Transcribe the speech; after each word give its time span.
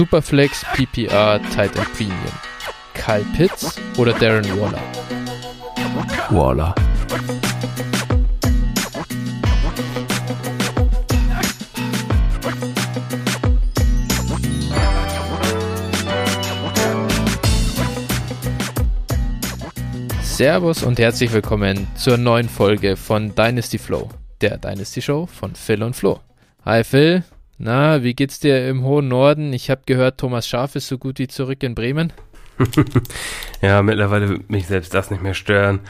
Superflex, 0.00 0.64
PPR, 0.72 1.38
Tight 1.54 1.76
End 1.76 1.92
Premium. 1.92 2.16
Kyle 2.94 3.22
Pitts 3.36 3.78
oder 3.98 4.14
Darren 4.14 4.46
Waller? 4.58 4.80
Waller. 6.30 6.74
Servus 20.22 20.82
und 20.82 20.98
herzlich 20.98 21.30
willkommen 21.30 21.86
zur 21.94 22.16
neuen 22.16 22.48
Folge 22.48 22.96
von 22.96 23.34
Dynasty 23.34 23.76
Flow, 23.76 24.08
der 24.40 24.56
Dynasty 24.56 25.02
Show 25.02 25.26
von 25.26 25.54
Phil 25.54 25.82
und 25.82 25.94
Flo. 25.94 26.20
Hi 26.64 26.84
Phil, 26.84 27.22
na, 27.62 28.02
wie 28.02 28.14
geht's 28.14 28.40
dir 28.40 28.66
im 28.68 28.84
hohen 28.84 29.08
Norden? 29.08 29.52
Ich 29.52 29.68
habe 29.68 29.82
gehört, 29.84 30.18
Thomas 30.18 30.48
Schaf 30.48 30.76
ist 30.76 30.88
so 30.88 30.96
gut 30.96 31.18
wie 31.18 31.28
zurück 31.28 31.62
in 31.62 31.74
Bremen. 31.74 32.10
ja, 33.60 33.82
mittlerweile 33.82 34.30
wird 34.30 34.50
mich 34.50 34.66
selbst 34.66 34.94
das 34.94 35.10
nicht 35.10 35.22
mehr 35.22 35.34
stören. 35.34 35.80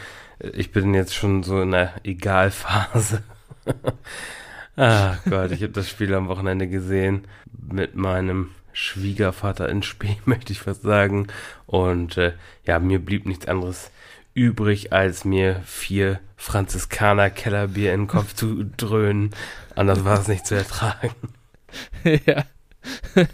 Ich 0.52 0.72
bin 0.72 0.94
jetzt 0.94 1.14
schon 1.14 1.44
so 1.44 1.62
in 1.62 1.72
einer 1.72 1.92
Egalphase. 2.02 3.22
Ach 4.76 5.18
Gott, 5.28 5.52
ich 5.52 5.62
habe 5.62 5.72
das 5.72 5.88
Spiel 5.88 6.12
am 6.12 6.26
Wochenende 6.26 6.66
gesehen 6.66 7.28
mit 7.70 7.94
meinem 7.94 8.50
Schwiegervater 8.72 9.68
in 9.68 9.84
Spee, 9.84 10.16
möchte 10.24 10.52
ich 10.52 10.58
fast 10.58 10.82
sagen. 10.82 11.28
Und 11.66 12.16
äh, 12.16 12.32
ja, 12.66 12.80
mir 12.80 12.98
blieb 12.98 13.26
nichts 13.26 13.46
anderes 13.46 13.92
übrig, 14.34 14.92
als 14.92 15.24
mir 15.24 15.60
vier 15.64 16.18
Franziskaner 16.36 17.30
Kellerbier 17.30 17.94
in 17.94 18.02
den 18.02 18.06
Kopf 18.08 18.34
zu 18.34 18.64
dröhnen. 18.76 19.30
Anders 19.76 20.04
war 20.04 20.18
es 20.18 20.26
nicht 20.26 20.46
zu 20.46 20.56
ertragen. 20.56 21.14
ja. 22.26 22.44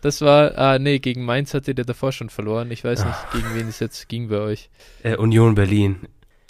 das 0.00 0.22
war, 0.22 0.56
ah 0.56 0.78
nee, 0.78 0.98
gegen 0.98 1.24
Mainz 1.24 1.52
hattet 1.52 1.78
ihr 1.78 1.84
davor 1.84 2.12
schon 2.12 2.30
verloren. 2.30 2.70
Ich 2.70 2.82
weiß 2.84 3.04
nicht, 3.04 3.32
gegen 3.32 3.54
wen 3.54 3.68
es 3.68 3.78
jetzt 3.80 4.08
ging 4.08 4.28
bei 4.28 4.38
euch. 4.38 4.70
Äh, 5.02 5.16
Union 5.16 5.54
Berlin. 5.54 6.00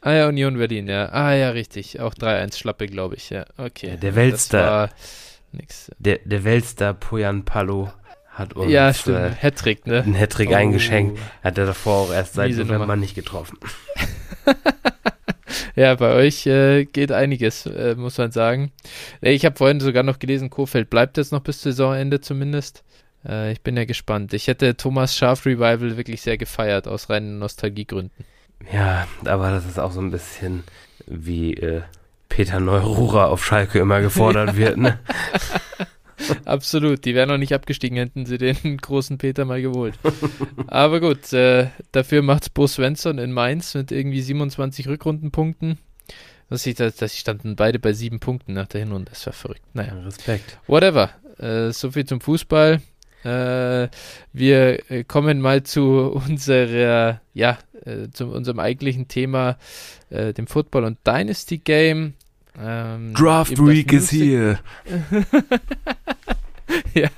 Ah 0.02 0.12
ja, 0.12 0.28
Union 0.28 0.56
Berlin, 0.56 0.86
ja. 0.86 1.06
Ah 1.06 1.34
ja, 1.34 1.50
richtig. 1.50 2.00
Auch 2.00 2.14
3-1 2.14 2.56
Schlappe, 2.56 2.86
glaube 2.86 3.16
ich, 3.16 3.30
ja. 3.30 3.44
Okay. 3.56 3.90
Ja, 3.90 3.96
der 3.96 4.14
Weltstar. 4.14 4.90
Nix. 5.52 5.90
Der, 5.98 6.20
der 6.24 6.44
Weltstar 6.44 6.94
Poyan 6.94 7.44
Palo 7.44 7.90
hat 8.28 8.52
uns 8.52 8.70
ja, 8.70 8.92
stimmt. 8.92 9.18
Äh, 9.18 9.30
Hattrick, 9.34 9.86
ne? 9.86 10.02
einen 10.02 10.14
Hattrick 10.14 10.50
oh. 10.50 10.54
eingeschenkt. 10.54 11.18
Hat 11.42 11.56
er 11.58 11.66
davor 11.66 12.02
auch 12.02 12.12
erst 12.12 12.34
seit 12.34 12.52
November 12.52 12.94
nicht 12.94 13.14
getroffen. 13.14 13.58
Ja, 15.80 15.94
bei 15.94 16.14
euch 16.14 16.46
äh, 16.46 16.86
geht 16.86 17.12
einiges, 17.12 17.66
äh, 17.66 17.94
muss 17.96 18.16
man 18.16 18.32
sagen. 18.32 18.72
Äh, 19.20 19.32
ich 19.32 19.44
habe 19.44 19.56
vorhin 19.56 19.78
sogar 19.78 20.02
noch 20.02 20.18
gelesen, 20.18 20.48
Kofeld 20.48 20.88
bleibt 20.88 21.18
jetzt 21.18 21.32
noch 21.32 21.40
bis 21.40 21.60
Saisonende 21.60 22.22
zumindest. 22.22 22.82
Äh, 23.28 23.52
ich 23.52 23.60
bin 23.60 23.76
ja 23.76 23.84
gespannt. 23.84 24.32
Ich 24.32 24.48
hätte 24.48 24.76
Thomas 24.76 25.14
Scharf 25.14 25.44
Revival 25.44 25.98
wirklich 25.98 26.22
sehr 26.22 26.38
gefeiert, 26.38 26.88
aus 26.88 27.10
reinen 27.10 27.38
Nostalgiegründen. 27.38 28.24
Ja, 28.72 29.06
aber 29.26 29.50
das 29.50 29.66
ist 29.66 29.78
auch 29.78 29.92
so 29.92 30.00
ein 30.00 30.10
bisschen 30.10 30.64
wie 31.06 31.52
äh, 31.54 31.82
Peter 32.30 32.58
Neururer 32.58 33.28
auf 33.28 33.44
Schalke 33.44 33.78
immer 33.78 34.00
gefordert 34.00 34.56
wird, 34.58 34.78
ne? 34.78 34.98
Absolut, 36.44 37.04
die 37.04 37.14
wären 37.14 37.28
noch 37.28 37.38
nicht 37.38 37.52
abgestiegen, 37.52 37.98
hätten 37.98 38.26
sie 38.26 38.38
den 38.38 38.76
großen 38.80 39.18
Peter 39.18 39.44
mal 39.44 39.62
geholt. 39.62 39.98
Aber 40.66 41.00
gut, 41.00 41.32
äh, 41.32 41.68
dafür 41.92 42.22
macht's 42.22 42.50
Bo 42.50 42.66
Svensson 42.66 43.18
in 43.18 43.32
Mainz 43.32 43.74
mit 43.74 43.92
irgendwie 43.92 44.22
27 44.22 44.88
Rückrundenpunkten. 44.88 45.78
Das, 46.48 46.64
ich, 46.66 46.76
das, 46.76 46.96
das 46.96 47.16
standen 47.16 47.56
beide 47.56 47.78
bei 47.78 47.92
sieben 47.92 48.20
Punkten 48.20 48.52
nach 48.52 48.68
der 48.68 48.80
Hinrunde. 48.80 49.10
Das 49.10 49.26
war 49.26 49.32
verrückt. 49.32 49.62
Naja, 49.74 49.94
Respekt. 50.04 50.58
Whatever. 50.66 51.10
Äh, 51.38 51.72
so 51.72 51.90
viel 51.90 52.04
zum 52.04 52.20
Fußball. 52.20 52.80
Äh, 53.24 53.88
wir 54.32 54.90
äh, 54.90 55.04
kommen 55.04 55.40
mal 55.40 55.64
zu 55.64 56.12
unserer, 56.12 57.20
ja, 57.34 57.58
äh, 57.84 58.08
zu 58.12 58.26
unserem 58.28 58.60
eigentlichen 58.60 59.08
Thema, 59.08 59.58
äh, 60.10 60.32
dem 60.32 60.46
Football 60.46 60.84
und 60.84 60.98
Dynasty 61.04 61.58
Game. 61.58 62.14
Ähm, 62.58 63.14
Draft 63.14 63.58
Week 63.58 63.92
ist 63.92 64.10
hier. 64.10 64.58
ja. 66.94 67.10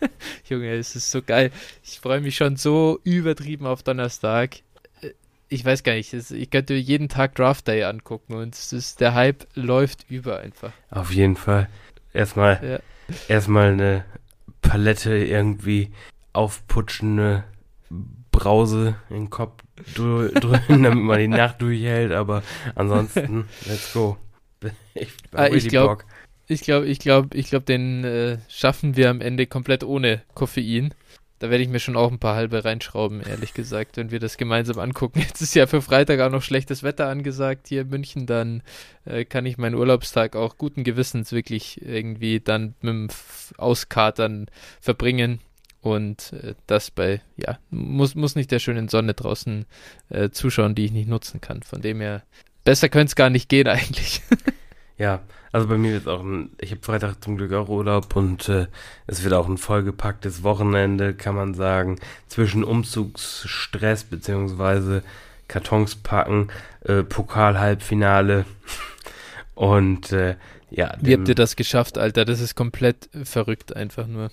Junge, 0.48 0.74
es 0.74 0.96
ist 0.96 1.10
so 1.10 1.22
geil. 1.22 1.50
Ich 1.82 2.00
freue 2.00 2.20
mich 2.20 2.36
schon 2.36 2.56
so 2.56 3.00
übertrieben 3.04 3.66
auf 3.66 3.82
Donnerstag. 3.82 4.56
Äh, 5.00 5.10
ich 5.48 5.64
weiß 5.64 5.82
gar 5.82 5.94
nicht, 5.94 6.12
ich 6.12 6.50
könnte 6.50 6.74
jeden 6.74 7.08
Tag 7.08 7.34
Draft 7.34 7.68
Day 7.68 7.84
angucken 7.84 8.34
und 8.34 8.54
es 8.54 8.72
ist, 8.72 9.00
der 9.00 9.14
Hype 9.14 9.46
läuft 9.54 10.06
über 10.08 10.40
einfach. 10.40 10.72
Auf 10.90 11.12
jeden 11.12 11.36
Fall. 11.36 11.68
Erstmal, 12.12 12.82
ja. 13.08 13.14
erstmal 13.28 13.72
eine 13.72 14.04
Palette 14.62 15.16
irgendwie 15.16 15.92
aufputschende 16.32 17.44
Brause 18.30 18.96
in 19.10 19.16
den 19.16 19.30
Kopf 19.30 19.62
drücken, 19.94 20.82
damit 20.82 21.04
man 21.04 21.18
die 21.18 21.28
Nacht 21.28 21.60
durchhält, 21.62 22.12
aber 22.12 22.42
ansonsten, 22.74 23.48
let's 23.66 23.92
go. 23.92 24.16
Ich, 24.94 25.10
ah, 25.32 25.46
ich 25.46 25.68
glaube, 25.68 26.04
ich 26.48 26.62
glaube, 26.62 26.86
ich 26.86 26.98
glaube, 26.98 27.36
ich 27.36 27.48
glaube, 27.48 27.66
den 27.66 28.04
äh, 28.04 28.38
schaffen 28.48 28.96
wir 28.96 29.10
am 29.10 29.20
Ende 29.20 29.46
komplett 29.46 29.84
ohne 29.84 30.22
Koffein. 30.34 30.94
Da 31.40 31.50
werde 31.50 31.62
ich 31.62 31.68
mir 31.68 31.78
schon 31.78 31.96
auch 31.96 32.10
ein 32.10 32.18
paar 32.18 32.34
halbe 32.34 32.64
reinschrauben, 32.64 33.20
ehrlich 33.20 33.54
gesagt, 33.54 33.96
wenn 33.96 34.10
wir 34.10 34.18
das 34.18 34.38
gemeinsam 34.38 34.80
angucken. 34.80 35.20
Jetzt 35.28 35.40
ist 35.40 35.54
ja 35.54 35.66
für 35.68 35.82
Freitag 35.82 36.18
auch 36.20 36.30
noch 36.30 36.42
schlechtes 36.42 36.82
Wetter 36.82 37.08
angesagt 37.08 37.68
hier 37.68 37.82
in 37.82 37.90
München, 37.90 38.26
dann 38.26 38.62
äh, 39.04 39.24
kann 39.24 39.46
ich 39.46 39.58
meinen 39.58 39.76
Urlaubstag 39.76 40.34
auch 40.34 40.58
guten 40.58 40.82
Gewissens 40.82 41.30
wirklich 41.30 41.80
irgendwie 41.82 42.40
dann 42.40 42.74
mit 42.80 42.92
dem 42.92 43.08
Auskatern 43.56 44.46
verbringen. 44.80 45.38
Und 45.80 46.32
äh, 46.32 46.54
das 46.66 46.90
bei, 46.90 47.20
ja, 47.36 47.58
muss, 47.70 48.14
muss 48.14 48.34
nicht 48.34 48.50
der 48.50 48.58
schönen 48.58 48.88
Sonne 48.88 49.14
draußen 49.14 49.64
äh, 50.10 50.30
zuschauen, 50.30 50.74
die 50.74 50.86
ich 50.86 50.92
nicht 50.92 51.08
nutzen 51.08 51.40
kann. 51.40 51.62
Von 51.62 51.80
dem 51.80 52.00
her, 52.00 52.22
besser 52.64 52.88
könnte 52.88 53.10
es 53.10 53.16
gar 53.16 53.30
nicht 53.30 53.48
gehen 53.48 53.68
eigentlich. 53.68 54.22
ja, 54.96 55.20
also 55.52 55.68
bei 55.68 55.78
mir 55.78 55.92
wird 55.92 56.08
auch 56.08 56.20
ein, 56.20 56.50
ich 56.60 56.72
habe 56.72 56.82
Freitag 56.82 57.22
zum 57.22 57.36
Glück 57.36 57.52
auch 57.52 57.68
Urlaub 57.68 58.14
und 58.16 58.48
äh, 58.48 58.66
es 59.06 59.22
wird 59.22 59.34
auch 59.34 59.48
ein 59.48 59.56
vollgepacktes 59.58 60.42
Wochenende, 60.42 61.14
kann 61.14 61.34
man 61.34 61.54
sagen, 61.54 61.98
zwischen 62.26 62.64
Umzugsstress 62.64 64.04
beziehungsweise 64.04 65.02
Kartons 65.46 65.96
packen, 65.96 66.48
äh, 66.84 67.02
Pokal-Halbfinale 67.02 68.44
und 69.54 70.12
äh, 70.12 70.36
ja. 70.70 70.94
Wie 71.00 71.14
habt 71.14 71.28
ihr 71.28 71.34
das 71.34 71.56
geschafft, 71.56 71.96
Alter? 71.96 72.26
Das 72.26 72.40
ist 72.40 72.54
komplett 72.54 73.08
verrückt 73.24 73.74
einfach 73.74 74.06
nur. 74.06 74.30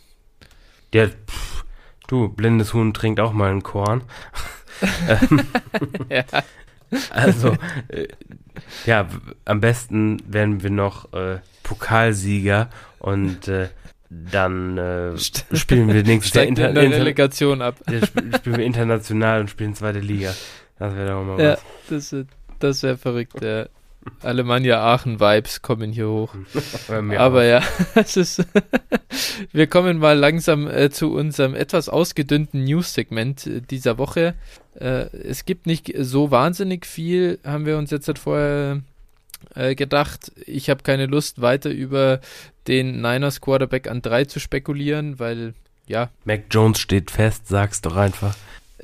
Der, 0.95 1.09
pff, 1.09 1.65
du, 2.07 2.29
blindes 2.29 2.73
Huhn 2.73 2.93
trinkt 2.93 3.19
auch 3.19 3.33
mal 3.33 3.51
einen 3.51 3.63
Korn. 3.63 4.03
ja. 6.09 6.23
Also, 7.09 7.57
äh, 7.89 8.07
ja, 8.85 9.09
am 9.43 9.59
besten 9.59 10.21
werden 10.31 10.63
wir 10.63 10.69
noch 10.69 11.11
äh, 11.11 11.39
Pokalsieger 11.63 12.69
und 12.99 13.49
äh, 13.49 13.67
dann 14.09 14.77
äh, 14.77 15.17
spielen 15.17 15.91
wir 15.91 16.03
nächstes 16.03 16.33
Jahr 16.33 16.45
Inter 16.45 16.69
in 16.69 16.75
der 16.75 16.91
Relegation 16.91 17.61
ab. 17.61 17.75
Ja, 17.89 18.05
spielen 18.05 18.57
wir 18.57 18.65
international 18.65 19.41
und 19.41 19.49
spielen 19.49 19.75
zweite 19.75 19.99
Liga. 19.99 20.33
Das 20.79 20.95
wäre 20.95 21.09
doch 21.09 21.23
mal 21.25 21.41
ja, 21.41 21.57
was. 21.89 22.09
Das, 22.09 22.25
das 22.59 22.83
wäre 22.83 22.97
verrückt, 22.97 23.43
ja. 23.43 23.65
Alemannia 24.21 24.81
Aachen-Vibes 24.81 25.61
kommen 25.61 25.91
hier 25.91 26.09
hoch. 26.09 26.35
Aber 27.17 27.43
ja, 27.43 27.61
es 27.95 28.17
ist. 28.17 28.45
wir 29.51 29.67
kommen 29.67 29.97
mal 29.97 30.17
langsam 30.17 30.67
äh, 30.67 30.89
zu 30.89 31.13
unserem 31.13 31.55
etwas 31.55 31.89
ausgedünnten 31.89 32.63
News-Segment 32.63 33.47
äh, 33.47 33.61
dieser 33.61 33.97
Woche. 33.97 34.35
Äh, 34.79 35.07
es 35.15 35.45
gibt 35.45 35.67
nicht 35.67 35.93
so 35.97 36.31
wahnsinnig 36.31 36.85
viel, 36.85 37.39
haben 37.43 37.65
wir 37.65 37.77
uns 37.77 37.91
jetzt 37.91 38.07
halt 38.07 38.19
vorher 38.19 38.81
äh, 39.53 39.75
gedacht. 39.75 40.31
Ich 40.45 40.69
habe 40.69 40.83
keine 40.83 41.05
Lust, 41.05 41.41
weiter 41.41 41.69
über 41.69 42.19
den 42.67 43.01
Niners 43.01 43.41
Quarterback 43.41 43.89
an 43.89 44.01
drei 44.01 44.25
zu 44.25 44.39
spekulieren, 44.39 45.19
weil 45.19 45.53
ja. 45.87 46.09
Mac 46.23 46.45
Jones 46.49 46.79
steht 46.79 47.11
fest, 47.11 47.47
sag's 47.47 47.81
doch 47.81 47.95
einfach. 47.95 48.35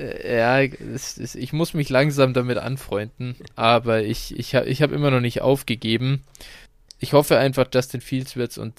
Äh, 0.02 0.38
ja, 0.38 0.62
es, 0.94 1.18
es, 1.18 1.36
ich 1.36 1.54
muss 1.54 1.74
mich 1.74 1.90
langsam 1.90 2.34
damit 2.34 2.58
anfreunden, 2.58 3.36
aber 3.56 4.04
ich, 4.04 4.38
ich, 4.38 4.54
ich 4.54 4.82
habe 4.82 4.96
immer 4.96 5.12
noch 5.12 5.20
nicht 5.20 5.42
aufgegeben. 5.42 6.24
Ich 7.00 7.14
hoffe 7.14 7.38
einfach, 7.38 7.68
Justin 7.74 8.02
Fields 8.02 8.36
wird's 8.36 8.58
und 8.58 8.74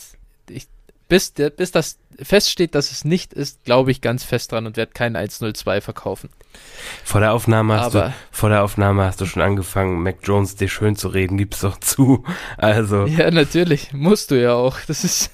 ich, 0.48 0.66
bis, 1.08 1.34
der, 1.34 1.50
bis 1.50 1.70
das 1.70 1.98
feststeht, 2.20 2.74
dass 2.74 2.90
es 2.90 3.04
nicht 3.04 3.32
ist, 3.32 3.64
glaube 3.64 3.90
ich 3.90 4.00
ganz 4.00 4.24
fest 4.24 4.52
dran 4.52 4.66
und 4.66 4.76
werde 4.76 4.92
keinen 4.92 5.16
102 5.16 5.80
verkaufen. 5.80 6.30
Vor 7.04 7.20
der 7.20 7.32
Aufnahme 7.32 7.80
hast 7.80 7.96
Aber, 7.96 8.08
du, 8.08 8.14
vor 8.30 8.48
der 8.50 8.62
Aufnahme 8.62 9.04
hast 9.04 9.20
du 9.20 9.26
schon 9.26 9.42
angefangen, 9.42 10.02
Mac 10.02 10.16
Jones 10.22 10.56
dir 10.56 10.68
schön 10.68 10.96
zu 10.96 11.08
reden, 11.08 11.38
gib's 11.38 11.60
doch 11.60 11.78
zu. 11.78 12.24
Also. 12.58 13.06
Ja, 13.06 13.30
natürlich. 13.30 13.92
Musst 13.92 14.30
du 14.30 14.40
ja 14.40 14.54
auch. 14.54 14.78
Das 14.86 15.04
ist, 15.04 15.30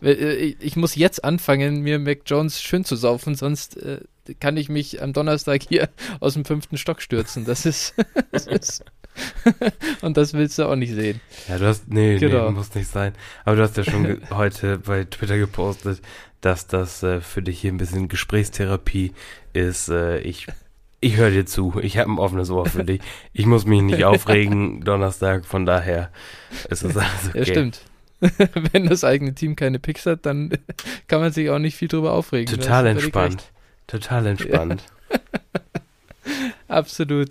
ich 0.00 0.76
muss 0.76 0.96
jetzt 0.96 1.24
anfangen, 1.24 1.82
mir 1.82 1.98
Mac 1.98 2.20
Jones 2.26 2.60
schön 2.60 2.84
zu 2.84 2.96
saufen, 2.96 3.34
sonst 3.34 3.76
äh, 3.76 4.00
kann 4.40 4.56
ich 4.56 4.68
mich 4.68 5.02
am 5.02 5.12
Donnerstag 5.12 5.62
hier 5.68 5.88
aus 6.20 6.34
dem 6.34 6.44
fünften 6.44 6.76
Stock 6.76 7.02
stürzen. 7.02 7.44
Das 7.44 7.66
ist, 7.66 7.94
das 8.32 8.46
ist 8.46 8.84
Und 10.00 10.16
das 10.16 10.34
willst 10.34 10.58
du 10.58 10.64
auch 10.64 10.76
nicht 10.76 10.92
sehen. 10.92 11.20
Ja, 11.48 11.58
du 11.58 11.66
hast, 11.66 11.88
nee, 11.88 12.18
genau. 12.18 12.48
nee, 12.48 12.54
muss 12.54 12.74
nicht 12.74 12.90
sein. 12.90 13.14
Aber 13.44 13.56
du 13.56 13.62
hast 13.62 13.76
ja 13.76 13.84
schon 13.84 14.20
heute 14.30 14.78
bei 14.78 15.04
Twitter 15.04 15.38
gepostet, 15.38 16.00
dass 16.40 16.66
das 16.66 17.02
äh, 17.02 17.20
für 17.20 17.42
dich 17.42 17.60
hier 17.60 17.72
ein 17.72 17.78
bisschen 17.78 18.08
Gesprächstherapie 18.08 19.12
ist. 19.52 19.88
Äh, 19.88 20.20
ich 20.20 20.46
ich 21.00 21.16
höre 21.16 21.30
dir 21.30 21.46
zu. 21.46 21.78
Ich 21.80 21.96
habe 21.96 22.10
ein 22.10 22.18
offenes 22.18 22.50
Ohr 22.50 22.66
für 22.66 22.84
dich. 22.84 23.00
Ich 23.32 23.46
muss 23.46 23.66
mich 23.66 23.82
nicht 23.82 24.04
aufregen 24.04 24.80
Donnerstag, 24.80 25.44
von 25.44 25.64
daher 25.64 26.10
ist 26.70 26.82
es 26.82 26.96
alles 26.96 27.28
okay. 27.28 27.38
Ja, 27.38 27.44
stimmt. 27.44 27.82
Wenn 28.72 28.88
das 28.88 29.04
eigene 29.04 29.32
Team 29.32 29.54
keine 29.54 29.78
Picks 29.78 30.06
hat, 30.06 30.26
dann 30.26 30.50
kann 31.06 31.20
man 31.20 31.30
sich 31.30 31.50
auch 31.50 31.60
nicht 31.60 31.76
viel 31.76 31.86
drüber 31.86 32.14
aufregen. 32.14 32.52
Total 32.52 32.86
entspannt. 32.86 33.52
Total 33.88 34.26
entspannt. 34.26 34.84
Ja. 35.10 35.18
Absolut. 36.68 37.30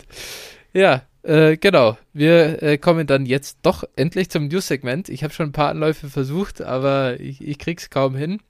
Ja, 0.74 1.02
äh, 1.22 1.56
genau. 1.56 1.96
Wir 2.12 2.62
äh, 2.62 2.76
kommen 2.76 3.06
dann 3.06 3.24
jetzt 3.24 3.60
doch 3.62 3.84
endlich 3.96 4.28
zum 4.28 4.48
News-Segment. 4.48 5.08
Ich 5.08 5.24
habe 5.24 5.32
schon 5.32 5.48
ein 5.48 5.52
paar 5.52 5.70
Anläufe 5.70 6.10
versucht, 6.10 6.60
aber 6.60 7.18
ich, 7.20 7.40
ich 7.40 7.58
krieg's 7.58 7.88
kaum 7.88 8.14
hin. 8.14 8.40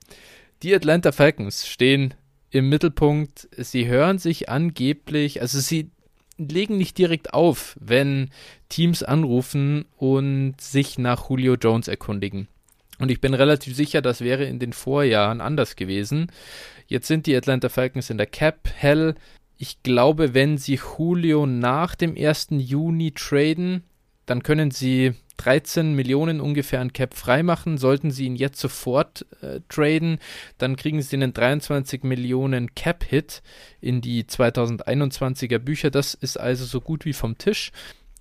Die 0.63 0.75
Atlanta 0.75 1.13
Falcons 1.13 1.69
stehen 1.69 2.15
im 2.51 2.69
Mittelpunkt. 2.69 3.49
Sie 3.57 3.87
hören 3.87 4.19
sich 4.19 4.49
angeblich, 4.49 5.41
also 5.41 5.61
sie 5.61 5.91
legen 6.39 6.79
nicht 6.79 6.97
direkt 6.99 7.35
auf, 7.35 7.77
wenn 7.81 8.31
Teams 8.69 9.03
anrufen 9.03 9.85
und 9.97 10.61
sich 10.61 10.99
nach 10.99 11.29
Julio 11.29 11.55
Jones 11.55 11.89
erkundigen. 11.89 12.49
Und 12.99 13.11
ich 13.11 13.21
bin 13.21 13.35
relativ 13.35 13.77
sicher, 13.77 14.03
das 14.03 14.21
wäre 14.21 14.45
in 14.45 14.59
den 14.59 14.73
Vorjahren 14.73 15.41
anders 15.41 15.77
gewesen. 15.77 16.33
Jetzt 16.89 17.07
sind 17.07 17.27
die 17.27 17.37
Atlanta 17.37 17.69
Falcons 17.69 18.11
in 18.11 18.17
der 18.17 18.27
Cap 18.27 18.69
Hell. 18.75 19.15
Ich 19.59 19.83
glaube, 19.83 20.35
wenn 20.35 20.57
sie 20.57 20.81
Julio 20.99 21.45
nach 21.47 21.95
dem 21.95 22.17
1. 22.17 22.49
Juni 22.51 23.13
traden, 23.13 23.85
dann 24.25 24.43
können 24.43 24.71
sie 24.71 25.15
13 25.37 25.95
Millionen 25.95 26.41
ungefähr 26.41 26.81
an 26.81 26.95
Cap 26.95 27.15
freimachen. 27.15 27.77
Sollten 27.77 28.11
sie 28.11 28.25
ihn 28.25 28.37
jetzt 28.37 28.59
sofort 28.59 29.27
äh, 29.43 29.61
traden, 29.69 30.19
dann 30.57 30.77
kriegen 30.77 31.03
sie 31.03 31.17
einen 31.17 31.35
23 31.35 32.05
Millionen 32.05 32.75
Cap-Hit 32.75 33.43
in 33.83 34.01
die 34.01 34.25
2021er 34.25 35.59
Bücher. 35.59 35.91
Das 35.91 36.15
ist 36.15 36.41
also 36.41 36.65
so 36.65 36.81
gut 36.81 37.05
wie 37.05 37.13
vom 37.13 37.37
Tisch. 37.37 37.71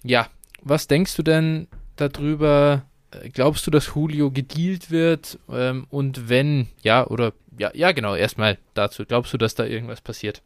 Ja, 0.03 0.27
was 0.61 0.87
denkst 0.87 1.15
du 1.15 1.23
denn 1.23 1.67
darüber? 1.95 2.85
Äh, 3.11 3.29
glaubst 3.29 3.65
du, 3.67 3.71
dass 3.71 3.93
Julio 3.95 4.31
gedealt 4.31 4.91
wird? 4.91 5.39
Ähm, 5.49 5.87
und 5.89 6.29
wenn, 6.29 6.67
ja, 6.81 7.05
oder 7.07 7.33
ja, 7.57 7.71
ja, 7.73 7.91
genau, 7.91 8.15
erstmal 8.15 8.57
dazu. 8.73 9.05
Glaubst 9.05 9.33
du, 9.33 9.37
dass 9.37 9.55
da 9.55 9.65
irgendwas 9.65 10.01
passiert? 10.01 10.41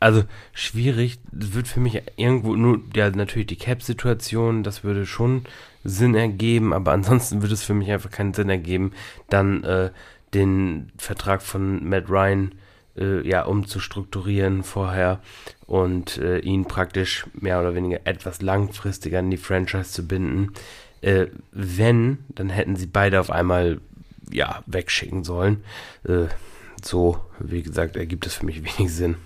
also 0.00 0.24
schwierig, 0.52 1.18
das 1.32 1.54
wird 1.54 1.68
für 1.68 1.80
mich 1.80 2.02
irgendwo 2.16 2.54
nur, 2.54 2.80
ja, 2.94 3.10
natürlich 3.10 3.46
die 3.46 3.56
Cap-Situation, 3.56 4.62
das 4.62 4.84
würde 4.84 5.06
schon 5.06 5.44
Sinn 5.84 6.14
ergeben, 6.14 6.72
aber 6.72 6.92
ansonsten 6.92 7.42
würde 7.42 7.54
es 7.54 7.64
für 7.64 7.74
mich 7.74 7.90
einfach 7.90 8.10
keinen 8.10 8.34
Sinn 8.34 8.50
ergeben, 8.50 8.92
dann 9.28 9.64
äh, 9.64 9.90
den 10.34 10.92
Vertrag 10.98 11.42
von 11.42 11.88
Matt 11.88 12.10
Ryan 12.10 12.52
äh, 12.96 13.26
ja 13.26 13.44
umzustrukturieren 13.44 14.62
vorher 14.62 15.20
und 15.66 16.18
äh, 16.18 16.38
ihn 16.40 16.66
praktisch 16.66 17.26
mehr 17.32 17.60
oder 17.60 17.74
weniger 17.74 18.00
etwas 18.04 18.42
langfristiger 18.42 19.20
an 19.20 19.30
die 19.30 19.36
Franchise 19.36 19.90
zu 19.90 20.06
binden. 20.06 20.52
Äh, 21.00 21.26
wenn, 21.52 22.18
dann 22.28 22.50
hätten 22.50 22.76
sie 22.76 22.86
beide 22.86 23.20
auf 23.20 23.30
einmal 23.30 23.80
ja 24.32 24.62
wegschicken 24.66 25.24
sollen. 25.24 25.64
Äh, 26.04 26.26
so, 26.82 27.20
wie 27.38 27.62
gesagt, 27.62 27.96
ergibt 27.96 28.26
es 28.26 28.34
für 28.34 28.46
mich 28.46 28.62
wenig 28.64 28.92
Sinn. 28.92 29.16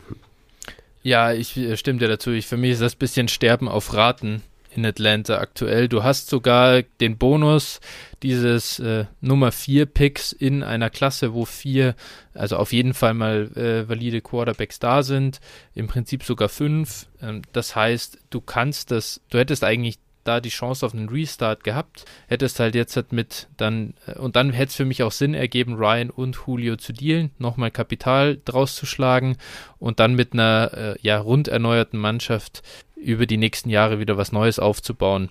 Ja, 1.03 1.33
ich 1.33 1.57
äh, 1.57 1.77
stimme 1.77 1.99
dir 1.99 2.09
dazu. 2.09 2.31
Ich, 2.31 2.47
für 2.47 2.57
mich 2.57 2.73
ist 2.73 2.83
das 2.83 2.95
ein 2.95 2.99
bisschen 2.99 3.29
Sterben 3.29 3.69
auf 3.69 3.95
Raten 3.95 4.43
in 4.75 4.87
Atlanta 4.87 5.39
aktuell. 5.39 5.89
Du 5.89 6.03
hast 6.03 6.29
sogar 6.29 6.83
den 6.83 7.19
Bonus 7.19 7.81
dieses 8.23 8.79
äh, 8.79 9.07
Nummer 9.21 9.53
4 9.53 9.87
Picks 9.87 10.33
in 10.33 10.63
einer 10.63 10.91
Klasse, 10.91 11.35
wo 11.35 11.45
vier, 11.45 11.95
also 12.35 12.57
auf 12.57 12.73
jeden 12.73 12.95
Fall 12.95 13.15
mal 13.15 13.51
äh, 13.57 13.89
valide 13.89 14.21
Quarterbacks 14.21 14.79
da 14.79 15.03
sind, 15.03 15.41
im 15.75 15.89
Prinzip 15.89 16.23
sogar 16.25 16.49
fünf. 16.49 17.07
Ähm, 17.21 17.43
das 17.53 17.77
heißt, 17.77 18.19
du 18.31 18.41
kannst 18.41 18.91
das, 18.91 19.21
du 19.31 19.39
hättest 19.39 19.65
eigentlich 19.65 19.99
da 20.25 20.41
die 20.41 20.49
Chance 20.49 20.85
auf 20.87 20.95
einen 20.95 21.09
Restart 21.09 21.65
gehabt, 21.65 22.05
hättest 22.29 22.61
halt 22.61 22.75
jetzt 22.75 22.97
halt 22.97 23.13
mit 23.13 23.49
dann, 23.57 23.95
äh, 24.07 24.19
und 24.19 24.37
dann 24.37 24.53
hätte 24.53 24.71
es 24.71 24.77
für 24.77 24.85
mich 24.85 25.03
auch 25.03 25.13
Sinn 25.13 25.35
ergeben, 25.35 25.75
Ryan 25.75 26.11
und 26.11 26.39
Julio 26.47 26.77
zu 26.77 26.93
dealen, 26.93 27.31
nochmal 27.39 27.71
Kapital 27.71 28.39
draus 28.45 28.77
zu 28.77 28.87
schlagen 28.87 29.37
und 29.79 30.01
dann 30.01 30.15
mit 30.15 30.33
einer 30.33 30.71
äh, 30.75 30.97
ja 31.01 31.19
rund 31.19 31.49
erneuerten 31.49 31.99
Mannschaft 31.99 32.63
über 32.97 33.27
die 33.27 33.37
nächsten 33.37 33.71
Jahre 33.71 33.99
wieder 33.99 34.17
was 34.17 34.33
Neues 34.33 34.59
aufzubauen. 34.59 35.31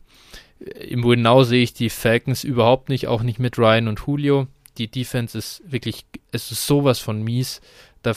Äh, 0.60 0.86
Im 0.88 1.04
Winnow 1.04 1.44
sehe 1.44 1.64
ich 1.64 1.74
die 1.74 1.90
Falcons 1.90 2.44
überhaupt 2.44 2.90
nicht, 2.90 3.08
auch 3.08 3.24
nicht 3.24 3.40
mit 3.40 3.58
Ryan 3.58 3.88
und 3.88 4.02
Julio. 4.06 4.48
Die 4.78 4.90
Defense 4.90 5.38
ist 5.38 5.62
wirklich, 5.66 6.06
es 6.32 6.52
ist 6.52 6.66
sowas 6.66 7.00
von 7.00 7.22
mies. 7.22 7.62
Da 8.04 8.14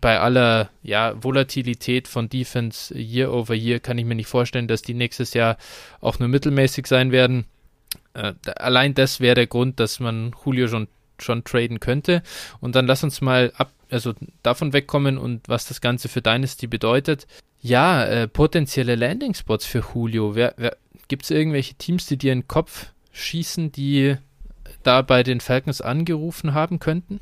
bei 0.00 0.18
aller 0.18 0.70
ja, 0.82 1.14
Volatilität 1.22 2.08
von 2.08 2.28
Defense 2.28 2.94
Year 2.96 3.32
over 3.32 3.54
Year 3.54 3.78
kann 3.78 3.98
ich 3.98 4.04
mir 4.04 4.14
nicht 4.14 4.28
vorstellen, 4.28 4.68
dass 4.68 4.82
die 4.82 4.94
nächstes 4.94 5.34
Jahr 5.34 5.56
auch 6.00 6.18
nur 6.18 6.28
mittelmäßig 6.28 6.86
sein 6.86 7.12
werden. 7.12 7.44
Äh, 8.14 8.34
allein 8.56 8.94
das 8.94 9.20
wäre 9.20 9.34
der 9.34 9.46
Grund, 9.46 9.78
dass 9.78 10.00
man 10.00 10.34
Julio 10.44 10.68
schon, 10.68 10.88
schon 11.18 11.44
traden 11.44 11.80
könnte. 11.80 12.22
Und 12.60 12.74
dann 12.74 12.86
lass 12.86 13.04
uns 13.04 13.20
mal 13.20 13.52
ab, 13.56 13.72
also 13.90 14.14
davon 14.42 14.72
wegkommen 14.72 15.18
und 15.18 15.48
was 15.48 15.66
das 15.66 15.80
Ganze 15.80 16.08
für 16.08 16.22
Dynasty 16.22 16.66
bedeutet. 16.66 17.26
Ja, 17.60 18.04
äh, 18.04 18.28
potenzielle 18.28 18.96
Landing-Spots 18.96 19.66
für 19.66 19.84
Julio. 19.94 20.34
Gibt 21.08 21.24
es 21.24 21.30
irgendwelche 21.30 21.74
Teams, 21.74 22.06
die 22.06 22.16
dir 22.16 22.32
in 22.32 22.40
den 22.40 22.48
Kopf 22.48 22.92
schießen, 23.12 23.72
die 23.72 24.16
da 24.82 25.02
bei 25.02 25.22
den 25.22 25.40
Falcons 25.40 25.80
angerufen 25.80 26.54
haben 26.54 26.78
könnten? 26.78 27.20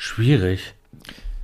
Schwierig. 0.00 0.72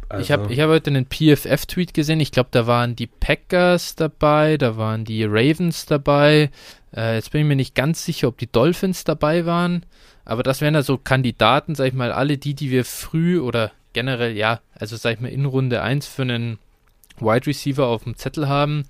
Also. 0.09 0.23
Ich 0.23 0.33
habe 0.33 0.51
ich 0.51 0.61
hab 0.61 0.71
heute 0.71 0.89
einen 0.89 1.05
PFF-Tweet 1.05 1.93
gesehen. 1.93 2.21
Ich 2.21 2.33
glaube, 2.33 2.49
da 2.53 2.67
waren 2.67 2.97
die 2.97 3.07
Packers 3.07 3.97
dabei, 3.97 4.57
da 4.57 4.79
waren 4.79 5.05
die 5.05 5.25
Ravens 5.25 5.85
dabei. 5.85 6.51
Äh, 6.97 7.17
jetzt 7.17 7.33
bin 7.33 7.43
ich 7.43 7.47
mir 7.47 7.55
nicht 7.55 7.75
ganz 7.75 8.07
sicher, 8.07 8.29
ob 8.29 8.39
die 8.39 8.51
Dolphins 8.51 9.05
dabei 9.05 9.45
waren. 9.45 9.85
Aber 10.25 10.43
das 10.43 10.63
wären 10.63 10.75
also 10.75 10.97
Kandidaten, 10.97 11.75
sag 11.75 11.89
ich 11.89 11.93
mal, 11.93 12.11
alle 12.11 12.39
die, 12.39 12.55
die 12.55 12.71
wir 12.71 12.87
früh 12.87 13.39
oder 13.39 13.73
generell, 13.93 14.35
ja, 14.35 14.61
also 14.73 14.97
sag 14.97 15.13
ich 15.13 15.21
mal, 15.21 15.29
in 15.29 15.45
Runde 15.45 15.83
1 15.83 16.07
für 16.07 16.23
einen 16.23 16.59
Wide 17.19 17.47
Receiver 17.47 17.87
auf 17.87 18.05
dem 18.05 18.17
Zettel 18.17 18.49
haben. 18.49 18.85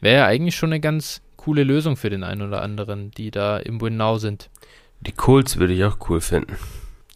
Wäre 0.00 0.18
ja 0.18 0.26
eigentlich 0.26 0.54
schon 0.54 0.70
eine 0.70 0.80
ganz 0.80 1.22
coole 1.36 1.64
Lösung 1.64 1.96
für 1.96 2.08
den 2.08 2.22
einen 2.22 2.42
oder 2.42 2.62
anderen, 2.62 3.10
die 3.10 3.32
da 3.32 3.58
im 3.58 3.80
Win 3.80 3.96
Now 3.96 4.18
sind. 4.18 4.48
Die 5.00 5.10
Colts 5.10 5.56
würde 5.56 5.72
ich 5.72 5.82
auch 5.82 5.96
cool 6.08 6.20
finden. 6.20 6.56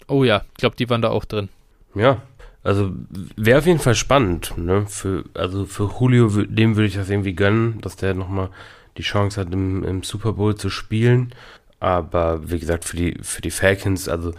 Oh 0.09 0.25
ja, 0.25 0.43
ich 0.51 0.57
glaube, 0.57 0.75
die 0.75 0.91
waren 0.91 1.03
da 1.03 1.11
auch 1.11 1.25
drin. 1.25 1.49
Ja, 1.95 2.23
also 2.63 2.93
wäre 3.37 3.59
auf 3.59 3.67
jeden 3.67 3.81
Fall 3.81 3.95
spannend. 3.95 4.55
Ne? 4.57 4.87
Für, 4.87 5.25
also 5.35 5.67
für 5.67 5.91
Julio, 5.99 6.29
dem 6.29 6.77
würde 6.77 6.87
ich 6.87 6.95
das 6.95 7.11
irgendwie 7.11 7.35
gönnen, 7.35 7.81
dass 7.81 7.97
der 7.97 8.15
nochmal 8.15 8.51
die 8.97 9.03
Chance 9.03 9.41
hat, 9.41 9.53
im, 9.53 9.85
im, 9.85 10.03
Super 10.03 10.35
Bowl 10.35 10.55
zu 10.55 10.71
spielen. 10.71 11.35
Aber 11.81 12.51
wie 12.51 12.59
gesagt, 12.59 12.85
für 12.85 12.97
die, 12.97 13.19
für 13.23 13.43
die 13.43 13.51
Falcons, 13.51 14.09
also 14.09 14.33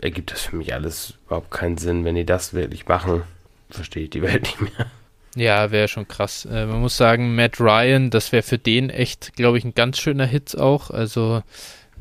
ergibt 0.00 0.32
das 0.32 0.42
für 0.42 0.56
mich 0.56 0.74
alles 0.74 1.14
überhaupt 1.26 1.50
keinen 1.50 1.78
Sinn. 1.78 2.04
Wenn 2.04 2.14
die 2.14 2.26
das 2.26 2.52
wirklich 2.52 2.86
machen, 2.86 3.22
verstehe 3.70 4.04
ich 4.04 4.10
die 4.10 4.22
Welt 4.22 4.42
nicht 4.42 4.60
mehr. 4.60 4.86
Ja, 5.34 5.70
wäre 5.70 5.88
schon 5.88 6.06
krass. 6.06 6.44
Äh, 6.44 6.66
man 6.66 6.80
muss 6.80 6.98
sagen, 6.98 7.34
Matt 7.34 7.58
Ryan, 7.58 8.10
das 8.10 8.32
wäre 8.32 8.42
für 8.42 8.58
den 8.58 8.90
echt, 8.90 9.34
glaube 9.34 9.56
ich, 9.56 9.64
ein 9.64 9.74
ganz 9.74 9.98
schöner 9.98 10.26
Hit 10.26 10.58
auch. 10.58 10.90
Also 10.90 11.42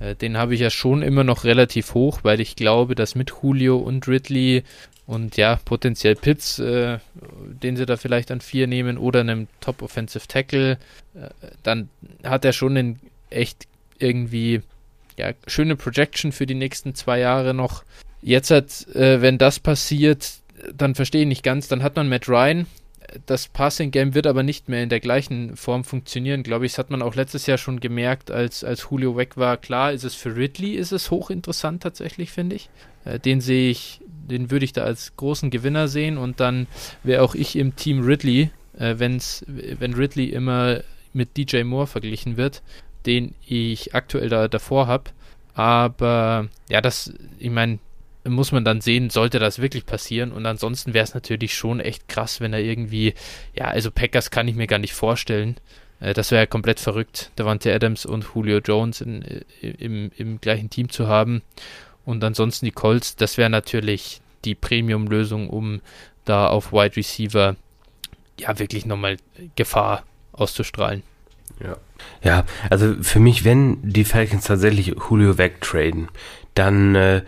äh, 0.01 0.15
den 0.15 0.37
habe 0.37 0.53
ich 0.53 0.59
ja 0.59 0.69
schon 0.69 1.01
immer 1.01 1.23
noch 1.23 1.45
relativ 1.45 1.93
hoch, 1.93 2.19
weil 2.23 2.41
ich 2.41 2.55
glaube, 2.55 2.95
dass 2.95 3.15
mit 3.15 3.31
Julio 3.41 3.77
und 3.77 4.07
Ridley 4.07 4.63
und 5.07 5.37
ja, 5.37 5.59
potenziell 5.65 6.15
Pitts, 6.15 6.59
äh, 6.59 6.99
den 7.45 7.75
sie 7.75 7.85
da 7.85 7.97
vielleicht 7.97 8.31
an 8.31 8.41
vier 8.41 8.67
nehmen 8.67 8.97
oder 8.97 9.21
einem 9.21 9.47
Top 9.59 9.81
Offensive 9.81 10.27
Tackle, 10.27 10.77
äh, 11.15 11.29
dann 11.63 11.89
hat 12.23 12.45
er 12.45 12.53
schon 12.53 12.77
einen 12.77 12.99
echt 13.29 13.67
irgendwie 13.99 14.61
ja, 15.17 15.33
schöne 15.47 15.75
Projection 15.75 16.31
für 16.31 16.45
die 16.45 16.55
nächsten 16.55 16.95
zwei 16.95 17.19
Jahre 17.19 17.53
noch. 17.53 17.83
Jetzt 18.21 18.51
hat, 18.51 18.87
äh, 18.95 19.21
wenn 19.21 19.37
das 19.37 19.59
passiert, 19.59 20.33
dann 20.73 20.95
verstehe 20.95 21.21
ich 21.21 21.27
nicht 21.27 21.43
ganz, 21.43 21.67
dann 21.67 21.83
hat 21.83 21.95
man 21.95 22.09
Matt 22.09 22.29
Ryan. 22.29 22.67
Das 23.25 23.49
Passing 23.49 23.91
Game 23.91 24.13
wird 24.13 24.25
aber 24.25 24.43
nicht 24.43 24.69
mehr 24.69 24.83
in 24.83 24.89
der 24.89 25.01
gleichen 25.01 25.57
Form 25.57 25.83
funktionieren, 25.83 26.43
glaube 26.43 26.65
ich. 26.65 26.73
Das 26.73 26.79
hat 26.79 26.91
man 26.91 27.01
auch 27.01 27.15
letztes 27.15 27.45
Jahr 27.45 27.57
schon 27.57 27.81
gemerkt, 27.81 28.31
als, 28.31 28.63
als 28.63 28.87
Julio 28.89 29.17
weg 29.17 29.35
war. 29.35 29.57
Klar 29.57 29.91
ist 29.91 30.05
es 30.05 30.15
für 30.15 30.35
Ridley, 30.35 30.75
ist 30.75 30.93
es 30.93 31.11
hochinteressant 31.11 31.83
tatsächlich, 31.83 32.31
finde 32.31 32.55
ich. 32.55 32.69
Äh, 33.03 33.19
den 33.19 33.41
sehe 33.41 33.69
ich 33.69 34.00
den 34.29 34.51
würde 34.51 34.65
ich 34.65 34.73
da 34.73 34.83
als 34.83 35.15
großen 35.15 35.49
Gewinner 35.49 35.87
sehen 35.87 36.17
und 36.17 36.39
dann 36.39 36.67
wäre 37.03 37.23
auch 37.23 37.35
ich 37.35 37.55
im 37.55 37.75
Team 37.75 38.01
Ridley, 38.03 38.51
äh, 38.77 38.95
wenn's, 38.97 39.43
wenn 39.47 39.93
Ridley 39.93 40.29
immer 40.29 40.81
mit 41.13 41.37
DJ 41.37 41.63
Moore 41.63 41.87
verglichen 41.87 42.37
wird, 42.37 42.61
den 43.05 43.35
ich 43.45 43.95
aktuell 43.95 44.29
da 44.29 44.47
davor 44.47 44.87
habe. 44.87 45.11
Aber 45.53 46.47
ja, 46.69 46.81
das, 46.81 47.13
ich 47.37 47.49
meine, 47.49 47.79
muss 48.23 48.51
man 48.51 48.63
dann 48.63 48.81
sehen, 48.81 49.09
sollte 49.09 49.39
das 49.39 49.59
wirklich 49.59 49.85
passieren. 49.85 50.31
Und 50.31 50.45
ansonsten 50.45 50.93
wäre 50.93 51.03
es 51.03 51.13
natürlich 51.13 51.55
schon 51.55 51.79
echt 51.79 52.07
krass, 52.07 52.39
wenn 52.39 52.53
er 52.53 52.59
irgendwie, 52.59 53.13
ja, 53.55 53.65
also 53.65 53.91
Packers 53.91 54.31
kann 54.31 54.47
ich 54.47 54.55
mir 54.55 54.67
gar 54.67 54.79
nicht 54.79 54.93
vorstellen. 54.93 55.57
Äh, 55.99 56.13
das 56.13 56.31
wäre 56.31 56.43
ja 56.43 56.45
komplett 56.45 56.79
verrückt, 56.79 57.31
Davante 57.35 57.73
Adams 57.73 58.05
und 58.05 58.25
Julio 58.35 58.59
Jones 58.59 59.01
in, 59.01 59.23
im, 59.61 60.11
im 60.17 60.39
gleichen 60.39 60.69
Team 60.69 60.89
zu 60.89 61.07
haben. 61.07 61.41
Und 62.05 62.23
ansonsten 62.23 62.65
die 62.65 62.71
Colts, 62.71 63.15
das 63.15 63.37
wäre 63.37 63.49
natürlich 63.49 64.21
die 64.43 64.55
Premium-Lösung, 64.55 65.49
um 65.49 65.81
da 66.25 66.47
auf 66.47 66.71
Wide 66.71 66.95
Receiver 66.95 67.55
ja 68.39 68.59
wirklich 68.59 68.85
nochmal 68.85 69.17
Gefahr 69.55 70.03
auszustrahlen. 70.33 71.03
Ja. 71.63 71.77
Ja, 72.23 72.45
also 72.69 72.95
für 73.01 73.19
mich, 73.19 73.43
wenn 73.45 73.77
die 73.83 74.05
Falcons 74.05 74.45
tatsächlich 74.45 74.87
Julio 74.87 75.37
wegtraden, 75.37 76.07
dann 76.55 76.95
äh, 76.95 77.23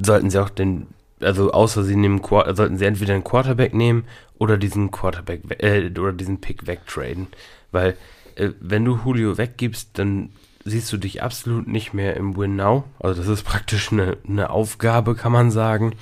sollten 0.00 0.30
sie 0.30 0.40
auch 0.40 0.50
den, 0.50 0.86
also 1.20 1.52
außer 1.52 1.82
sie 1.82 1.96
nehmen, 1.96 2.22
sollten 2.22 2.78
sie 2.78 2.84
entweder 2.84 3.14
einen 3.14 3.24
Quarterback 3.24 3.74
nehmen 3.74 4.04
oder 4.38 4.56
diesen 4.56 4.90
Quarterback, 4.90 5.42
äh, 5.62 5.90
oder 5.98 6.12
diesen 6.12 6.40
Pick 6.40 6.66
wegtraden. 6.66 7.28
Weil, 7.72 7.96
äh, 8.36 8.50
wenn 8.60 8.84
du 8.84 9.00
Julio 9.04 9.36
weggibst, 9.38 9.90
dann 9.94 10.30
siehst 10.66 10.92
du 10.92 10.96
dich 10.96 11.22
absolut 11.22 11.68
nicht 11.68 11.94
mehr 11.94 12.16
im 12.16 12.36
Win 12.36 12.56
Now. 12.56 12.84
Also 12.98 13.22
das 13.22 13.30
ist 13.30 13.44
praktisch 13.44 13.92
eine, 13.92 14.18
eine 14.28 14.50
Aufgabe, 14.50 15.14
kann 15.14 15.32
man 15.32 15.50
sagen. 15.50 15.94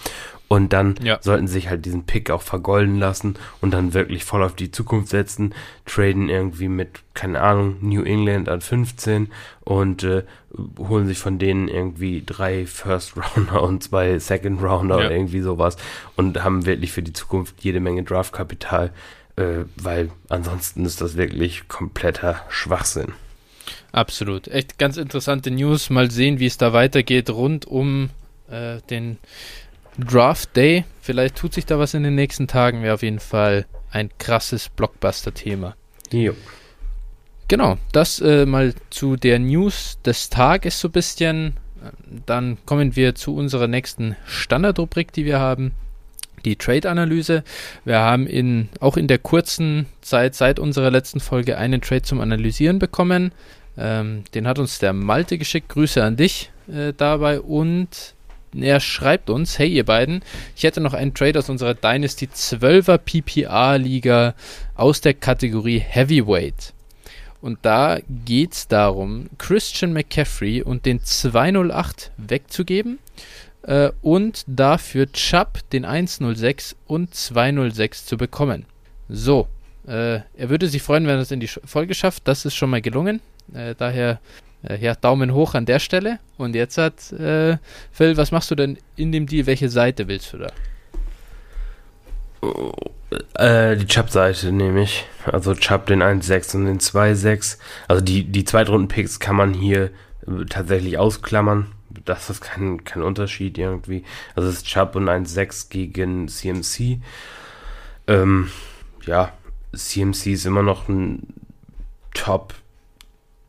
Und 0.47 0.73
dann 0.73 0.95
ja. 1.03 1.19
sollten 1.21 1.47
sie 1.47 1.55
sich 1.55 1.69
halt 1.69 1.85
diesen 1.85 2.05
Pick 2.05 2.31
auch 2.31 2.43
vergolden 2.43 2.99
lassen 2.99 3.35
und 3.61 3.73
dann 3.73 3.95
wirklich 3.95 4.25
voll 4.25 4.43
auf 4.43 4.55
die 4.55 4.71
Zukunft 4.71 5.09
setzen, 5.09 5.55
traden 5.87 6.29
irgendwie 6.29 6.69
mit, 6.69 7.01
keine 7.15 7.41
Ahnung, 7.41 7.77
New 7.81 8.03
England 8.03 8.49
an 8.49 8.61
15 8.61 9.33
und 9.63 10.05
äh, 10.05 10.23
holen 10.79 11.07
sich 11.07 11.19
von 11.19 11.39
denen 11.39 11.69
irgendwie 11.69 12.23
drei 12.25 12.67
First 12.67 13.15
Rounder 13.17 13.63
und 13.63 13.83
zwei 13.83 14.19
Second 14.19 14.63
Rounder 14.63 14.99
ja. 15.01 15.07
oder 15.07 15.17
irgendwie 15.17 15.41
sowas 15.41 15.77
und 16.15 16.45
haben 16.45 16.67
wirklich 16.67 16.93
für 16.93 17.03
die 17.03 17.15
Zukunft 17.15 17.57
jede 17.61 17.81
Menge 17.81 18.03
Draftkapital, 18.03 18.93
äh, 19.37 19.65
weil 19.77 20.11
ansonsten 20.29 20.85
ist 20.85 21.01
das 21.01 21.17
wirklich 21.17 21.69
kompletter 21.69 22.43
Schwachsinn. 22.49 23.15
Absolut. 23.95 24.49
Echt 24.49 24.77
ganz 24.77 24.97
interessante 24.97 25.53
News. 25.53 25.89
Mal 25.89 26.11
sehen, 26.11 26.41
wie 26.41 26.47
es 26.47 26.59
da 26.59 26.73
weitergeht 26.73 27.31
rund 27.31 27.65
um 27.65 28.11
äh, 28.51 28.79
den 28.91 29.19
Draft 29.97 30.57
Day. 30.57 30.85
Vielleicht 31.01 31.37
tut 31.37 31.55
sich 31.55 31.65
da 31.65 31.79
was 31.79 31.95
in 31.95 32.03
den 32.03 32.17
nächsten 32.17 32.49
Tagen. 32.49 32.83
Wäre 32.83 32.95
auf 32.95 33.05
jeden 33.05 33.21
Fall 33.21 33.67
ein 33.93 34.11
krasses 34.19 34.69
Blockbuster-Thema. 34.69 35.77
Jo. 36.11 36.35
Genau, 37.47 37.79
das 37.93 38.21
äh, 38.21 38.47
mal 38.47 38.75
zu 38.91 39.15
der 39.15 39.39
News 39.39 40.01
des 40.05 40.29
Tages 40.29 40.81
so 40.81 40.89
ein 40.89 40.93
bisschen. 40.93 41.57
Dann 42.27 42.59
kommen 42.67 42.97
wir 42.97 43.15
zu 43.15 43.37
unserer 43.37 43.69
nächsten 43.69 44.17
Standardrubrik, 44.27 45.13
die 45.13 45.25
wir 45.25 45.39
haben. 45.39 45.71
Die 46.45 46.57
Trade-Analyse. 46.57 47.45
Wir 47.85 48.01
haben 48.01 48.27
in, 48.27 48.71
auch 48.81 48.97
in 48.97 49.07
der 49.07 49.19
kurzen 49.19 49.87
Zeit 50.01 50.35
seit 50.35 50.59
unserer 50.59 50.91
letzten 50.91 51.21
Folge 51.21 51.59
einen 51.59 51.81
Trade 51.81 52.03
zum 52.03 52.21
Analysieren 52.21 52.81
bekommen. 52.81 53.31
Ähm, 53.77 54.25
den 54.35 54.47
hat 54.47 54.59
uns 54.59 54.79
der 54.79 54.93
Malte 54.93 55.39
geschickt. 55.39 55.69
Grüße 55.69 56.03
an 56.03 56.17
dich 56.17 56.51
äh, 56.69 56.93
dabei. 56.97 57.41
Und 57.41 58.15
er 58.57 58.81
schreibt 58.81 59.31
uns, 59.31 59.59
hey 59.59 59.69
ihr 59.69 59.85
beiden, 59.85 60.23
ich 60.57 60.63
hätte 60.63 60.81
noch 60.81 60.95
einen 60.95 61.15
Trade 61.15 61.39
aus 61.39 61.49
unserer 61.49 61.75
Dynasty 61.75 62.27
12er 62.27 62.99
PPA-Liga 62.99 64.35
aus 64.75 65.01
der 65.01 65.15
Kategorie 65.15 65.81
Heavyweight. 65.81 66.73
Und 67.41 67.59
da 67.63 67.99
geht 68.25 68.53
es 68.53 68.69
darum, 68.69 69.27
Christian 69.37 69.93
McCaffrey 69.93 70.63
und 70.63 70.87
den 70.87 71.03
208 71.05 72.11
wegzugeben 72.17 72.99
äh, 73.63 73.91
und 74.01 74.45
dafür 74.47 75.13
Chubb 75.13 75.59
den 75.71 75.85
106 75.85 76.75
und 76.87 77.15
206 77.15 78.07
zu 78.07 78.17
bekommen. 78.17 78.65
So, 79.11 79.47
äh, 79.87 80.21
er 80.37 80.49
würde 80.49 80.69
sich 80.69 80.81
freuen, 80.81 81.07
wenn 81.07 81.17
er 81.17 81.21
es 81.21 81.33
in 81.33 81.41
die 81.41 81.49
Folge 81.49 81.95
schafft. 81.95 82.27
Das 82.27 82.47
ist 82.47 82.55
schon 82.55 82.71
mal 82.71 82.81
gelungen. 82.81 83.21
Äh, 83.53 83.75
daher 83.77 84.21
äh, 84.63 84.79
ja, 84.79 84.95
Daumen 84.95 85.35
hoch 85.35 85.55
an 85.55 85.67
der 85.67 85.79
Stelle. 85.79 86.19
Und 86.39 86.55
jetzt 86.55 86.79
hat 86.79 87.13
äh, 87.13 87.59
Phil, 87.93 88.17
was 88.17 88.31
machst 88.33 88.51
du 88.51 88.55
denn 88.55 88.79
in 88.97 89.13
dem 89.13 89.27
Deal? 89.27 89.47
Welche 89.47 89.69
Seite 89.69 90.09
willst 90.09 90.33
du 90.33 90.39
da? 90.39 90.53
Äh, 93.35 93.77
die 93.77 93.87
Chubb-Seite 93.87 94.53
nehme 94.53 94.83
ich. 94.83 95.07
Also 95.25 95.55
Chubb 95.55 95.87
den 95.87 96.03
1.6 96.03 96.57
und 96.57 96.65
den 96.67 96.79
2.6. 96.79 97.59
Also 97.89 98.03
die, 98.03 98.25
die 98.25 98.45
Zweitrunden-Picks 98.45 99.21
kann 99.21 99.37
man 99.37 99.55
hier 99.55 99.91
äh, 100.27 100.45
tatsächlich 100.49 100.99
ausklammern. 100.99 101.73
Das 102.05 102.29
ist 102.29 102.41
kein, 102.41 102.85
kein 102.85 103.03
Unterschied 103.03 103.57
irgendwie. 103.57 104.05
Also 104.35 104.49
es 104.49 104.57
ist 104.57 104.67
Chubb 104.67 104.97
und 104.97 105.09
1.6 105.09 105.71
gegen 105.71 106.29
CMC. 106.29 107.01
Ähm, 108.07 108.51
ja, 109.07 109.33
CMC 109.75 110.27
ist 110.33 110.47
immer 110.47 110.63
noch 110.63 110.89
ein 110.89 111.35
Top 112.13 112.55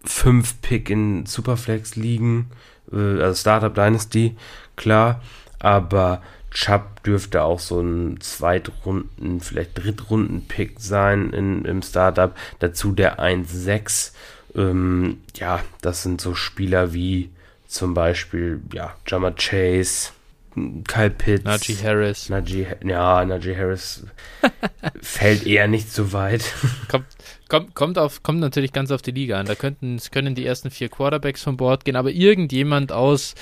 5 0.05 0.61
Pick 0.61 0.89
in 0.89 1.25
Superflex 1.25 1.95
liegen, 1.95 2.51
äh, 2.91 3.21
also 3.21 3.35
Startup 3.35 3.73
Dynasty, 3.73 4.35
klar, 4.75 5.21
aber 5.59 6.21
Chubb 6.55 7.03
dürfte 7.03 7.43
auch 7.43 7.59
so 7.59 7.81
ein 7.81 8.21
Zweitrunden, 8.21 9.41
vielleicht 9.41 9.77
Drittrunden-Pick 9.77 10.79
sein 10.79 11.31
in, 11.33 11.65
im 11.65 11.81
Startup. 11.81 12.33
Dazu 12.59 12.93
der 12.93 13.19
1-6. 13.19 14.13
Ähm, 14.55 15.17
ja, 15.35 15.61
das 15.81 16.03
sind 16.03 16.21
so 16.21 16.33
Spieler 16.33 16.93
wie 16.93 17.29
zum 17.67 17.93
Beispiel, 17.93 18.61
ja, 18.71 18.95
Jammer 19.05 19.33
Chase, 19.33 20.11
Kyle 20.87 21.09
Pitts. 21.09 21.43
Najee 21.43 21.77
Harris. 21.83 22.29
Najee, 22.29 22.67
ja, 22.85 23.25
Najee 23.25 23.57
Harris 23.57 24.05
fällt 25.01 25.45
eher 25.45 25.67
nicht 25.67 25.91
so 25.91 26.13
weit. 26.13 26.53
Kommt, 26.87 27.05
kommt, 27.49 27.75
kommt, 27.75 27.97
auf, 27.97 28.23
kommt 28.23 28.39
natürlich 28.39 28.73
ganz 28.73 28.91
auf 28.91 29.01
die 29.01 29.11
Liga 29.11 29.39
an. 29.39 29.45
Da 29.45 29.55
könnten, 29.55 29.99
können 30.11 30.35
die 30.35 30.45
ersten 30.45 30.71
vier 30.71 30.89
Quarterbacks 30.89 31.43
von 31.43 31.57
Bord 31.57 31.85
gehen, 31.85 31.95
aber 31.95 32.11
irgendjemand 32.11 32.91
aus, 32.91 33.35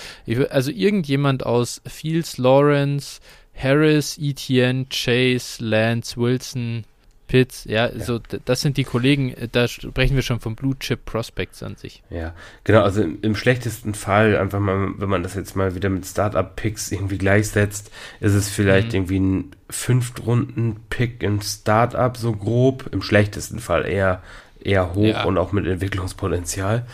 also 0.50 0.72
irgendjemand 0.72 1.46
aus 1.46 1.82
Fields, 1.86 2.38
Lawrence, 2.38 3.20
Harris, 3.56 4.18
Etienne, 4.20 4.86
Chase, 4.90 5.64
Lance, 5.64 6.18
Wilson, 6.18 6.86
Pitts, 7.34 7.66
ja, 7.66 7.90
ja, 7.90 8.00
so 8.00 8.20
das 8.46 8.62
sind 8.62 8.78
die 8.78 8.84
Kollegen, 8.84 9.34
äh, 9.34 9.48
da 9.52 9.68
sprechen 9.68 10.16
wir 10.16 10.22
schon 10.22 10.40
von 10.40 10.56
Blue 10.56 10.78
Chip 10.78 11.04
Prospects 11.04 11.64
an 11.64 11.76
sich. 11.76 12.04
Ja, 12.12 12.36
genau, 12.64 12.84
also 12.84 13.02
im, 13.02 13.18
im 13.24 13.36
schlechtesten 13.36 13.96
Fall, 13.96 14.38
einfach 14.38 14.60
mal, 14.60 14.92
wenn 14.98 15.10
man 15.10 15.24
das 15.24 15.34
jetzt 15.34 15.56
mal 15.56 15.74
wieder 15.74 15.90
mit 15.90 16.06
Startup-Picks 16.06 16.92
irgendwie 16.92 17.18
gleichsetzt, 17.18 17.90
ist 18.20 18.36
es 18.36 18.52
vielleicht 18.52 18.90
mhm. 18.90 18.94
irgendwie 18.94 19.20
ein 19.20 19.52
Fünftrunden-Pick 19.68 21.24
im 21.24 21.42
Startup 21.42 22.16
so 22.16 22.34
grob, 22.34 22.88
im 22.92 23.02
schlechtesten 23.02 23.58
Fall 23.58 23.88
eher, 23.88 24.22
eher 24.64 24.94
hoch 24.94 25.04
ja. 25.04 25.24
und 25.24 25.40
auch 25.40 25.54
mit 25.54 25.66
Entwicklungspotenzial. 25.66 26.86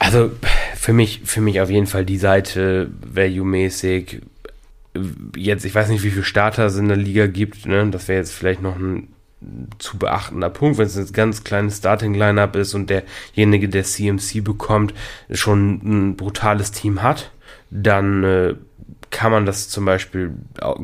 Also 0.00 0.32
für 0.74 0.92
mich, 0.92 1.20
für 1.24 1.40
mich 1.40 1.60
auf 1.60 1.70
jeden 1.70 1.86
Fall 1.86 2.04
die 2.04 2.18
Seite 2.18 2.90
value-mäßig. 3.00 4.22
Jetzt, 5.36 5.64
ich 5.64 5.72
weiß 5.72 5.88
nicht, 5.88 6.02
wie 6.02 6.10
viele 6.10 6.24
Starter 6.24 6.66
es 6.66 6.76
in 6.76 6.88
der 6.88 6.96
Liga 6.96 7.28
gibt, 7.28 7.66
ne? 7.66 7.88
Das 7.92 8.08
wäre 8.08 8.18
jetzt 8.18 8.32
vielleicht 8.32 8.60
noch 8.60 8.74
ein 8.74 9.06
zu 9.78 9.98
beachtender 9.98 10.50
Punkt, 10.50 10.78
wenn 10.78 10.86
es 10.86 10.96
ein 10.96 11.12
ganz 11.12 11.44
kleines 11.44 11.78
Starting-Lineup 11.78 12.56
ist 12.56 12.74
und 12.74 12.90
derjenige, 12.90 13.68
der 13.68 13.84
CMC 13.84 14.42
bekommt, 14.42 14.94
schon 15.30 15.80
ein 15.84 16.16
brutales 16.16 16.72
Team 16.72 17.02
hat, 17.02 17.30
dann 17.70 18.24
äh, 18.24 18.54
kann 19.10 19.30
man 19.30 19.46
das 19.46 19.68
zum 19.68 19.84
Beispiel, 19.84 20.32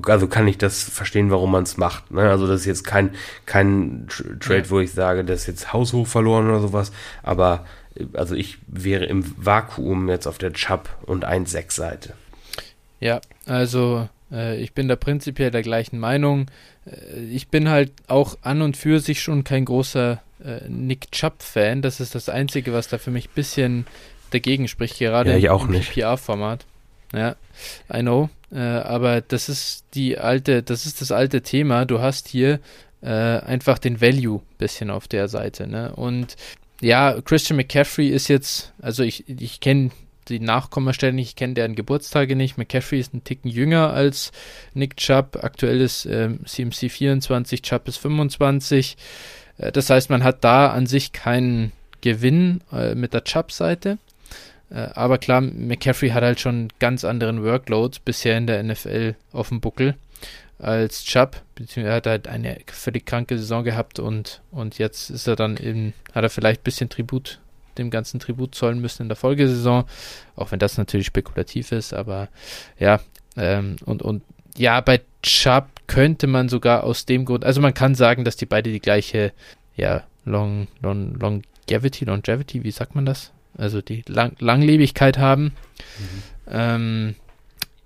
also 0.07 0.29
kann 0.29 0.47
ich 0.47 0.59
das 0.59 0.83
verstehen, 0.83 1.31
warum 1.31 1.51
man 1.51 1.63
es 1.63 1.79
macht. 1.79 2.11
Ne? 2.11 2.29
Also 2.29 2.47
das 2.47 2.61
ist 2.61 2.67
jetzt 2.67 2.85
kein, 2.85 3.11
kein 3.47 4.07
Trade, 4.41 4.71
wo 4.71 4.81
ich 4.81 4.93
sage, 4.93 5.25
das 5.25 5.41
ist 5.41 5.47
jetzt 5.47 5.73
haushoch 5.73 6.07
verloren 6.07 6.49
oder 6.49 6.61
sowas, 6.61 6.93
aber 7.23 7.65
äh, 7.97 8.05
also 8.13 8.35
ich 8.35 8.59
wäre 8.67 9.07
im 9.07 9.25
Vakuum 9.37 10.09
jetzt 10.09 10.27
auf 10.27 10.39
der 10.39 10.53
Chubb 10.53 10.89
und 11.07 11.27
1-6-Seite. 11.27 12.15
Ja, 13.01 13.21
also 13.47 14.09
ich 14.31 14.73
bin 14.73 14.89
da 14.89 14.97
prinzipiell 14.97 15.51
der 15.51 15.63
gleichen 15.63 15.99
Meinung. 15.99 16.47
Äh, 16.87 17.25
ich 17.31 17.49
bin 17.49 17.69
halt 17.69 17.93
auch 18.07 18.37
an 18.43 18.63
und 18.63 18.77
für 18.77 19.01
sich 19.01 19.23
schon 19.23 19.45
kein 19.45 19.65
großer 19.65 20.23
äh, 20.45 20.69
Nick 20.69 21.11
Chubb-Fan. 21.13 21.83
Das 21.83 22.01
ist 22.01 22.15
das 22.15 22.29
Einzige, 22.29 22.73
was 22.73 22.89
da 22.89 22.99
für 22.99 23.11
mich 23.11 23.29
ein 23.29 23.35
bisschen 23.35 23.87
dagegen 24.31 24.69
spricht, 24.69 24.99
gerade 24.99 25.37
ja, 25.39 25.57
im 25.57 25.69
PPR-Format. 25.69 26.67
Ja, 27.15 27.37
I 27.93 28.01
know. 28.01 28.29
Äh, 28.53 28.59
aber 28.59 29.21
das 29.21 29.49
ist 29.49 29.85
die 29.95 30.19
alte, 30.19 30.63
das 30.63 30.87
ist 30.87 31.01
das 31.01 31.13
alte 31.13 31.43
Thema. 31.43 31.85
Du 31.85 32.01
hast 32.01 32.29
hier 32.29 32.61
äh, 33.01 33.09
einfach 33.09 33.79
den 33.79 34.01
Value 34.01 34.43
bisschen 34.59 34.91
auf 34.91 35.09
der 35.09 35.29
Seite. 35.29 35.67
Ne? 35.67 35.95
Und 35.95 36.37
ja, 36.81 37.21
Christian 37.23 37.57
McCaffrey 37.57 38.09
ist 38.09 38.29
jetzt, 38.29 38.73
also 38.81 39.03
ich, 39.03 39.29
ich 39.29 39.61
kenne 39.61 39.91
die 40.29 40.41
Nachkommastellen 40.41 41.17
nicht, 41.17 41.31
ich 41.31 41.37
kenne 41.37 41.55
deren 41.55 41.75
Geburtstage 41.75 42.37
nicht. 42.37 42.59
McCaffrey 42.59 43.01
ist 43.01 43.15
ein 43.15 43.25
Ticken 43.25 43.51
jünger 43.51 43.93
als 43.93 44.33
Nick 44.75 44.97
Chubb. 44.97 45.39
Aktuell 45.43 45.81
ist 45.81 46.07
äh, 46.07 46.31
CMC 46.45 46.91
24, 46.91 47.63
Chubb 47.63 47.89
ist 47.89 47.99
25. 47.99 48.97
Äh, 49.59 49.73
das 49.73 49.91
heißt, 49.91 50.11
man 50.11 50.25
hat 50.25 50.45
da 50.45 50.69
an 50.69 50.87
sich 50.87 51.13
keinen 51.13 51.73
Gewinn 52.01 52.63
äh, 52.73 52.95
mit 52.95 53.15
der 53.15 53.25
Chubb-Seite. 53.25 53.99
Äh, 54.71 54.89
aber 54.95 55.19
klar, 55.19 55.41
McCaffrey 55.41 56.11
hat 56.11 56.23
halt 56.23 56.41
schon 56.41 56.69
ganz 56.79 57.05
anderen 57.05 57.43
Workload 57.43 57.99
bisher 58.05 58.37
in 58.37 58.47
der 58.47 58.63
NFL 58.63 59.15
auf 59.33 59.49
dem 59.49 59.61
Buckel 59.61 59.95
als 60.59 61.05
Chubb, 61.05 61.41
beziehungsweise 61.55 61.89
er 61.89 61.97
hat 61.97 62.07
halt 62.07 62.29
eine 62.29 62.59
völlig 62.67 63.07
kranke 63.07 63.39
Saison 63.39 63.63
gehabt 63.63 63.99
und, 64.01 64.43
und 64.51 64.79
jetzt 64.79 65.11
ist 65.11 65.27
er 65.29 65.37
dann 65.37 65.57
eben, 65.57 65.95
hat 66.13 66.25
er 66.25 66.31
vielleicht 66.31 66.63
ein 66.63 66.65
bisschen 66.65 66.89
Tribut, 66.89 67.39
dem 67.79 67.91
ganzen 67.91 68.21
Tribut 68.21 68.55
zollen 68.55 68.81
müssen 68.81 69.03
in 69.03 69.09
der 69.09 69.17
Folgesaison, 69.17 69.85
auch 70.37 70.53
wenn 70.53 70.59
das 70.59 70.79
natürlich 70.79 71.07
spekulativ 71.07 71.73
ist, 71.73 71.95
aber 71.95 72.29
ja, 72.79 73.01
ähm, 73.37 73.77
und, 73.85 74.03
und 74.03 74.23
ja, 74.57 74.81
bei 74.81 75.01
Chubb 75.23 75.67
könnte 75.87 76.27
man 76.27 76.49
sogar 76.49 76.85
aus 76.85 77.07
dem 77.07 77.25
Grund, 77.25 77.45
also 77.45 77.61
man 77.61 77.75
kann 77.75 77.95
sagen, 77.95 78.25
dass 78.25 78.37
die 78.37 78.47
beide 78.47 78.71
die 78.71 78.81
gleiche, 78.81 79.33
ja, 79.77 80.05
Long, 80.25 80.69
Long, 80.83 81.15
Longevity, 81.15 82.05
Longevity, 82.05 82.65
wie 82.65 82.71
sagt 82.71 82.95
man 82.95 83.07
das? 83.07 83.33
Also 83.57 83.81
die 83.81 84.05
Lang 84.07 84.37
Langlebigkeit 84.39 85.19
haben. 85.19 85.45
Mhm. 85.99 86.23
Ähm, 86.51 87.15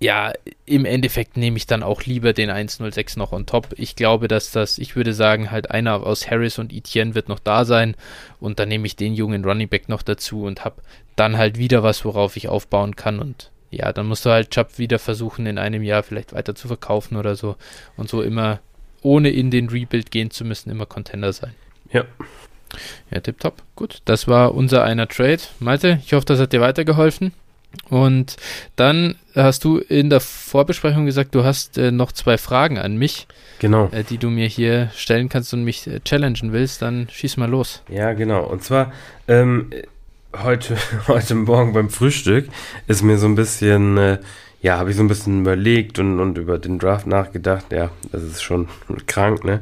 ja, 0.03 0.33
im 0.65 0.83
Endeffekt 0.83 1.37
nehme 1.37 1.55
ich 1.55 1.65
dann 1.65 1.81
auch 1.81 2.03
lieber 2.03 2.33
den 2.33 2.49
106 2.49 3.15
noch 3.15 3.31
on 3.31 3.45
top. 3.45 3.69
Ich 3.77 3.95
glaube, 3.95 4.27
dass 4.27 4.51
das, 4.51 4.77
ich 4.77 4.97
würde 4.97 5.13
sagen, 5.13 5.49
halt 5.49 5.71
einer 5.71 6.05
aus 6.05 6.29
Harris 6.29 6.59
und 6.59 6.73
Etienne 6.73 7.15
wird 7.15 7.29
noch 7.29 7.39
da 7.39 7.63
sein 7.63 7.95
und 8.41 8.59
dann 8.59 8.67
nehme 8.67 8.85
ich 8.85 8.97
den 8.97 9.13
jungen 9.13 9.45
Running 9.45 9.69
Back 9.69 9.87
noch 9.87 10.01
dazu 10.01 10.43
und 10.43 10.65
habe 10.65 10.81
dann 11.15 11.37
halt 11.37 11.57
wieder 11.57 11.83
was, 11.83 12.03
worauf 12.03 12.35
ich 12.35 12.49
aufbauen 12.49 12.97
kann 12.97 13.19
und 13.19 13.49
ja, 13.71 13.93
dann 13.93 14.07
musst 14.07 14.25
du 14.25 14.29
halt 14.29 14.51
Chubb 14.51 14.77
wieder 14.77 14.99
versuchen, 14.99 15.45
in 15.45 15.57
einem 15.57 15.83
Jahr 15.83 16.03
vielleicht 16.03 16.33
weiter 16.33 16.53
zu 16.53 16.67
verkaufen 16.67 17.15
oder 17.15 17.37
so 17.37 17.55
und 17.95 18.09
so 18.09 18.21
immer, 18.21 18.59
ohne 19.03 19.29
in 19.29 19.51
den 19.51 19.69
Rebuild 19.69 20.11
gehen 20.11 20.31
zu 20.31 20.43
müssen, 20.43 20.69
immer 20.69 20.85
Contender 20.85 21.31
sein. 21.31 21.53
Ja. 21.93 22.03
Ja, 23.09 23.21
tipptopp. 23.21 23.61
Gut, 23.77 24.01
das 24.03 24.27
war 24.27 24.53
unser 24.53 24.83
einer 24.83 25.07
Trade. 25.07 25.43
Malte, 25.59 25.99
ich 26.03 26.11
hoffe, 26.11 26.25
das 26.25 26.39
hat 26.39 26.51
dir 26.51 26.59
weitergeholfen. 26.59 27.31
Und 27.89 28.37
dann 28.75 29.15
hast 29.35 29.63
du 29.63 29.77
in 29.77 30.09
der 30.09 30.19
Vorbesprechung 30.19 31.05
gesagt, 31.05 31.35
du 31.35 31.43
hast 31.43 31.77
äh, 31.77 31.91
noch 31.91 32.11
zwei 32.11 32.37
Fragen 32.37 32.77
an 32.77 32.97
mich. 32.97 33.27
Genau. 33.59 33.89
Äh, 33.91 34.03
die 34.03 34.17
du 34.17 34.29
mir 34.29 34.47
hier 34.47 34.91
stellen 34.95 35.29
kannst 35.29 35.53
und 35.53 35.63
mich 35.63 35.87
äh, 35.87 35.99
challengen 36.01 36.51
willst, 36.51 36.81
dann 36.81 37.07
schieß 37.09 37.37
mal 37.37 37.49
los. 37.49 37.81
Ja, 37.89 38.13
genau. 38.13 38.43
Und 38.43 38.63
zwar, 38.63 38.91
ähm, 39.27 39.69
heute, 40.41 40.77
heute 41.07 41.35
Morgen 41.35 41.73
beim 41.73 41.89
Frühstück 41.89 42.49
ist 42.87 43.03
mir 43.03 43.17
so 43.17 43.27
ein 43.27 43.35
bisschen 43.35 43.97
äh, 43.97 44.17
ja, 44.63 44.77
habe 44.77 44.91
ich 44.91 44.95
so 44.95 45.03
ein 45.03 45.09
bisschen 45.09 45.41
überlegt 45.41 45.99
und, 45.99 46.21
und 46.21 46.37
über 46.37 46.57
den 46.57 46.79
Draft 46.79 47.05
nachgedacht. 47.05 47.65
Ja, 47.73 47.89
das 48.13 48.23
ist 48.23 48.41
schon 48.41 48.69
krank, 49.07 49.43
ne? 49.43 49.59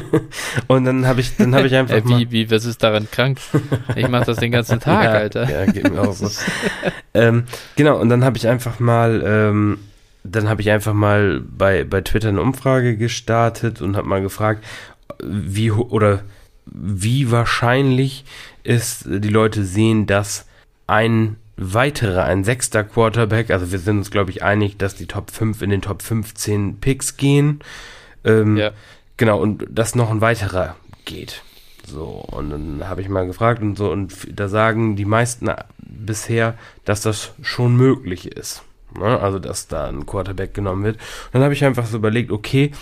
und 0.66 0.84
dann 0.84 1.06
habe 1.06 1.20
ich, 1.20 1.36
dann 1.36 1.54
habe 1.54 1.68
ich 1.68 1.74
einfach 1.76 1.94
äh, 1.94 2.04
wie, 2.04 2.32
wie, 2.32 2.50
was 2.50 2.64
ist 2.64 2.82
daran 2.82 3.08
krank? 3.08 3.38
Ich 3.94 4.08
mache 4.08 4.24
das 4.24 4.38
den 4.38 4.50
ganzen 4.50 4.80
Tag, 4.80 5.04
ja, 5.04 5.10
Alter. 5.12 5.48
Ja, 5.48 5.70
geht 5.70 5.88
mir 5.88 6.02
auch 6.02 6.12
so. 6.12 6.28
ähm, 7.14 7.44
genau, 7.76 8.00
und 8.00 8.08
dann 8.08 8.24
habe 8.24 8.36
ich 8.36 8.48
einfach 8.48 8.80
mal, 8.80 9.22
ähm, 9.24 9.78
dann 10.24 10.48
habe 10.48 10.62
ich 10.62 10.70
einfach 10.72 10.94
mal 10.94 11.40
bei, 11.40 11.84
bei 11.84 12.00
Twitter 12.00 12.30
eine 12.30 12.42
Umfrage 12.42 12.96
gestartet 12.96 13.82
und 13.82 13.96
habe 13.96 14.08
mal 14.08 14.20
gefragt, 14.20 14.64
wie 15.22 15.70
oder 15.70 16.22
wie 16.66 17.30
wahrscheinlich 17.30 18.24
ist, 18.64 19.04
die 19.06 19.28
Leute 19.28 19.64
sehen, 19.64 20.06
dass 20.06 20.46
ein 20.88 21.36
weitere, 21.56 22.20
ein 22.20 22.44
sechster 22.44 22.84
Quarterback, 22.84 23.50
also 23.50 23.70
wir 23.70 23.78
sind 23.78 23.98
uns, 23.98 24.10
glaube 24.10 24.30
ich, 24.30 24.42
einig, 24.42 24.76
dass 24.78 24.94
die 24.94 25.06
Top 25.06 25.30
5 25.30 25.62
in 25.62 25.70
den 25.70 25.82
Top 25.82 26.02
15 26.02 26.80
Picks 26.80 27.16
gehen. 27.16 27.60
Ähm, 28.24 28.56
ja. 28.56 28.70
Genau, 29.16 29.40
und 29.40 29.66
dass 29.70 29.94
noch 29.94 30.10
ein 30.10 30.20
weiterer 30.20 30.76
geht. 31.04 31.42
So, 31.86 32.04
und 32.04 32.50
dann 32.50 32.88
habe 32.88 33.02
ich 33.02 33.08
mal 33.08 33.26
gefragt 33.26 33.62
und 33.62 33.76
so, 33.76 33.90
und 33.90 34.14
da 34.32 34.48
sagen 34.48 34.96
die 34.96 35.04
meisten 35.04 35.50
bisher, 35.78 36.54
dass 36.84 37.02
das 37.02 37.32
schon 37.42 37.76
möglich 37.76 38.32
ist. 38.32 38.62
Ne? 38.98 39.20
Also, 39.20 39.38
dass 39.38 39.68
da 39.68 39.86
ein 39.86 40.06
Quarterback 40.06 40.54
genommen 40.54 40.84
wird. 40.84 40.96
Und 40.96 41.34
dann 41.34 41.42
habe 41.42 41.54
ich 41.54 41.64
einfach 41.64 41.86
so 41.86 41.96
überlegt, 41.96 42.32
okay, 42.32 42.72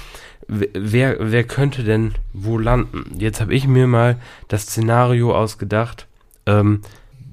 wer, 0.48 1.16
wer 1.18 1.44
könnte 1.44 1.84
denn 1.84 2.14
wo 2.32 2.58
landen? 2.58 3.16
Jetzt 3.18 3.40
habe 3.40 3.54
ich 3.54 3.66
mir 3.66 3.86
mal 3.86 4.16
das 4.48 4.62
Szenario 4.62 5.34
ausgedacht, 5.34 6.06
ähm, 6.46 6.82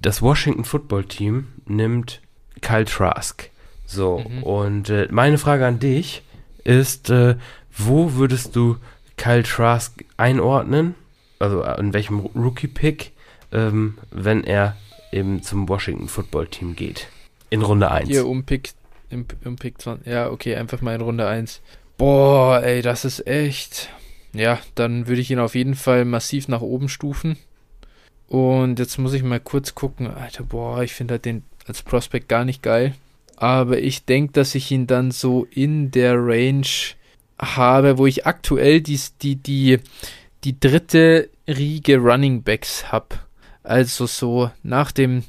das 0.02 0.22
Washington 0.22 0.64
Football 0.64 1.06
Team 1.06 1.48
nimmt 1.66 2.22
Kyle 2.62 2.86
Trask. 2.86 3.50
So, 3.86 4.20
mhm. 4.20 4.44
und 4.44 4.90
äh, 4.90 5.08
meine 5.12 5.38
Frage 5.38 5.66
an 5.66 5.80
dich 5.80 6.24
ist, 6.64 7.10
äh, 7.10 7.36
wo 7.76 8.14
würdest 8.14 8.56
du 8.56 8.78
Kyle 9.18 9.44
Trask 9.44 10.06
einordnen? 10.18 10.96
Also 11.40 11.64
äh, 11.64 11.80
in 11.80 11.94
welchem 11.94 12.20
Rookie-Pick, 12.20 13.14
ähm, 13.52 13.98
wenn 14.12 14.44
er 14.44 14.76
eben 15.12 15.42
zum 15.42 15.68
Washington 15.68 16.08
Football 16.08 16.48
Team 16.48 16.76
geht? 16.76 17.08
In 17.50 17.62
Runde 17.62 17.90
1. 17.90 18.08
Hier 18.08 18.28
um 18.28 18.44
Pick, 18.44 18.72
um, 19.12 19.26
um 19.44 19.56
Pick 19.56 19.82
20. 19.82 20.06
Ja, 20.06 20.30
okay, 20.30 20.56
einfach 20.56 20.82
mal 20.82 20.94
in 20.94 21.02
Runde 21.02 21.28
1. 21.28 21.62
Boah, 21.98 22.62
ey, 22.64 22.82
das 22.82 23.06
ist 23.06 23.26
echt. 23.26 23.90
Ja, 24.34 24.60
dann 24.76 25.08
würde 25.08 25.22
ich 25.22 25.32
ihn 25.32 25.40
auf 25.40 25.56
jeden 25.56 25.76
Fall 25.76 26.06
massiv 26.06 26.48
nach 26.48 26.62
oben 26.62 26.90
stufen. 26.90 27.38
Und 28.30 28.78
jetzt 28.78 29.00
muss 29.00 29.14
ich 29.14 29.24
mal 29.24 29.40
kurz 29.40 29.74
gucken. 29.74 30.08
Alter, 30.08 30.44
boah, 30.44 30.84
ich 30.84 30.94
finde 30.94 31.14
halt 31.14 31.26
den 31.26 31.44
als 31.68 31.82
Prospect 31.82 32.30
gar 32.30 32.46
nicht 32.46 32.62
geil. 32.62 32.94
Aber 33.38 33.80
ich 33.80 34.06
denke, 34.06 34.34
dass 34.34 34.54
ich 34.54 34.70
ihn 34.70 34.86
dann 34.86 35.12
so 35.12 35.48
in 35.50 35.90
der 35.92 36.16
Range 36.16 36.68
habe, 37.42 37.98
wo 37.98 38.06
ich 38.06 38.28
aktuell 38.28 38.82
die, 38.82 39.00
die, 39.22 39.36
die, 39.36 39.80
die 40.44 40.60
dritte 40.60 41.30
Riege 41.48 41.98
Running 41.98 42.44
Backs 42.44 42.92
habe. 42.92 43.16
Also 43.64 44.06
so 44.06 44.52
nach 44.62 44.92
dem, 44.92 45.24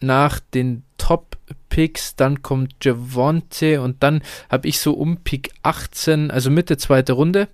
nach 0.00 0.38
den 0.38 0.84
Top 0.96 1.38
Picks, 1.70 2.14
dann 2.14 2.42
kommt 2.42 2.84
Javonte 2.84 3.80
und 3.82 4.02
dann 4.02 4.22
habe 4.48 4.68
ich 4.68 4.78
so 4.78 4.92
um 4.92 5.18
Pick 5.18 5.50
18, 5.62 6.30
also 6.30 6.50
Mitte 6.50 6.76
zweite 6.76 7.14
Runde, 7.14 7.48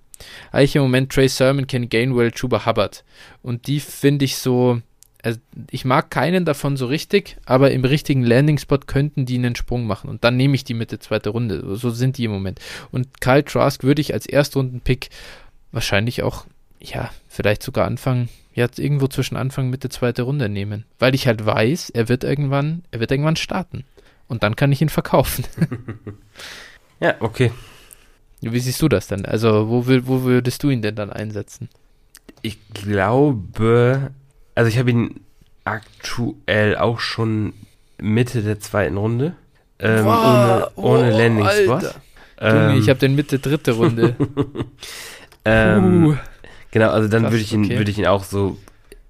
eigentlich 0.51 0.75
im 0.75 0.83
Moment 0.83 1.11
Trey 1.11 1.27
Sermon, 1.27 1.67
Ken 1.67 1.89
Gainwell, 1.89 2.31
Chuba 2.31 2.65
Hubbard. 2.65 3.03
Und 3.41 3.67
die 3.67 3.79
finde 3.79 4.25
ich 4.25 4.37
so, 4.37 4.81
also 5.23 5.39
ich 5.71 5.85
mag 5.85 6.11
keinen 6.11 6.45
davon 6.45 6.77
so 6.77 6.85
richtig, 6.85 7.37
aber 7.45 7.71
im 7.71 7.83
richtigen 7.83 8.23
Landing-Spot 8.23 8.77
könnten 8.85 9.25
die 9.25 9.35
einen 9.35 9.55
Sprung 9.55 9.87
machen. 9.87 10.09
Und 10.09 10.23
dann 10.23 10.37
nehme 10.37 10.55
ich 10.55 10.63
die 10.63 10.75
Mitte 10.75 10.99
zweite 10.99 11.31
Runde. 11.31 11.75
So 11.75 11.89
sind 11.89 12.17
die 12.17 12.25
im 12.25 12.31
Moment. 12.31 12.59
Und 12.91 13.21
Kyle 13.21 13.43
Trask 13.43 13.83
würde 13.83 14.01
ich 14.01 14.13
als 14.13 14.27
Erstrunden-Pick 14.27 15.09
wahrscheinlich 15.71 16.23
auch, 16.23 16.45
ja, 16.79 17.09
vielleicht 17.27 17.63
sogar 17.63 17.87
anfangen, 17.87 18.29
jetzt 18.53 18.79
irgendwo 18.79 19.07
zwischen 19.07 19.35
Anfang 19.35 19.69
Mitte 19.69 19.89
zweite 19.89 20.21
Runde 20.21 20.47
nehmen. 20.47 20.85
Weil 20.99 21.15
ich 21.15 21.27
halt 21.27 21.45
weiß, 21.45 21.89
er 21.89 22.07
wird 22.07 22.23
irgendwann, 22.23 22.83
er 22.91 22.99
wird 22.99 23.11
irgendwann 23.11 23.35
starten. 23.35 23.83
Und 24.27 24.43
dann 24.43 24.55
kann 24.55 24.71
ich 24.71 24.81
ihn 24.81 24.89
verkaufen. 24.89 25.43
ja, 26.99 27.15
okay. 27.19 27.51
Wie 28.51 28.59
siehst 28.59 28.81
du 28.81 28.87
das 28.87 29.07
denn? 29.07 29.25
Also, 29.25 29.69
wo, 29.69 29.85
wo 29.87 30.23
würdest 30.23 30.61
du 30.63 30.69
ihn 30.69 30.81
denn 30.81 30.95
dann 30.95 31.11
einsetzen? 31.11 31.69
Ich 32.41 32.57
glaube, 32.73 34.11
also 34.53 34.69
ich 34.69 34.77
habe 34.77 34.91
ihn 34.91 35.21
aktuell 35.63 36.77
auch 36.77 36.99
schon 36.99 37.53
Mitte 37.99 38.41
der 38.43 38.59
zweiten 38.59 38.97
Runde. 38.97 39.35
Ähm, 39.79 40.05
wow, 40.05 40.15
ohne, 40.15 40.71
ohne 40.75 41.13
oh, 41.13 41.17
Landing 41.17 41.49
Spot. 41.63 41.81
Ähm, 42.37 42.77
ich 42.77 42.89
habe 42.89 42.99
den 42.99 43.15
Mitte 43.15 43.39
dritte 43.39 43.71
Runde. 43.71 44.13
ähm, 45.45 46.05
uh, 46.05 46.15
genau, 46.71 46.89
also 46.89 47.07
dann 47.07 47.23
würde 47.23 47.37
ich 47.37 47.53
ihn, 47.53 47.63
okay. 47.63 47.77
würde 47.77 47.89
ich 47.89 47.97
ihn 47.97 48.07
auch 48.07 48.25
so 48.25 48.57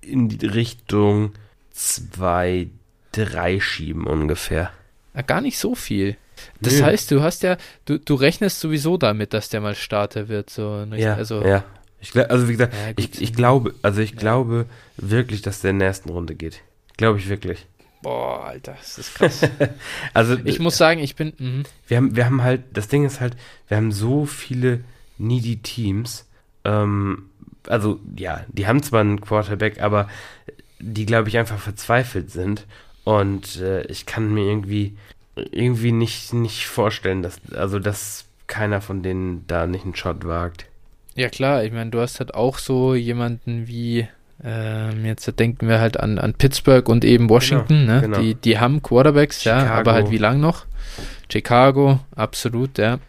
in 0.01 0.29
die 0.29 0.45
Richtung 0.45 1.31
2, 1.71 2.67
3 3.13 3.59
schieben 3.59 4.05
ungefähr. 4.05 4.69
Ja, 5.15 5.23
gar 5.23 5.41
nicht 5.41 5.57
so 5.57 5.73
viel. 5.73 6.17
Das 6.61 6.79
Nö. 6.79 6.83
heißt, 6.83 7.11
du 7.11 7.21
hast 7.21 7.43
ja, 7.43 7.57
du, 7.85 7.99
du 7.99 8.15
rechnest 8.15 8.59
sowieso 8.59 8.97
damit, 8.97 9.33
dass 9.33 9.49
der 9.49 9.61
mal 9.61 9.75
Starter 9.75 10.27
wird, 10.27 10.49
so. 10.49 10.85
Ja, 10.95 11.15
also, 11.15 11.43
ja. 11.43 11.63
Ich, 11.99 12.15
also 12.15 12.47
wie 12.47 12.51
gesagt, 12.51 12.73
ja, 12.73 12.93
ich, 12.97 13.21
ich 13.21 13.33
glaube, 13.33 13.73
also 13.81 14.01
ich 14.01 14.11
ja. 14.11 14.17
glaube 14.17 14.65
wirklich, 14.97 15.41
dass 15.41 15.61
der 15.61 15.71
in 15.71 15.79
der 15.79 15.87
ersten 15.89 16.09
Runde 16.09 16.35
geht. 16.35 16.61
Glaube 16.97 17.19
ich 17.19 17.29
wirklich. 17.29 17.65
Boah, 18.01 18.45
Alter, 18.45 18.75
das 18.77 18.99
ist 18.99 19.15
krass. 19.15 19.41
also 20.13 20.37
ich 20.43 20.59
muss 20.59 20.77
sagen, 20.77 20.99
ich 20.99 21.15
bin. 21.15 21.33
Mh. 21.37 21.63
Wir 21.87 21.97
haben, 21.97 22.15
wir 22.15 22.25
haben 22.25 22.43
halt, 22.43 22.61
das 22.71 22.87
Ding 22.87 23.05
ist 23.05 23.19
halt, 23.19 23.35
wir 23.67 23.77
haben 23.77 23.91
so 23.91 24.25
viele 24.25 24.83
needy 25.17 25.57
Teams. 25.57 26.27
Ähm, 26.63 27.29
also 27.67 27.99
ja, 28.15 28.45
die 28.47 28.67
haben 28.67 28.83
zwar 28.83 29.01
einen 29.01 29.21
Quarterback, 29.21 29.81
aber 29.81 30.07
die 30.79 31.07
glaube 31.07 31.29
ich 31.29 31.37
einfach 31.39 31.57
verzweifelt 31.57 32.29
sind. 32.29 32.67
Und 33.05 33.59
äh, 33.61 33.83
ich 33.85 34.05
kann 34.05 34.33
mir 34.33 34.45
irgendwie 34.45 34.97
irgendwie 35.35 35.91
nicht, 35.91 36.33
nicht 36.33 36.67
vorstellen, 36.67 37.21
dass, 37.21 37.39
also 37.53 37.79
dass 37.79 38.25
keiner 38.47 38.81
von 38.81 39.03
denen 39.03 39.45
da 39.47 39.67
nicht 39.67 39.85
einen 39.85 39.95
Shot 39.95 40.25
wagt. 40.25 40.67
Ja 41.15 41.29
klar, 41.29 41.63
ich 41.63 41.71
meine, 41.71 41.91
du 41.91 41.99
hast 41.99 42.19
halt 42.19 42.33
auch 42.33 42.57
so 42.57 42.93
jemanden 42.93 43.67
wie, 43.67 44.07
ähm, 44.43 45.05
jetzt 45.05 45.39
denken 45.39 45.67
wir 45.67 45.79
halt 45.79 45.99
an, 45.99 46.19
an 46.19 46.33
Pittsburgh 46.33 46.87
und 46.89 47.05
eben 47.05 47.29
Washington, 47.29 47.85
genau, 47.85 47.93
ne? 47.93 48.01
Genau. 48.01 48.19
Die, 48.19 48.35
die 48.35 48.59
haben 48.59 48.81
Quarterbacks, 48.81 49.43
Chicago. 49.43 49.65
ja, 49.65 49.73
aber 49.73 49.93
halt 49.93 50.11
wie 50.11 50.17
lang 50.17 50.39
noch? 50.39 50.65
Chicago, 51.31 51.99
absolut, 52.15 52.77
ja. 52.77 52.99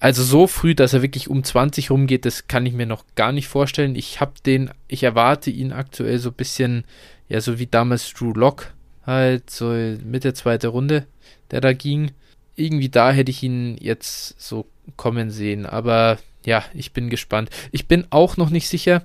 Also 0.00 0.22
so 0.22 0.46
früh, 0.46 0.74
dass 0.74 0.92
er 0.92 1.02
wirklich 1.02 1.28
um 1.28 1.42
20 1.42 1.90
rumgeht, 1.90 2.24
das 2.26 2.48
kann 2.48 2.66
ich 2.66 2.74
mir 2.74 2.86
noch 2.86 3.04
gar 3.14 3.32
nicht 3.32 3.48
vorstellen. 3.48 3.96
Ich 3.96 4.20
habe 4.20 4.32
den, 4.44 4.70
ich 4.88 5.02
erwarte 5.02 5.50
ihn 5.50 5.72
aktuell 5.72 6.18
so 6.18 6.30
ein 6.30 6.34
bisschen, 6.34 6.84
ja, 7.28 7.40
so 7.40 7.58
wie 7.58 7.66
damals 7.66 8.12
Drew 8.12 8.32
Lock 8.32 8.72
halt 9.06 9.50
so 9.50 9.70
Mitte 10.04 10.34
zweite 10.34 10.68
Runde, 10.68 11.06
der 11.50 11.60
da 11.60 11.72
ging. 11.72 12.12
Irgendwie 12.54 12.88
da 12.88 13.12
hätte 13.12 13.30
ich 13.30 13.42
ihn 13.42 13.76
jetzt 13.78 14.40
so 14.40 14.66
kommen 14.96 15.30
sehen, 15.30 15.66
aber 15.66 16.18
ja, 16.44 16.64
ich 16.74 16.92
bin 16.92 17.10
gespannt. 17.10 17.50
Ich 17.72 17.88
bin 17.88 18.06
auch 18.10 18.36
noch 18.36 18.50
nicht 18.50 18.68
sicher. 18.68 19.02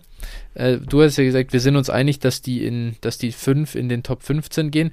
Äh, 0.53 0.77
du 0.77 1.01
hast 1.01 1.17
ja 1.17 1.23
gesagt, 1.23 1.53
wir 1.53 1.59
sind 1.59 1.75
uns 1.75 1.89
einig, 1.89 2.19
dass 2.19 2.41
die 2.41 2.63
in, 2.63 2.95
dass 3.01 3.17
die 3.17 3.31
fünf 3.31 3.75
in 3.75 3.89
den 3.89 4.03
Top 4.03 4.21
15 4.21 4.69
gehen. 4.69 4.91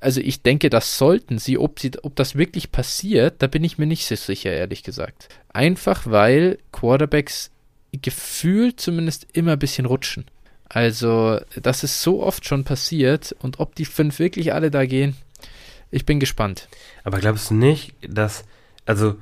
Also 0.00 0.20
ich 0.20 0.42
denke, 0.42 0.68
das 0.68 0.98
sollten 0.98 1.38
sie. 1.38 1.58
Ob 1.58 1.78
sie, 1.78 1.92
ob 2.02 2.16
das 2.16 2.34
wirklich 2.34 2.72
passiert, 2.72 3.36
da 3.38 3.46
bin 3.46 3.62
ich 3.62 3.78
mir 3.78 3.86
nicht 3.86 4.04
so 4.06 4.16
sicher, 4.16 4.52
ehrlich 4.52 4.82
gesagt. 4.82 5.28
Einfach 5.52 6.06
weil 6.06 6.58
Quarterbacks 6.72 7.52
gefühlt 7.92 8.80
zumindest 8.80 9.26
immer 9.32 9.52
ein 9.52 9.58
bisschen 9.58 9.86
rutschen. 9.86 10.26
Also, 10.68 11.38
das 11.54 11.84
ist 11.84 12.02
so 12.02 12.22
oft 12.22 12.44
schon 12.44 12.64
passiert 12.64 13.34
und 13.38 13.60
ob 13.60 13.76
die 13.76 13.84
fünf 13.84 14.18
wirklich 14.18 14.52
alle 14.52 14.72
da 14.72 14.84
gehen, 14.84 15.14
ich 15.90 16.06
bin 16.06 16.20
gespannt. 16.20 16.68
Aber 17.04 17.18
glaubst 17.18 17.50
du 17.50 17.54
nicht, 17.54 17.94
dass, 18.02 18.44
also, 18.84 19.16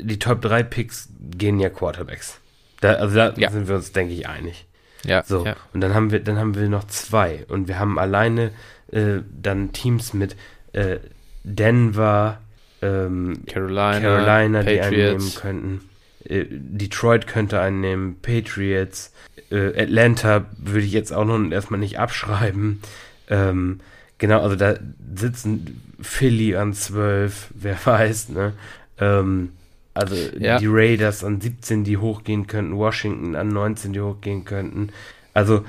die 0.00 0.18
Top 0.18 0.42
3 0.42 0.62
Picks 0.62 1.08
gehen 1.20 1.60
ja 1.60 1.68
Quarterbacks. 1.68 2.40
Da, 2.80 2.94
also 2.94 3.14
da 3.14 3.34
ja. 3.36 3.50
sind 3.50 3.68
wir 3.68 3.76
uns, 3.76 3.92
denke 3.92 4.14
ich, 4.14 4.28
einig. 4.28 4.66
Ja. 5.04 5.22
So, 5.22 5.44
ja. 5.44 5.56
und 5.72 5.80
dann 5.80 5.94
haben 5.94 6.10
wir, 6.10 6.20
dann 6.20 6.38
haben 6.38 6.54
wir 6.54 6.68
noch 6.68 6.84
zwei. 6.84 7.44
Und 7.48 7.68
wir 7.68 7.78
haben 7.78 7.98
alleine 7.98 8.50
äh, 8.90 9.18
dann 9.30 9.72
Teams 9.72 10.14
mit 10.14 10.36
äh, 10.72 10.98
Denver, 11.44 12.40
ähm, 12.82 13.42
Carolina, 13.46 14.00
Carolina 14.00 14.62
die 14.62 14.80
einnehmen 14.80 15.34
könnten. 15.34 15.88
Äh, 16.24 16.46
Detroit 16.48 17.26
könnte 17.26 17.60
einnehmen, 17.60 18.20
Patriots, 18.20 19.12
äh, 19.50 19.80
Atlanta 19.80 20.46
würde 20.58 20.86
ich 20.86 20.92
jetzt 20.92 21.12
auch 21.12 21.24
noch 21.24 21.50
erstmal 21.50 21.80
nicht 21.80 21.98
abschreiben. 21.98 22.82
Ähm, 23.28 23.80
genau, 24.18 24.40
also 24.40 24.56
da 24.56 24.76
sitzen 25.14 25.82
Philly 26.00 26.56
an 26.56 26.72
12, 26.72 27.48
wer 27.54 27.76
weiß, 27.84 28.30
ne? 28.30 28.52
Ähm, 28.98 29.50
also 29.94 30.14
ja. 30.38 30.58
die 30.58 30.66
Raiders 30.68 31.24
an 31.24 31.40
17, 31.40 31.84
die 31.84 31.96
hochgehen 31.96 32.46
könnten, 32.46 32.76
Washington 32.76 33.34
an 33.34 33.48
19, 33.48 33.94
die 33.94 34.00
hochgehen 34.00 34.44
könnten. 34.44 34.90
Also 35.32 35.64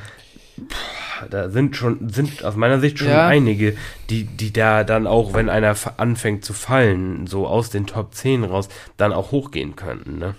pff, 0.59 1.27
da 1.29 1.49
sind 1.49 1.75
schon, 1.75 2.09
sind 2.09 2.43
aus 2.43 2.55
meiner 2.55 2.79
Sicht 2.79 2.99
schon 2.99 3.07
ja. 3.07 3.27
einige, 3.27 3.77
die, 4.09 4.25
die 4.25 4.51
da 4.51 4.83
dann 4.83 5.07
auch, 5.07 5.33
wenn 5.33 5.49
einer 5.49 5.75
anfängt 5.97 6.43
zu 6.43 6.53
fallen, 6.53 7.27
so 7.27 7.47
aus 7.47 7.69
den 7.69 7.87
Top 7.87 8.13
10 8.13 8.43
raus, 8.43 8.69
dann 8.97 9.13
auch 9.13 9.31
hochgehen 9.31 9.75
könnten, 9.75 10.17
ne? 10.19 10.35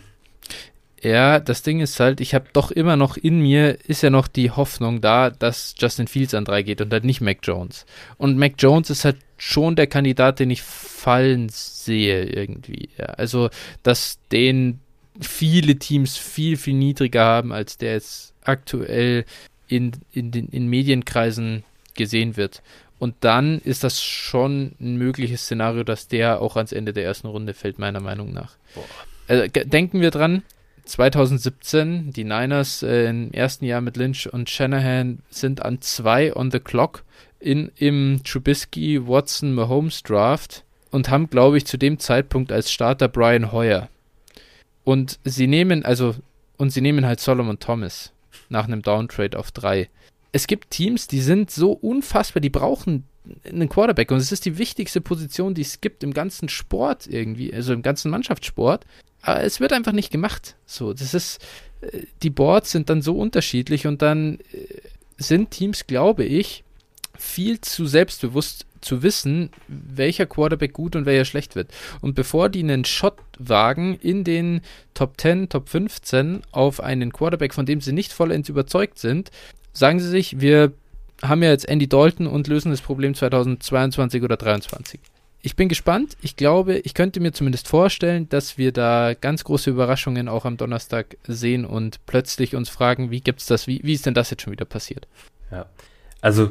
Ja, 1.02 1.38
das 1.38 1.62
Ding 1.62 1.80
ist 1.80 2.00
halt, 2.00 2.20
ich 2.20 2.34
habe 2.34 2.46
doch 2.52 2.70
immer 2.70 2.96
noch 2.96 3.16
in 3.16 3.40
mir, 3.40 3.78
ist 3.86 4.02
ja 4.02 4.10
noch 4.10 4.26
die 4.26 4.50
Hoffnung 4.50 5.00
da, 5.00 5.30
dass 5.30 5.74
Justin 5.78 6.08
Fields 6.08 6.34
an 6.34 6.44
drei 6.44 6.62
geht 6.62 6.80
und 6.80 6.92
halt 6.92 7.04
nicht 7.04 7.20
Mac 7.20 7.38
Jones. 7.42 7.86
Und 8.16 8.36
Mac 8.36 8.54
Jones 8.58 8.90
ist 8.90 9.04
halt 9.04 9.18
schon 9.36 9.76
der 9.76 9.86
Kandidat, 9.86 10.40
den 10.40 10.50
ich 10.50 10.62
fallen 10.62 11.48
sehe 11.50 12.24
irgendwie. 12.24 12.88
Ja, 12.98 13.06
also, 13.06 13.50
dass 13.84 14.18
den 14.32 14.80
viele 15.20 15.76
Teams 15.76 16.16
viel, 16.16 16.56
viel 16.56 16.74
niedriger 16.74 17.24
haben, 17.24 17.52
als 17.52 17.78
der 17.78 17.92
jetzt 17.92 18.34
aktuell 18.42 19.24
in, 19.68 19.92
in 20.12 20.32
den 20.32 20.48
in 20.48 20.66
Medienkreisen 20.66 21.64
gesehen 21.94 22.36
wird. 22.36 22.62
Und 22.98 23.14
dann 23.20 23.60
ist 23.60 23.84
das 23.84 24.02
schon 24.02 24.72
ein 24.80 24.96
mögliches 24.96 25.42
Szenario, 25.42 25.84
dass 25.84 26.08
der 26.08 26.40
auch 26.40 26.56
ans 26.56 26.72
Ende 26.72 26.92
der 26.92 27.04
ersten 27.04 27.28
Runde 27.28 27.54
fällt, 27.54 27.78
meiner 27.78 28.00
Meinung 28.00 28.32
nach. 28.32 28.56
Also, 29.28 29.46
denken 29.46 30.00
wir 30.00 30.10
dran, 30.10 30.42
2017, 30.88 32.12
die 32.12 32.24
Niners 32.24 32.82
äh, 32.82 33.08
im 33.10 33.30
ersten 33.32 33.64
Jahr 33.64 33.80
mit 33.80 33.96
Lynch 33.96 34.32
und 34.32 34.48
Shanahan 34.48 35.20
sind 35.30 35.62
an 35.62 35.80
zwei 35.80 36.34
on 36.34 36.50
the 36.50 36.60
clock 36.60 37.04
in, 37.38 37.70
im 37.76 38.22
Trubisky, 38.24 39.06
Watson, 39.06 39.54
Mahomes 39.54 40.02
Draft 40.02 40.64
und 40.90 41.10
haben, 41.10 41.30
glaube 41.30 41.58
ich, 41.58 41.66
zu 41.66 41.76
dem 41.76 41.98
Zeitpunkt 41.98 42.50
als 42.50 42.72
Starter 42.72 43.08
Brian 43.08 43.52
Hoyer. 43.52 43.88
Und 44.84 45.18
sie 45.24 45.46
nehmen, 45.46 45.84
also, 45.84 46.14
und 46.56 46.70
sie 46.70 46.80
nehmen 46.80 47.04
halt 47.06 47.20
Solomon 47.20 47.58
Thomas 47.58 48.12
nach 48.48 48.64
einem 48.64 48.82
Downtrade 48.82 49.38
auf 49.38 49.52
drei. 49.52 49.90
Es 50.32 50.46
gibt 50.46 50.70
Teams, 50.70 51.06
die 51.06 51.20
sind 51.20 51.50
so 51.50 51.72
unfassbar, 51.72 52.40
die 52.40 52.50
brauchen 52.50 53.04
einen 53.44 53.68
Quarterback 53.68 54.10
und 54.10 54.18
es 54.18 54.32
ist 54.32 54.46
die 54.46 54.56
wichtigste 54.56 55.02
Position, 55.02 55.54
die 55.54 55.62
es 55.62 55.80
gibt 55.80 56.02
im 56.02 56.14
ganzen 56.14 56.48
Sport 56.48 57.06
irgendwie, 57.06 57.52
also 57.52 57.72
im 57.74 57.82
ganzen 57.82 58.10
Mannschaftssport. 58.10 58.86
Aber 59.28 59.44
es 59.44 59.60
wird 59.60 59.74
einfach 59.74 59.92
nicht 59.92 60.10
gemacht. 60.10 60.56
So, 60.64 60.94
das 60.94 61.12
ist, 61.12 61.44
äh, 61.82 62.04
die 62.22 62.30
Boards 62.30 62.70
sind 62.70 62.88
dann 62.88 63.02
so 63.02 63.18
unterschiedlich 63.18 63.86
und 63.86 64.00
dann 64.00 64.38
äh, 64.52 64.64
sind 65.18 65.50
Teams, 65.50 65.86
glaube 65.86 66.24
ich, 66.24 66.64
viel 67.18 67.60
zu 67.60 67.86
selbstbewusst 67.86 68.64
zu 68.80 69.02
wissen, 69.02 69.50
welcher 69.66 70.24
Quarterback 70.24 70.72
gut 70.72 70.96
und 70.96 71.04
welcher 71.04 71.26
schlecht 71.26 71.56
wird. 71.56 71.72
Und 72.00 72.14
bevor 72.14 72.48
die 72.48 72.60
einen 72.60 72.86
Shot 72.86 73.18
wagen 73.38 73.98
in 74.00 74.24
den 74.24 74.62
Top 74.94 75.20
10, 75.20 75.50
Top 75.50 75.68
15 75.68 76.42
auf 76.50 76.80
einen 76.80 77.12
Quarterback, 77.12 77.52
von 77.52 77.66
dem 77.66 77.82
sie 77.82 77.92
nicht 77.92 78.14
vollends 78.14 78.48
überzeugt 78.48 78.98
sind, 78.98 79.30
sagen 79.74 80.00
sie 80.00 80.08
sich, 80.08 80.40
wir 80.40 80.72
haben 81.20 81.42
ja 81.42 81.50
jetzt 81.50 81.68
Andy 81.68 81.86
Dalton 81.88 82.28
und 82.28 82.46
lösen 82.46 82.70
das 82.70 82.80
Problem 82.80 83.14
2022 83.14 84.22
oder 84.22 84.38
2023 84.38 85.00
ich 85.40 85.56
bin 85.56 85.68
gespannt. 85.68 86.16
Ich 86.20 86.36
glaube, 86.36 86.78
ich 86.78 86.94
könnte 86.94 87.20
mir 87.20 87.32
zumindest 87.32 87.68
vorstellen, 87.68 88.28
dass 88.28 88.58
wir 88.58 88.72
da 88.72 89.14
ganz 89.14 89.44
große 89.44 89.70
Überraschungen 89.70 90.28
auch 90.28 90.44
am 90.44 90.56
Donnerstag 90.56 91.16
sehen 91.26 91.64
und 91.64 92.04
plötzlich 92.06 92.56
uns 92.56 92.68
fragen, 92.68 93.10
wie 93.10 93.20
gibt's 93.20 93.46
das, 93.46 93.66
wie, 93.66 93.80
wie 93.84 93.92
ist 93.92 94.06
denn 94.06 94.14
das 94.14 94.30
jetzt 94.30 94.42
schon 94.42 94.52
wieder 94.52 94.64
passiert? 94.64 95.06
Ja. 95.50 95.66
Also 96.20 96.50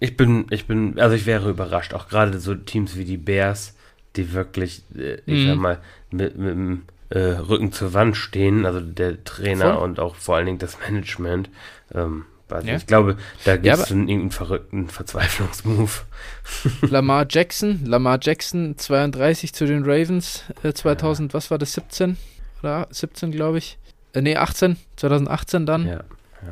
ich 0.00 0.16
bin, 0.16 0.46
ich 0.50 0.66
bin, 0.66 0.98
also 0.98 1.16
ich 1.16 1.26
wäre 1.26 1.48
überrascht, 1.48 1.94
auch 1.94 2.08
gerade 2.08 2.40
so 2.40 2.54
Teams 2.54 2.96
wie 2.96 3.04
die 3.04 3.16
Bears, 3.16 3.74
die 4.16 4.32
wirklich, 4.32 4.82
äh, 4.94 5.20
ich 5.26 5.44
mhm. 5.44 5.48
sag 5.48 5.56
mal, 5.56 5.78
mit, 6.10 6.36
mit 6.36 6.50
dem 6.50 6.82
äh, 7.08 7.18
Rücken 7.18 7.72
zur 7.72 7.94
Wand 7.94 8.16
stehen, 8.16 8.66
also 8.66 8.80
der 8.80 9.24
Trainer 9.24 9.74
Voll. 9.74 9.84
und 9.84 10.00
auch 10.00 10.14
vor 10.16 10.36
allen 10.36 10.46
Dingen 10.46 10.58
das 10.58 10.78
Management. 10.80 11.48
Ähm, 11.94 12.24
ja. 12.64 12.76
Ich 12.76 12.86
glaube, 12.86 13.16
da 13.44 13.56
gibt 13.56 13.74
es 13.74 13.88
ja, 13.88 13.96
irgendeinen 13.96 14.30
verrückten 14.30 14.88
Verzweiflungsmove. 14.88 16.04
Lamar 16.82 17.26
Jackson, 17.28 17.84
Lamar 17.84 18.18
Jackson 18.20 18.76
32 18.76 19.52
zu 19.52 19.66
den 19.66 19.84
Ravens 19.84 20.44
äh, 20.62 20.72
2000, 20.72 21.32
ja. 21.32 21.34
was 21.34 21.50
war 21.50 21.58
das, 21.58 21.72
17? 21.72 22.16
Oder 22.60 22.88
17, 22.90 23.32
glaube 23.32 23.58
ich. 23.58 23.78
Äh, 24.12 24.22
nee, 24.22 24.36
18, 24.36 24.76
2018 24.96 25.66
dann. 25.66 25.86
Ja. 25.86 26.04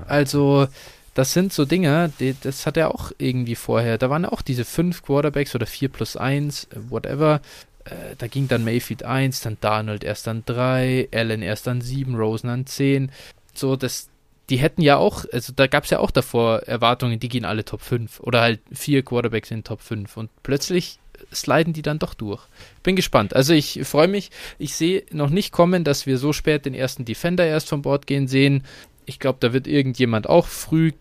Also, 0.06 0.68
das 1.14 1.32
sind 1.32 1.52
so 1.52 1.64
Dinge, 1.64 2.12
die, 2.20 2.36
das 2.40 2.66
hat 2.66 2.76
er 2.76 2.94
auch 2.94 3.10
irgendwie 3.18 3.56
vorher. 3.56 3.98
Da 3.98 4.10
waren 4.10 4.24
auch 4.24 4.42
diese 4.42 4.64
fünf 4.64 5.02
Quarterbacks 5.02 5.54
oder 5.54 5.66
4 5.66 5.88
plus 5.88 6.16
1, 6.16 6.64
äh, 6.64 6.76
whatever. 6.90 7.40
Äh, 7.84 8.14
da 8.18 8.26
ging 8.26 8.48
dann 8.48 8.64
Mayfield 8.64 9.02
1, 9.02 9.40
dann 9.40 9.56
Donald 9.60 10.04
erst 10.04 10.28
an 10.28 10.42
3, 10.46 11.08
Allen 11.12 11.42
erst 11.42 11.66
an 11.68 11.80
7, 11.80 12.14
Rosen 12.14 12.50
an 12.50 12.66
10. 12.66 13.10
So, 13.54 13.76
das, 13.76 14.08
die 14.50 14.56
hätten 14.56 14.82
ja 14.82 14.96
auch, 14.96 15.24
also 15.32 15.52
da 15.54 15.66
gab 15.66 15.84
es 15.84 15.90
ja 15.90 15.98
auch 15.98 16.10
davor 16.10 16.60
Erwartungen, 16.60 17.20
die 17.20 17.28
gehen 17.28 17.44
alle 17.44 17.64
Top 17.64 17.82
5 17.82 18.20
oder 18.20 18.40
halt 18.40 18.60
vier 18.72 19.02
Quarterbacks 19.02 19.50
in 19.50 19.64
Top 19.64 19.82
5 19.82 20.16
und 20.16 20.30
plötzlich 20.42 20.98
sliden 21.32 21.72
die 21.72 21.82
dann 21.82 21.98
doch 21.98 22.14
durch. 22.14 22.42
Bin 22.82 22.96
gespannt. 22.96 23.34
Also 23.34 23.52
ich 23.52 23.80
freue 23.84 24.08
mich. 24.08 24.30
Ich 24.58 24.74
sehe 24.74 25.04
noch 25.10 25.30
nicht 25.30 25.52
kommen, 25.52 25.84
dass 25.84 26.06
wir 26.06 26.16
so 26.18 26.32
spät 26.32 26.64
den 26.64 26.74
ersten 26.74 27.04
Defender 27.04 27.44
erst 27.44 27.68
von 27.68 27.82
Bord 27.82 28.06
gehen 28.06 28.28
sehen. 28.28 28.64
Ich 29.04 29.18
glaube, 29.18 29.38
da 29.40 29.52
wird 29.52 29.66
irgendjemand 29.66 30.28
auch 30.28 30.46
früh 30.46 30.92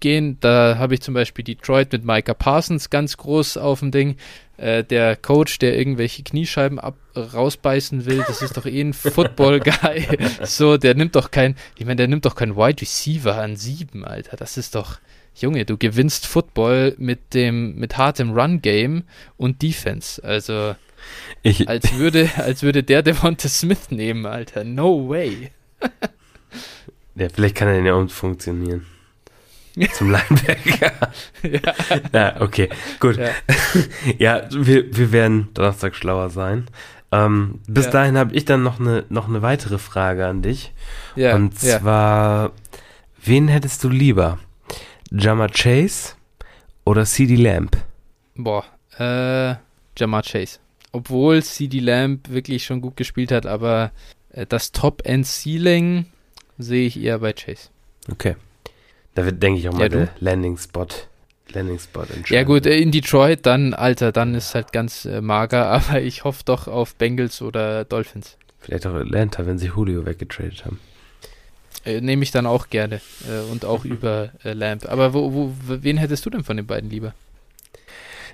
gehen. 0.00 0.38
Da 0.40 0.76
habe 0.78 0.94
ich 0.94 1.02
zum 1.02 1.14
Beispiel 1.14 1.44
Detroit 1.44 1.92
mit 1.92 2.04
Micah 2.04 2.34
Parsons 2.34 2.90
ganz 2.90 3.16
groß 3.16 3.56
auf 3.56 3.80
dem 3.80 3.90
Ding. 3.90 4.16
Äh, 4.56 4.84
der 4.84 5.16
Coach, 5.16 5.58
der 5.58 5.76
irgendwelche 5.76 6.22
Kniescheiben 6.22 6.78
ab 6.78 6.96
rausbeißen 7.16 8.06
will, 8.06 8.24
das 8.26 8.40
ist 8.40 8.56
doch 8.56 8.66
eh 8.66 8.80
ein 8.80 8.92
Football-Guy. 8.92 10.06
so, 10.44 10.76
der 10.76 10.94
nimmt 10.94 11.16
doch 11.16 11.30
kein, 11.30 11.56
ich 11.76 11.84
meine, 11.84 11.96
der 11.96 12.08
nimmt 12.08 12.24
doch 12.24 12.36
kein 12.36 12.56
Wide 12.56 12.80
Receiver 12.80 13.36
an 13.36 13.56
sieben, 13.56 14.04
Alter. 14.04 14.36
Das 14.36 14.56
ist 14.56 14.74
doch, 14.74 14.98
Junge, 15.34 15.64
du 15.64 15.76
gewinnst 15.76 16.26
Football 16.26 16.94
mit 16.98 17.34
dem, 17.34 17.74
mit 17.76 17.96
hartem 17.96 18.32
Run-Game 18.32 19.02
und 19.36 19.62
Defense. 19.62 20.22
Also, 20.22 20.76
ich, 21.42 21.68
als 21.68 21.94
würde, 21.94 22.30
als 22.36 22.62
würde 22.62 22.84
der 22.84 23.02
Devonta 23.02 23.48
Smith 23.48 23.90
nehmen, 23.90 24.24
Alter. 24.24 24.62
No 24.62 25.08
way. 25.08 25.50
ja, 27.16 27.28
vielleicht 27.28 27.56
kann 27.56 27.68
er 27.68 27.82
ja 27.82 27.94
auch 27.94 28.08
funktionieren. 28.08 28.86
Zum 29.92 30.10
Linebacker. 30.10 30.92
ja. 31.42 31.74
ja, 32.12 32.40
okay, 32.40 32.68
gut. 33.00 33.16
Ja, 33.16 33.30
ja 34.18 34.48
wir, 34.50 34.96
wir 34.96 35.12
werden 35.12 35.48
Donnerstag 35.54 35.96
schlauer 35.96 36.30
sein. 36.30 36.66
Ähm, 37.10 37.60
bis 37.66 37.86
ja. 37.86 37.90
dahin 37.90 38.16
habe 38.16 38.34
ich 38.34 38.44
dann 38.44 38.62
noch 38.62 38.80
eine, 38.80 39.04
noch 39.08 39.28
eine 39.28 39.42
weitere 39.42 39.78
Frage 39.78 40.26
an 40.26 40.42
dich. 40.42 40.72
Ja. 41.16 41.34
Und 41.34 41.58
zwar, 41.58 42.52
wen 43.22 43.48
hättest 43.48 43.82
du 43.84 43.88
lieber? 43.88 44.38
Jammer 45.10 45.48
Chase 45.48 46.14
oder 46.84 47.04
CD 47.04 47.36
Lamp? 47.36 47.76
Boah, 48.36 48.64
äh, 48.98 49.54
Jamar 49.96 50.22
Chase. 50.22 50.58
Obwohl 50.92 51.42
CD 51.42 51.80
Lamp 51.80 52.28
wirklich 52.28 52.64
schon 52.64 52.80
gut 52.80 52.96
gespielt 52.96 53.32
hat, 53.32 53.46
aber 53.46 53.92
äh, 54.30 54.46
das 54.46 54.72
Top-End-Ceiling 54.72 56.06
sehe 56.58 56.86
ich 56.86 57.00
eher 57.00 57.18
bei 57.20 57.32
Chase. 57.32 57.68
Okay. 58.10 58.36
Da 59.14 59.24
wird, 59.24 59.42
denke 59.42 59.60
ich, 59.60 59.68
auch 59.68 59.72
mal 59.72 59.82
ja, 59.82 59.88
der 59.88 60.08
Landing-Spot 60.20 60.88
Landing-Spot 61.52 62.06
Ja 62.28 62.42
gut, 62.42 62.66
äh, 62.66 62.78
in 62.78 62.90
Detroit 62.90 63.46
dann, 63.46 63.74
Alter, 63.74 64.12
dann 64.12 64.34
ist 64.34 64.54
halt 64.54 64.72
ganz 64.72 65.04
äh, 65.04 65.20
mager, 65.20 65.66
aber 65.70 66.00
ich 66.00 66.24
hoffe 66.24 66.42
doch 66.44 66.68
auf 66.68 66.94
Bengals 66.96 67.42
oder 67.42 67.84
Dolphins. 67.84 68.36
Vielleicht 68.60 68.86
auch 68.86 68.94
Atlanta, 68.94 69.46
wenn 69.46 69.58
sie 69.58 69.66
Julio 69.66 70.06
weggetradet 70.06 70.64
haben. 70.64 70.80
Äh, 71.84 72.00
Nehme 72.00 72.22
ich 72.22 72.30
dann 72.30 72.46
auch 72.46 72.70
gerne 72.70 73.00
äh, 73.28 73.50
und 73.52 73.64
auch 73.64 73.84
über 73.84 74.30
äh, 74.42 74.54
Lamp. 74.54 74.86
Aber 74.86 75.12
wo, 75.12 75.32
wo, 75.32 75.54
wen 75.66 75.98
hättest 75.98 76.24
du 76.24 76.30
denn 76.30 76.44
von 76.44 76.56
den 76.56 76.66
beiden 76.66 76.88
lieber? 76.88 77.14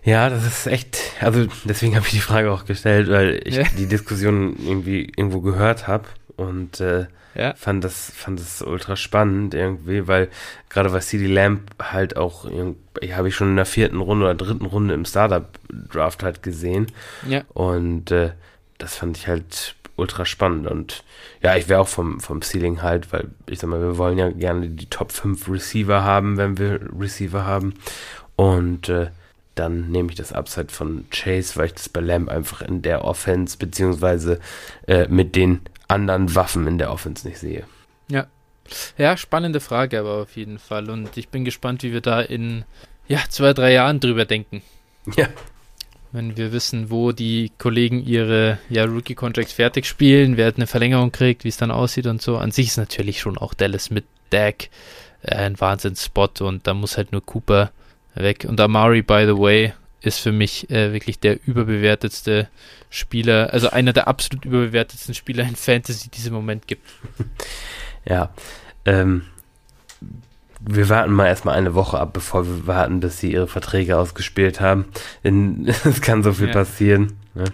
Ja, 0.05 0.31
das 0.31 0.47
ist 0.47 0.67
echt, 0.67 0.99
also 1.21 1.47
deswegen 1.65 1.95
habe 1.95 2.07
ich 2.07 2.13
die 2.13 2.21
Frage 2.21 2.51
auch 2.53 2.65
gestellt, 2.65 3.11
weil 3.11 3.43
ich 3.45 3.57
ja. 3.57 3.65
die 3.77 3.87
Diskussion 3.87 4.57
irgendwie 4.65 5.13
irgendwo 5.15 5.41
gehört 5.41 5.89
habe 5.89 6.07
und 6.37 6.81
äh, 6.81 7.07
ja. 7.35 7.55
fand 7.55 7.85
das 7.85 8.11
fand 8.11 8.41
das 8.41 8.63
ultra 8.63 8.97
spannend 8.97 9.55
irgendwie, 9.55 10.09
weil 10.09 10.29
gerade 10.69 10.93
was 10.93 11.09
CD 11.09 11.27
Lamp 11.27 11.75
halt 11.81 12.17
auch, 12.17 12.45
habe 12.45 13.29
ich 13.29 13.35
schon 13.35 13.51
in 13.51 13.57
der 13.57 13.67
vierten 13.67 14.01
Runde 14.01 14.25
oder 14.25 14.35
dritten 14.35 14.67
Runde 14.67 14.95
im 14.95 15.05
Startup 15.05 15.47
Draft 15.69 16.23
halt 16.23 16.43
gesehen. 16.43 16.87
Ja. 17.29 17.43
Und 17.49 18.11
äh, 18.11 18.33
das 18.79 18.97
fand 18.97 19.17
ich 19.17 19.29
halt 19.29 19.77
ultra 19.97 20.25
spannend 20.25 20.67
und 20.67 21.05
ja, 21.43 21.57
ich 21.57 21.69
wäre 21.69 21.81
auch 21.81 21.89
vom, 21.89 22.21
vom 22.21 22.41
Ceiling 22.41 22.81
halt, 22.83 23.13
weil 23.13 23.29
ich 23.47 23.59
sag 23.59 23.69
mal, 23.69 23.81
wir 23.81 23.99
wollen 23.99 24.19
ja 24.19 24.31
gerne 24.31 24.69
die 24.69 24.89
Top 24.89 25.13
5 25.13 25.49
Receiver 25.49 26.03
haben, 26.03 26.39
wenn 26.39 26.59
wir 26.59 26.81
Receiver 26.99 27.45
haben 27.45 27.75
und 28.37 28.89
äh, 28.89 29.11
dann 29.61 29.91
nehme 29.91 30.09
ich 30.09 30.17
das 30.17 30.33
Upside 30.33 30.73
von 30.73 31.05
Chase, 31.11 31.57
weil 31.57 31.67
ich 31.67 31.75
das 31.75 31.89
bei 31.89 32.01
Lamb 32.01 32.29
einfach 32.29 32.63
in 32.63 32.81
der 32.81 33.05
Offense 33.05 33.59
beziehungsweise 33.59 34.41
äh, 34.87 35.07
mit 35.09 35.37
den 35.37 35.61
anderen 35.87 36.35
Waffen 36.35 36.67
in 36.67 36.79
der 36.79 36.91
Offense 36.91 37.29
nicht 37.29 37.39
sehe. 37.39 37.65
Ja. 38.09 38.27
Ja, 38.97 39.17
spannende 39.17 39.61
Frage 39.61 39.99
aber 39.99 40.23
auf 40.23 40.37
jeden 40.37 40.59
Fall. 40.59 40.89
Und 40.91 41.17
ich 41.17 41.29
bin 41.29 41.45
gespannt, 41.45 41.83
wie 41.83 41.93
wir 41.93 42.01
da 42.01 42.21
in 42.21 42.65
ja, 43.09 43.19
zwei, 43.29 43.53
drei 43.53 43.73
Jahren 43.73 44.01
drüber 44.01 44.25
denken. 44.25 44.63
Ja. 45.17 45.29
Wenn 46.13 46.37
wir 46.37 46.53
wissen, 46.53 46.91
wo 46.91 47.13
die 47.13 47.53
Kollegen 47.57 48.05
ihre 48.05 48.59
ja, 48.69 48.85
Rookie-Contracts 48.85 49.53
fertig 49.53 49.87
spielen, 49.87 50.37
wer 50.37 50.53
eine 50.53 50.67
Verlängerung 50.67 51.13
kriegt, 51.13 51.45
wie 51.45 51.49
es 51.49 51.57
dann 51.57 51.71
aussieht 51.71 52.07
und 52.07 52.21
so. 52.21 52.37
An 52.37 52.51
sich 52.51 52.67
ist 52.67 52.77
natürlich 52.79 53.21
schon 53.21 53.39
auch 53.39 53.55
Dallas 53.55 53.91
mit 53.91 54.05
Dak 54.31 54.71
äh, 55.23 55.37
ein 55.37 55.59
Wahnsinns-Spot 55.59 56.31
und 56.41 56.67
da 56.67 56.75
muss 56.75 56.97
halt 56.97 57.13
nur 57.13 57.25
Cooper 57.25 57.71
weg. 58.15 58.47
Und 58.49 58.61
Amari, 58.61 59.03
by 59.03 59.25
the 59.27 59.37
way, 59.37 59.73
ist 60.01 60.19
für 60.19 60.33
mich 60.33 60.71
äh, 60.71 60.93
wirklich 60.93 61.19
der 61.19 61.39
überbewertetste 61.47 62.49
Spieler, 62.89 63.51
also 63.53 63.71
einer 63.71 63.93
der 63.93 64.09
absolut 64.09 64.45
überbewertetsten 64.45 65.15
Spieler 65.15 65.45
in 65.45 65.57
Fantasy, 65.57 66.09
die 66.09 66.19
es 66.19 66.27
im 66.27 66.35
Moment 66.35 66.67
gibt. 66.67 66.89
Ja, 68.07 68.31
ähm, 68.87 69.27
wir 70.61 70.89
warten 70.89 71.13
mal 71.13 71.27
erstmal 71.27 71.55
eine 71.55 71.75
Woche 71.75 71.99
ab, 71.99 72.15
bevor 72.15 72.47
wir 72.47 72.67
warten, 72.67 73.01
bis 73.01 73.19
sie 73.19 73.33
ihre 73.33 73.47
Verträge 73.47 73.99
ausgespielt 73.99 74.61
haben. 74.61 74.87
Es 75.85 76.01
kann 76.01 76.23
so 76.23 76.33
viel 76.33 76.49
ja. 76.49 76.53
passieren. 76.55 77.19
Ne? 77.35 77.45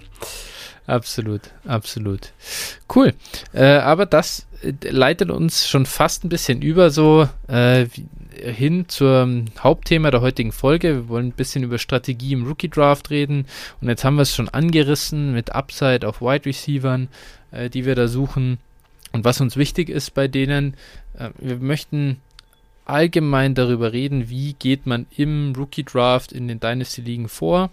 Absolut, 0.86 1.42
absolut. 1.66 2.32
Cool. 2.94 3.14
Äh, 3.52 3.64
aber 3.64 4.06
das 4.06 4.46
äh, 4.62 4.72
leitet 4.88 5.30
uns 5.30 5.68
schon 5.68 5.84
fast 5.84 6.24
ein 6.24 6.28
bisschen 6.28 6.62
über 6.62 6.90
so 6.90 7.28
äh, 7.48 7.86
hin 8.38 8.88
zum 8.88 9.46
Hauptthema 9.58 10.10
der 10.10 10.20
heutigen 10.20 10.52
Folge. 10.52 10.94
Wir 10.94 11.08
wollen 11.08 11.28
ein 11.28 11.32
bisschen 11.32 11.62
über 11.62 11.78
Strategie 11.78 12.32
im 12.32 12.46
Rookie 12.46 12.68
Draft 12.68 13.10
reden. 13.10 13.46
Und 13.80 13.88
jetzt 13.88 14.04
haben 14.04 14.16
wir 14.16 14.22
es 14.22 14.34
schon 14.34 14.48
angerissen 14.48 15.32
mit 15.32 15.54
Upside 15.54 16.06
auf 16.06 16.20
Wide 16.20 16.46
Receivern, 16.46 17.08
äh, 17.50 17.70
die 17.70 17.84
wir 17.84 17.94
da 17.94 18.08
suchen. 18.08 18.58
Und 19.12 19.24
was 19.24 19.40
uns 19.40 19.56
wichtig 19.56 19.88
ist 19.88 20.14
bei 20.14 20.28
denen, 20.28 20.74
äh, 21.18 21.30
wir 21.38 21.56
möchten 21.56 22.20
allgemein 22.84 23.54
darüber 23.54 23.92
reden, 23.92 24.28
wie 24.28 24.54
geht 24.54 24.86
man 24.86 25.06
im 25.16 25.52
Rookie 25.56 25.84
Draft 25.84 26.32
in 26.32 26.48
den 26.48 26.60
Dynasty 26.60 27.00
Ligen 27.00 27.28
vor. 27.28 27.70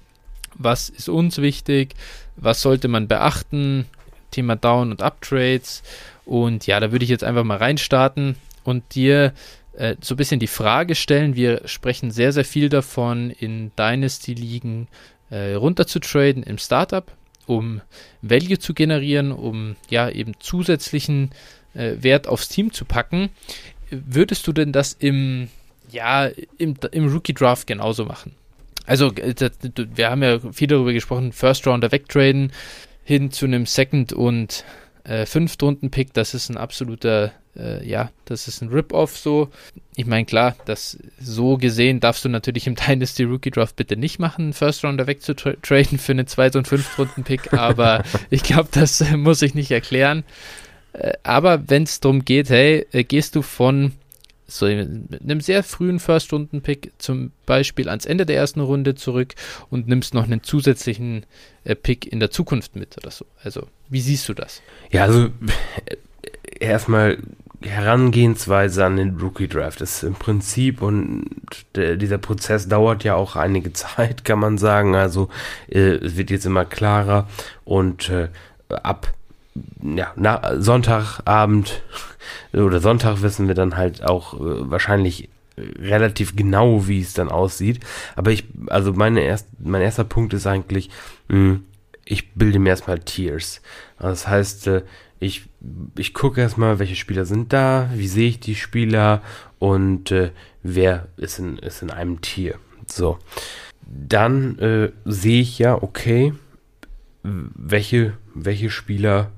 Was 0.55 0.89
ist 0.89 1.09
uns 1.09 1.37
wichtig? 1.39 1.95
Was 2.35 2.61
sollte 2.61 2.87
man 2.87 3.07
beachten? 3.07 3.85
Thema 4.31 4.55
Down- 4.55 4.91
und 4.91 5.01
Uptrades. 5.01 5.83
Und 6.25 6.67
ja, 6.67 6.79
da 6.79 6.91
würde 6.91 7.03
ich 7.03 7.09
jetzt 7.09 7.23
einfach 7.23 7.43
mal 7.43 7.57
reinstarten 7.57 8.35
und 8.63 8.95
dir 8.95 9.33
äh, 9.73 9.95
so 10.01 10.13
ein 10.13 10.17
bisschen 10.17 10.39
die 10.39 10.47
Frage 10.47 10.95
stellen. 10.95 11.35
Wir 11.35 11.61
sprechen 11.65 12.11
sehr, 12.11 12.31
sehr 12.31 12.45
viel 12.45 12.69
davon, 12.69 13.31
in 13.31 13.71
Dynasty-Ligen 13.77 14.87
äh, 15.29 15.53
runter 15.53 15.87
zu 15.87 15.99
traden 15.99 16.43
im 16.43 16.57
Startup, 16.57 17.11
um 17.47 17.81
Value 18.21 18.59
zu 18.59 18.73
generieren, 18.73 19.31
um 19.31 19.75
ja 19.89 20.09
eben 20.09 20.33
zusätzlichen 20.39 21.31
äh, 21.73 21.95
Wert 21.99 22.27
aufs 22.27 22.49
Team 22.49 22.71
zu 22.71 22.85
packen. 22.85 23.29
Würdest 23.89 24.47
du 24.47 24.53
denn 24.53 24.71
das 24.71 24.93
im, 24.93 25.49
ja, 25.91 26.29
im, 26.57 26.75
im 26.91 27.11
Rookie-Draft 27.11 27.67
genauso 27.67 28.05
machen? 28.05 28.35
Also, 28.85 29.13
äh, 29.15 29.33
wir 29.95 30.09
haben 30.09 30.23
ja 30.23 30.39
viel 30.51 30.67
darüber 30.67 30.93
gesprochen, 30.93 31.31
First 31.31 31.65
Rounder 31.67 31.91
wegtraden 31.91 32.51
hin 33.03 33.31
zu 33.31 33.45
einem 33.45 33.65
Second- 33.65 34.13
und 34.13 34.63
äh, 35.03 35.25
Fünftrunden-Pick, 35.25 36.13
das 36.13 36.33
ist 36.33 36.49
ein 36.49 36.57
absoluter 36.57 37.33
äh, 37.57 37.87
ja, 37.87 38.11
das 38.25 38.47
ist 38.47 38.61
ein 38.61 38.69
Rip-Off 38.69 39.17
so. 39.17 39.49
Ich 39.95 40.05
meine, 40.05 40.25
klar, 40.25 40.55
das 40.65 40.97
so 41.19 41.57
gesehen 41.57 41.99
darfst 41.99 42.25
du 42.25 42.29
natürlich 42.29 42.67
im 42.67 42.75
Dynasty 42.87 43.23
Rookie 43.23 43.51
Draft 43.51 43.75
bitte 43.75 43.95
nicht 43.95 44.19
machen, 44.19 44.53
First 44.53 44.83
Rounder 44.83 45.07
wegzutraden 45.07 45.99
für 45.99 46.11
einen 46.11 46.27
Zweit- 46.27 46.55
und 46.55 46.67
Fünftrunden-Pick, 46.67 47.53
aber 47.57 48.03
ich 48.29 48.43
glaube, 48.43 48.69
das 48.71 49.01
äh, 49.01 49.17
muss 49.17 49.41
ich 49.41 49.53
nicht 49.53 49.71
erklären. 49.71 50.23
Äh, 50.93 51.13
aber 51.23 51.69
wenn 51.69 51.83
es 51.83 51.99
darum 51.99 52.25
geht, 52.25 52.49
hey, 52.49 52.85
äh, 52.91 53.03
gehst 53.03 53.35
du 53.35 53.41
von 53.41 53.93
so 54.45 54.67
mit 54.67 55.21
einem 55.21 55.41
sehr 55.41 55.63
frühen 55.63 55.99
First-Runden-Pick 55.99 56.91
zum 56.97 57.31
Beispiel 57.45 57.89
ans 57.89 58.05
Ende 58.05 58.25
der 58.25 58.35
ersten 58.35 58.59
Runde 58.59 58.93
zurück 58.93 59.33
und 59.69 59.87
nimmst 59.87 60.13
noch 60.13 60.25
einen 60.25 60.43
zusätzlichen 60.43 61.25
äh, 61.63 61.75
Pick 61.75 62.11
in 62.11 62.19
der 62.19 62.29
Zukunft 62.29 62.75
mit 62.75 62.97
oder 62.97 63.09
so. 63.09 63.25
Also, 63.43 63.67
wie 63.89 64.01
siehst 64.01 64.27
du 64.29 64.33
das? 64.33 64.61
Ja, 64.91 65.05
also 65.05 65.29
erstmal 66.59 67.17
Herangehensweise 67.63 68.85
an 68.85 68.97
den 68.97 69.17
Rookie 69.17 69.47
Draft 69.47 69.81
ist 69.81 70.03
im 70.03 70.13
Prinzip 70.13 70.81
und 70.81 71.25
der, 71.75 71.95
dieser 71.95 72.17
Prozess 72.17 72.67
dauert 72.67 73.03
ja 73.03 73.15
auch 73.15 73.35
einige 73.35 73.73
Zeit, 73.73 74.25
kann 74.25 74.39
man 74.39 74.57
sagen. 74.57 74.95
Also 74.95 75.29
äh, 75.69 75.95
es 75.95 76.17
wird 76.17 76.29
jetzt 76.29 76.45
immer 76.45 76.65
klarer 76.65 77.27
und 77.65 78.09
äh, 78.09 78.29
ab 78.69 79.13
ja, 79.83 80.13
na, 80.15 80.59
Sonntagabend 80.59 81.83
oder 82.53 82.79
Sonntag 82.79 83.21
wissen 83.21 83.47
wir 83.47 83.55
dann 83.55 83.77
halt 83.77 84.03
auch 84.03 84.33
äh, 84.33 84.71
wahrscheinlich 84.71 85.29
relativ 85.57 86.35
genau, 86.35 86.87
wie 86.87 87.01
es 87.01 87.13
dann 87.13 87.29
aussieht. 87.29 87.79
Aber 88.15 88.31
ich, 88.31 88.45
also 88.67 88.93
meine 88.93 89.21
erst, 89.21 89.47
mein 89.59 89.81
erster 89.81 90.03
Punkt 90.03 90.33
ist 90.33 90.47
eigentlich, 90.47 90.89
mh, 91.27 91.59
ich 92.05 92.33
bilde 92.33 92.59
mir 92.59 92.69
erstmal 92.69 92.99
Tiers. 92.99 93.61
Das 93.99 94.27
heißt, 94.27 94.67
äh, 94.67 94.81
ich, 95.19 95.43
ich 95.97 96.13
gucke 96.13 96.41
erstmal, 96.41 96.79
welche 96.79 96.95
Spieler 96.95 97.25
sind 97.25 97.53
da, 97.53 97.89
wie 97.93 98.07
sehe 98.07 98.29
ich 98.29 98.39
die 98.39 98.55
Spieler 98.55 99.21
und 99.59 100.11
äh, 100.11 100.31
wer 100.61 101.07
ist 101.17 101.39
in, 101.39 101.57
ist 101.57 101.81
in 101.81 101.91
einem 101.91 102.21
Tier. 102.21 102.55
So. 102.87 103.17
Dann 103.85 104.59
äh, 104.59 104.91
sehe 105.05 105.41
ich 105.41 105.59
ja, 105.59 105.81
okay, 105.81 106.33
welche, 107.23 108.13
welche 108.33 108.69
Spieler 108.69 109.31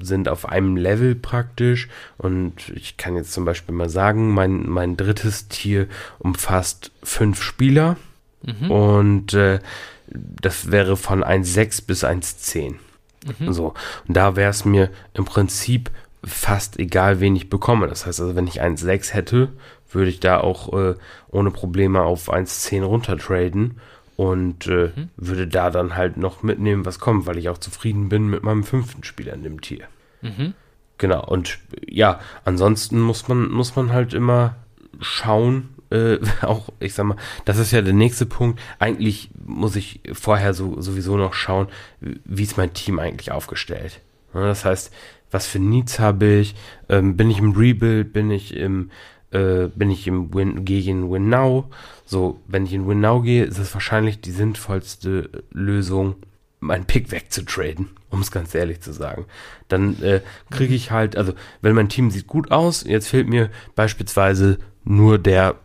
sind 0.00 0.28
auf 0.28 0.48
einem 0.48 0.76
Level 0.76 1.14
praktisch 1.14 1.88
und 2.16 2.70
ich 2.74 2.96
kann 2.96 3.16
jetzt 3.16 3.32
zum 3.32 3.44
Beispiel 3.44 3.74
mal 3.74 3.90
sagen, 3.90 4.30
mein, 4.30 4.68
mein 4.68 4.96
drittes 4.96 5.48
Tier 5.48 5.86
umfasst 6.18 6.90
fünf 7.02 7.42
Spieler 7.42 7.96
mhm. 8.42 8.70
und 8.70 9.34
äh, 9.34 9.58
das 10.06 10.70
wäre 10.70 10.96
von 10.96 11.22
1,6 11.22 11.86
bis 11.86 12.04
1,10. 12.04 12.76
Mhm. 13.38 13.52
So. 13.52 13.74
Und 14.08 14.16
da 14.16 14.36
wäre 14.36 14.50
es 14.50 14.64
mir 14.64 14.90
im 15.14 15.24
Prinzip 15.24 15.90
fast 16.24 16.78
egal, 16.78 17.20
wen 17.20 17.36
ich 17.36 17.50
bekomme. 17.50 17.86
Das 17.86 18.06
heißt 18.06 18.20
also, 18.20 18.36
wenn 18.36 18.46
ich 18.46 18.62
1,6 18.62 19.12
hätte, 19.12 19.48
würde 19.90 20.10
ich 20.10 20.20
da 20.20 20.40
auch 20.40 20.72
äh, 20.72 20.94
ohne 21.28 21.50
Probleme 21.50 22.02
auf 22.02 22.32
1,10 22.32 22.82
runtertraden 22.82 23.80
und 24.16 24.66
äh, 24.66 24.92
mhm. 24.94 25.08
würde 25.16 25.46
da 25.46 25.70
dann 25.70 25.96
halt 25.96 26.16
noch 26.16 26.42
mitnehmen, 26.42 26.84
was 26.84 26.98
kommt, 26.98 27.26
weil 27.26 27.38
ich 27.38 27.48
auch 27.48 27.58
zufrieden 27.58 28.08
bin 28.08 28.28
mit 28.28 28.42
meinem 28.42 28.64
fünften 28.64 29.02
Spieler 29.04 29.32
in 29.32 29.42
dem 29.42 29.60
Tier. 29.60 29.84
Mhm. 30.20 30.54
Genau, 30.98 31.24
und 31.24 31.58
ja, 31.88 32.20
ansonsten 32.44 33.00
muss 33.00 33.26
man, 33.28 33.50
muss 33.50 33.74
man 33.74 33.92
halt 33.92 34.12
immer 34.12 34.56
schauen, 35.00 35.70
äh, 35.90 36.18
auch, 36.42 36.70
ich 36.80 36.94
sag 36.94 37.04
mal, 37.04 37.16
das 37.44 37.58
ist 37.58 37.72
ja 37.72 37.82
der 37.82 37.92
nächste 37.92 38.26
Punkt. 38.26 38.60
Eigentlich 38.78 39.30
muss 39.44 39.76
ich 39.76 40.00
vorher 40.12 40.54
so, 40.54 40.80
sowieso 40.80 41.16
noch 41.16 41.34
schauen, 41.34 41.68
wie 42.00 42.42
ist 42.42 42.56
mein 42.56 42.72
Team 42.72 42.98
eigentlich 42.98 43.32
aufgestellt. 43.32 44.00
Ja, 44.34 44.46
das 44.46 44.64
heißt, 44.64 44.92
was 45.30 45.46
für 45.46 45.58
Needs 45.58 45.98
habe 45.98 46.26
ich? 46.26 46.54
Ähm, 46.88 47.16
bin 47.16 47.30
ich 47.30 47.38
im 47.38 47.52
Rebuild? 47.52 48.12
Bin 48.12 48.30
ich 48.30 48.56
im, 48.56 48.90
äh, 49.30 49.66
bin 49.74 49.90
ich 49.90 50.06
im 50.06 50.34
Win, 50.34 50.66
in 50.66 51.10
Win 51.10 51.28
Now? 51.28 51.70
So, 52.04 52.40
wenn 52.48 52.64
ich 52.64 52.72
in 52.72 52.88
Win 52.88 53.00
Now 53.00 53.20
gehe, 53.22 53.44
ist 53.44 53.58
es 53.58 53.74
wahrscheinlich 53.74 54.20
die 54.20 54.32
sinnvollste 54.32 55.44
Lösung, 55.52 56.16
meinen 56.58 56.84
Pick 56.84 57.10
wegzutraden, 57.10 57.90
um 58.10 58.20
es 58.20 58.30
ganz 58.30 58.54
ehrlich 58.54 58.80
zu 58.80 58.92
sagen. 58.92 59.26
Dann 59.68 60.00
äh, 60.02 60.20
kriege 60.50 60.74
ich 60.74 60.90
halt, 60.90 61.16
also 61.16 61.32
wenn 61.62 61.74
mein 61.74 61.88
Team 61.88 62.10
sieht 62.10 62.26
gut 62.26 62.50
aus, 62.50 62.84
jetzt 62.84 63.08
fehlt 63.08 63.28
mir 63.28 63.50
beispielsweise 63.74 64.58
nur 64.84 65.18
der, 65.18 65.56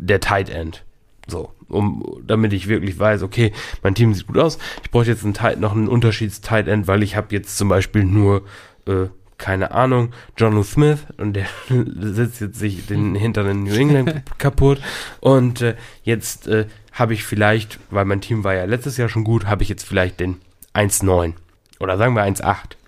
der 0.00 0.20
Tight 0.20 0.50
End. 0.50 0.84
So, 1.26 1.52
um, 1.68 2.20
damit 2.26 2.52
ich 2.52 2.66
wirklich 2.66 2.98
weiß, 2.98 3.22
okay, 3.22 3.52
mein 3.82 3.94
Team 3.94 4.14
sieht 4.14 4.26
gut 4.26 4.38
aus. 4.38 4.58
Ich 4.82 4.90
brauche 4.90 5.06
jetzt 5.06 5.24
einen 5.24 5.34
Tight, 5.34 5.60
noch 5.60 5.72
einen 5.72 5.88
Unterschieds-Tight 5.88 6.66
End, 6.66 6.88
weil 6.88 7.02
ich 7.02 7.14
habe 7.16 7.28
jetzt 7.30 7.56
zum 7.56 7.68
Beispiel 7.68 8.04
nur, 8.04 8.42
äh, 8.86 9.06
keine 9.38 9.70
Ahnung, 9.70 10.12
John 10.36 10.62
Smith 10.64 10.98
und 11.18 11.34
der 11.34 11.46
setzt 11.98 12.40
jetzt 12.40 12.58
sich 12.58 12.86
den 12.86 13.14
hinter 13.14 13.44
den 13.44 13.62
New 13.64 13.74
England 13.74 14.22
kaputt. 14.38 14.80
Und 15.20 15.62
äh, 15.62 15.76
jetzt 16.02 16.48
äh, 16.48 16.66
habe 16.92 17.14
ich 17.14 17.24
vielleicht, 17.24 17.78
weil 17.90 18.04
mein 18.04 18.20
Team 18.20 18.42
war 18.42 18.54
ja 18.54 18.64
letztes 18.64 18.96
Jahr 18.96 19.08
schon 19.08 19.24
gut, 19.24 19.46
habe 19.46 19.62
ich 19.62 19.68
jetzt 19.68 19.86
vielleicht 19.86 20.18
den 20.18 20.38
1,9 20.74 21.34
oder 21.78 21.96
sagen 21.96 22.14
wir 22.14 22.24
1,8. 22.24 22.79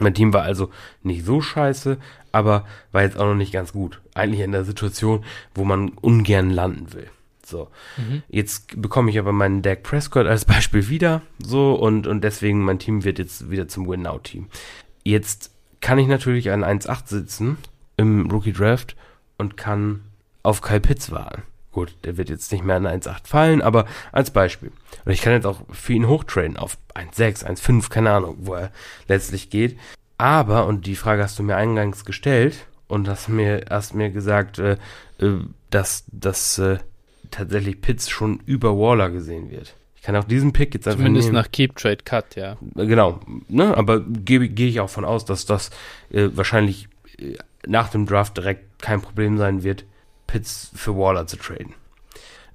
Mein 0.00 0.14
Team 0.14 0.32
war 0.32 0.42
also 0.42 0.70
nicht 1.02 1.24
so 1.24 1.40
scheiße, 1.40 1.98
aber 2.32 2.64
war 2.92 3.02
jetzt 3.02 3.18
auch 3.18 3.26
noch 3.26 3.34
nicht 3.34 3.52
ganz 3.52 3.72
gut. 3.72 4.00
Eigentlich 4.14 4.40
in 4.40 4.52
der 4.52 4.64
Situation, 4.64 5.24
wo 5.54 5.64
man 5.64 5.90
ungern 5.90 6.50
landen 6.50 6.92
will. 6.92 7.08
So. 7.44 7.68
Mhm. 7.96 8.22
Jetzt 8.28 8.80
bekomme 8.80 9.10
ich 9.10 9.18
aber 9.18 9.32
meinen 9.32 9.62
Dak 9.62 9.82
Prescott 9.82 10.26
als 10.26 10.44
Beispiel 10.44 10.88
wieder. 10.88 11.22
So, 11.38 11.74
und, 11.74 12.06
und 12.06 12.22
deswegen 12.22 12.64
mein 12.64 12.78
Team 12.78 13.04
wird 13.04 13.18
jetzt 13.18 13.50
wieder 13.50 13.68
zum 13.68 13.88
Win-Now-Team. 13.88 14.46
Jetzt 15.04 15.50
kann 15.80 15.98
ich 15.98 16.08
natürlich 16.08 16.50
an 16.50 16.64
1,8 16.64 17.06
sitzen 17.06 17.56
im 17.96 18.30
Rookie 18.30 18.52
Draft 18.52 18.96
und 19.38 19.56
kann 19.56 20.00
auf 20.42 20.60
Kyle 20.60 20.80
Pitts 20.80 21.10
warten. 21.10 21.42
Gut, 21.72 21.94
der 22.04 22.16
wird 22.16 22.30
jetzt 22.30 22.50
nicht 22.50 22.64
mehr 22.64 22.76
an 22.76 22.86
1,8 22.86 23.26
fallen, 23.26 23.62
aber 23.62 23.86
als 24.10 24.30
Beispiel. 24.30 24.72
Und 25.04 25.12
ich 25.12 25.20
kann 25.20 25.34
jetzt 25.34 25.46
auch 25.46 25.60
für 25.70 25.92
ihn 25.92 26.08
hochtraden 26.08 26.56
auf 26.56 26.78
1,6, 26.94 27.44
1,5, 27.44 27.90
keine 27.90 28.12
Ahnung, 28.12 28.36
wo 28.40 28.54
er 28.54 28.72
letztlich 29.06 29.50
geht. 29.50 29.78
Aber, 30.16 30.66
und 30.66 30.86
die 30.86 30.96
Frage 30.96 31.22
hast 31.22 31.38
du 31.38 31.42
mir 31.42 31.56
eingangs 31.56 32.04
gestellt 32.04 32.66
und 32.88 33.08
hast 33.08 33.28
mir 33.28 33.66
hast 33.70 33.94
mir 33.94 34.10
gesagt, 34.10 34.58
äh, 34.58 34.76
äh, 35.20 35.34
dass, 35.70 36.04
dass 36.10 36.58
äh, 36.58 36.78
tatsächlich 37.30 37.80
Pitts 37.80 38.08
schon 38.08 38.40
über 38.46 38.76
Waller 38.76 39.10
gesehen 39.10 39.50
wird. 39.50 39.74
Ich 39.94 40.02
kann 40.02 40.16
auch 40.16 40.24
diesen 40.24 40.52
Pick 40.52 40.74
jetzt 40.74 40.86
einfach 40.88 41.00
Zumindest 41.00 41.28
nehmen. 41.28 41.36
nach 41.36 41.50
Keep 41.50 41.76
Trade 41.76 41.98
Cut, 42.04 42.36
ja. 42.36 42.56
Genau, 42.74 43.20
ne? 43.48 43.76
aber 43.76 44.00
gehe 44.00 44.48
geh 44.48 44.68
ich 44.68 44.80
auch 44.80 44.90
von 44.90 45.04
aus, 45.04 45.24
dass 45.24 45.44
das 45.44 45.70
äh, 46.10 46.28
wahrscheinlich 46.32 46.88
äh, 47.18 47.34
nach 47.66 47.90
dem 47.90 48.06
Draft 48.06 48.36
direkt 48.36 48.80
kein 48.80 49.02
Problem 49.02 49.36
sein 49.38 49.62
wird, 49.62 49.84
Pitts 50.28 50.70
für 50.76 50.96
Waller 50.96 51.26
zu 51.26 51.36
traden. 51.36 51.74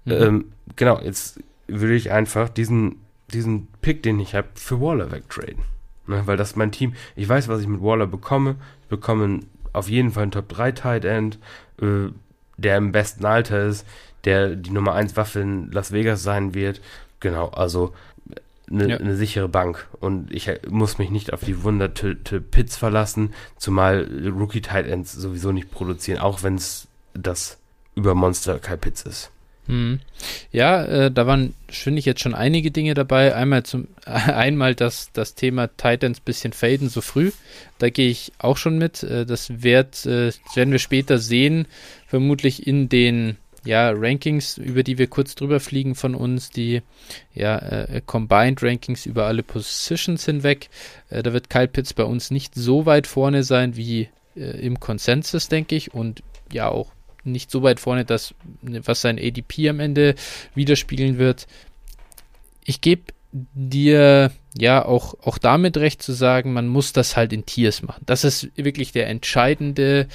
Mhm. 0.06 0.12
Ähm, 0.12 0.52
genau, 0.78 1.02
jetzt 1.02 1.42
würde 1.68 1.96
ich 1.96 2.12
einfach 2.12 2.48
diesen, 2.48 3.02
diesen 3.34 3.68
Pick, 3.82 4.04
den 4.04 4.20
ich 4.22 4.36
habe, 4.36 4.48
für 4.56 4.80
Waller 4.80 5.12
wegtraden. 5.12 5.64
Ne? 6.08 6.22
Weil 6.26 6.38
das 6.38 6.56
mein 6.56 6.72
Team. 6.72 6.94
Ich 7.18 7.28
weiß, 7.28 7.50
was 7.50 7.62
ich 7.62 7.68
mit 7.68 7.82
Waller 7.82 8.08
bekomme. 8.08 8.56
Ich 8.84 8.88
bekomme 8.88 9.42
auf 9.74 9.90
jeden 9.90 10.12
Fall 10.12 10.24
einen 10.24 10.32
Top 10.32 10.48
3 10.50 10.72
Tight 10.72 11.06
End, 11.06 11.40
äh, 11.82 12.10
der 12.58 12.78
im 12.78 12.92
besten 12.92 13.26
Alter 13.26 13.66
ist, 13.66 13.86
der 14.24 14.56
die 14.56 14.72
Nummer 14.72 14.94
1 14.94 15.18
Waffe 15.18 15.42
in 15.42 15.72
Las 15.72 15.92
Vegas 15.92 16.24
sein 16.24 16.54
wird. 16.54 16.82
Genau, 17.20 17.50
also 17.50 17.94
eine, 18.70 18.90
ja. 18.90 18.98
eine 18.98 19.16
sichere 19.16 19.50
Bank. 19.50 19.88
Und 20.00 20.32
ich 20.32 20.50
muss 20.70 20.98
mich 20.98 21.10
nicht 21.10 21.34
auf 21.34 21.42
die 21.42 21.64
wunderte 21.64 22.16
Pits 22.16 22.78
verlassen, 22.78 23.34
zumal 23.58 24.08
Rookie 24.28 24.62
Tight 24.62 24.88
Ends 24.88 25.14
sowieso 25.14 25.52
nicht 25.52 25.72
produzieren, 25.72 26.20
auch 26.20 26.44
wenn 26.44 26.56
es 26.56 26.88
das 27.14 27.58
über 27.96 28.16
Monster 28.16 28.60
Kai 28.60 28.78
Pitts 28.78 29.04
ist. 29.04 29.32
Hm. 29.68 30.02
Ja, 30.52 30.84
äh, 30.84 31.12
da 31.12 31.26
waren, 31.26 31.54
finde 31.70 32.00
ich, 32.00 32.06
jetzt 32.06 32.20
schon 32.20 32.36
einige 32.36 32.72
Dinge 32.72 32.96
dabei. 32.96 33.34
Einmal 33.34 33.64
zum 33.64 33.88
einmal 34.06 34.76
das, 34.76 35.12
das 35.14 35.36
Thema 35.36 35.68
Titans 35.78 36.20
bisschen 36.20 36.54
faden 36.54 36.90
so 36.90 37.02
früh. 37.02 37.32
Da 37.78 37.90
gehe 37.90 38.10
ich 38.10 38.34
auch 38.40 38.58
schon 38.58 38.78
mit. 38.78 39.04
Äh, 39.04 39.26
das 39.26 39.64
wird, 39.64 40.06
äh, 40.06 40.32
werden 40.56 40.72
wir 40.72 40.80
später 40.80 41.18
sehen, 41.18 41.68
vermutlich 42.08 42.68
in 42.68 42.90
den 42.90 43.38
ja, 43.66 43.92
Rankings, 43.92 44.58
über 44.58 44.84
die 44.84 44.98
wir 44.98 45.08
kurz 45.08 45.36
drüber 45.36 45.62
fliegen 45.62 45.96
von 45.96 46.16
uns, 46.16 46.50
die 46.50 46.82
ja, 47.34 47.58
äh, 47.58 48.02
Combined 48.06 48.62
Rankings 48.62 49.06
über 49.06 49.26
alle 49.26 49.44
Positions 49.44 50.26
hinweg. 50.26 50.70
Äh, 51.10 51.24
da 51.24 51.32
wird 51.32 51.50
Kyle 51.50 51.70
Pitts 51.70 51.94
bei 51.94 52.04
uns 52.04 52.32
nicht 52.32 52.56
so 52.56 52.86
weit 52.86 53.08
vorne 53.08 53.44
sein 53.44 53.78
wie 53.78 54.10
äh, 54.36 54.60
im 54.66 54.82
Consensus, 54.82 55.48
denke 55.48 55.76
ich, 55.76 55.94
und 55.94 56.22
ja 56.52 56.68
auch 56.68 56.92
nicht 57.24 57.52
so 57.52 57.64
weit 57.64 57.80
vorne, 57.80 58.06
dass 58.06 58.34
was 58.62 59.02
sein 59.02 59.20
ADP 59.20 59.70
am 59.70 59.80
Ende 59.80 60.16
widerspiegeln 60.56 61.18
wird. 61.18 61.48
Ich 62.66 62.82
gebe 62.82 63.14
dir 63.32 64.32
ja 64.58 64.86
auch, 64.86 65.16
auch 65.24 65.38
damit 65.38 65.78
recht 65.78 66.02
zu 66.02 66.14
sagen, 66.14 66.54
man 66.54 66.68
muss 66.68 66.94
das 66.94 67.18
halt 67.18 67.34
in 67.34 67.46
Tiers 67.46 67.82
machen. 67.82 68.04
Das 68.06 68.24
ist 68.24 68.50
wirklich 68.56 68.92
der 68.92 69.08
entscheidende 69.08 70.08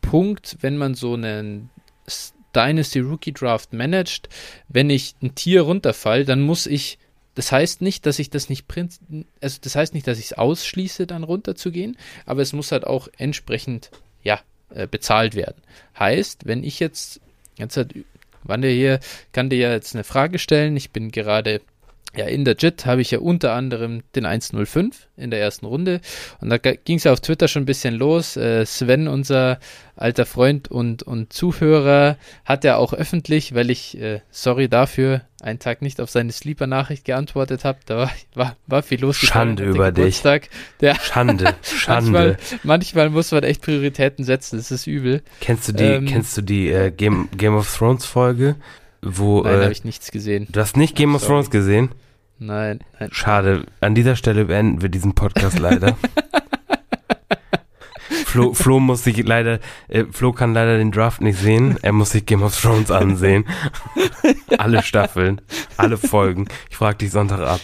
Punkt, 0.00 0.58
wenn 0.60 0.76
man 0.76 0.94
so 0.94 1.14
einen 1.14 1.70
Dynasty 2.54 3.00
Rookie 3.00 3.32
Draft 3.32 3.72
managt. 3.72 4.28
Wenn 4.68 4.90
ich 4.90 5.14
ein 5.22 5.34
Tier 5.34 5.62
runterfall, 5.62 6.24
dann 6.24 6.40
muss 6.40 6.66
ich 6.66 6.98
das 7.34 7.52
heißt 7.52 7.80
nicht, 7.80 8.06
dass 8.06 8.18
ich 8.18 8.30
das 8.30 8.48
nicht 8.48 8.66
also 9.40 9.58
das 9.62 9.76
heißt 9.76 9.94
nicht, 9.94 10.06
dass 10.06 10.18
ich 10.18 10.26
es 10.26 10.32
ausschließe, 10.32 11.06
dann 11.06 11.22
runterzugehen, 11.22 11.96
aber 12.26 12.42
es 12.42 12.52
muss 12.52 12.72
halt 12.72 12.86
auch 12.86 13.08
entsprechend 13.18 13.90
ja 14.22 14.40
äh, 14.74 14.86
bezahlt 14.86 15.34
werden. 15.34 15.62
Heißt, 15.98 16.46
wenn 16.46 16.64
ich 16.64 16.80
jetzt, 16.80 17.20
jetzt 17.56 17.76
hat 17.76 17.94
Wander 18.42 18.68
hier, 18.68 19.00
kann 19.32 19.50
dir 19.50 19.58
ja 19.58 19.72
jetzt 19.72 19.94
eine 19.94 20.04
Frage 20.04 20.38
stellen. 20.38 20.76
Ich 20.76 20.90
bin 20.90 21.10
gerade 21.10 21.60
ja, 22.16 22.26
in 22.26 22.44
der 22.44 22.56
JIT 22.58 22.86
habe 22.86 23.02
ich 23.02 23.12
ja 23.12 23.20
unter 23.20 23.52
anderem 23.52 24.02
den 24.16 24.26
105 24.26 25.06
in 25.16 25.30
der 25.30 25.40
ersten 25.40 25.66
Runde. 25.66 26.00
Und 26.40 26.50
da 26.50 26.58
ging 26.58 26.96
es 26.96 27.04
ja 27.04 27.12
auf 27.12 27.20
Twitter 27.20 27.46
schon 27.46 27.62
ein 27.62 27.66
bisschen 27.66 27.94
los. 27.94 28.36
Äh, 28.36 28.66
Sven, 28.66 29.06
unser 29.06 29.60
alter 29.94 30.26
Freund 30.26 30.68
und, 30.68 31.04
und 31.04 31.32
Zuhörer, 31.32 32.16
hat 32.44 32.64
ja 32.64 32.76
auch 32.76 32.94
öffentlich, 32.94 33.54
weil 33.54 33.70
ich, 33.70 33.96
äh, 34.00 34.22
sorry 34.30 34.68
dafür, 34.68 35.20
einen 35.40 35.60
Tag 35.60 35.82
nicht 35.82 36.00
auf 36.00 36.10
seine 36.10 36.32
Sleeper-Nachricht 36.32 37.04
geantwortet 37.04 37.64
habe. 37.64 37.78
Da 37.86 37.96
war, 37.96 38.10
war, 38.34 38.56
war 38.66 38.82
viel 38.82 39.00
los. 39.00 39.16
Schande 39.16 39.62
über 39.62 39.92
dich. 39.92 40.20
Der 40.80 40.96
Schande, 40.96 41.54
Schande. 41.62 42.10
manchmal, 42.10 42.36
manchmal, 42.64 43.10
muss 43.10 43.30
man 43.30 43.44
echt 43.44 43.62
Prioritäten 43.62 44.24
setzen, 44.24 44.56
das 44.56 44.72
ist 44.72 44.88
übel. 44.88 45.22
Kennst 45.40 45.68
du 45.68 45.72
die, 45.74 45.84
ähm, 45.84 46.06
kennst 46.06 46.36
du 46.36 46.42
die 46.42 46.70
äh, 46.70 46.90
Game, 46.90 47.28
Game 47.36 47.54
of 47.54 47.72
Thrones 47.72 48.04
Folge? 48.04 48.56
Wo, 49.02 49.42
nein, 49.42 49.54
äh, 49.54 49.62
habe 49.62 49.72
ich 49.72 49.84
nichts 49.84 50.10
gesehen. 50.10 50.46
Du 50.50 50.60
hast 50.60 50.76
nicht 50.76 50.96
Game 50.96 51.14
of 51.14 51.22
Sorry. 51.22 51.32
Thrones 51.32 51.50
gesehen? 51.50 51.90
Nein, 52.38 52.80
nein. 52.98 53.10
Schade. 53.12 53.66
An 53.80 53.94
dieser 53.94 54.16
Stelle 54.16 54.46
beenden 54.46 54.82
wir 54.82 54.88
diesen 54.88 55.14
Podcast 55.14 55.58
leider. 55.58 55.96
Flo, 58.26 58.54
Flo 58.54 58.78
muss 58.78 59.02
sich 59.02 59.26
leider, 59.26 59.58
äh, 59.88 60.04
Flo 60.10 60.32
kann 60.32 60.54
leider 60.54 60.78
den 60.78 60.92
Draft 60.92 61.20
nicht 61.20 61.38
sehen. 61.38 61.78
Er 61.82 61.92
muss 61.92 62.10
sich 62.10 62.26
Game 62.26 62.42
of 62.42 62.58
Thrones 62.58 62.90
ansehen. 62.90 63.44
alle 64.58 64.82
Staffeln, 64.82 65.40
alle 65.76 65.96
Folgen. 65.98 66.46
Ich 66.70 66.76
frage 66.76 66.98
dich 66.98 67.10
Sonntag 67.10 67.40
ab 67.40 67.60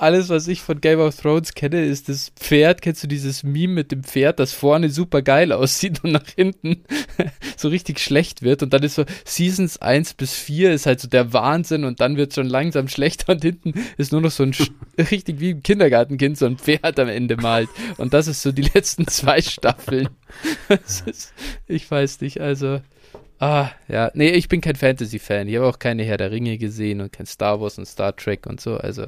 alles, 0.00 0.30
was 0.30 0.48
ich 0.48 0.62
von 0.62 0.80
Game 0.80 0.98
of 0.98 1.14
Thrones 1.16 1.54
kenne, 1.54 1.84
ist 1.84 2.08
das 2.08 2.30
Pferd. 2.30 2.80
Kennst 2.80 3.02
du 3.02 3.06
dieses 3.06 3.42
Meme 3.42 3.74
mit 3.74 3.92
dem 3.92 4.02
Pferd, 4.02 4.40
das 4.40 4.52
vorne 4.52 4.88
super 4.88 5.20
geil 5.20 5.52
aussieht 5.52 6.02
und 6.02 6.12
nach 6.12 6.26
hinten 6.34 6.84
so 7.56 7.68
richtig 7.68 8.00
schlecht 8.00 8.42
wird? 8.42 8.62
Und 8.62 8.72
dann 8.72 8.82
ist 8.82 8.94
so 8.94 9.04
Seasons 9.24 9.82
1 9.82 10.14
bis 10.14 10.34
4 10.34 10.72
ist 10.72 10.86
halt 10.86 11.00
so 11.00 11.08
der 11.08 11.32
Wahnsinn 11.32 11.84
und 11.84 12.00
dann 12.00 12.16
wird 12.16 12.30
es 12.30 12.36
schon 12.36 12.48
langsam 12.48 12.88
schlechter 12.88 13.34
und 13.34 13.42
hinten 13.42 13.74
ist 13.98 14.12
nur 14.12 14.22
noch 14.22 14.30
so 14.30 14.42
ein 14.42 14.54
richtig 14.98 15.38
wie 15.40 15.50
ein 15.50 15.62
Kindergartenkind 15.62 16.38
so 16.38 16.46
ein 16.46 16.56
Pferd 16.56 16.98
am 16.98 17.08
Ende 17.08 17.36
malt. 17.36 17.68
Und 17.98 18.14
das 18.14 18.26
ist 18.26 18.40
so 18.40 18.52
die 18.52 18.62
letzten 18.62 19.06
zwei 19.06 19.42
Staffeln. 19.42 20.08
ist, 21.06 21.34
ich 21.66 21.90
weiß 21.90 22.22
nicht, 22.22 22.40
also. 22.40 22.80
Ah, 23.38 23.70
ja. 23.88 24.10
Nee, 24.14 24.30
ich 24.30 24.48
bin 24.48 24.60
kein 24.60 24.76
Fantasy-Fan. 24.76 25.48
Ich 25.48 25.56
habe 25.56 25.66
auch 25.66 25.78
keine 25.78 26.04
Herr 26.04 26.18
der 26.18 26.30
Ringe 26.30 26.58
gesehen 26.58 27.00
und 27.00 27.12
kein 27.12 27.24
Star 27.26 27.60
Wars 27.60 27.78
und 27.78 27.86
Star 27.86 28.14
Trek 28.14 28.46
und 28.46 28.60
so. 28.60 28.76
Also, 28.76 29.06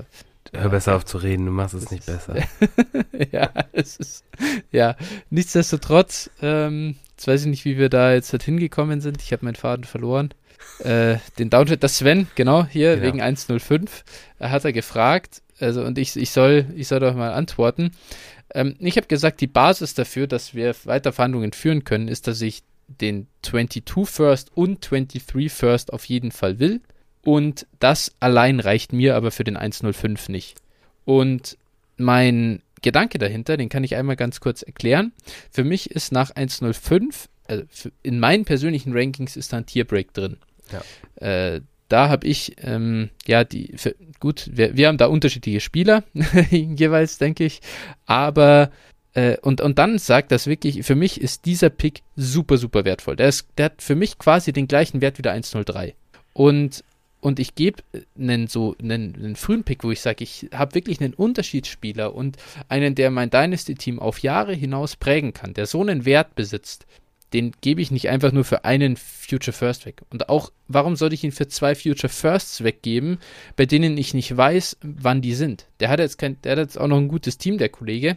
Hör 0.54 0.68
besser 0.68 0.96
auf 0.96 1.06
zu 1.06 1.16
reden, 1.18 1.46
du 1.46 1.52
machst 1.52 1.74
es 1.74 1.90
nicht 1.90 2.04
besser. 2.04 2.36
ja, 3.32 3.50
es 3.72 3.96
ist, 3.96 4.24
ja, 4.70 4.96
nichtsdestotrotz, 5.30 6.30
ähm, 6.42 6.96
jetzt 7.12 7.26
weiß 7.26 7.42
ich 7.42 7.46
nicht, 7.46 7.64
wie 7.64 7.78
wir 7.78 7.88
da 7.88 8.12
jetzt 8.12 8.32
halt 8.32 8.42
hingekommen 8.42 9.00
sind. 9.00 9.22
Ich 9.22 9.32
habe 9.32 9.46
meinen 9.46 9.54
Faden 9.54 9.84
verloren. 9.84 10.34
Äh, 10.80 11.16
den 11.38 11.48
Downtrade, 11.48 11.78
das 11.78 11.98
Sven, 11.98 12.26
genau, 12.34 12.66
hier, 12.66 12.96
genau. 12.96 13.06
wegen 13.06 13.20
105, 13.22 14.04
äh, 14.38 14.48
hat 14.48 14.64
er 14.64 14.72
gefragt, 14.72 15.42
also, 15.58 15.82
und 15.84 15.96
ich, 15.96 16.16
ich 16.16 16.30
soll, 16.30 16.66
ich 16.74 16.88
soll 16.88 17.00
doch 17.00 17.14
mal 17.14 17.32
antworten. 17.32 17.92
Ähm, 18.54 18.76
ich 18.78 18.96
habe 18.96 19.06
gesagt, 19.06 19.40
die 19.40 19.46
Basis 19.46 19.94
dafür, 19.94 20.26
dass 20.26 20.54
wir 20.54 20.74
weiter 20.84 21.12
Verhandlungen 21.12 21.52
führen 21.52 21.84
können, 21.84 22.08
ist, 22.08 22.26
dass 22.26 22.40
ich 22.42 22.62
den 22.88 23.26
22 23.42 24.08
First 24.08 24.50
und 24.54 24.90
23 24.90 25.50
First 25.50 25.92
auf 25.92 26.04
jeden 26.04 26.30
Fall 26.30 26.58
will. 26.58 26.80
Und 27.24 27.66
das 27.78 28.12
allein 28.20 28.60
reicht 28.60 28.92
mir 28.92 29.14
aber 29.16 29.30
für 29.30 29.44
den 29.44 29.56
105 29.56 30.28
nicht. 30.28 30.56
Und 31.04 31.56
mein 31.96 32.62
Gedanke 32.82 33.18
dahinter, 33.18 33.56
den 33.56 33.68
kann 33.68 33.84
ich 33.84 33.94
einmal 33.94 34.16
ganz 34.16 34.40
kurz 34.40 34.62
erklären. 34.62 35.12
Für 35.50 35.64
mich 35.64 35.90
ist 35.90 36.12
nach 36.12 36.30
105, 36.34 37.28
also 37.46 37.90
in 38.02 38.18
meinen 38.18 38.44
persönlichen 38.44 38.92
Rankings 38.92 39.36
ist 39.36 39.52
da 39.52 39.58
ein 39.58 39.66
Tierbreak 39.66 40.12
drin. 40.12 40.36
Ja. 40.72 41.26
Äh, 41.26 41.60
da 41.88 42.08
habe 42.08 42.26
ich, 42.26 42.56
ähm, 42.62 43.10
ja, 43.26 43.44
die, 43.44 43.74
für, 43.76 43.94
gut, 44.18 44.48
wir, 44.52 44.76
wir 44.76 44.88
haben 44.88 44.96
da 44.96 45.06
unterschiedliche 45.06 45.60
Spieler 45.60 46.02
jeweils, 46.50 47.18
denke 47.18 47.44
ich, 47.44 47.60
aber 48.06 48.70
äh, 49.14 49.36
und, 49.42 49.60
und 49.60 49.78
dann 49.78 49.98
sagt 49.98 50.32
das 50.32 50.46
wirklich, 50.46 50.84
für 50.84 50.94
mich 50.94 51.20
ist 51.20 51.44
dieser 51.44 51.68
Pick 51.68 52.02
super, 52.16 52.56
super 52.56 52.84
wertvoll. 52.84 53.16
Der, 53.16 53.28
ist, 53.28 53.46
der 53.58 53.66
hat 53.66 53.82
für 53.82 53.94
mich 53.94 54.18
quasi 54.18 54.52
den 54.52 54.68
gleichen 54.68 55.00
Wert 55.02 55.18
wie 55.18 55.22
der 55.22 55.32
103. 55.32 55.94
Und 56.32 56.82
und 57.22 57.38
ich 57.38 57.54
gebe 57.54 57.82
einen 58.18 58.48
so 58.48 58.74
einen, 58.82 59.14
einen, 59.14 59.36
frühen 59.36 59.62
Pick, 59.62 59.84
wo 59.84 59.92
ich 59.92 60.00
sage, 60.00 60.24
ich 60.24 60.48
habe 60.52 60.74
wirklich 60.74 61.00
einen 61.00 61.14
Unterschiedsspieler 61.14 62.14
und 62.14 62.36
einen, 62.68 62.96
der 62.96 63.12
mein 63.12 63.30
Dynasty-Team 63.30 64.00
auf 64.00 64.18
Jahre 64.18 64.54
hinaus 64.54 64.96
prägen 64.96 65.32
kann, 65.32 65.54
der 65.54 65.66
so 65.66 65.80
einen 65.80 66.04
Wert 66.04 66.34
besitzt, 66.34 66.84
den 67.32 67.52
gebe 67.60 67.80
ich 67.80 67.92
nicht 67.92 68.08
einfach 68.08 68.32
nur 68.32 68.44
für 68.44 68.64
einen 68.64 68.96
Future 68.96 69.52
First 69.52 69.86
weg. 69.86 70.02
Und 70.10 70.28
auch, 70.28 70.50
warum 70.66 70.96
sollte 70.96 71.14
ich 71.14 71.22
ihn 71.22 71.30
für 71.30 71.46
zwei 71.46 71.76
Future 71.76 72.12
Firsts 72.12 72.64
weggeben, 72.64 73.18
bei 73.54 73.66
denen 73.66 73.96
ich 73.96 74.14
nicht 74.14 74.36
weiß, 74.36 74.78
wann 74.82 75.22
die 75.22 75.34
sind? 75.34 75.68
Der 75.78 75.90
hat 75.90 76.00
jetzt 76.00 76.18
kein, 76.18 76.42
der 76.42 76.52
hat 76.52 76.58
jetzt 76.58 76.78
auch 76.78 76.88
noch 76.88 76.98
ein 76.98 77.08
gutes 77.08 77.38
Team, 77.38 77.56
der 77.56 77.68
Kollege. 77.68 78.16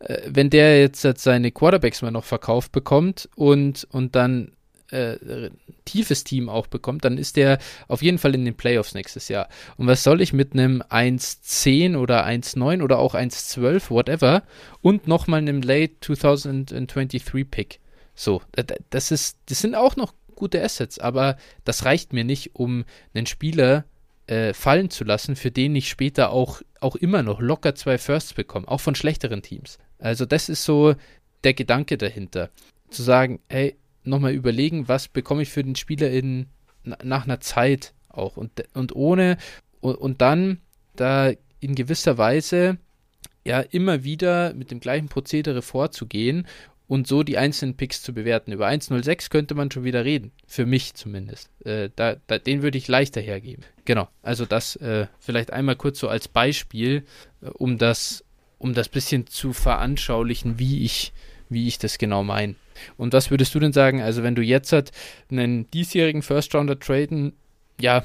Äh, 0.00 0.18
wenn 0.28 0.50
der 0.50 0.78
jetzt 0.78 1.06
seine 1.20 1.52
Quarterbacks 1.52 2.02
mal 2.02 2.10
noch 2.10 2.24
verkauft 2.24 2.70
bekommt 2.70 3.30
und, 3.34 3.88
und 3.90 4.14
dann 4.14 4.52
äh, 4.90 5.50
tiefes 5.84 6.24
Team 6.24 6.48
auch 6.48 6.66
bekommt, 6.66 7.04
dann 7.04 7.18
ist 7.18 7.36
der 7.36 7.58
auf 7.88 8.02
jeden 8.02 8.18
Fall 8.18 8.34
in 8.34 8.44
den 8.44 8.56
Playoffs 8.56 8.94
nächstes 8.94 9.28
Jahr. 9.28 9.48
Und 9.76 9.86
was 9.86 10.02
soll 10.02 10.20
ich 10.20 10.32
mit 10.32 10.52
einem 10.52 10.82
1.10 10.82 11.96
oder 11.96 12.26
1.9 12.26 12.82
oder 12.82 12.98
auch 12.98 13.14
1.12, 13.14 13.90
whatever, 13.90 14.42
und 14.82 15.08
nochmal 15.08 15.38
einem 15.38 15.62
Late 15.62 15.94
2023 16.00 17.50
Pick? 17.50 17.80
So, 18.14 18.42
das 18.90 19.10
ist, 19.10 19.38
das 19.46 19.60
sind 19.60 19.74
auch 19.74 19.96
noch 19.96 20.14
gute 20.34 20.62
Assets, 20.62 20.98
aber 20.98 21.36
das 21.64 21.84
reicht 21.84 22.12
mir 22.12 22.24
nicht, 22.24 22.54
um 22.54 22.84
einen 23.14 23.26
Spieler 23.26 23.84
äh, 24.26 24.52
fallen 24.52 24.90
zu 24.90 25.04
lassen, 25.04 25.36
für 25.36 25.50
den 25.50 25.74
ich 25.76 25.88
später 25.88 26.30
auch, 26.30 26.62
auch 26.80 26.96
immer 26.96 27.22
noch 27.22 27.40
locker 27.40 27.74
zwei 27.74 27.98
Firsts 27.98 28.34
bekomme, 28.34 28.68
auch 28.68 28.80
von 28.80 28.94
schlechteren 28.94 29.42
Teams. 29.42 29.78
Also 29.98 30.26
das 30.26 30.48
ist 30.48 30.64
so 30.64 30.94
der 31.44 31.54
Gedanke 31.54 31.98
dahinter. 31.98 32.50
Zu 32.90 33.02
sagen, 33.02 33.40
hey, 33.48 33.76
nochmal 34.04 34.32
überlegen, 34.32 34.88
was 34.88 35.08
bekomme 35.08 35.42
ich 35.42 35.50
für 35.50 35.64
den 35.64 35.76
Spieler 35.76 36.10
in, 36.10 36.46
nach 37.02 37.24
einer 37.24 37.40
Zeit 37.40 37.94
auch 38.08 38.36
und, 38.36 38.64
und 38.74 38.94
ohne 38.94 39.36
und, 39.80 39.96
und 39.96 40.20
dann 40.20 40.60
da 40.96 41.32
in 41.60 41.74
gewisser 41.74 42.18
Weise 42.18 42.78
ja 43.44 43.60
immer 43.60 44.04
wieder 44.04 44.54
mit 44.54 44.70
dem 44.70 44.80
gleichen 44.80 45.08
Prozedere 45.08 45.62
vorzugehen 45.62 46.46
und 46.86 47.06
so 47.06 47.22
die 47.22 47.38
einzelnen 47.38 47.76
Picks 47.76 48.02
zu 48.02 48.12
bewerten. 48.12 48.52
Über 48.52 48.68
1.06 48.68 49.30
könnte 49.30 49.54
man 49.54 49.70
schon 49.70 49.84
wieder 49.84 50.04
reden, 50.04 50.32
für 50.46 50.66
mich 50.66 50.94
zumindest. 50.94 51.50
Äh, 51.64 51.90
da, 51.96 52.16
da, 52.26 52.38
den 52.38 52.62
würde 52.62 52.78
ich 52.78 52.88
leichter 52.88 53.20
hergeben. 53.20 53.64
Genau, 53.84 54.08
also 54.22 54.44
das 54.44 54.76
äh, 54.76 55.06
vielleicht 55.18 55.52
einmal 55.52 55.76
kurz 55.76 55.98
so 55.98 56.08
als 56.08 56.28
Beispiel, 56.28 57.04
äh, 57.42 57.48
um 57.48 57.78
das 57.78 58.24
um 58.58 58.72
das 58.72 58.88
bisschen 58.88 59.26
zu 59.26 59.52
veranschaulichen, 59.52 60.58
wie 60.58 60.84
ich 60.84 61.12
wie 61.54 61.68
ich 61.68 61.78
das 61.78 61.98
genau 61.98 62.22
meine. 62.22 62.56
Und 62.96 63.12
was 63.12 63.30
würdest 63.30 63.54
du 63.54 63.60
denn 63.60 63.72
sagen, 63.72 64.02
also 64.02 64.22
wenn 64.22 64.34
du 64.34 64.42
jetzt 64.42 64.72
halt 64.72 64.90
einen 65.30 65.70
diesjährigen 65.70 66.22
First 66.22 66.54
Rounder 66.54 66.78
traden, 66.78 67.32
ja, 67.80 68.04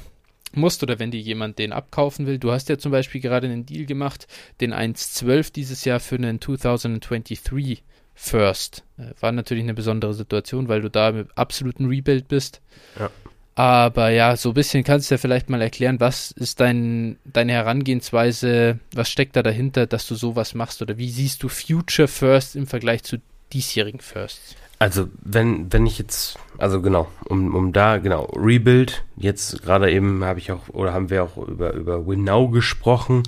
musst 0.52 0.82
oder 0.82 0.98
wenn 0.98 1.10
dir 1.10 1.20
jemand 1.20 1.58
den 1.58 1.72
abkaufen 1.72 2.26
will. 2.26 2.38
Du 2.38 2.50
hast 2.50 2.68
ja 2.68 2.78
zum 2.78 2.92
Beispiel 2.92 3.20
gerade 3.20 3.46
einen 3.46 3.66
Deal 3.66 3.86
gemacht, 3.86 4.26
den 4.60 4.74
1.12 4.74 5.52
dieses 5.52 5.84
Jahr 5.84 6.00
für 6.00 6.16
einen 6.16 6.40
2023 6.40 7.82
First. 8.14 8.84
Äh, 8.98 9.12
war 9.20 9.32
natürlich 9.32 9.62
eine 9.62 9.74
besondere 9.74 10.12
Situation, 10.12 10.68
weil 10.68 10.82
du 10.82 10.90
da 10.90 11.10
im 11.10 11.28
absoluten 11.36 11.86
Rebuild 11.86 12.28
bist. 12.28 12.60
Ja. 12.98 13.10
Aber 13.54 14.10
ja, 14.10 14.36
so 14.36 14.50
ein 14.50 14.54
bisschen 14.54 14.84
kannst 14.84 15.10
du 15.10 15.14
ja 15.14 15.18
vielleicht 15.18 15.50
mal 15.50 15.60
erklären, 15.60 16.00
was 16.00 16.30
ist 16.30 16.60
dein, 16.60 17.18
deine 17.24 17.52
Herangehensweise, 17.52 18.78
was 18.94 19.10
steckt 19.10 19.36
da 19.36 19.42
dahinter, 19.42 19.86
dass 19.86 20.06
du 20.06 20.14
sowas 20.14 20.54
machst 20.54 20.82
oder 20.82 20.98
wie 20.98 21.10
siehst 21.10 21.42
du 21.42 21.48
Future 21.48 22.08
First 22.08 22.56
im 22.56 22.66
Vergleich 22.66 23.02
zu 23.02 23.18
diesjährigen 23.52 24.00
Firsts? 24.00 24.56
Also, 24.78 25.08
wenn, 25.20 25.70
wenn 25.72 25.84
ich 25.84 25.98
jetzt, 25.98 26.38
also 26.56 26.80
genau, 26.80 27.08
um, 27.28 27.54
um 27.54 27.72
da, 27.72 27.98
genau, 27.98 28.24
Rebuild, 28.34 29.04
jetzt 29.16 29.62
gerade 29.62 29.92
eben 29.92 30.24
habe 30.24 30.38
ich 30.38 30.52
auch, 30.52 30.68
oder 30.70 30.94
haben 30.94 31.10
wir 31.10 31.22
auch 31.22 31.36
über, 31.36 31.74
über 31.74 32.06
Winnow 32.06 32.50
gesprochen, 32.50 33.24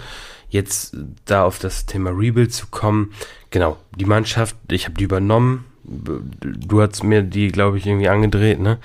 jetzt 0.48 0.96
da 1.26 1.44
auf 1.44 1.58
das 1.58 1.84
Thema 1.84 2.10
Rebuild 2.10 2.54
zu 2.54 2.68
kommen, 2.68 3.12
genau, 3.50 3.76
die 3.96 4.06
Mannschaft, 4.06 4.56
ich 4.70 4.86
habe 4.86 4.96
die 4.96 5.04
übernommen, 5.04 5.66
du 5.84 6.80
hast 6.80 7.02
mir 7.02 7.22
die, 7.22 7.48
glaube 7.48 7.78
ich, 7.78 7.86
irgendwie 7.86 8.08
angedreht, 8.08 8.60
ne? 8.60 8.78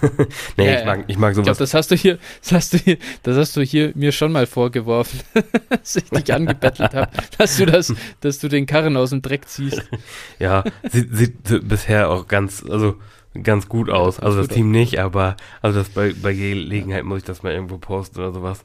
nee, 0.56 0.66
ja, 0.66 0.78
ich 0.78 0.84
mag, 0.86 1.04
ich 1.08 1.18
mag 1.18 1.34
sowas. 1.34 1.42
Ich 1.42 1.44
glaub, 1.44 1.58
das 1.58 1.74
hast 1.74 1.90
du 1.90 1.96
hier, 1.96 2.18
das 2.40 2.52
hast 2.52 2.72
du 2.72 2.78
hier, 2.78 2.98
das 3.24 3.36
hast 3.36 3.56
du 3.56 3.62
hier 3.62 3.92
mir 3.94 4.12
schon 4.12 4.32
mal 4.32 4.46
vorgeworfen, 4.46 5.20
dass 5.68 5.96
ich 5.96 6.08
dich 6.08 6.32
angebettelt 6.32 6.94
habe, 6.94 7.10
dass 7.38 7.56
du 7.56 7.66
das, 7.66 7.92
dass 8.20 8.38
du 8.38 8.48
den 8.48 8.66
Karren 8.66 8.96
aus 8.96 9.10
dem 9.10 9.22
Dreck 9.22 9.48
ziehst. 9.48 9.82
ja, 10.38 10.62
sieht, 10.90 11.16
sieht 11.16 11.68
bisher 11.68 12.10
auch 12.10 12.28
ganz, 12.28 12.64
also 12.68 12.96
ganz 13.42 13.68
gut 13.68 13.90
aus. 13.90 14.20
Also 14.20 14.38
das 14.38 14.48
Team 14.48 14.70
nicht, 14.70 15.00
aber 15.00 15.36
also 15.62 15.80
das 15.80 15.88
bei, 15.88 16.12
bei 16.12 16.32
Gelegenheit 16.32 17.04
muss 17.04 17.18
ich 17.18 17.24
das 17.24 17.42
mal 17.42 17.52
irgendwo 17.52 17.78
posten 17.78 18.20
oder 18.20 18.32
sowas. 18.32 18.60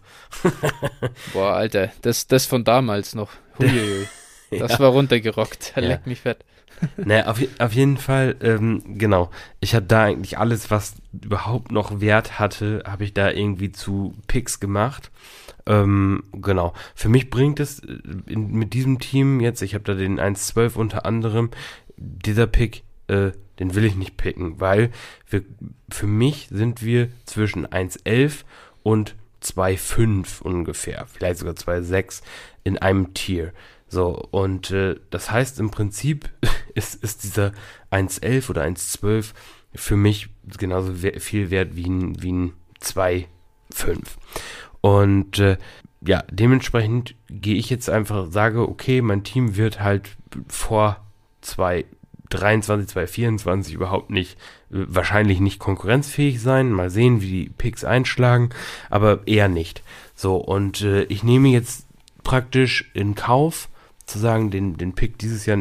Boah, 1.33 1.53
Alter, 1.53 1.91
das, 2.03 2.27
das 2.27 2.45
von 2.45 2.63
damals 2.63 3.15
noch. 3.15 3.31
Huiuiui. 3.57 4.07
Das 4.51 4.73
ja. 4.73 4.79
war 4.79 4.89
runtergerockt. 4.89 5.73
Ja. 5.75 5.81
Leck 5.81 6.05
mich 6.05 6.21
fett 6.21 6.45
naja, 6.97 7.27
auf, 7.27 7.39
auf 7.59 7.73
jeden 7.73 7.97
Fall, 7.97 8.35
ähm, 8.41 8.81
genau. 8.97 9.29
Ich 9.59 9.75
habe 9.75 9.85
da 9.85 10.03
eigentlich 10.03 10.37
alles, 10.37 10.71
was 10.71 10.95
überhaupt 11.13 11.71
noch 11.71 12.01
Wert 12.01 12.39
hatte, 12.39 12.83
habe 12.85 13.03
ich 13.03 13.13
da 13.13 13.31
irgendwie 13.31 13.71
zu 13.71 14.15
Picks 14.27 14.59
gemacht. 14.59 15.11
Ähm, 15.65 16.23
genau. 16.33 16.73
Für 16.95 17.09
mich 17.09 17.29
bringt 17.29 17.59
es 17.59 17.79
äh, 17.79 17.97
in, 18.27 18.51
mit 18.51 18.73
diesem 18.73 18.99
Team 18.99 19.39
jetzt, 19.39 19.61
ich 19.61 19.73
habe 19.73 19.83
da 19.83 19.93
den 19.93 20.19
1-12 20.19 20.75
unter 20.75 21.05
anderem, 21.05 21.51
dieser 21.97 22.47
Pick, 22.47 22.83
äh, 23.07 23.31
den 23.59 23.75
will 23.75 23.85
ich 23.85 23.95
nicht 23.95 24.17
picken, 24.17 24.59
weil 24.59 24.89
wir, 25.29 25.43
für 25.89 26.07
mich 26.07 26.47
sind 26.51 26.83
wir 26.83 27.09
zwischen 27.25 27.67
1-11 27.67 28.43
und 28.81 29.15
2,5 29.43 30.41
ungefähr, 30.41 31.05
vielleicht 31.07 31.39
sogar 31.39 31.53
2,6 31.53 32.21
in 32.63 32.77
einem 32.77 33.13
Tier. 33.13 33.53
So, 33.87 34.27
und 34.31 34.71
äh, 34.71 34.95
das 35.09 35.31
heißt 35.31 35.59
im 35.59 35.69
Prinzip 35.69 36.29
ist, 36.75 36.95
ist 37.03 37.23
dieser 37.23 37.51
1,11 37.91 38.49
oder 38.49 38.63
1,12 38.63 39.33
für 39.73 39.95
mich 39.95 40.29
genauso 40.57 40.93
viel 40.93 41.49
wert 41.49 41.75
wie 41.75 41.87
ein, 41.87 42.21
wie 42.21 42.31
ein 42.31 42.53
2,5. 42.81 43.27
Und 44.81 45.39
äh, 45.39 45.57
ja, 46.05 46.23
dementsprechend 46.31 47.15
gehe 47.29 47.55
ich 47.55 47.69
jetzt 47.69 47.89
einfach, 47.89 48.31
sage, 48.31 48.67
okay, 48.67 49.01
mein 49.01 49.23
Team 49.23 49.55
wird 49.55 49.79
halt 49.79 50.17
vor 50.47 50.97
223, 51.41 52.89
224 52.89 53.73
überhaupt 53.73 54.09
nicht, 54.09 54.37
äh, 54.71 54.85
wahrscheinlich 54.87 55.39
nicht 55.39 55.59
konkurrenzfähig 55.59 56.41
sein. 56.41 56.71
Mal 56.71 56.89
sehen, 56.89 57.21
wie 57.21 57.45
die 57.45 57.49
Picks 57.49 57.83
einschlagen, 57.83 58.49
aber 58.89 59.25
eher 59.27 59.47
nicht. 59.47 59.83
So, 60.15 60.37
und 60.37 60.81
äh, 60.81 61.03
ich 61.03 61.23
nehme 61.23 61.49
jetzt 61.49 61.85
praktisch 62.23 62.91
in 62.93 63.15
Kauf, 63.15 63.69
zu 64.05 64.19
sagen, 64.19 64.51
den, 64.51 64.77
den 64.77 64.93
Pick 64.93 65.17
dieses 65.17 65.45
Jahr 65.45 65.57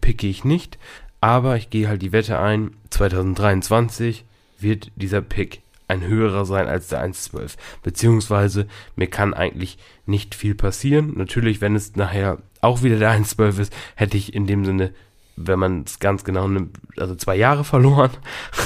picke 0.00 0.26
ich 0.26 0.44
nicht, 0.44 0.78
aber 1.20 1.56
ich 1.56 1.70
gehe 1.70 1.88
halt 1.88 2.02
die 2.02 2.12
Wette 2.12 2.38
ein, 2.38 2.72
2023 2.90 4.24
wird 4.58 4.90
dieser 4.96 5.22
Pick 5.22 5.60
ein 5.88 6.02
höherer 6.02 6.44
sein 6.44 6.66
als 6.66 6.88
der 6.88 7.04
1.12. 7.04 7.56
Beziehungsweise 7.82 8.66
mir 8.96 9.08
kann 9.08 9.34
eigentlich 9.34 9.78
nicht 10.04 10.34
viel 10.34 10.54
passieren. 10.54 11.14
Natürlich, 11.16 11.60
wenn 11.60 11.76
es 11.76 11.96
nachher 11.96 12.38
auch 12.60 12.82
wieder 12.82 12.98
der 12.98 13.12
1.12 13.12 13.60
ist, 13.60 13.76
hätte 13.94 14.16
ich 14.16 14.34
in 14.34 14.46
dem 14.46 14.64
Sinne, 14.64 14.92
wenn 15.36 15.58
man 15.58 15.82
es 15.86 15.98
ganz 15.98 16.24
genau 16.24 16.48
nimmt, 16.48 16.76
also 16.96 17.14
zwei 17.14 17.36
Jahre 17.36 17.64
verloren. 17.64 18.10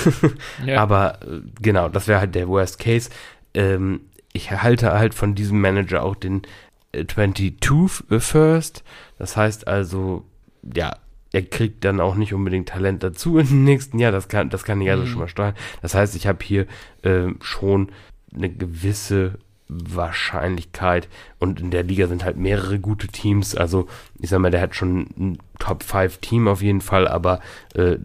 ja. 0.66 0.80
Aber 0.80 1.20
äh, 1.22 1.40
genau, 1.60 1.88
das 1.88 2.08
wäre 2.08 2.20
halt 2.20 2.34
der 2.34 2.48
Worst 2.48 2.78
Case. 2.78 3.10
Ähm, 3.54 4.00
ich 4.32 4.50
halte 4.50 4.92
halt 4.92 5.12
von 5.12 5.34
diesem 5.34 5.60
Manager 5.60 6.02
auch 6.02 6.14
den 6.14 6.42
22 6.92 8.04
First. 8.18 8.84
Das 9.18 9.36
heißt 9.36 9.68
also, 9.68 10.24
ja, 10.62 10.96
er 11.32 11.42
kriegt 11.42 11.84
dann 11.84 12.00
auch 12.00 12.14
nicht 12.14 12.34
unbedingt 12.34 12.68
Talent 12.68 13.02
dazu 13.02 13.38
im 13.38 13.64
nächsten 13.64 13.98
Jahr. 13.98 14.12
Das 14.12 14.28
kann, 14.28 14.50
das 14.50 14.64
kann 14.64 14.80
ich 14.80 14.90
also 14.90 15.04
mhm. 15.04 15.08
schon 15.08 15.20
mal 15.20 15.28
steuern. 15.28 15.54
Das 15.82 15.94
heißt, 15.94 16.16
ich 16.16 16.26
habe 16.26 16.44
hier 16.44 16.66
äh, 17.02 17.28
schon 17.40 17.90
eine 18.34 18.50
gewisse 18.50 19.38
Wahrscheinlichkeit 19.68 21.08
und 21.38 21.60
in 21.60 21.70
der 21.70 21.84
Liga 21.84 22.08
sind 22.08 22.24
halt 22.24 22.36
mehrere 22.36 22.80
gute 22.80 23.06
Teams. 23.06 23.54
Also 23.54 23.86
ich 24.18 24.28
sag 24.28 24.40
mal, 24.40 24.50
der 24.50 24.60
hat 24.60 24.74
schon 24.74 25.06
ein 25.16 25.38
Top 25.58 25.84
5 25.84 26.18
Team 26.18 26.48
auf 26.48 26.60
jeden 26.60 26.80
Fall, 26.80 27.06
aber 27.06 27.40
äh, 27.74 27.96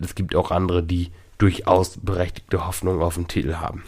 es 0.00 0.14
gibt 0.14 0.34
auch 0.34 0.50
andere, 0.50 0.82
die 0.82 1.12
durchaus 1.38 1.98
berechtigte 1.98 2.66
Hoffnung 2.66 3.00
auf 3.00 3.14
den 3.14 3.28
Titel 3.28 3.54
haben. 3.54 3.84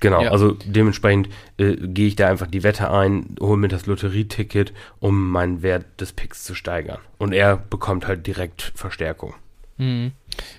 Genau, 0.00 0.22
ja. 0.22 0.30
also 0.30 0.52
dementsprechend 0.64 1.28
äh, 1.56 1.74
gehe 1.76 2.08
ich 2.08 2.16
da 2.16 2.28
einfach 2.28 2.46
die 2.46 2.62
Wette 2.62 2.90
ein, 2.90 3.36
hole 3.40 3.56
mir 3.56 3.68
das 3.68 3.86
Lotterieticket, 3.86 4.74
um 5.00 5.30
meinen 5.30 5.62
Wert 5.62 5.86
des 6.00 6.12
Picks 6.12 6.44
zu 6.44 6.54
steigern. 6.54 6.98
Und 7.18 7.32
er 7.32 7.56
bekommt 7.56 8.06
halt 8.06 8.26
direkt 8.26 8.72
Verstärkung. 8.74 9.34
Mhm. 9.78 10.12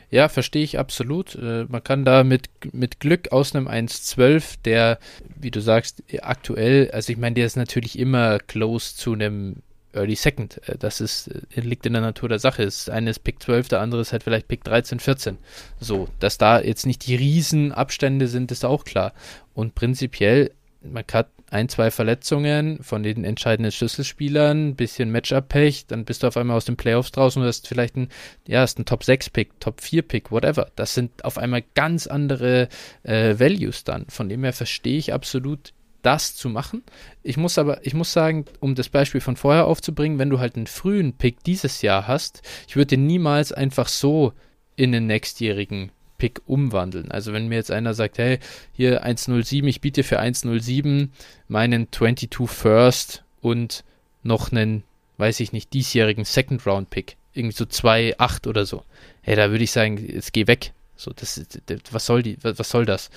Ja, 0.10 0.30
verstehe 0.30 0.64
ich 0.64 0.80
absolut. 0.80 1.36
Äh, 1.36 1.66
man 1.68 1.84
kann 1.84 2.06
da 2.06 2.24
mit, 2.24 2.50
mit 2.72 3.00
Glück 3.00 3.32
aus 3.32 3.56
einem 3.56 3.68
1-12, 3.68 4.58
der, 4.66 5.00
wie 5.36 5.52
du 5.52 5.60
sagst, 5.60 6.04
aktuell, 6.22 6.90
also 6.92 7.12
ich 7.12 7.18
meine, 7.18 7.36
der 7.36 7.46
ist 7.46 7.58
natürlich 7.58 8.00
immer 8.00 8.40
close 8.40 8.96
zu 8.96 9.14
einem 9.14 9.58
Early 9.98 10.16
Second. 10.16 10.62
Äh, 10.68 10.78
das 10.78 11.02
ist, 11.02 11.28
äh, 11.28 11.62
liegt 11.62 11.86
in 11.86 11.94
der 11.94 12.02
Natur 12.02 12.30
der 12.30 12.40
Sache. 12.40 12.64
Das 12.64 12.90
eine 12.90 13.10
ist 13.10 13.20
Pick 13.20 13.42
12, 13.42 13.68
der 13.68 13.82
andere 13.82 14.02
ist 14.02 14.12
halt 14.12 14.24
vielleicht 14.24 14.48
Pick 14.48 14.64
13, 14.64 15.00
14. 15.00 15.38
So, 15.80 16.08
dass 16.20 16.38
da 16.38 16.62
jetzt 16.62 16.86
nicht 16.86 17.06
die 17.08 17.16
Riesenabstände 17.16 18.28
sind, 18.28 18.52
ist 18.52 18.66
auch 18.66 18.84
klar. 18.84 19.14
Und 19.54 19.76
prinzipiell, 19.76 20.52
man 20.82 21.04
hat 21.12 21.30
ein, 21.50 21.70
zwei 21.70 21.92
Verletzungen 21.92 22.84
von 22.84 23.04
den 23.04 23.24
entscheidenden 23.24 23.72
Schlüsselspielern, 23.72 24.76
bisschen 24.76 25.12
Matchup-Pech, 25.12 25.88
dann 25.88 26.04
bist 26.04 26.24
du 26.24 26.28
auf 26.28 26.36
einmal 26.36 26.58
aus 26.58 26.66
den 26.66 26.76
Playoffs 26.76 27.12
draußen 27.12 27.42
und 27.42 27.48
hast 27.48 27.68
vielleicht 27.68 27.96
ein, 27.96 28.10
ja, 28.48 28.62
hast 28.62 28.80
ein 28.80 28.86
Top-6-Pick, 28.86 29.60
Top-4-Pick, 29.60 30.32
whatever. 30.32 30.72
Das 30.76 30.94
sind 30.94 31.24
auf 31.24 31.38
einmal 31.38 31.64
ganz 31.74 32.08
andere 32.08 32.68
äh, 33.04 33.40
Values 33.40 33.84
dann. 33.86 34.06
Von 34.10 34.28
dem 34.28 34.44
her 34.44 34.54
verstehe 34.54 34.98
ich 34.98 35.14
absolut 35.14 35.74
das 36.02 36.36
zu 36.36 36.50
machen. 36.50 36.84
Ich 37.24 37.38
muss 37.38 37.58
aber, 37.58 37.86
ich 37.86 37.94
muss 37.94 38.14
sagen, 38.14 38.46
um 38.60 38.76
das 38.76 38.90
Beispiel 38.90 39.22
von 39.22 39.36
vorher 39.36 39.66
aufzubringen, 39.66 40.20
wenn 40.20 40.30
du 40.30 40.40
halt 40.40 40.56
einen 40.56 40.68
frühen 40.68 41.14
Pick 41.14 41.44
dieses 41.44 41.82
Jahr 41.82 42.08
hast, 42.08 42.42
ich 42.68 42.76
würde 42.76 42.88
den 42.88 43.08
niemals 43.08 43.52
einfach 43.52 43.88
so 43.88 44.34
in 44.76 44.92
den 44.92 45.08
nächstjährigen 45.08 45.92
Pick 46.18 46.42
umwandeln. 46.46 47.12
Also 47.12 47.34
wenn 47.34 47.48
mir 47.48 47.56
jetzt 47.56 47.72
einer 47.72 47.94
sagt, 47.94 48.18
hey, 48.18 48.40
hier 48.74 49.04
107, 49.04 49.68
ich 49.68 49.82
biete 49.82 50.04
für 50.04 50.20
107 50.20 51.12
meinen 51.48 51.92
22 51.92 52.50
First 52.50 53.24
und 53.42 53.84
noch 54.24 54.52
einen, 54.52 54.84
weiß 55.18 55.40
ich 55.40 55.52
nicht, 55.52 55.74
diesjährigen 55.74 56.26
Second 56.26 56.66
Round 56.66 56.90
Pick, 56.90 57.18
irgendwie 57.34 57.56
so 57.56 57.66
2,8 57.66 58.48
oder 58.48 58.66
so. 58.66 58.84
Hey, 59.22 59.36
da 59.36 59.52
würde 59.52 59.64
ich 59.64 59.72
sagen, 59.72 59.98
jetzt 59.98 60.34
geh 60.34 60.48
weg. 60.48 60.74
So, 60.96 61.12
das, 61.12 61.40
das, 61.68 61.80
was 61.92 62.06
soll 62.06 62.24
die, 62.24 62.38
was 62.42 62.70
soll 62.70 62.86
das? 62.86 63.12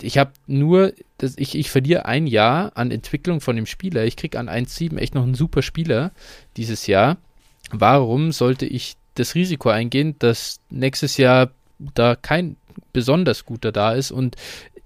Ich 0.00 0.18
habe 0.18 0.32
nur, 0.46 0.92
das, 1.18 1.34
ich, 1.36 1.54
ich 1.54 1.70
verliere 1.70 2.06
ein 2.06 2.26
Jahr 2.26 2.76
an 2.76 2.90
Entwicklung 2.90 3.40
von 3.40 3.56
dem 3.56 3.66
Spieler. 3.66 4.04
Ich 4.04 4.16
kriege 4.16 4.38
an 4.38 4.48
1,7 4.48 4.98
echt 4.98 5.14
noch 5.14 5.22
einen 5.22 5.34
super 5.34 5.62
Spieler 5.62 6.12
dieses 6.56 6.86
Jahr. 6.86 7.18
Warum 7.70 8.32
sollte 8.32 8.66
ich 8.66 8.96
das 9.14 9.34
Risiko 9.34 9.68
eingehen, 9.68 10.16
dass 10.18 10.60
nächstes 10.70 11.16
Jahr 11.16 11.50
da 11.78 12.16
kein 12.16 12.56
besonders 12.92 13.44
guter 13.44 13.72
da 13.72 13.92
ist 13.92 14.10
und 14.10 14.36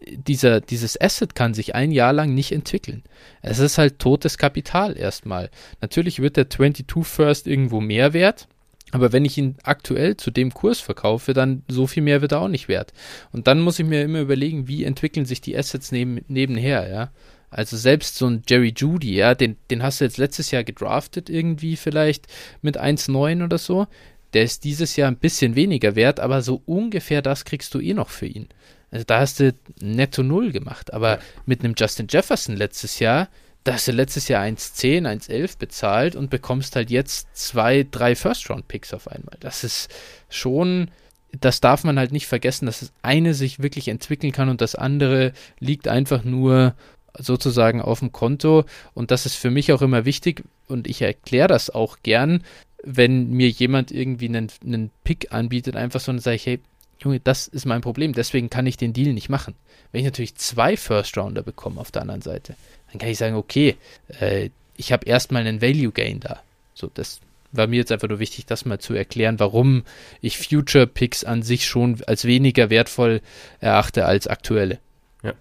dieser, 0.07 0.61
dieses 0.61 1.01
Asset 1.01 1.35
kann 1.35 1.55
sich 1.55 1.75
ein 1.75 1.91
Jahr 1.91 2.13
lang 2.13 2.35
nicht 2.35 2.53
entwickeln. 2.53 3.03
Es 3.43 3.59
ist 3.59 3.79
halt 3.79 3.99
totes 3.99 4.39
Kapital 4.39 4.97
erstmal. 4.97 5.51
Natürlich 5.81 6.21
wird 6.21 6.37
der 6.37 6.51
22 6.51 7.07
First 7.07 7.47
irgendwo 7.47 7.81
mehr 7.81 8.13
wert, 8.13 8.47
aber 8.93 9.13
wenn 9.13 9.25
ich 9.25 9.37
ihn 9.37 9.57
aktuell 9.65 10.17
zu 10.17 10.31
dem 10.31 10.55
Kurs 10.55 10.81
verkaufe, 10.81 11.35
dann 11.35 11.63
so 11.69 11.87
viel 11.87 12.03
mehr 12.03 12.23
wird 12.23 12.33
er 12.33 12.41
auch 12.41 12.49
nicht 12.49 12.69
wert. 12.69 12.93
Und 13.33 13.47
dann 13.47 13.61
muss 13.61 13.79
ich 13.79 13.87
mir 13.87 14.03
immer 14.03 14.21
überlegen, 14.21 14.69
wie 14.69 14.85
entwickeln 14.85 15.27
sich 15.27 15.41
die 15.41 15.57
Assets 15.57 15.91
neben, 15.93 16.21
nebenher, 16.29 16.89
ja. 16.89 17.11
Also 17.51 17.77
selbst 17.77 18.17
so 18.17 18.27
ein 18.27 18.43
Jerry 18.49 18.73
Judy, 18.77 19.15
ja, 19.15 19.35
den, 19.35 19.57
den 19.71 19.83
hast 19.83 20.01
du 20.01 20.05
jetzt 20.05 20.19
letztes 20.19 20.51
Jahr 20.51 20.65
gedraftet 20.65 21.31
irgendwie 21.31 21.77
vielleicht 21.77 22.27
mit 22.61 22.79
1,9 22.79 23.45
oder 23.45 23.59
so. 23.59 23.87
Der 24.35 24.43
ist 24.43 24.65
dieses 24.65 24.97
Jahr 24.97 25.09
ein 25.09 25.17
bisschen 25.17 25.55
weniger 25.55 25.97
wert, 25.97 26.21
aber 26.21 26.43
so 26.43 26.63
ungefähr 26.67 27.23
das 27.23 27.45
kriegst 27.45 27.73
du 27.75 27.81
eh 27.81 27.95
noch 27.95 28.11
für 28.11 28.27
ihn. 28.27 28.49
Also 28.91 29.05
da 29.05 29.21
hast 29.21 29.41
du 29.41 29.55
netto 29.81 30.23
Null 30.23 30.53
gemacht. 30.53 30.93
Aber 30.93 31.19
mit 31.45 31.65
einem 31.65 31.75
Justin 31.77 32.07
Jefferson 32.11 32.57
letztes 32.57 32.99
Jahr, 32.99 33.29
da 33.67 33.75
hast 33.75 33.89
du 33.89 33.93
letztes 33.93 34.29
Jahr 34.29 34.45
1,10, 34.45 35.03
1,11 35.03 35.59
bezahlt 35.59 36.15
und 36.15 36.31
bekommst 36.31 36.77
halt 36.77 36.89
jetzt 36.89 37.29
zwei, 37.37 37.85
drei 37.91 38.15
First-Round-Picks 38.15 38.95
auf 38.95 39.09
einmal. 39.09 39.37
Das 39.41 39.65
ist 39.65 39.91
schon, 40.29 40.91
das 41.33 41.61
darf 41.61 41.83
man 41.83 41.99
halt 41.99 42.13
nicht 42.13 42.29
vergessen, 42.29 42.67
dass 42.67 42.81
das 42.81 42.93
eine 43.03 43.35
sich 43.35 43.61
wirklich 43.61 43.89
entwickeln 43.89 44.33
kann 44.33 44.49
und 44.49 44.61
das 44.61 44.77
andere 44.77 45.33
liegt 45.59 45.89
einfach 45.89 46.23
nur 46.23 46.77
sozusagen 47.19 47.81
auf 47.81 47.99
dem 47.99 48.13
Konto. 48.13 48.65
Und 48.95 49.11
das 49.11 49.27
ist 49.27 49.35
für 49.35 49.51
mich 49.51 49.73
auch 49.73 49.83
immer 49.83 50.05
wichtig 50.05 50.45
und 50.69 50.87
ich 50.87 51.03
erkläre 51.03 51.49
das 51.49 51.69
auch 51.69 51.99
gern, 52.05 52.45
wenn 52.85 53.31
mir 53.31 53.49
jemand 53.49 53.91
irgendwie 53.91 54.29
einen, 54.29 54.49
einen 54.65 54.91
Pick 55.03 55.33
anbietet, 55.33 55.75
einfach 55.75 55.99
so 55.99 56.13
und 56.13 56.21
sage 56.21 56.37
ich, 56.37 56.47
hey, 56.47 56.61
Junge, 57.01 57.19
das 57.19 57.49
ist 57.49 57.67
mein 57.67 57.81
Problem, 57.81 58.13
deswegen 58.13 58.49
kann 58.49 58.67
ich 58.67 58.77
den 58.77 58.93
Deal 58.93 59.13
nicht 59.13 59.29
machen. 59.29 59.55
Wenn 59.91 60.01
ich 60.01 60.07
natürlich 60.07 60.37
zwei 60.37 60.77
First 60.77 61.19
Rounder 61.19 61.43
bekomme 61.43 61.81
auf 61.81 61.91
der 61.91 62.03
anderen 62.03 62.23
Seite, 62.23 62.55
dann 62.91 62.99
kann 62.99 63.09
ich 63.09 63.19
sagen, 63.19 63.37
okay, 63.37 63.77
äh, 64.21 64.51
ich 64.77 64.93
habe 64.93 65.07
erstmal 65.07 65.47
einen 65.47 65.63
Value 65.63 65.93
Gain 65.93 66.21
da. 66.21 66.41
So, 66.75 66.91
das 66.93 67.21
war 67.53 67.67
mir 67.67 67.77
jetzt 67.77 67.93
einfach 67.93 68.09
nur 68.09 68.19
wichtig, 68.19 68.47
das 68.47 68.65
mal 68.65 68.79
zu 68.79 68.95
erklären, 68.95 69.41
warum 69.41 69.85
ich 70.21 70.39
Future 70.39 70.87
Picks 70.87 71.25
an 71.25 71.43
sich 71.43 71.67
schon 71.67 72.03
als 72.07 72.25
weniger 72.25 72.71
wertvoll 72.71 73.21
erachte 73.61 74.05
als 74.05 74.27
aktuelle. 74.27 74.79
Ja. 75.23 75.33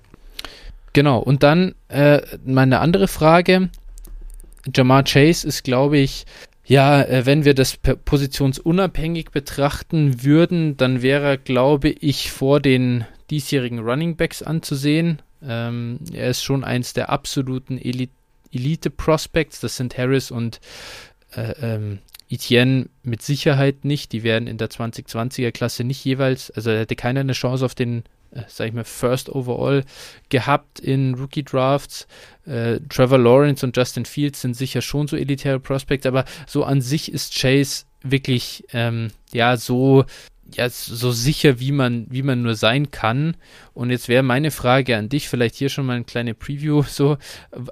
Genau, 0.93 1.19
und 1.19 1.43
dann 1.43 1.75
äh, 1.89 2.21
meine 2.45 2.79
andere 2.79 3.07
Frage. 3.07 3.69
Jamar 4.73 5.03
Chase 5.03 5.47
ist, 5.47 5.63
glaube 5.63 5.97
ich, 5.97 6.25
ja, 6.65 7.03
äh, 7.03 7.25
wenn 7.25 7.45
wir 7.45 7.53
das 7.53 7.77
positionsunabhängig 7.77 9.31
betrachten 9.31 10.23
würden, 10.23 10.77
dann 10.77 11.01
wäre, 11.01 11.37
glaube 11.37 11.89
ich, 11.89 12.31
vor 12.31 12.59
den 12.59 13.05
diesjährigen 13.29 13.79
Running 13.79 14.15
Backs 14.15 14.41
anzusehen. 14.41 15.21
Ähm, 15.41 15.99
er 16.13 16.29
ist 16.29 16.43
schon 16.43 16.63
eins 16.63 16.93
der 16.93 17.09
absoluten 17.09 17.77
Elite-Prospects. 17.77 19.59
Das 19.59 19.77
sind 19.77 19.97
Harris 19.97 20.31
und 20.31 20.59
äh, 21.35 21.53
ähm, 21.61 21.99
Etienne 22.29 22.89
mit 23.03 23.21
Sicherheit 23.21 23.85
nicht. 23.85 24.11
Die 24.11 24.23
werden 24.23 24.47
in 24.47 24.57
der 24.57 24.69
2020er 24.69 25.51
Klasse 25.51 25.83
nicht 25.83 26.03
jeweils, 26.03 26.51
also 26.51 26.71
hätte 26.71 26.95
keiner 26.95 27.19
eine 27.19 27.33
Chance 27.33 27.65
auf 27.65 27.75
den 27.75 28.03
äh, 28.35 28.43
sag 28.47 28.67
ich 28.67 28.73
mal, 28.73 28.83
First 28.83 29.29
Overall 29.29 29.83
gehabt 30.29 30.79
in 30.79 31.15
Rookie 31.15 31.43
Drafts. 31.43 32.07
Äh, 32.45 32.79
Trevor 32.89 33.17
Lawrence 33.17 33.65
und 33.65 33.75
Justin 33.75 34.05
Fields 34.05 34.41
sind 34.41 34.55
sicher 34.55 34.81
schon 34.81 35.07
so 35.07 35.15
elitäre 35.15 35.59
Prospects, 35.59 36.05
aber 36.05 36.25
so 36.45 36.63
an 36.63 36.81
sich 36.81 37.11
ist 37.11 37.33
Chase 37.33 37.85
wirklich, 38.03 38.65
ähm, 38.73 39.11
ja, 39.31 39.57
so, 39.57 40.05
ja, 40.53 40.69
so 40.69 41.11
sicher, 41.11 41.59
wie 41.59 41.71
man, 41.71 42.07
wie 42.09 42.21
man 42.23 42.41
nur 42.41 42.55
sein 42.55 42.91
kann. 42.91 43.35
Und 43.73 43.89
jetzt 43.89 44.07
wäre 44.07 44.23
meine 44.23 44.51
Frage 44.51 44.97
an 44.97 45.09
dich, 45.09 45.27
vielleicht 45.27 45.55
hier 45.55 45.69
schon 45.69 45.85
mal 45.85 45.95
eine 45.95 46.05
kleine 46.05 46.33
Preview, 46.33 46.83
so, 46.83 47.17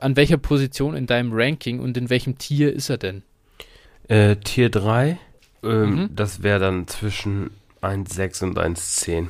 an 0.02 0.16
welcher 0.16 0.38
Position 0.38 0.96
in 0.96 1.06
deinem 1.06 1.32
Ranking 1.34 1.80
und 1.80 1.98
in 1.98 2.10
welchem 2.10 2.38
Tier 2.38 2.74
ist 2.74 2.90
er 2.90 2.98
denn? 2.98 3.24
Äh, 4.08 4.36
Tier 4.38 4.70
3, 4.70 5.18
ähm, 5.64 5.90
mhm. 5.90 6.10
das 6.16 6.44
wäre 6.44 6.60
dann 6.60 6.88
zwischen 6.88 7.52
1,6 7.82 8.44
und 8.44 8.60
1,10. 8.60 9.28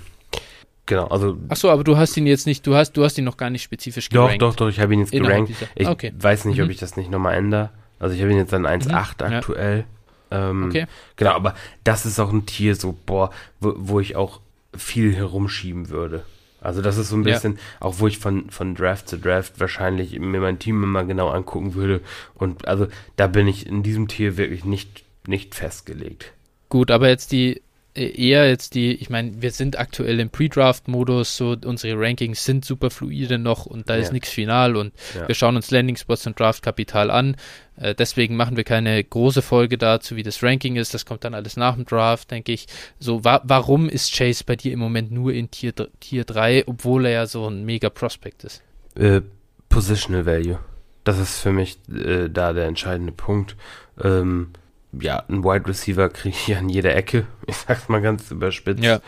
Genau, 0.86 1.08
also. 1.08 1.38
Achso, 1.48 1.70
aber 1.70 1.84
du 1.84 1.96
hast 1.96 2.18
ihn 2.18 2.28
jetzt 2.28 2.46
nicht, 2.46 2.68
du 2.68 2.76
hast, 2.76 2.94
du 2.94 3.06
hast 3.06 3.18
ihn 3.18 3.24
noch 3.24 3.38
gar 3.38 3.50
nicht 3.50 3.64
spezifisch 3.64 4.10
gerankt. 4.10 4.42
Doch, 4.42 4.50
doch, 4.50 4.66
doch, 4.66 4.70
ich 4.70 4.80
habe 4.80 4.94
ihn 4.94 5.00
jetzt 5.00 5.12
gerankt. 5.12 5.52
Ich 5.76 5.88
okay. 5.88 6.12
weiß 6.18 6.46
nicht, 6.46 6.58
mhm. 6.58 6.66
ob 6.66 6.70
ich 6.72 6.78
das 6.78 6.98
nicht 6.98 7.10
nochmal 7.10 7.36
ändere. 7.36 7.70
Also 8.00 8.16
ich 8.16 8.22
habe 8.22 8.32
ihn 8.32 8.38
jetzt 8.38 8.54
an 8.54 8.66
1,8 8.66 8.90
mhm. 8.90 9.34
aktuell. 9.34 9.78
Ja. 9.80 9.86
Ähm, 10.34 10.66
okay. 10.66 10.88
Genau, 11.16 11.32
aber 11.32 11.56
das 11.84 12.06
ist 12.06 12.20
auch 12.20 12.32
ein 12.32 12.46
Tier, 12.46 12.76
so, 12.76 12.98
boah, 13.06 13.32
wo, 13.60 13.74
wo 13.78 14.00
ich 14.00 14.16
auch 14.16 14.40
viel 14.76 15.16
herumschieben 15.16 15.90
würde. 15.90 16.24
Also 16.60 16.82
das 16.82 16.98
ist 16.98 17.10
so 17.10 17.18
ein 17.18 17.24
bisschen, 17.24 17.56
ja. 17.56 17.60
auch 17.82 18.00
wo 18.00 18.08
ich 18.08 18.18
von, 18.18 18.50
von 18.50 18.74
Draft 18.74 19.10
zu 19.10 19.18
Draft 19.18 19.60
wahrscheinlich 19.60 20.18
mir 20.18 20.40
mein 20.40 20.60
Team 20.60 20.82
immer 20.82 21.04
genau 21.04 21.30
angucken 21.30 21.74
würde. 21.76 22.02
Und 22.36 22.68
also 22.68 22.88
da 23.18 23.28
bin 23.28 23.48
ich 23.48 23.68
in 23.68 23.84
diesem 23.84 24.08
Tier 24.08 24.38
wirklich 24.38 24.64
nicht, 24.64 25.04
nicht 25.28 25.56
festgelegt. 25.56 26.32
Gut, 26.70 26.90
aber 26.90 27.10
jetzt 27.10 27.34
die 27.34 27.62
eher 27.96 28.50
jetzt 28.50 28.74
die, 28.74 28.94
ich 28.94 29.10
meine, 29.10 29.42
wir 29.42 29.52
sind 29.52 29.78
aktuell 29.78 30.20
im 30.20 30.30
Pre-Draft-Modus, 30.30 31.38
so 31.38 31.56
unsere 31.64 32.00
Rankings 32.00 32.44
sind 32.44 32.66
super 32.66 32.90
fluide 32.90 33.38
noch 33.38 33.66
und 33.66 33.90
da 33.90 33.96
ja. 33.96 34.02
ist 34.02 34.12
nichts 34.12 34.30
final 34.30 34.76
und 34.76 34.94
ja. 35.16 35.28
wir 35.28 35.36
schauen 35.36 35.56
uns 35.56 35.70
Landing-Spots 35.70 36.26
und 36.28 36.40
Draft-Kapital 36.40 37.12
an. 37.12 37.36
Äh, 37.76 37.94
deswegen 37.94 38.36
machen 38.36 38.58
wir 38.58 38.64
keine 38.64 39.04
große 39.04 39.42
Folge 39.42 39.78
dazu, 39.78 40.16
wie 40.16 40.24
das 40.24 40.42
Ranking 40.42 40.76
ist. 40.76 40.94
Das 40.94 41.06
kommt 41.06 41.24
dann 41.24 41.36
alles 41.36 41.56
nach 41.56 41.76
dem 41.76 41.86
Draft, 41.86 42.32
denke 42.32 42.52
ich. 42.52 42.68
So, 43.00 43.24
wa 43.24 43.42
warum 43.44 43.90
ist 43.90 44.16
Chase 44.16 44.44
bei 44.44 44.56
dir 44.56 44.74
im 44.74 44.80
Moment 44.80 45.12
nur 45.12 45.34
in 45.34 45.52
Tier, 45.52 45.74
Tier 46.00 46.24
3, 46.24 46.64
obwohl 46.68 47.06
er 47.06 47.12
ja 47.12 47.26
so 47.28 47.48
ein 47.48 47.64
mega 47.64 47.90
Prospect 47.90 48.44
ist? 48.44 48.64
Äh, 48.96 49.22
Positional 49.70 50.26
Value. 50.26 50.60
Das 51.04 51.20
ist 51.20 51.40
für 51.40 51.52
mich 51.52 51.78
äh, 51.90 52.30
da 52.30 52.54
der 52.54 52.66
entscheidende 52.66 53.12
Punkt. 53.12 53.56
Ähm, 54.02 54.52
ja, 55.00 55.24
ein 55.28 55.44
Wide 55.44 55.68
Receiver 55.68 56.10
kriege 56.10 56.36
ich 56.36 56.56
an 56.56 56.70
jeder 56.70 56.96
Ecke. 56.96 57.26
Ich 57.48 57.58
sag's 57.58 57.90
mal 57.90 58.02
ganz 58.02 58.32
überspitzt. 58.32 58.84
Ja. 58.84 59.00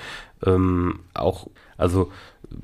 Ähm, 0.45 0.99
auch, 1.13 1.47
also, 1.77 2.11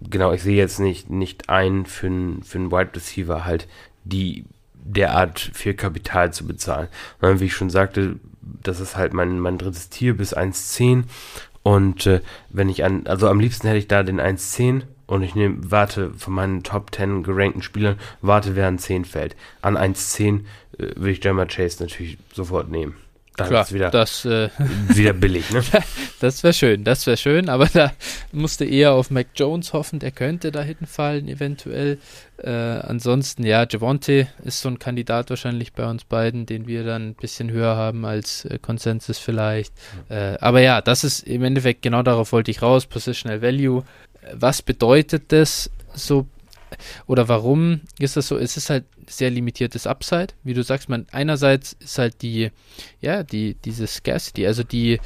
genau, 0.10 0.34
ich 0.34 0.44
sehe 0.44 0.58
jetzt 0.58 0.80
nicht, 0.80 1.10
nicht 1.10 1.50
ein, 1.50 1.86
für 1.86 2.08
einen 2.08 2.44
für 2.44 2.58
einen 2.58 2.72
Wide 2.72 2.92
Receiver 2.96 3.46
halt 3.46 3.68
die 4.04 4.46
derart 4.74 5.40
viel 5.40 5.74
Kapital 5.74 6.34
zu 6.34 6.46
bezahlen. 6.46 6.88
Und 7.22 7.40
wie 7.40 7.46
ich 7.46 7.54
schon 7.54 7.70
sagte, 7.70 8.18
das 8.42 8.80
ist 8.80 8.98
halt 8.98 9.14
mein, 9.14 9.40
mein 9.40 9.58
drittes 9.58 9.90
Tier 9.90 10.18
bis 10.18 10.36
1,10. 10.36 11.04
Und 11.64 12.08
äh, 12.08 12.22
wenn 12.50 12.70
ich 12.70 12.84
an, 12.84 13.06
also 13.06 13.30
am 13.30 13.40
liebsten 13.40 13.68
hätte 13.68 13.80
ich 13.80 13.88
da 13.88 14.04
den 14.04 14.20
1,10 14.20 14.84
und 15.06 15.22
ich 15.22 15.36
nehme, 15.36 15.58
warte 15.70 16.12
von 16.16 16.34
meinen 16.34 16.64
Top 16.64 16.94
10 16.96 17.24
gerankten 17.24 17.62
Spielern, 17.62 18.00
warte, 18.22 18.56
wer 18.56 18.68
an 18.68 18.80
10 18.80 19.06
fällt. 19.06 19.36
An 19.62 19.78
1,10 19.78 20.40
äh, 20.78 20.92
will 20.96 21.12
ich 21.12 21.24
Jammer 21.24 21.46
Chase 21.46 21.84
natürlich 21.84 22.18
sofort 22.34 22.70
nehmen. 22.70 22.96
Dann 23.38 23.48
Klar, 23.48 23.64
ist 23.64 23.74
wieder, 23.74 23.90
das, 23.90 24.26
äh, 24.26 24.50
wieder 24.90 25.14
billig, 25.14 25.50
ne? 25.52 25.64
das 26.20 26.44
wäre 26.44 26.54
schön, 26.54 26.84
das 26.84 27.08
wäre 27.08 27.16
schön, 27.16 27.48
aber 27.48 27.68
da 27.68 27.94
musste 28.34 28.66
eher 28.66 28.92
auf 28.92 29.10
Mac 29.10 29.28
Jones 29.36 29.72
hoffen, 29.72 30.00
der 30.00 30.12
könnte 30.12 30.52
da 30.52 30.62
hinten 30.62 30.86
fallen, 30.86 31.30
eventuell. 31.30 31.98
Äh, 32.38 32.50
ansonsten, 32.50 33.46
ja, 33.46 33.66
Javonte 33.70 34.28
ist 34.44 34.62
so 34.62 34.68
ein 34.68 34.80
Kandidat 34.80 35.30
wahrscheinlich 35.30 35.72
bei 35.72 35.90
uns 35.90 36.04
beiden, 36.04 36.46
den 36.46 36.68
wir 36.68 36.84
dann 36.84 37.10
ein 37.10 37.16
bisschen 37.16 37.52
höher 37.52 37.78
haben 37.78 38.04
als 38.06 38.44
äh, 38.46 38.60
Consensus 38.62 39.18
vielleicht. 39.18 39.74
Äh, 40.10 40.38
aber 40.42 40.60
ja, 40.60 40.82
das 40.82 41.06
ist 41.06 41.26
im 41.26 41.44
Endeffekt, 41.44 41.84
genau 41.84 42.04
darauf 42.04 42.34
wollte 42.34 42.52
ich 42.52 42.62
raus, 42.62 42.86
Positional 42.86 43.42
Value. 43.42 43.84
Was 44.34 44.62
bedeutet 44.62 45.32
das 45.32 45.72
so 45.94 46.28
oder 47.08 47.28
warum 47.28 47.82
ist 48.00 48.18
das 48.18 48.28
so? 48.28 48.38
Es 48.38 48.58
ist 48.58 48.70
halt 48.70 48.86
sehr 49.12 49.30
limitiertes 49.30 49.88
Upside. 49.88 50.34
Wie 50.44 50.54
du 50.54 50.64
sagst, 50.64 50.90
man 50.90 51.06
einerseits 51.12 51.74
ist 51.80 51.98
halt 51.98 52.22
die, 52.22 52.52
ja, 53.00 53.24
die, 53.24 53.56
diese 53.66 53.88
Scarcity, 53.88 54.48
also 54.48 54.64
die, 54.64 55.00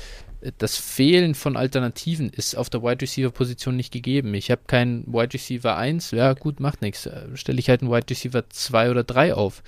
das 0.57 0.77
Fehlen 0.77 1.33
von 1.33 1.57
Alternativen 1.57 2.29
ist 2.29 2.55
auf 2.55 2.69
der 2.69 2.83
Wide 2.83 3.01
Receiver 3.01 3.31
Position 3.31 3.75
nicht 3.75 3.91
gegeben. 3.91 4.33
Ich 4.33 4.51
habe 4.51 4.61
keinen 4.67 5.05
Wide 5.07 5.33
Receiver 5.33 5.75
1, 5.75 6.11
ja 6.11 6.33
gut, 6.33 6.59
macht 6.59 6.81
nichts. 6.81 7.09
Stelle 7.33 7.59
ich 7.59 7.69
halt 7.69 7.81
einen 7.81 7.91
Wide 7.91 8.09
Receiver 8.09 8.47
2 8.49 8.91
oder 8.91 9.03
3 9.03 9.33
auf. 9.33 9.63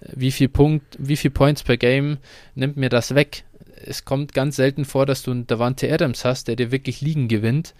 Wie 0.00 0.30
viel 0.30 0.48
Punkt, 0.48 0.96
wie 0.98 1.16
viel 1.16 1.30
Points 1.30 1.62
per 1.62 1.76
Game 1.76 2.18
nimmt 2.54 2.76
mir 2.76 2.88
das 2.88 3.14
weg? 3.14 3.44
Es 3.84 4.04
kommt 4.04 4.34
ganz 4.34 4.56
selten 4.56 4.84
vor, 4.84 5.04
dass 5.04 5.22
du 5.22 5.30
einen 5.30 5.46
Davante 5.46 5.92
Adams 5.92 6.24
hast, 6.24 6.48
der 6.48 6.56
dir 6.56 6.70
wirklich 6.70 7.00
Ligen 7.00 7.28
gewinnt 7.28 7.74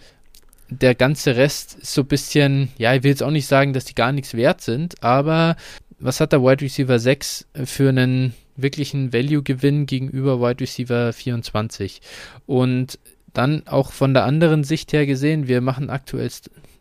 der 0.70 0.94
ganze 0.94 1.36
Rest 1.36 1.78
ist 1.80 1.94
so 1.94 2.02
ein 2.02 2.06
bisschen, 2.06 2.70
ja, 2.78 2.94
ich 2.94 3.02
will 3.02 3.10
jetzt 3.10 3.22
auch 3.22 3.30
nicht 3.30 3.46
sagen, 3.46 3.72
dass 3.72 3.84
die 3.84 3.94
gar 3.94 4.12
nichts 4.12 4.34
wert 4.34 4.60
sind, 4.60 5.02
aber 5.02 5.56
was 6.00 6.20
hat 6.20 6.32
der 6.32 6.42
Wide 6.42 6.62
Receiver 6.62 6.98
6 6.98 7.46
für 7.64 7.88
einen 7.88 8.34
wirklichen 8.56 9.12
Value-Gewinn 9.12 9.86
gegenüber 9.86 10.40
Wide 10.40 10.60
Receiver 10.60 11.12
24? 11.12 12.00
Und 12.46 12.98
dann 13.32 13.66
auch 13.66 13.92
von 13.92 14.14
der 14.14 14.24
anderen 14.24 14.64
Sicht 14.64 14.92
her 14.92 15.06
gesehen, 15.06 15.46
wir 15.46 15.60
machen 15.60 15.90
aktuell, 15.90 16.30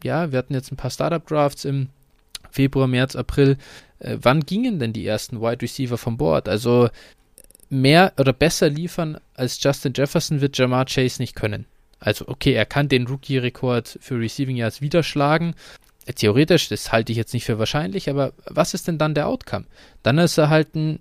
ja, 0.04 0.32
wir 0.32 0.40
hatten 0.40 0.54
jetzt 0.54 0.72
ein 0.72 0.78
paar 0.78 0.92
Startup-Drafts 0.92 1.66
im 1.66 1.90
Februar, 2.50 2.88
März, 2.88 3.16
April. 3.16 3.58
Äh, 4.00 4.18
wann 4.22 4.42
gingen 4.42 4.80
denn 4.80 4.94
die 4.94 5.06
ersten 5.06 5.42
Wide 5.42 5.62
Receiver 5.62 5.98
vom 5.98 6.18
Board? 6.18 6.50
Also 6.50 6.90
mehr 7.70 8.14
oder 8.18 8.34
besser 8.34 8.70
liefern 8.70 9.20
als 9.36 9.62
Justin 9.62 9.94
Jefferson 9.96 10.42
wird 10.42 10.58
Jamar 10.58 10.86
Chase 10.86 11.22
nicht 11.22 11.36
können. 11.36 11.66
Also, 12.00 12.28
okay, 12.28 12.54
er 12.54 12.66
kann 12.66 12.88
den 12.88 13.08
Rookie-Rekord 13.08 14.00
für 14.02 14.20
Receiving 14.20 14.56
Yards 14.56 14.82
wieder 14.82 15.04
schlagen. 15.04 15.54
Äh, 16.10 16.14
theoretisch, 16.14 16.70
das 16.70 16.92
halte 16.92 17.12
ich 17.12 17.18
jetzt 17.18 17.34
nicht 17.34 17.46
für 17.46 17.60
wahrscheinlich, 17.60 18.10
aber 18.10 18.34
was 18.46 18.74
ist 18.74 18.88
denn 18.88 18.98
dann 18.98 19.14
der 19.14 19.28
Outcome? 19.28 19.66
Dann 20.02 20.18
ist 20.18 20.38
er 20.38 20.50
halt 20.50 20.76
ein 20.76 21.00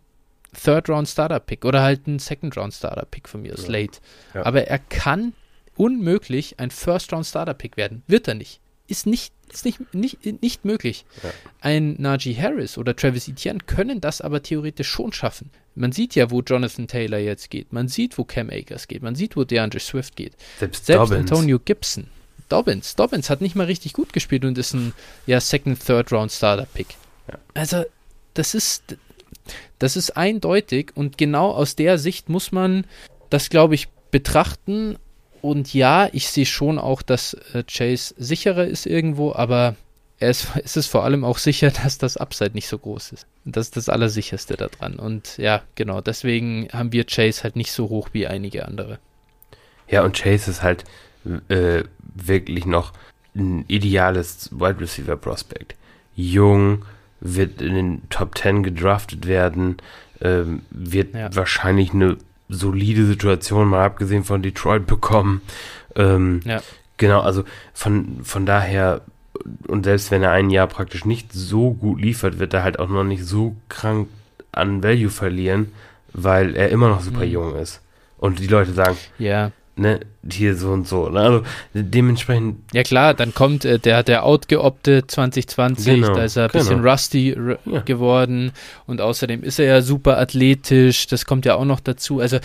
Third-Round-Starter-Pick 0.62 1.64
oder 1.64 1.82
halt 1.82 2.06
ein 2.06 2.18
Second-Round-Starter-Pick 2.18 3.28
von 3.28 3.42
mir, 3.42 3.54
ja. 3.54 3.68
late. 3.68 3.98
Ja. 4.34 4.44
Aber 4.44 4.66
er 4.66 4.78
kann 4.78 5.32
unmöglich 5.76 6.60
ein 6.60 6.70
First-Round-Starter-Pick 6.70 7.76
werden. 7.76 8.02
Wird 8.06 8.28
er 8.28 8.34
nicht. 8.34 8.60
Ist 8.86 9.06
nicht, 9.06 9.32
ist 9.52 9.64
nicht, 9.64 9.94
nicht, 9.94 10.42
nicht 10.42 10.64
möglich. 10.64 11.04
Ja. 11.22 11.30
Ein 11.60 11.96
Najee 11.98 12.34
Harris 12.34 12.78
oder 12.78 12.96
Travis 12.96 13.28
Etienne 13.28 13.60
können 13.66 14.00
das 14.00 14.20
aber 14.20 14.42
theoretisch 14.42 14.88
schon 14.88 15.12
schaffen. 15.12 15.50
Man 15.74 15.92
sieht 15.92 16.14
ja, 16.16 16.30
wo 16.30 16.40
Jonathan 16.40 16.86
Taylor 16.86 17.18
jetzt 17.18 17.50
geht. 17.50 17.72
Man 17.72 17.88
sieht, 17.88 18.18
wo 18.18 18.24
Cam 18.24 18.50
Akers 18.50 18.88
geht. 18.88 19.02
Man 19.02 19.14
sieht, 19.14 19.36
wo 19.36 19.44
DeAndre 19.44 19.80
Swift 19.80 20.16
geht. 20.16 20.32
Selbst, 20.58 20.86
Selbst 20.86 21.12
Antonio 21.12 21.58
Gibson. 21.58 22.08
Dobbins. 22.48 22.96
Dobbins 22.96 23.30
hat 23.30 23.40
nicht 23.40 23.54
mal 23.54 23.66
richtig 23.66 23.92
gut 23.92 24.12
gespielt 24.12 24.44
und 24.44 24.58
ist 24.58 24.74
ein 24.74 24.94
ja, 25.26 25.40
Second, 25.40 25.84
Third 25.84 26.12
Round 26.12 26.32
Starter 26.32 26.66
Pick. 26.66 26.88
Ja. 27.30 27.38
Also, 27.54 27.84
das 28.34 28.54
ist, 28.54 28.96
das 29.78 29.96
ist 29.96 30.16
eindeutig 30.16 30.92
und 30.94 31.18
genau 31.18 31.50
aus 31.50 31.76
der 31.76 31.98
Sicht 31.98 32.28
muss 32.28 32.52
man 32.52 32.86
das, 33.30 33.50
glaube 33.50 33.74
ich, 33.74 33.88
betrachten. 34.10 34.96
Und 35.42 35.72
ja, 35.72 36.08
ich 36.12 36.28
sehe 36.28 36.46
schon 36.46 36.78
auch, 36.78 37.02
dass 37.02 37.34
äh, 37.52 37.62
Chase 37.64 38.14
sicherer 38.18 38.66
ist 38.66 38.86
irgendwo, 38.86 39.32
aber 39.32 39.76
es, 40.18 40.46
es 40.64 40.76
ist 40.76 40.86
vor 40.86 41.04
allem 41.04 41.24
auch 41.24 41.38
sicher, 41.38 41.70
dass 41.82 41.98
das 41.98 42.16
Upside 42.16 42.52
nicht 42.54 42.68
so 42.68 42.78
groß 42.78 43.12
ist. 43.12 43.26
Das 43.44 43.66
ist 43.66 43.76
das 43.76 43.88
Allersicherste 43.88 44.56
daran. 44.56 44.96
Und 44.96 45.38
ja, 45.38 45.62
genau, 45.74 46.00
deswegen 46.00 46.68
haben 46.72 46.92
wir 46.92 47.04
Chase 47.04 47.42
halt 47.42 47.56
nicht 47.56 47.72
so 47.72 47.88
hoch 47.88 48.10
wie 48.12 48.26
einige 48.26 48.66
andere. 48.66 48.98
Ja, 49.88 50.04
und 50.04 50.16
Chase 50.16 50.50
ist 50.50 50.62
halt 50.62 50.84
äh, 51.48 51.84
wirklich 52.00 52.66
noch 52.66 52.92
ein 53.34 53.64
ideales 53.68 54.50
Wide 54.52 54.80
Receiver 54.80 55.16
Prospect. 55.16 55.74
Jung, 56.14 56.84
wird 57.20 57.62
in 57.62 57.74
den 57.74 58.08
Top 58.10 58.36
10 58.36 58.62
gedraftet 58.62 59.26
werden, 59.26 59.76
äh, 60.20 60.42
wird 60.70 61.14
ja. 61.14 61.34
wahrscheinlich 61.34 61.92
eine 61.92 62.16
solide 62.48 63.04
Situation, 63.06 63.68
mal 63.68 63.84
abgesehen 63.84 64.24
von 64.24 64.42
Detroit, 64.42 64.86
bekommen. 64.86 65.42
Ähm, 65.94 66.40
ja. 66.44 66.62
Genau, 66.96 67.20
also 67.20 67.44
von, 67.74 68.24
von 68.24 68.46
daher 68.46 69.02
und 69.68 69.84
selbst 69.84 70.10
wenn 70.10 70.22
er 70.22 70.32
ein 70.32 70.50
Jahr 70.50 70.66
praktisch 70.66 71.04
nicht 71.04 71.32
so 71.32 71.72
gut 71.72 72.00
liefert, 72.00 72.38
wird 72.38 72.54
er 72.54 72.64
halt 72.64 72.78
auch 72.78 72.88
noch 72.88 73.04
nicht 73.04 73.24
so 73.24 73.54
krank 73.68 74.08
an 74.50 74.82
Value 74.82 75.10
verlieren, 75.10 75.72
weil 76.12 76.56
er 76.56 76.70
immer 76.70 76.88
noch 76.88 77.02
super 77.02 77.24
mhm. 77.24 77.32
jung 77.32 77.56
ist. 77.56 77.80
Und 78.16 78.40
die 78.40 78.48
Leute 78.48 78.72
sagen, 78.72 78.96
ja 79.18 79.52
ne, 79.78 80.00
hier 80.30 80.56
so 80.56 80.70
und 80.70 80.86
so. 80.86 81.08
Ne? 81.08 81.20
Also 81.20 81.42
dementsprechend. 81.72 82.58
Ja 82.72 82.82
klar, 82.82 83.14
dann 83.14 83.32
kommt 83.32 83.64
äh, 83.64 83.78
der, 83.78 84.02
der 84.02 84.24
outgeopte 84.24 85.06
2020, 85.06 85.94
genau, 85.94 86.14
da 86.14 86.24
ist 86.24 86.36
er 86.36 86.44
ein 86.44 86.50
genau. 86.50 86.64
bisschen 86.64 86.84
rusty 86.84 87.36
ja. 87.64 87.80
geworden 87.80 88.52
und 88.86 89.00
außerdem 89.00 89.42
ist 89.42 89.58
er 89.58 89.66
ja 89.66 89.82
super 89.82 90.18
athletisch, 90.18 91.06
das 91.06 91.24
kommt 91.24 91.46
ja 91.46 91.54
auch 91.54 91.64
noch 91.64 91.80
dazu. 91.80 92.20
Also 92.20 92.38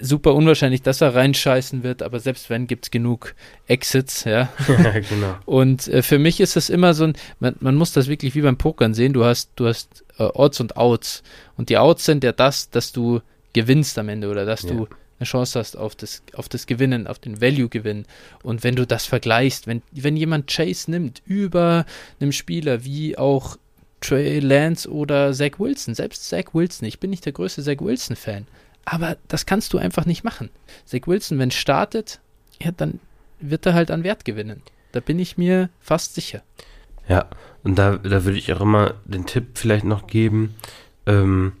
super 0.00 0.34
unwahrscheinlich, 0.34 0.82
dass 0.82 1.00
er 1.00 1.14
reinscheißen 1.14 1.82
wird, 1.82 2.02
aber 2.02 2.20
selbst 2.20 2.50
wenn, 2.50 2.66
gibt 2.66 2.86
es 2.86 2.90
genug 2.90 3.34
Exits, 3.66 4.24
ja. 4.24 4.48
ja 4.68 4.90
genau. 5.00 5.36
Und 5.46 5.88
äh, 5.88 6.02
für 6.02 6.18
mich 6.18 6.40
ist 6.40 6.56
das 6.56 6.68
immer 6.68 6.94
so 6.94 7.04
ein, 7.04 7.14
man, 7.40 7.56
man, 7.60 7.74
muss 7.74 7.92
das 7.92 8.08
wirklich 8.08 8.34
wie 8.34 8.42
beim 8.42 8.56
Pokern 8.56 8.94
sehen, 8.94 9.12
du 9.12 9.24
hast, 9.24 9.50
du 9.56 9.66
hast 9.66 10.04
äh, 10.18 10.24
Odds 10.24 10.60
und 10.60 10.76
Outs. 10.76 11.22
Und 11.56 11.68
die 11.68 11.78
Outs 11.78 12.04
sind 12.04 12.24
ja 12.24 12.32
das, 12.32 12.70
dass 12.70 12.92
du 12.92 13.20
gewinnst 13.52 13.98
am 13.98 14.08
Ende 14.08 14.28
oder 14.28 14.44
dass 14.44 14.62
ja. 14.62 14.70
du 14.70 14.88
eine 15.24 15.30
Chance 15.30 15.58
hast 15.58 15.76
auf 15.76 15.94
das, 15.96 16.22
auf 16.34 16.48
das 16.48 16.66
Gewinnen, 16.66 17.06
auf 17.06 17.18
den 17.18 17.40
Value-Gewinn. 17.40 18.04
Und 18.42 18.62
wenn 18.62 18.76
du 18.76 18.86
das 18.86 19.06
vergleichst, 19.06 19.66
wenn, 19.66 19.82
wenn 19.92 20.16
jemand 20.16 20.52
Chase 20.52 20.90
nimmt 20.90 21.22
über 21.26 21.86
einem 22.20 22.32
Spieler 22.32 22.84
wie 22.84 23.16
auch 23.16 23.56
Trey 24.00 24.38
Lance 24.40 24.90
oder 24.90 25.32
Zach 25.32 25.58
Wilson, 25.58 25.94
selbst 25.94 26.28
Zach 26.28 26.52
Wilson, 26.52 26.86
ich 26.86 27.00
bin 27.00 27.10
nicht 27.10 27.24
der 27.24 27.32
größte 27.32 27.62
Zach 27.62 27.80
Wilson-Fan, 27.80 28.46
aber 28.84 29.16
das 29.28 29.46
kannst 29.46 29.72
du 29.72 29.78
einfach 29.78 30.04
nicht 30.04 30.24
machen. 30.24 30.50
Zach 30.84 31.06
Wilson, 31.06 31.38
wenn 31.38 31.50
startet, 31.50 32.20
ja, 32.60 32.70
dann 32.70 33.00
wird 33.40 33.66
er 33.66 33.74
halt 33.74 33.90
an 33.90 34.04
Wert 34.04 34.24
gewinnen. 34.24 34.62
Da 34.92 35.00
bin 35.00 35.18
ich 35.18 35.38
mir 35.38 35.70
fast 35.80 36.14
sicher. 36.14 36.42
Ja, 37.08 37.28
und 37.62 37.76
da, 37.76 37.96
da 37.96 38.24
würde 38.24 38.38
ich 38.38 38.52
auch 38.52 38.60
immer 38.60 38.94
den 39.04 39.26
Tipp 39.26 39.46
vielleicht 39.54 39.84
noch 39.84 40.06
geben, 40.06 40.54
ähm, 41.06 41.52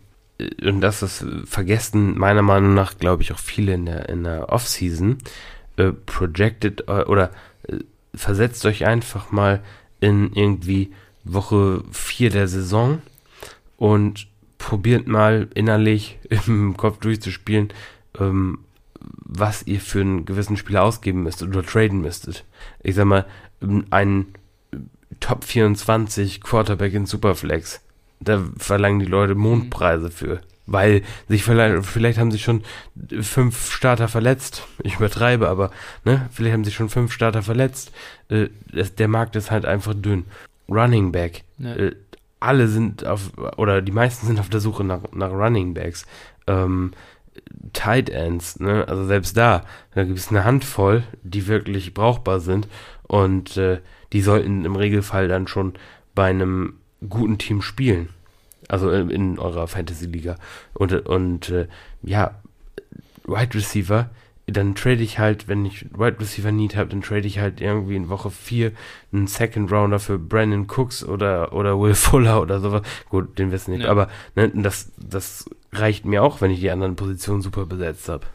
und 0.62 0.80
das 0.80 1.02
ist 1.02 1.24
vergessen 1.44 2.18
meiner 2.18 2.42
Meinung 2.42 2.74
nach, 2.74 2.98
glaube 2.98 3.22
ich, 3.22 3.32
auch 3.32 3.38
viele 3.38 3.74
in 3.74 3.86
der, 3.86 4.08
in 4.08 4.24
der 4.24 4.48
Off-Season, 4.48 5.18
äh, 5.76 5.92
projected 5.92 6.88
äh, 6.88 7.04
oder 7.04 7.30
äh, 7.68 7.78
versetzt 8.14 8.64
euch 8.66 8.84
einfach 8.84 9.30
mal 9.30 9.62
in 10.00 10.32
irgendwie 10.32 10.92
Woche 11.24 11.82
4 11.92 12.30
der 12.30 12.48
Saison 12.48 13.00
und 13.76 14.26
probiert 14.58 15.06
mal 15.06 15.48
innerlich 15.54 16.18
im 16.46 16.76
Kopf 16.76 16.98
durchzuspielen, 16.98 17.72
ähm, 18.18 18.58
was 19.00 19.66
ihr 19.66 19.80
für 19.80 20.00
einen 20.00 20.24
gewissen 20.24 20.56
Spieler 20.56 20.82
ausgeben 20.82 21.22
müsstet 21.22 21.48
oder 21.48 21.64
traden 21.64 22.00
müsstet. 22.00 22.44
Ich 22.82 22.94
sag 22.94 23.04
mal, 23.04 23.26
ein 23.90 24.26
Top 25.20 25.44
24 25.44 26.40
Quarterback 26.40 26.94
in 26.94 27.06
Superflex 27.06 27.80
da 28.20 28.42
verlangen 28.58 29.00
die 29.00 29.06
Leute 29.06 29.34
Mondpreise 29.34 30.10
für. 30.10 30.40
Weil 30.66 31.02
sich 31.28 31.44
vielleicht, 31.44 31.84
vielleicht 31.84 32.18
haben 32.18 32.30
sich 32.30 32.42
schon 32.42 32.62
fünf 33.20 33.70
Starter 33.70 34.08
verletzt. 34.08 34.66
Ich 34.82 34.96
übertreibe, 34.96 35.48
aber, 35.48 35.70
ne, 36.04 36.28
vielleicht 36.32 36.54
haben 36.54 36.64
sich 36.64 36.74
schon 36.74 36.88
fünf 36.88 37.12
Starter 37.12 37.42
verletzt. 37.42 37.92
Äh, 38.28 38.48
das, 38.72 38.94
der 38.94 39.08
Markt 39.08 39.36
ist 39.36 39.50
halt 39.50 39.66
einfach 39.66 39.94
dünn. 39.94 40.24
Running 40.68 41.12
Back. 41.12 41.44
Ja. 41.58 41.74
Äh, 41.74 41.96
alle 42.40 42.68
sind 42.68 43.06
auf, 43.06 43.32
oder 43.56 43.82
die 43.82 43.92
meisten 43.92 44.26
sind 44.26 44.40
auf 44.40 44.48
der 44.48 44.60
Suche 44.60 44.84
nach, 44.84 45.00
nach 45.12 45.30
Running 45.30 45.74
Backs. 45.74 46.06
Ähm, 46.46 46.92
Tight 47.72 48.10
Ends, 48.10 48.60
ne? 48.60 48.86
Also 48.86 49.04
selbst 49.04 49.36
da, 49.36 49.64
da 49.94 50.04
gibt 50.04 50.18
es 50.18 50.28
eine 50.28 50.44
Handvoll, 50.44 51.02
die 51.22 51.46
wirklich 51.46 51.94
brauchbar 51.94 52.40
sind 52.40 52.68
und 53.02 53.56
äh, 53.56 53.80
die 54.12 54.22
sollten 54.22 54.64
im 54.64 54.76
Regelfall 54.76 55.28
dann 55.28 55.48
schon 55.48 55.74
bei 56.14 56.26
einem 56.26 56.74
guten 57.08 57.38
Team 57.38 57.62
spielen. 57.62 58.08
Also 58.68 58.90
in, 58.90 59.10
in 59.10 59.38
eurer 59.38 59.68
Fantasy-Liga. 59.68 60.36
Und, 60.72 60.92
und 61.06 61.50
äh, 61.50 61.68
ja, 62.02 62.40
Wide 63.26 63.54
Receiver 63.54 64.10
dann 64.46 64.74
trade 64.74 65.02
ich 65.02 65.18
halt, 65.18 65.48
wenn 65.48 65.64
ich 65.64 65.86
Wide 65.96 66.20
Receiver 66.20 66.52
Need 66.52 66.76
habe, 66.76 66.90
dann 66.90 67.00
trade 67.00 67.26
ich 67.26 67.38
halt 67.38 67.60
irgendwie 67.60 67.96
in 67.96 68.10
Woche 68.10 68.30
4 68.30 68.72
einen 69.12 69.26
Second 69.26 69.72
Rounder 69.72 69.98
für 69.98 70.18
Brandon 70.18 70.66
Cooks 70.66 71.02
oder, 71.02 71.54
oder 71.54 71.80
Will 71.80 71.94
Fuller 71.94 72.42
oder 72.42 72.60
sowas. 72.60 72.82
Gut, 73.08 73.38
den 73.38 73.52
wissen 73.52 73.72
nicht, 73.72 73.84
ja. 73.84 73.90
aber 73.90 74.08
ne, 74.34 74.50
das, 74.54 74.90
das 74.98 75.48
reicht 75.72 76.04
mir 76.04 76.22
auch, 76.22 76.40
wenn 76.40 76.50
ich 76.50 76.60
die 76.60 76.70
anderen 76.70 76.96
Positionen 76.96 77.40
super 77.40 77.64
besetzt 77.64 78.08
habe. 78.08 78.26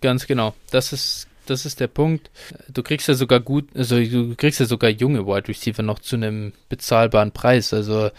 Ganz 0.00 0.26
genau. 0.26 0.54
Das 0.70 0.94
ist, 0.94 1.26
das 1.50 1.66
ist 1.66 1.80
der 1.80 1.88
Punkt. 1.88 2.30
Du 2.68 2.82
kriegst 2.82 3.08
ja 3.08 3.14
sogar 3.14 3.40
gut, 3.40 3.68
also 3.74 3.98
du 3.98 4.34
kriegst 4.36 4.60
ja 4.60 4.66
sogar 4.66 4.90
junge 4.90 5.26
Wide 5.26 5.48
Receiver 5.48 5.82
noch 5.82 5.98
zu 5.98 6.16
einem 6.16 6.52
bezahlbaren 6.68 7.32
Preis. 7.32 7.72
Also 7.72 8.10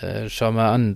äh, 0.00 0.28
schau 0.28 0.52
mal 0.52 0.72
an. 0.72 0.94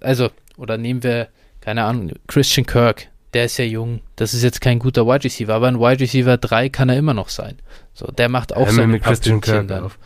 Also, 0.00 0.30
oder 0.56 0.78
nehmen 0.78 1.02
wir, 1.02 1.28
keine 1.60 1.84
Ahnung, 1.84 2.12
Christian 2.26 2.66
Kirk 2.66 3.08
der 3.36 3.44
ist 3.44 3.58
ja 3.58 3.66
jung. 3.66 4.00
Das 4.16 4.32
ist 4.32 4.42
jetzt 4.42 4.62
kein 4.62 4.78
guter 4.78 5.06
Wide 5.06 5.24
Receiver, 5.24 5.52
aber 5.52 5.68
ein 5.68 5.78
Wide 5.78 6.00
Receiver 6.00 6.38
3 6.38 6.70
kann 6.70 6.88
er 6.88 6.96
immer 6.96 7.12
noch 7.12 7.28
sein. 7.28 7.58
So, 7.98 8.08
der 8.08 8.28
macht 8.28 8.54
auch 8.54 8.68
seine 8.68 8.88
mit 8.88 9.02
Christian 9.02 9.40
Kirk 9.40 9.68
dann. 9.68 9.84
Auf. 9.84 9.98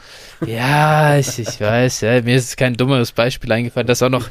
Ja, 0.47 1.19
ich, 1.19 1.41
ich 1.41 1.61
weiß, 1.61 2.03
ja, 2.03 2.23
mir 2.23 2.37
ist 2.37 2.57
kein 2.57 2.75
dummeres 2.75 3.11
Beispiel 3.11 3.51
eingefallen, 3.51 3.89
das 3.89 4.01
auch 4.01 4.09
noch 4.09 4.29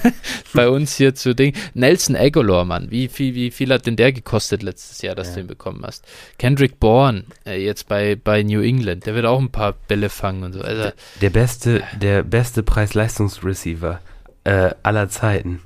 bei 0.54 0.68
uns 0.68 0.94
hier 0.94 1.16
zu 1.16 1.34
Ding. 1.34 1.52
Nelson 1.74 2.14
Aguilar, 2.14 2.64
Mann, 2.64 2.92
wie 2.92 3.08
viel, 3.08 3.34
wie 3.34 3.50
viel 3.50 3.72
hat 3.72 3.86
denn 3.86 3.96
der 3.96 4.12
gekostet 4.12 4.62
letztes 4.62 5.02
Jahr, 5.02 5.16
dass 5.16 5.30
ja. 5.30 5.34
du 5.34 5.40
ihn 5.40 5.46
bekommen 5.48 5.82
hast? 5.84 6.04
Kendrick 6.38 6.78
Bourne, 6.78 7.24
äh, 7.44 7.60
jetzt 7.60 7.88
bei, 7.88 8.14
bei 8.14 8.44
New 8.44 8.60
England, 8.60 9.06
der 9.06 9.16
wird 9.16 9.26
auch 9.26 9.40
ein 9.40 9.50
paar 9.50 9.72
Bälle 9.88 10.08
fangen 10.08 10.44
und 10.44 10.52
so. 10.52 10.60
Also, 10.60 10.82
der, 10.82 10.94
der 11.20 11.30
beste, 11.30 11.82
der 12.00 12.22
beste 12.22 12.62
Preis-Leistungs-Receiver 12.62 13.98
äh, 14.44 14.70
aller 14.84 15.08
Zeiten. 15.08 15.62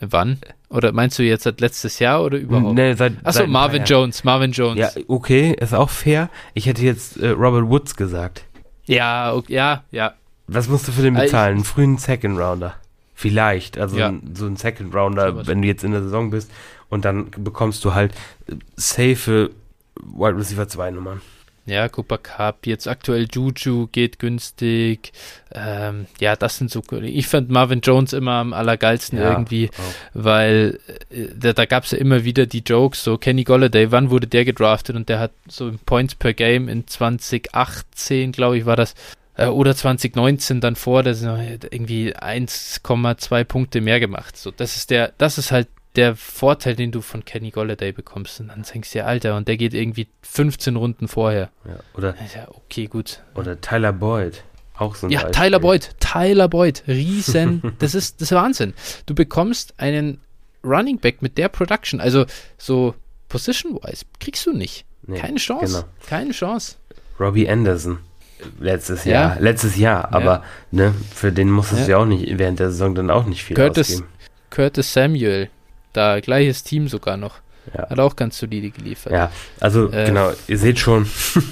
Wann? 0.00 0.38
Oder 0.70 0.92
meinst 0.92 1.18
du 1.18 1.22
jetzt 1.22 1.44
seit 1.44 1.60
letztes 1.60 1.98
Jahr 1.98 2.22
oder 2.22 2.38
überhaupt? 2.38 2.74
Nee, 2.74 2.94
seit, 2.94 3.14
Achso, 3.24 3.46
Marvin 3.46 3.84
Jones, 3.84 4.22
Marvin 4.22 4.52
Jones. 4.52 4.78
Ja, 4.78 5.02
okay, 5.08 5.56
ist 5.58 5.74
auch 5.74 5.90
fair. 5.90 6.30
Ich 6.54 6.66
hätte 6.66 6.82
jetzt 6.82 7.16
äh, 7.16 7.30
Robert 7.30 7.68
Woods 7.68 7.96
gesagt. 7.96 8.44
Ja, 8.84 9.34
okay, 9.34 9.54
ja, 9.54 9.84
ja. 9.90 10.14
Was 10.46 10.68
musst 10.68 10.88
du 10.88 10.92
für 10.92 11.02
den 11.02 11.16
äh, 11.16 11.22
bezahlen? 11.22 11.56
Einen 11.56 11.64
frühen 11.64 11.98
Second 11.98 12.38
Rounder. 12.38 12.74
Vielleicht, 13.14 13.78
also 13.78 13.96
ja. 13.98 14.12
so 14.34 14.46
ein 14.46 14.56
Second 14.56 14.94
Rounder, 14.94 15.32
so 15.32 15.46
wenn 15.46 15.62
du 15.62 15.68
jetzt 15.68 15.82
in 15.82 15.90
der 15.90 16.02
Saison 16.02 16.30
bist 16.30 16.50
und 16.88 17.04
dann 17.04 17.30
bekommst 17.30 17.84
du 17.84 17.94
halt 17.94 18.12
äh, 18.46 18.54
safe 18.76 19.50
Wide 20.00 20.36
Receiver 20.36 20.68
2 20.68 20.92
Nummern. 20.92 21.20
Ja, 21.68 21.88
Cooper 21.88 22.16
Cup, 22.16 22.66
jetzt 22.66 22.88
aktuell 22.88 23.28
Juju 23.30 23.88
geht 23.92 24.18
günstig. 24.18 25.12
Ähm, 25.52 26.06
ja, 26.18 26.34
das 26.34 26.56
sind 26.56 26.70
so. 26.70 26.82
Ich 27.02 27.26
fand 27.26 27.50
Marvin 27.50 27.82
Jones 27.82 28.14
immer 28.14 28.32
am 28.32 28.54
allergeilsten 28.54 29.18
ja, 29.18 29.32
irgendwie, 29.32 29.68
auch. 29.70 29.94
weil 30.14 30.80
äh, 31.10 31.26
da, 31.36 31.52
da 31.52 31.66
gab 31.66 31.84
es 31.84 31.90
ja 31.90 31.98
immer 31.98 32.24
wieder 32.24 32.46
die 32.46 32.62
Jokes, 32.64 33.04
so 33.04 33.18
Kenny 33.18 33.44
Golladay, 33.44 33.92
wann 33.92 34.08
wurde 34.10 34.26
der 34.26 34.46
gedraftet 34.46 34.96
und 34.96 35.10
der 35.10 35.18
hat 35.18 35.32
so 35.46 35.70
Points 35.84 36.14
per 36.14 36.32
Game 36.32 36.68
in 36.68 36.86
2018, 36.86 38.32
glaube 38.32 38.56
ich, 38.56 38.64
war 38.64 38.76
das, 38.76 38.94
äh, 39.36 39.46
oder 39.46 39.76
2019 39.76 40.62
dann 40.62 40.74
vor, 40.74 41.02
das 41.02 41.22
irgendwie 41.22 42.16
1,2 42.16 43.44
Punkte 43.44 43.80
mehr 43.82 44.00
gemacht. 44.00 44.38
So, 44.38 44.50
das 44.50 44.76
ist 44.76 44.90
der, 44.90 45.12
das 45.18 45.36
ist 45.36 45.52
halt 45.52 45.68
der 45.98 46.14
Vorteil, 46.14 46.76
den 46.76 46.92
du 46.92 47.00
von 47.00 47.24
Kenny 47.24 47.50
Golladay 47.50 47.90
bekommst. 47.90 48.40
Und 48.40 48.48
dann 48.48 48.62
denkst 48.62 48.92
du 48.92 48.98
ja, 48.98 49.04
Alter, 49.04 49.36
und 49.36 49.48
der 49.48 49.56
geht 49.56 49.74
irgendwie 49.74 50.06
15 50.22 50.76
Runden 50.76 51.08
vorher. 51.08 51.50
Ja, 51.64 51.80
oder, 51.94 52.14
ja, 52.34 52.46
okay, 52.50 52.86
gut. 52.86 53.20
Oder 53.34 53.60
Tyler 53.60 53.92
Boyd. 53.92 54.44
Auch 54.76 54.94
so 54.94 55.08
ein 55.08 55.10
Ja, 55.10 55.22
Beispiel. 55.22 55.42
Tyler 55.42 55.60
Boyd. 55.60 55.90
Tyler 55.98 56.48
Boyd. 56.48 56.84
Riesen. 56.86 57.62
das, 57.80 57.96
ist, 57.96 58.20
das 58.20 58.30
ist 58.30 58.36
Wahnsinn. 58.36 58.74
Du 59.06 59.14
bekommst 59.16 59.74
einen 59.78 60.20
Running 60.62 60.98
Back 61.00 61.20
mit 61.20 61.36
der 61.36 61.48
Production. 61.48 62.00
Also 62.00 62.26
so 62.56 62.94
Position-wise 63.28 64.04
kriegst 64.20 64.46
du 64.46 64.52
nicht. 64.52 64.86
Nee, 65.02 65.18
Keine 65.18 65.38
Chance. 65.38 65.80
Genau. 65.80 65.88
Keine 66.06 66.30
Chance. 66.30 66.76
Robbie 67.18 67.48
Anderson. 67.48 67.98
Letztes 68.60 69.04
Jahr. 69.04 69.34
Ja. 69.34 69.40
Letztes 69.40 69.76
Jahr. 69.76 70.14
Aber 70.14 70.44
ja. 70.70 70.90
ne, 70.90 70.94
für 71.12 71.32
den 71.32 71.50
musstest 71.50 71.80
ja. 71.80 71.86
du 71.86 71.90
ja 71.90 71.98
auch 71.98 72.06
nicht 72.06 72.38
während 72.38 72.60
der 72.60 72.70
Saison 72.70 72.94
dann 72.94 73.10
auch 73.10 73.26
nicht 73.26 73.42
viel 73.42 73.56
Curtis, 73.56 73.90
ausgeben. 73.90 74.08
Curtis 74.50 74.92
Samuel 74.92 75.50
da, 75.92 76.20
gleiches 76.20 76.62
Team 76.62 76.88
sogar 76.88 77.16
noch. 77.16 77.36
Ja. 77.74 77.90
Hat 77.90 77.98
auch 77.98 78.16
ganz 78.16 78.38
solide 78.38 78.70
geliefert. 78.70 79.12
Ja, 79.12 79.30
also 79.60 79.92
äh, 79.92 80.06
genau, 80.06 80.32
ihr 80.46 80.58
seht 80.58 80.78
schon, 80.78 81.06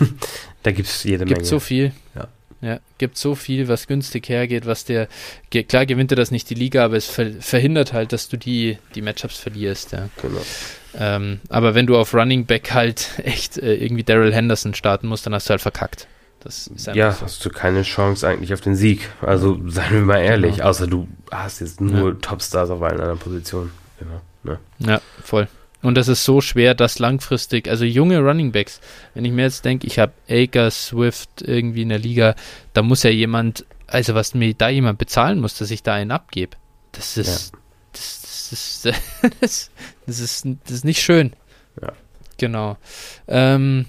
da 0.62 0.72
gibt 0.72 0.88
es 0.88 1.04
jede 1.04 1.18
gibt 1.18 1.30
Menge. 1.30 1.34
Gibt 1.40 1.46
so 1.46 1.60
viel. 1.60 1.92
Ja. 2.14 2.28
Ja, 2.62 2.80
gibt 2.96 3.18
so 3.18 3.34
viel, 3.34 3.68
was 3.68 3.86
günstig 3.86 4.30
hergeht, 4.30 4.64
was 4.64 4.86
der, 4.86 5.08
klar 5.68 5.84
gewinnt 5.84 6.10
er 6.10 6.16
das 6.16 6.30
nicht 6.30 6.48
die 6.48 6.54
Liga, 6.54 6.86
aber 6.86 6.96
es 6.96 7.06
verhindert 7.06 7.92
halt, 7.92 8.14
dass 8.14 8.30
du 8.30 8.38
die, 8.38 8.78
die 8.94 9.02
Matchups 9.02 9.36
verlierst, 9.38 9.92
ja. 9.92 10.08
Genau. 10.22 10.40
Ähm, 10.98 11.40
aber 11.50 11.74
wenn 11.74 11.86
du 11.86 11.96
auf 11.98 12.14
Running 12.14 12.46
Back 12.46 12.72
halt 12.72 13.10
echt 13.24 13.58
äh, 13.58 13.74
irgendwie 13.74 14.04
Daryl 14.04 14.32
Henderson 14.32 14.74
starten 14.74 15.06
musst, 15.06 15.26
dann 15.26 15.34
hast 15.34 15.48
du 15.48 15.50
halt 15.50 15.60
verkackt. 15.60 16.08
Das 16.40 16.70
ja, 16.94 17.12
so. 17.12 17.22
hast 17.22 17.44
du 17.44 17.50
keine 17.50 17.82
Chance 17.82 18.26
eigentlich 18.26 18.54
auf 18.54 18.60
den 18.60 18.76
Sieg. 18.76 19.10
Also 19.20 19.60
seien 19.66 19.92
wir 19.92 20.00
mal 20.00 20.20
ehrlich, 20.20 20.56
genau. 20.56 20.68
außer 20.68 20.86
du 20.86 21.08
hast 21.30 21.60
jetzt 21.60 21.80
nur 21.80 22.12
ja. 22.12 22.16
Topstars 22.20 22.70
auf 22.70 22.80
allen 22.82 23.00
anderen 23.00 23.18
Positionen. 23.18 23.72
Genau. 23.98 24.20
Ne? 24.42 24.58
Ja, 24.78 25.00
voll. 25.22 25.48
Und 25.82 25.94
das 25.94 26.08
ist 26.08 26.24
so 26.24 26.40
schwer, 26.40 26.74
das 26.74 26.98
langfristig, 26.98 27.68
also 27.68 27.84
junge 27.84 28.18
Running 28.18 28.50
Backs, 28.50 28.80
wenn 29.14 29.24
ich 29.24 29.32
mir 29.32 29.42
jetzt 29.42 29.64
denke, 29.64 29.86
ich 29.86 29.98
habe 29.98 30.12
Akers, 30.28 30.86
Swift 30.86 31.42
irgendwie 31.42 31.82
in 31.82 31.90
der 31.90 31.98
Liga, 31.98 32.34
da 32.72 32.82
muss 32.82 33.02
ja 33.02 33.10
jemand, 33.10 33.64
also 33.86 34.14
was 34.14 34.34
mir 34.34 34.52
da 34.54 34.68
jemand 34.68 34.98
bezahlen 34.98 35.40
muss, 35.40 35.56
dass 35.58 35.70
ich 35.70 35.82
da 35.82 35.94
einen 35.94 36.10
abgebe. 36.10 36.56
Das 36.92 37.16
ist, 37.16 37.52
ja. 37.52 37.58
das, 37.92 38.20
das, 38.22 38.52
ist 38.52 38.86
das, 39.40 39.70
das, 40.06 40.18
ist, 40.18 40.46
das 40.64 40.72
ist 40.72 40.84
nicht 40.84 41.02
schön. 41.02 41.34
Ja. 41.80 41.92
Genau. 42.38 42.76
Ähm, 43.28 43.86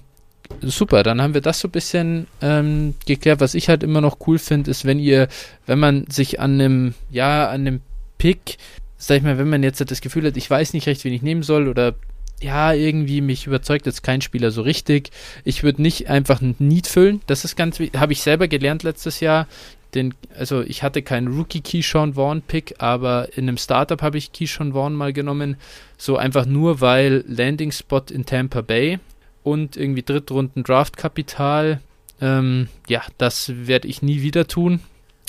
super, 0.61 1.03
dann 1.03 1.21
haben 1.21 1.33
wir 1.33 1.41
das 1.41 1.59
so 1.59 1.67
ein 1.67 1.71
bisschen 1.71 2.27
ähm, 2.41 2.95
geklärt. 3.05 3.39
Was 3.39 3.55
ich 3.55 3.69
halt 3.69 3.83
immer 3.83 4.01
noch 4.01 4.17
cool 4.27 4.39
finde, 4.39 4.71
ist, 4.71 4.85
wenn 4.85 4.99
ihr, 4.99 5.27
wenn 5.65 5.79
man 5.79 6.05
sich 6.09 6.39
an 6.39 6.53
einem, 6.53 6.93
ja, 7.09 7.49
an 7.49 7.61
einem 7.61 7.81
Pick 8.17 8.57
sag 8.97 9.17
ich 9.17 9.23
mal, 9.23 9.37
wenn 9.37 9.49
man 9.49 9.63
jetzt 9.63 9.79
das 9.89 10.01
Gefühl 10.01 10.25
hat, 10.25 10.37
ich 10.37 10.49
weiß 10.49 10.73
nicht 10.73 10.87
recht, 10.87 11.03
wen 11.03 11.13
ich 11.13 11.21
nehmen 11.21 11.43
soll 11.43 11.67
oder 11.67 11.95
ja, 12.39 12.73
irgendwie 12.73 13.21
mich 13.21 13.47
überzeugt 13.47 13.85
jetzt 13.87 14.03
kein 14.03 14.21
Spieler 14.21 14.51
so 14.51 14.61
richtig. 14.61 15.09
Ich 15.43 15.63
würde 15.63 15.81
nicht 15.81 16.09
einfach 16.09 16.41
ein 16.41 16.55
Need 16.59 16.87
füllen. 16.87 17.21
Das 17.25 17.43
ist 17.43 17.55
ganz, 17.55 17.79
habe 17.79 18.13
ich 18.13 18.21
selber 18.21 18.47
gelernt 18.47 18.83
letztes 18.83 19.19
Jahr. 19.19 19.47
Den, 19.95 20.13
also 20.37 20.61
ich 20.61 20.83
hatte 20.83 21.01
keinen 21.01 21.29
Rookie 21.29 21.61
Keyshawn 21.61 22.13
Vaughn 22.13 22.41
Pick, 22.41 22.75
aber 22.77 23.29
in 23.35 23.47
einem 23.47 23.57
Startup 23.57 24.01
habe 24.01 24.17
ich 24.17 24.33
Keyshawn 24.33 24.73
Vaughn 24.73 24.93
mal 24.93 25.13
genommen. 25.13 25.57
So 25.97 26.17
einfach 26.17 26.45
nur, 26.45 26.81
weil 26.81 27.23
Landing 27.27 27.71
Spot 27.71 28.03
in 28.11 28.25
Tampa 28.25 28.61
Bay 28.61 28.99
und 29.43 29.75
irgendwie 29.75 30.03
Drittrunden 30.03 30.63
Draftkapital. 30.63 31.81
Ähm, 32.21 32.67
ja, 32.87 33.01
das 33.17 33.51
werde 33.55 33.87
ich 33.87 34.01
nie 34.01 34.21
wieder 34.21 34.45
tun. 34.45 34.81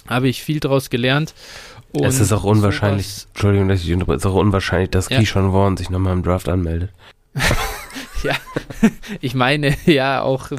Habe 0.08 0.28
ich 0.28 0.42
viel 0.42 0.60
daraus 0.60 0.90
gelernt. 0.90 1.34
Und 1.92 2.04
es 2.04 2.20
ist 2.20 2.32
auch 2.32 2.44
unwahrscheinlich, 2.44 3.06
sowas. 3.06 3.28
Entschuldigung, 3.32 3.68
dass 3.68 3.82
ich 3.82 3.90
es 3.90 4.00
ist 4.00 4.26
auch 4.26 4.34
unwahrscheinlich, 4.34 4.90
dass 4.90 5.08
ja. 5.08 5.18
Keyshawn 5.18 5.52
Vaughn 5.52 5.76
sich 5.76 5.90
nochmal 5.90 6.12
im 6.12 6.22
Draft 6.22 6.48
anmeldet. 6.48 6.90
ja, 8.22 8.34
ich 9.20 9.34
meine 9.34 9.76
ja 9.86 10.22
auch 10.22 10.50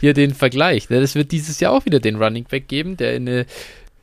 hier 0.00 0.14
den 0.14 0.34
Vergleich. 0.34 0.88
Das 0.88 1.14
wird 1.14 1.32
dieses 1.32 1.60
Jahr 1.60 1.72
auch 1.72 1.84
wieder 1.84 2.00
den 2.00 2.16
Running 2.16 2.44
Back 2.44 2.68
geben, 2.68 2.96
der 2.96 3.14
in 3.14 3.28
eine 3.28 3.46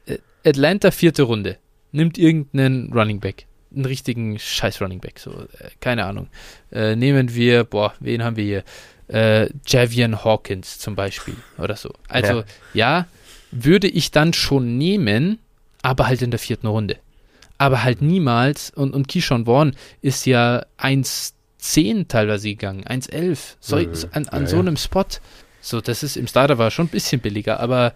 äh, 0.05 0.17
Atlanta 0.45 0.91
vierte 0.91 1.23
Runde 1.23 1.57
nimmt 1.91 2.17
irgendeinen 2.17 2.93
Running 2.93 3.19
Back. 3.19 3.45
Einen 3.73 3.85
richtigen 3.85 4.39
Scheiß 4.39 4.81
Running 4.81 5.01
Back, 5.01 5.19
so, 5.19 5.31
äh, 5.31 5.69
keine 5.81 6.05
Ahnung. 6.05 6.29
Äh, 6.71 6.95
nehmen 6.95 7.35
wir, 7.35 7.63
boah, 7.65 7.93
wen 7.99 8.23
haben 8.23 8.37
wir 8.37 8.43
hier? 8.43 8.63
Äh, 9.09 9.49
Javian 9.65 10.23
Hawkins 10.23 10.79
zum 10.79 10.95
Beispiel 10.95 11.35
oder 11.57 11.75
so. 11.75 11.93
Also, 12.09 12.39
ja. 12.39 12.45
ja, 12.73 13.07
würde 13.51 13.87
ich 13.87 14.11
dann 14.11 14.33
schon 14.33 14.77
nehmen, 14.77 15.39
aber 15.87 16.07
halt 16.07 16.21
in 16.21 16.31
der 16.31 16.39
vierten 16.39 16.67
Runde. 16.67 16.97
Aber 17.57 17.81
halt 17.81 18.01
niemals, 18.01 18.71
und, 18.71 18.93
und 18.93 19.07
Keyshawn 19.07 19.45
Vaughn 19.45 19.73
ist 20.01 20.25
ja 20.25 20.65
1,10 20.79 22.09
teilweise 22.09 22.49
gegangen, 22.49 22.83
1,11, 22.83 23.55
so, 23.61 23.77
mhm. 23.77 23.93
an, 24.11 24.27
an 24.27 24.41
ja, 24.41 24.47
so 24.47 24.59
einem 24.59 24.75
Spot. 24.75 25.05
So, 25.61 25.79
das 25.79 26.03
ist 26.03 26.17
im 26.17 26.27
Starter 26.27 26.57
war 26.57 26.71
schon 26.71 26.87
ein 26.87 26.89
bisschen 26.89 27.21
billiger, 27.21 27.61
aber 27.61 27.93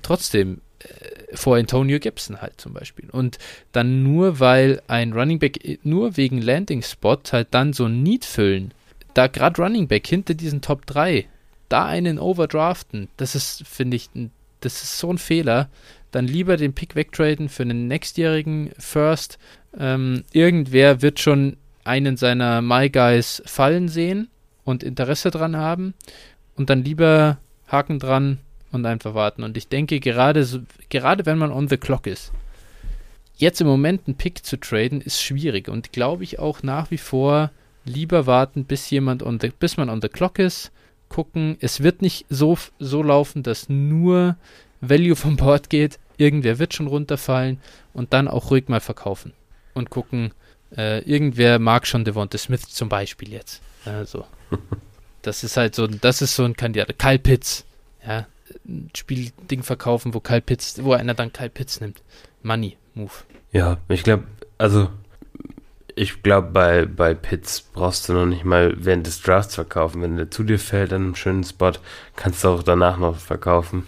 trotzdem 0.00 0.62
äh, 0.78 1.36
vor 1.36 1.56
Antonio 1.56 1.98
Gibson 1.98 2.40
halt 2.40 2.58
zum 2.58 2.72
Beispiel. 2.72 3.10
Und 3.10 3.36
dann 3.72 4.02
nur 4.02 4.40
weil 4.40 4.80
ein 4.88 5.12
Running 5.12 5.38
Back 5.38 5.62
äh, 5.62 5.76
nur 5.82 6.16
wegen 6.16 6.40
Landing 6.40 6.80
Spot 6.80 7.18
halt 7.30 7.48
dann 7.50 7.74
so 7.74 7.84
ein 7.84 8.02
Need 8.02 8.24
füllen, 8.24 8.72
da 9.12 9.26
gerade 9.26 9.60
Running 9.60 9.86
Back 9.86 10.06
hinter 10.06 10.32
diesen 10.32 10.62
Top 10.62 10.86
3, 10.86 11.26
da 11.68 11.84
einen 11.84 12.18
overdraften, 12.18 13.08
das 13.18 13.34
ist, 13.34 13.66
finde 13.66 13.98
ich, 13.98 14.08
das 14.60 14.82
ist 14.82 14.98
so 14.98 15.12
ein 15.12 15.18
Fehler 15.18 15.68
dann 16.14 16.26
lieber 16.26 16.56
den 16.56 16.74
Pick 16.74 16.94
wegtraden 16.94 17.48
für 17.48 17.62
einen 17.64 17.88
nächstjährigen 17.88 18.70
First. 18.78 19.38
Ähm, 19.78 20.24
irgendwer 20.32 21.02
wird 21.02 21.18
schon 21.20 21.56
einen 21.84 22.16
seiner 22.16 22.62
My 22.62 22.88
Guys 22.88 23.42
fallen 23.46 23.88
sehen 23.88 24.28
und 24.64 24.82
Interesse 24.82 25.30
dran 25.30 25.56
haben 25.56 25.94
und 26.56 26.70
dann 26.70 26.84
lieber 26.84 27.38
Haken 27.66 27.98
dran 27.98 28.38
und 28.70 28.86
einfach 28.86 29.14
warten. 29.14 29.42
Und 29.42 29.56
ich 29.56 29.68
denke, 29.68 30.00
gerade, 30.00 30.46
gerade 30.88 31.26
wenn 31.26 31.38
man 31.38 31.50
on 31.50 31.68
the 31.68 31.76
clock 31.76 32.06
ist, 32.06 32.32
jetzt 33.36 33.60
im 33.60 33.66
Moment 33.66 34.02
einen 34.06 34.16
Pick 34.16 34.44
zu 34.44 34.56
traden, 34.56 35.00
ist 35.00 35.20
schwierig 35.20 35.68
und 35.68 35.92
glaube 35.92 36.24
ich 36.24 36.38
auch 36.38 36.62
nach 36.62 36.90
wie 36.90 36.98
vor 36.98 37.50
lieber 37.84 38.26
warten, 38.26 38.64
bis 38.64 38.88
jemand 38.90 39.22
on 39.22 39.38
the, 39.40 39.50
bis 39.58 39.76
man 39.76 39.90
on 39.90 40.00
the 40.00 40.08
clock 40.08 40.38
ist, 40.38 40.70
gucken. 41.08 41.56
Es 41.60 41.82
wird 41.82 42.02
nicht 42.02 42.26
so, 42.30 42.56
so 42.78 43.02
laufen, 43.02 43.42
dass 43.42 43.68
nur 43.68 44.36
Value 44.80 45.16
vom 45.16 45.36
Board 45.36 45.70
geht. 45.70 45.98
Irgendwer 46.16 46.58
wird 46.58 46.74
schon 46.74 46.86
runterfallen 46.86 47.60
und 47.92 48.12
dann 48.12 48.28
auch 48.28 48.50
ruhig 48.50 48.68
mal 48.68 48.80
verkaufen 48.80 49.32
und 49.74 49.90
gucken. 49.90 50.32
Äh, 50.76 51.00
irgendwer 51.02 51.58
mag 51.58 51.86
schon 51.86 52.04
Devonta 52.04 52.36
Smith 52.36 52.68
zum 52.68 52.88
Beispiel 52.88 53.32
jetzt. 53.32 53.62
Also, 53.84 54.26
das 55.22 55.44
ist 55.44 55.56
halt 55.56 55.74
so, 55.74 55.86
das 55.86 56.22
ist 56.22 56.34
so 56.34 56.44
ein 56.44 56.56
Kandidat. 56.56 56.98
Kyle 56.98 57.18
Pitts, 57.18 57.64
ja, 58.04 58.26
ein 58.66 58.90
Spielding 58.96 59.62
verkaufen, 59.62 60.14
wo 60.14 60.20
Kyle 60.20 60.40
Pitts, 60.40 60.82
wo 60.82 60.92
einer 60.92 61.14
dann 61.14 61.32
Kyle 61.32 61.50
Pitts 61.50 61.80
nimmt. 61.80 62.02
Money 62.42 62.76
Move. 62.94 63.12
Ja, 63.52 63.78
ich 63.88 64.02
glaube, 64.02 64.24
also 64.58 64.88
ich 65.96 66.22
glaube, 66.22 66.48
bei, 66.50 66.86
bei 66.86 67.14
Pitts 67.14 67.62
brauchst 67.62 68.08
du 68.08 68.14
noch 68.14 68.26
nicht 68.26 68.44
mal 68.44 68.74
während 68.76 69.06
des 69.06 69.22
Drafts 69.22 69.54
verkaufen. 69.54 70.02
Wenn 70.02 70.16
der 70.16 70.30
zu 70.30 70.42
dir 70.42 70.58
fällt 70.58 70.92
an 70.92 71.02
einem 71.02 71.14
schönen 71.14 71.44
Spot, 71.44 71.72
kannst 72.16 72.42
du 72.44 72.48
auch 72.48 72.62
danach 72.62 72.98
noch 72.98 73.16
verkaufen. 73.16 73.86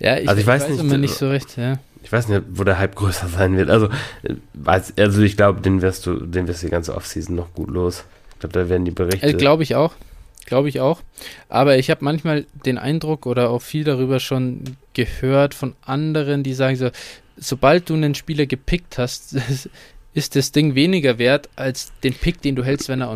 Ja, 0.00 0.18
ich, 0.18 0.28
also 0.28 0.40
ich, 0.40 0.46
weiß, 0.46 0.62
weiß, 0.62 0.70
nicht, 0.70 0.80
immer 0.80 0.98
nicht 0.98 1.14
so 1.14 1.28
recht, 1.28 1.56
ja. 1.56 1.78
Ich 2.02 2.12
weiß 2.12 2.28
nicht, 2.28 2.42
wo 2.50 2.64
der 2.64 2.78
Hype 2.78 2.96
größer 2.96 3.28
sein 3.28 3.56
wird. 3.56 3.70
Also, 3.70 3.88
also 4.96 5.22
ich 5.22 5.36
glaube, 5.36 5.62
den 5.62 5.80
wirst 5.80 6.06
du, 6.06 6.16
den 6.20 6.46
wirst 6.46 6.62
du 6.62 6.66
die 6.66 6.70
ganze 6.70 6.94
Offseason 6.94 7.34
noch 7.34 7.52
gut 7.54 7.70
los. 7.70 8.04
Ich 8.34 8.40
glaube, 8.40 8.52
da 8.52 8.68
werden 8.68 8.84
die 8.84 8.90
Berichte. 8.90 9.26
Äh, 9.26 9.32
glaube 9.32 9.62
ich 9.62 9.74
auch. 9.74 9.94
Glaube 10.44 10.68
ich 10.68 10.80
auch. 10.80 11.00
Aber 11.48 11.78
ich 11.78 11.90
habe 11.90 12.04
manchmal 12.04 12.44
den 12.66 12.76
Eindruck 12.76 13.24
oder 13.24 13.48
auch 13.48 13.62
viel 13.62 13.84
darüber 13.84 14.20
schon 14.20 14.76
gehört 14.92 15.54
von 15.54 15.74
anderen, 15.82 16.42
die 16.42 16.52
sagen 16.52 16.76
so, 16.76 16.90
sobald 17.36 17.88
du 17.88 17.94
einen 17.94 18.14
Spieler 18.14 18.46
gepickt 18.46 18.98
hast, 18.98 19.36
ist 20.14 20.36
das 20.36 20.52
Ding 20.52 20.74
weniger 20.74 21.18
wert 21.18 21.48
als 21.56 21.92
den 22.02 22.14
Pick, 22.14 22.42
den 22.42 22.56
du 22.56 22.64
hältst, 22.64 22.88
wenn 22.88 23.00
er 23.00 23.08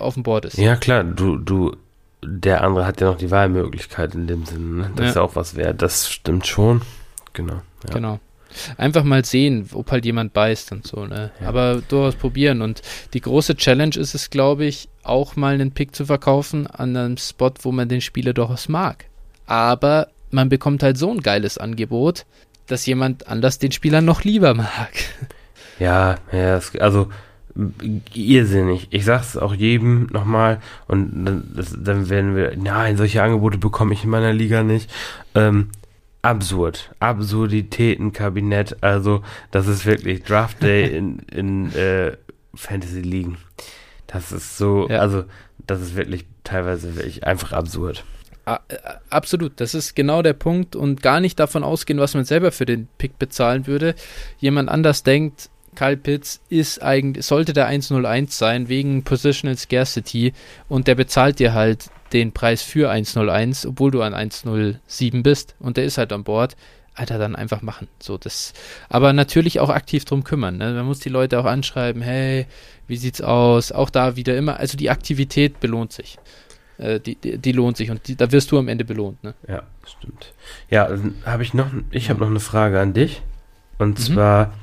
auf 0.00 0.14
dem 0.14 0.22
Board 0.22 0.46
ist. 0.46 0.58
Ja, 0.58 0.76
klar, 0.76 1.04
du, 1.04 1.38
du, 1.38 1.76
der 2.24 2.62
andere 2.62 2.86
hat 2.86 3.00
ja 3.00 3.08
noch 3.08 3.18
die 3.18 3.30
Wahlmöglichkeit 3.30 4.14
in 4.14 4.26
dem 4.26 4.44
Sinne. 4.46 4.82
Ne? 4.82 4.90
Das 4.94 5.02
ja. 5.02 5.08
ist 5.10 5.16
ja 5.16 5.22
auch 5.22 5.36
was 5.36 5.56
wert. 5.56 5.82
Das 5.82 6.08
stimmt 6.08 6.46
schon. 6.46 6.82
Genau. 7.32 7.60
Ja. 7.86 7.94
Genau. 7.94 8.20
Einfach 8.76 9.02
mal 9.02 9.24
sehen, 9.24 9.68
ob 9.72 9.90
halt 9.90 10.04
jemand 10.04 10.34
beißt 10.34 10.72
und 10.72 10.86
so, 10.86 11.06
ne? 11.06 11.30
Ja. 11.40 11.48
Aber 11.48 11.82
durchaus 11.88 12.14
probieren. 12.16 12.60
Und 12.60 12.82
die 13.14 13.22
große 13.22 13.56
Challenge 13.56 13.96
ist 13.96 14.14
es, 14.14 14.28
glaube 14.28 14.66
ich, 14.66 14.88
auch 15.02 15.36
mal 15.36 15.54
einen 15.54 15.72
Pick 15.72 15.96
zu 15.96 16.04
verkaufen 16.04 16.66
an 16.66 16.96
einem 16.96 17.16
Spot, 17.16 17.52
wo 17.62 17.72
man 17.72 17.88
den 17.88 18.02
Spieler 18.02 18.34
durchaus 18.34 18.68
mag. 18.68 19.06
Aber 19.46 20.08
man 20.30 20.48
bekommt 20.50 20.82
halt 20.82 20.98
so 20.98 21.10
ein 21.10 21.20
geiles 21.22 21.56
Angebot, 21.56 22.26
dass 22.66 22.84
jemand 22.86 23.26
anders 23.26 23.58
den 23.58 23.72
Spieler 23.72 24.00
noch 24.02 24.22
lieber 24.22 24.54
mag. 24.54 24.92
Ja, 25.78 26.18
ja, 26.30 26.60
also 26.78 27.08
irrsinnig. 28.14 28.88
Ich 28.90 29.04
sag's 29.04 29.36
auch 29.36 29.54
jedem 29.54 30.06
nochmal 30.06 30.60
und 30.88 31.26
dann, 31.26 31.52
das, 31.54 31.76
dann 31.78 32.08
werden 32.08 32.34
wir, 32.34 32.56
nein, 32.56 32.96
solche 32.96 33.22
Angebote 33.22 33.58
bekomme 33.58 33.92
ich 33.92 34.04
in 34.04 34.10
meiner 34.10 34.32
Liga 34.32 34.62
nicht. 34.62 34.90
Ähm, 35.34 35.68
absurd. 36.22 36.94
Absurditätenkabinett. 37.00 38.82
Also, 38.82 39.22
das 39.50 39.66
ist 39.66 39.84
wirklich 39.84 40.22
Draft 40.22 40.62
Day 40.62 40.86
in, 40.96 41.18
in 41.30 41.74
äh, 41.74 42.16
Fantasy-Ligen. 42.54 43.36
Das 44.06 44.32
ist 44.32 44.56
so, 44.56 44.88
ja. 44.88 44.98
also, 45.00 45.24
das 45.66 45.80
ist 45.80 45.96
wirklich 45.96 46.24
teilweise 46.44 46.96
wirklich 46.96 47.26
einfach 47.26 47.52
absurd. 47.52 48.04
Äh, 48.46 48.58
absolut, 49.10 49.60
das 49.60 49.74
ist 49.74 49.94
genau 49.94 50.22
der 50.22 50.32
Punkt 50.32 50.74
und 50.74 51.02
gar 51.02 51.20
nicht 51.20 51.38
davon 51.38 51.64
ausgehen, 51.64 52.00
was 52.00 52.14
man 52.14 52.24
selber 52.24 52.52
für 52.52 52.66
den 52.66 52.88
Pick 52.98 53.18
bezahlen 53.18 53.66
würde. 53.66 53.94
Jemand 54.38 54.68
anders 54.68 55.02
denkt, 55.02 55.50
Kyle 55.74 55.96
Pitts 55.96 56.40
ist 56.48 56.82
eigentlich, 56.82 57.24
sollte 57.24 57.52
der 57.52 57.66
101 57.66 58.36
sein, 58.36 58.68
wegen 58.68 59.04
Positional 59.04 59.56
Scarcity 59.56 60.32
und 60.68 60.86
der 60.86 60.94
bezahlt 60.94 61.38
dir 61.38 61.54
halt 61.54 61.90
den 62.12 62.32
Preis 62.32 62.62
für 62.62 62.90
101, 62.90 63.66
obwohl 63.66 63.90
du 63.90 64.02
an 64.02 64.14
107 64.14 65.22
bist 65.22 65.54
und 65.58 65.76
der 65.76 65.84
ist 65.84 65.98
halt 65.98 66.12
an 66.12 66.24
Bord. 66.24 66.56
Alter, 66.94 67.16
dann 67.16 67.34
einfach 67.34 67.62
machen. 67.62 67.88
So, 68.00 68.18
das, 68.18 68.52
aber 68.90 69.14
natürlich 69.14 69.60
auch 69.60 69.70
aktiv 69.70 70.04
drum 70.04 70.24
kümmern. 70.24 70.58
Ne? 70.58 70.74
Man 70.74 70.84
muss 70.84 70.98
die 70.98 71.08
Leute 71.08 71.40
auch 71.40 71.46
anschreiben, 71.46 72.02
hey, 72.02 72.46
wie 72.86 72.96
sieht's 72.96 73.22
aus? 73.22 73.72
Auch 73.72 73.88
da 73.88 74.16
wieder 74.16 74.36
immer, 74.36 74.58
also 74.58 74.76
die 74.76 74.90
Aktivität 74.90 75.58
belohnt 75.58 75.92
sich. 75.92 76.18
Äh, 76.76 77.00
die, 77.00 77.14
die, 77.14 77.38
die, 77.38 77.52
lohnt 77.52 77.78
sich 77.78 77.90
und 77.90 78.06
die, 78.08 78.16
da 78.16 78.30
wirst 78.30 78.50
du 78.50 78.58
am 78.58 78.68
Ende 78.68 78.84
belohnt. 78.84 79.24
Ne? 79.24 79.34
Ja, 79.48 79.62
stimmt. 79.86 80.34
Ja, 80.68 80.90
habe 81.24 81.42
ich 81.42 81.54
noch, 81.54 81.68
ich 81.90 82.10
habe 82.10 82.20
noch 82.20 82.28
eine 82.28 82.40
Frage 82.40 82.78
an 82.78 82.92
dich. 82.92 83.22
Und 83.78 83.98
mhm. 83.98 84.02
zwar, 84.02 84.54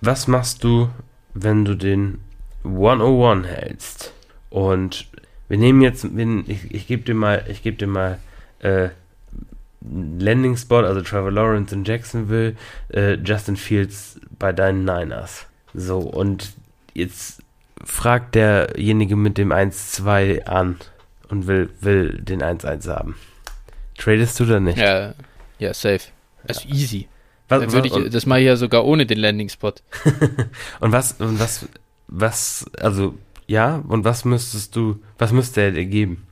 was 0.00 0.26
machst 0.28 0.64
du, 0.64 0.90
wenn 1.34 1.64
du 1.64 1.74
den 1.74 2.18
101 2.64 3.46
hältst? 3.46 4.12
Und 4.50 5.06
wir 5.48 5.58
nehmen 5.58 5.80
jetzt, 5.82 6.04
ich, 6.04 6.74
ich 6.74 6.86
gebe 6.86 7.02
dir 7.02 7.14
mal, 7.14 7.44
ich 7.48 7.62
gebe 7.62 7.76
dir 7.76 7.86
mal 7.86 8.18
äh, 8.60 8.88
Landing 9.80 10.56
Spot, 10.56 10.84
also 10.84 11.00
Trevor 11.02 11.30
Lawrence 11.30 11.74
in 11.74 11.84
Jacksonville, 11.84 12.56
äh, 12.92 13.14
Justin 13.14 13.56
Fields 13.56 14.20
bei 14.38 14.52
deinen 14.52 14.84
Niners. 14.84 15.46
So, 15.74 15.98
und 15.98 16.54
jetzt 16.94 17.42
fragt 17.84 18.34
derjenige 18.34 19.16
mit 19.16 19.38
dem 19.38 19.52
1-2 19.52 20.44
an 20.44 20.76
und 21.28 21.46
will, 21.46 21.70
will 21.80 22.20
den 22.20 22.42
1-1 22.42 22.88
haben. 22.88 23.16
Tradest 23.96 24.40
du 24.40 24.44
da 24.44 24.60
nicht? 24.60 24.78
Ja, 24.78 25.14
ja 25.58 25.72
safe. 25.72 26.08
Also 26.48 26.68
ja. 26.68 26.74
easy. 26.74 27.08
Was, 27.48 27.72
was, 27.72 27.84
ich, 27.84 28.10
das 28.10 28.26
mache 28.26 28.40
ich 28.40 28.46
ja 28.46 28.56
sogar 28.56 28.84
ohne 28.84 29.06
den 29.06 29.18
Landing-Spot. 29.18 29.72
und 30.80 30.92
was, 30.92 31.12
und 31.12 31.38
was, 31.38 31.68
was, 32.08 32.66
also, 32.80 33.14
ja, 33.46 33.84
und 33.86 34.04
was 34.04 34.24
müsstest 34.24 34.74
du, 34.74 35.00
was 35.18 35.32
müsste 35.32 35.60
er 35.60 35.70
dir 35.70 35.86
geben? 35.86 36.26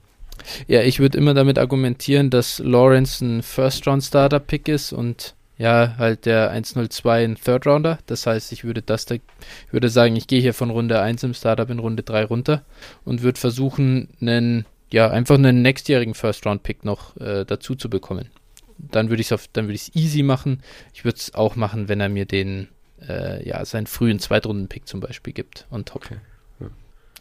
Ja, 0.66 0.82
ich 0.82 0.98
würde 0.98 1.16
immer 1.16 1.32
damit 1.32 1.58
argumentieren, 1.58 2.30
dass 2.30 2.58
Lawrence 2.58 3.24
ein 3.24 3.42
First-Round-Starter-Pick 3.42 4.68
ist 4.68 4.92
und 4.92 5.34
ja, 5.56 5.94
halt 5.98 6.26
der 6.26 6.50
102 6.50 7.24
ein 7.24 7.36
Third-Rounder. 7.36 7.98
Das 8.06 8.26
heißt, 8.26 8.50
ich 8.50 8.64
würde 8.64 8.82
das 8.82 9.06
da, 9.06 9.14
ich 9.14 9.22
würde 9.70 9.88
sagen, 9.88 10.16
ich 10.16 10.26
gehe 10.26 10.40
hier 10.40 10.52
von 10.52 10.70
Runde 10.70 11.00
1 11.00 11.22
im 11.22 11.34
Startup 11.34 11.70
in 11.70 11.78
Runde 11.78 12.02
3 12.02 12.24
runter 12.24 12.64
und 13.04 13.22
würde 13.22 13.38
versuchen, 13.38 14.08
einen, 14.20 14.66
ja, 14.92 15.08
einfach 15.10 15.36
einen 15.36 15.62
nächstjährigen 15.62 16.14
First-Round-Pick 16.14 16.84
noch 16.84 17.16
äh, 17.18 17.44
dazu 17.44 17.76
zu 17.76 17.88
bekommen 17.88 18.30
dann 18.78 19.10
würde 19.10 19.20
ich 19.20 19.30
es 19.30 19.48
dann 19.52 19.66
würde 19.66 19.74
ich 19.74 19.88
es 19.88 19.94
easy 19.94 20.22
machen. 20.22 20.62
Ich 20.92 21.04
würde 21.04 21.18
es 21.18 21.34
auch 21.34 21.56
machen, 21.56 21.88
wenn 21.88 22.00
er 22.00 22.08
mir 22.08 22.24
den, 22.26 22.68
äh, 23.06 23.46
ja, 23.46 23.64
seinen 23.64 23.86
frühen 23.86 24.18
Zweitrunden-Pick 24.18 24.86
zum 24.86 25.00
Beispiel 25.00 25.32
gibt 25.32 25.66
und 25.70 25.88
top. 25.88 26.06
Okay. 26.06 26.16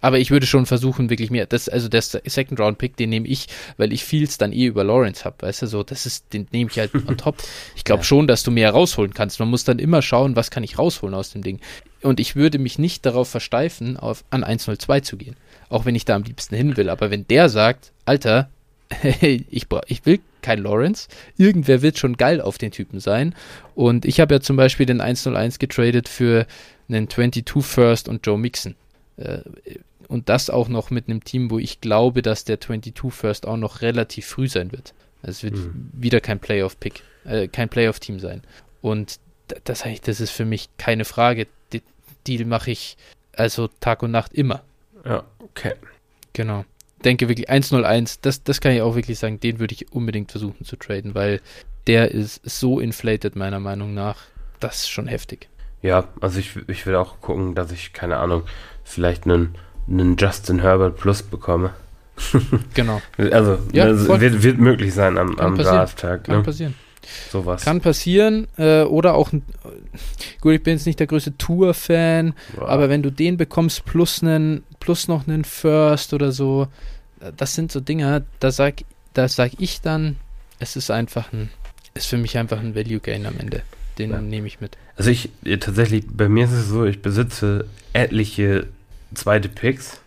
Aber 0.03 0.19
ich 0.19 0.31
würde 0.31 0.45
schon 0.45 0.65
versuchen, 0.65 1.09
wirklich 1.09 1.31
mir, 1.31 1.45
das, 1.45 1.69
also 1.69 1.87
der 1.87 2.01
Second 2.01 2.59
Round 2.59 2.77
Pick, 2.77 2.97
den 2.97 3.09
nehme 3.09 3.25
ich, 3.25 3.47
weil 3.77 3.93
ich 3.93 4.03
Fields 4.03 4.37
dann 4.37 4.51
eh 4.51 4.65
über 4.65 4.83
Lawrence 4.83 5.23
habe, 5.23 5.37
weißt 5.39 5.61
du, 5.61 5.67
so, 5.67 5.81
das 5.81 6.05
ist, 6.05 6.33
den 6.33 6.45
nehme 6.51 6.69
ich 6.69 6.77
halt 6.77 6.93
on 7.07 7.15
top. 7.15 7.37
Ich 7.77 7.85
glaube 7.85 8.01
ja. 8.01 8.03
schon, 8.03 8.27
dass 8.27 8.43
du 8.43 8.51
mehr 8.51 8.71
rausholen 8.71 9.13
kannst. 9.13 9.39
Man 9.39 9.47
muss 9.47 9.63
dann 9.63 9.79
immer 9.79 10.01
schauen, 10.01 10.35
was 10.35 10.51
kann 10.51 10.61
ich 10.61 10.77
rausholen 10.77 11.15
aus 11.15 11.29
dem 11.29 11.41
Ding. 11.41 11.61
Und 12.01 12.19
ich 12.19 12.35
würde 12.35 12.59
mich 12.59 12.77
nicht 12.77 13.05
darauf 13.05 13.29
versteifen, 13.29 13.95
auf, 13.95 14.25
an 14.29 14.43
102 14.43 14.99
zu 14.99 15.15
gehen. 15.15 15.37
Auch 15.69 15.85
wenn 15.85 15.95
ich 15.95 16.03
da 16.03 16.17
am 16.17 16.23
liebsten 16.23 16.57
hin 16.57 16.75
will. 16.75 16.89
Aber 16.89 17.09
wenn 17.09 17.25
der 17.25 17.47
sagt, 17.47 17.93
Alter, 18.03 18.49
hey, 18.89 19.45
ich, 19.49 19.67
ich 19.87 20.05
will 20.05 20.19
kein 20.43 20.59
Lawrence. 20.59 21.07
Irgendwer 21.37 21.81
wird 21.81 21.97
schon 21.97 22.17
geil 22.17 22.39
auf 22.39 22.59
den 22.59 22.71
Typen 22.71 22.99
sein. 22.99 23.33
Und 23.73 24.05
ich 24.05 24.19
habe 24.19 24.35
ja 24.35 24.41
zum 24.41 24.55
Beispiel 24.55 24.85
den 24.85 25.01
101 25.01 25.57
getradet 25.57 26.07
für 26.07 26.45
einen 26.87 27.09
22 27.09 27.63
First 27.63 28.07
und 28.07 28.25
Joe 28.25 28.37
Mixon. 28.37 28.75
Äh, 29.17 29.39
und 30.07 30.29
das 30.29 30.51
auch 30.51 30.67
noch 30.67 30.91
mit 30.91 31.07
einem 31.07 31.23
Team, 31.23 31.49
wo 31.49 31.57
ich 31.57 31.81
glaube, 31.81 32.21
dass 32.21 32.43
der 32.43 32.59
22 32.59 33.11
First 33.11 33.47
auch 33.47 33.57
noch 33.57 33.81
relativ 33.81 34.27
früh 34.27 34.47
sein 34.47 34.71
wird. 34.71 34.93
Also 35.23 35.31
es 35.31 35.43
wird 35.43 35.55
mhm. 35.55 35.89
wieder 35.93 36.21
kein 36.21 36.39
Playoff-Pick, 36.39 37.01
äh, 37.25 37.47
kein 37.47 37.69
Playoff-Team 37.69 38.19
sein. 38.19 38.43
Und 38.81 39.19
das 39.63 39.85
heißt, 39.85 40.07
das 40.07 40.19
ist 40.19 40.31
für 40.31 40.45
mich 40.45 40.69
keine 40.77 41.05
Frage. 41.05 41.47
Deal 42.27 42.45
mache 42.45 42.71
ich 42.71 42.97
also 43.33 43.67
Tag 43.79 44.03
und 44.03 44.11
Nacht 44.11 44.33
immer. 44.33 44.63
Ja, 45.03 45.23
okay. 45.39 45.73
Genau 46.33 46.65
denke 47.03 47.29
wirklich 47.29 47.49
101, 47.49 48.21
das, 48.21 48.43
das 48.43 48.61
kann 48.61 48.71
ich 48.71 48.81
auch 48.81 48.95
wirklich 48.95 49.19
sagen, 49.19 49.39
den 49.39 49.59
würde 49.59 49.73
ich 49.73 49.91
unbedingt 49.91 50.31
versuchen 50.31 50.65
zu 50.65 50.75
traden, 50.75 51.15
weil 51.15 51.41
der 51.87 52.11
ist 52.11 52.41
so 52.43 52.79
inflated 52.79 53.35
meiner 53.35 53.59
Meinung 53.59 53.93
nach. 53.93 54.17
Das 54.59 54.77
ist 54.77 54.89
schon 54.89 55.07
heftig. 55.07 55.49
Ja, 55.81 56.05
also 56.21 56.39
ich, 56.39 56.55
ich 56.67 56.85
will 56.85 56.95
auch 56.95 57.19
gucken, 57.19 57.55
dass 57.55 57.71
ich, 57.71 57.91
keine 57.91 58.17
Ahnung, 58.17 58.43
vielleicht 58.83 59.25
einen, 59.25 59.55
einen 59.89 60.15
Justin 60.17 60.59
Herbert 60.59 60.97
Plus 60.97 61.21
bekomme. 61.21 61.71
genau. 62.73 63.01
Also, 63.17 63.59
ja, 63.73 63.85
also 63.85 64.19
wird, 64.21 64.43
wird 64.43 64.59
möglich 64.59 64.93
sein 64.93 65.17
am, 65.17 65.37
am 65.39 65.57
Drafttag. 65.57 66.25
Kann 66.25 66.37
ne? 66.37 66.43
passieren. 66.43 66.75
Sowas. 67.31 67.63
Kann 67.63 67.81
passieren. 67.81 68.47
Äh, 68.57 68.83
oder 68.83 69.15
auch, 69.15 69.31
gut, 70.41 70.53
ich 70.53 70.63
bin 70.63 70.73
jetzt 70.73 70.85
nicht 70.85 70.99
der 70.99 71.07
größte 71.07 71.37
Tour-Fan, 71.37 72.33
wow. 72.55 72.69
aber 72.69 72.89
wenn 72.89 73.03
du 73.03 73.11
den 73.11 73.37
bekommst, 73.37 73.85
plus, 73.85 74.21
einen, 74.21 74.63
plus 74.79 75.07
noch 75.07 75.27
einen 75.27 75.43
First 75.43 76.13
oder 76.13 76.31
so, 76.31 76.67
das 77.37 77.55
sind 77.55 77.71
so 77.71 77.79
Dinge, 77.79 78.25
da 78.39 78.51
sag, 78.51 78.83
da 79.13 79.27
sag 79.27 79.51
ich 79.59 79.81
dann, 79.81 80.17
es 80.59 80.75
ist 80.75 80.91
einfach 80.91 81.31
ein, 81.33 81.49
ist 81.93 82.07
für 82.07 82.17
mich 82.17 82.37
einfach 82.37 82.59
ein 82.59 82.75
Value 82.75 82.99
Gain 82.99 83.25
am 83.25 83.37
Ende. 83.39 83.63
Den 83.97 84.11
ja. 84.11 84.21
nehme 84.21 84.47
ich 84.47 84.59
mit. 84.59 84.77
Also 84.95 85.11
ich, 85.11 85.29
tatsächlich, 85.59 86.05
bei 86.11 86.27
mir 86.27 86.45
ist 86.45 86.51
es 86.51 86.67
so, 86.67 86.85
ich 86.85 87.01
besitze 87.01 87.65
etliche 87.93 88.67
zweite 89.15 89.49
Picks, 89.49 90.01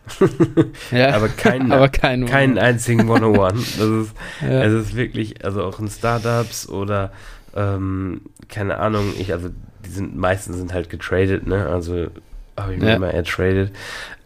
ja, 0.91 1.11
aber, 1.15 1.29
keinen, 1.29 1.73
aber 1.73 1.89
keinen, 1.89 2.27
keinen 2.27 2.59
einzigen 2.59 3.01
101. 3.01 3.77
Das 3.79 3.89
ist, 3.89 4.15
ja. 4.43 4.63
es 4.63 4.73
ist 4.73 4.97
wirklich, 4.97 5.45
also 5.45 5.65
auch 5.65 5.79
in 5.79 5.89
Startups 5.89 6.69
oder 6.69 7.13
ähm, 7.55 8.23
keine 8.49 8.79
Ahnung, 8.79 9.13
ich, 9.19 9.33
also 9.33 9.51
die 9.85 9.91
sind 9.91 10.17
meistens 10.17 10.57
sind 10.57 10.73
halt 10.73 10.91
getradet, 10.91 11.47
ne? 11.47 11.67
Also 11.67 12.09
habe 12.57 12.75
ich 12.75 12.81
mir 12.81 12.91
ja. 12.91 12.97
immer 12.97 13.11
ertradet. 13.11 13.75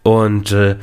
Und 0.02 0.52
äh, 0.52 0.76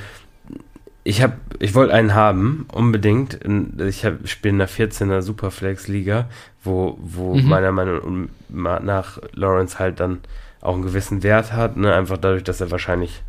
ich 1.04 1.22
habe, 1.22 1.34
ich 1.60 1.74
wollte 1.74 1.93
einen 1.93 2.14
haben, 2.14 2.68
unbedingt. 2.72 3.39
Ich 3.80 4.06
habe 4.06 4.28
spiele 4.28 4.52
in 4.52 4.58
der 4.60 4.70
14er 4.70 5.22
Superflex-Liga, 5.22 6.28
wo, 6.64 6.98
wo 7.02 7.36
mhm. 7.36 7.48
meiner 7.48 7.72
Meinung 7.72 8.30
nach 8.50 9.20
Lawrence 9.32 9.80
halt 9.80 10.00
dann 10.00 10.20
auch 10.62 10.74
einen 10.74 10.84
gewissen 10.84 11.24
Wert 11.24 11.54
hat, 11.54 11.78
ne? 11.78 11.93
Einfach 11.93 12.18
dadurch, 12.18 12.43
dass 12.43 12.62
er 12.62 12.72
wahrscheinlich 12.72 13.22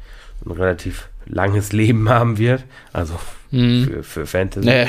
ein 0.44 0.52
relativ 0.52 1.08
langes 1.26 1.72
Leben 1.72 2.08
haben 2.08 2.38
wird. 2.38 2.64
Also 2.92 3.14
mhm. 3.50 3.84
für, 3.84 4.02
für 4.02 4.26
Fantasy. 4.26 4.66
Nee. 4.66 4.86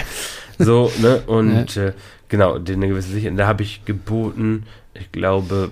So, 0.57 0.91
ne? 1.01 1.21
Und 1.27 1.75
nee. 1.75 1.81
äh, 1.81 1.93
genau, 2.27 2.57
den 2.59 2.75
eine 2.77 2.87
gewisse 2.89 3.09
Sicherheit. 3.09 3.39
Da 3.39 3.47
habe 3.47 3.63
ich 3.63 3.85
geboten, 3.85 4.65
ich 4.93 5.11
glaube, 5.11 5.71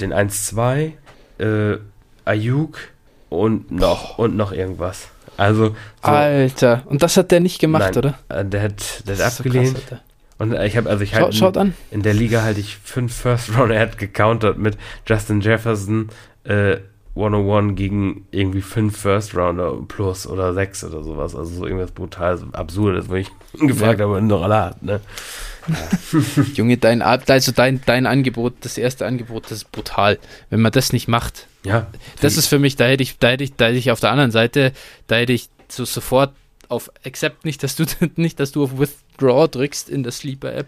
den 0.00 0.12
1-2, 0.12 0.92
äh, 1.38 1.78
Ayuk 2.24 2.78
und 3.28 3.70
noch 3.70 4.18
und 4.18 4.36
noch 4.36 4.52
irgendwas. 4.52 5.08
Also 5.36 5.68
so, 5.68 5.74
Alter, 6.02 6.82
und 6.86 7.02
das 7.02 7.16
hat 7.16 7.30
der 7.30 7.40
nicht 7.40 7.58
gemacht, 7.58 7.94
nein, 7.94 7.96
oder? 7.96 8.18
Äh, 8.28 8.44
der 8.44 8.62
hat, 8.62 9.08
der 9.08 9.16
hat 9.16 9.38
abgelehnt. 9.38 9.68
So 9.68 9.82
krass, 9.88 10.00
und 10.38 10.54
ich 10.54 10.76
habe 10.76 10.90
also 10.90 11.04
ich 11.04 11.14
halt 11.14 11.34
schaut 11.34 11.56
an. 11.56 11.74
in 11.90 12.02
der 12.02 12.14
Liga 12.14 12.42
halte 12.42 12.60
ich 12.60 12.76
fünf 12.76 13.14
First 13.14 13.56
Round, 13.56 13.72
er 13.72 13.80
hat 13.80 13.98
gecountert 13.98 14.58
mit 14.58 14.76
Justin 15.06 15.40
Jefferson 15.40 16.08
äh, 16.44 16.78
101 17.14 17.76
gegen 17.76 18.26
irgendwie 18.30 18.62
fünf 18.62 18.96
First 18.96 19.34
Rounder 19.36 19.76
plus 19.86 20.26
oder 20.26 20.54
sechs 20.54 20.82
oder 20.82 21.02
sowas. 21.02 21.34
Also 21.34 21.54
so 21.54 21.66
irgendwas 21.66 21.92
brutal 21.92 22.40
absurdes, 22.52 23.08
wo 23.08 23.14
ich 23.16 23.28
gefragt 23.52 24.00
ja. 24.00 24.06
habe, 24.06 24.22
noch 24.22 24.42
alle 24.42 24.56
hat, 24.56 24.82
ne? 24.82 25.00
Junge, 26.54 26.76
dein, 26.76 27.02
also 27.02 27.52
dein, 27.52 27.80
dein 27.86 28.06
Angebot, 28.06 28.54
das 28.62 28.78
erste 28.78 29.06
Angebot, 29.06 29.44
das 29.44 29.58
ist 29.58 29.72
brutal. 29.72 30.18
Wenn 30.50 30.60
man 30.60 30.72
das 30.72 30.92
nicht 30.92 31.06
macht, 31.06 31.46
ja, 31.64 31.86
das 32.20 32.36
ist 32.36 32.48
für 32.48 32.58
mich, 32.58 32.76
da 32.76 32.86
hätte 32.86 33.02
ich, 33.02 33.18
da 33.18 33.28
hätte 33.28 33.44
ich, 33.44 33.54
da 33.54 33.66
hätte 33.66 33.78
ich 33.78 33.90
auf 33.90 34.00
der 34.00 34.10
anderen 34.10 34.32
Seite, 34.32 34.72
da 35.06 35.16
hätte 35.16 35.32
ich 35.32 35.50
so 35.68 35.84
sofort 35.84 36.32
auf 36.68 36.90
Accept 37.04 37.44
nicht, 37.44 37.62
dass 37.62 37.76
du 37.76 37.84
nicht, 38.16 38.40
dass 38.40 38.50
du 38.50 38.64
auf 38.64 38.78
Withdraw 38.78 39.46
drückst 39.46 39.90
in 39.90 40.02
der 40.02 40.12
Sleeper 40.12 40.54
App. 40.54 40.66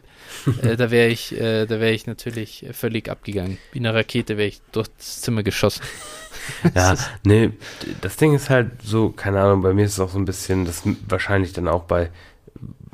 äh, 0.63 0.77
da 0.77 0.91
wäre 0.91 1.09
ich, 1.09 1.33
äh, 1.33 1.67
da 1.67 1.81
wäre 1.81 1.93
ich 1.93 2.07
natürlich 2.07 2.67
völlig 2.73 3.11
abgegangen. 3.11 3.59
Wie 3.73 3.79
eine 3.79 3.95
Rakete 3.95 4.37
wäre 4.37 4.49
ich 4.49 4.61
durch 4.73 4.89
das 4.99 5.23
Zimmer 5.23 5.43
geschossen. 5.43 5.83
Ja, 6.75 6.95
nee, 7.25 7.51
das 8.01 8.17
Ding 8.17 8.35
ist 8.35 8.51
halt 8.51 8.83
so, 8.83 9.11
keine 9.11 9.41
Ahnung, 9.41 9.63
bei 9.63 9.75
mir 9.75 9.85
ist 9.85 9.93
es 9.93 10.01
auch 10.01 10.11
so 10.11 10.19
ein 10.19 10.25
bisschen, 10.25 10.65
das 10.65 10.83
wahrscheinlich 11.09 11.53
dann 11.53 11.69
auch 11.69 11.85
bei 11.85 12.11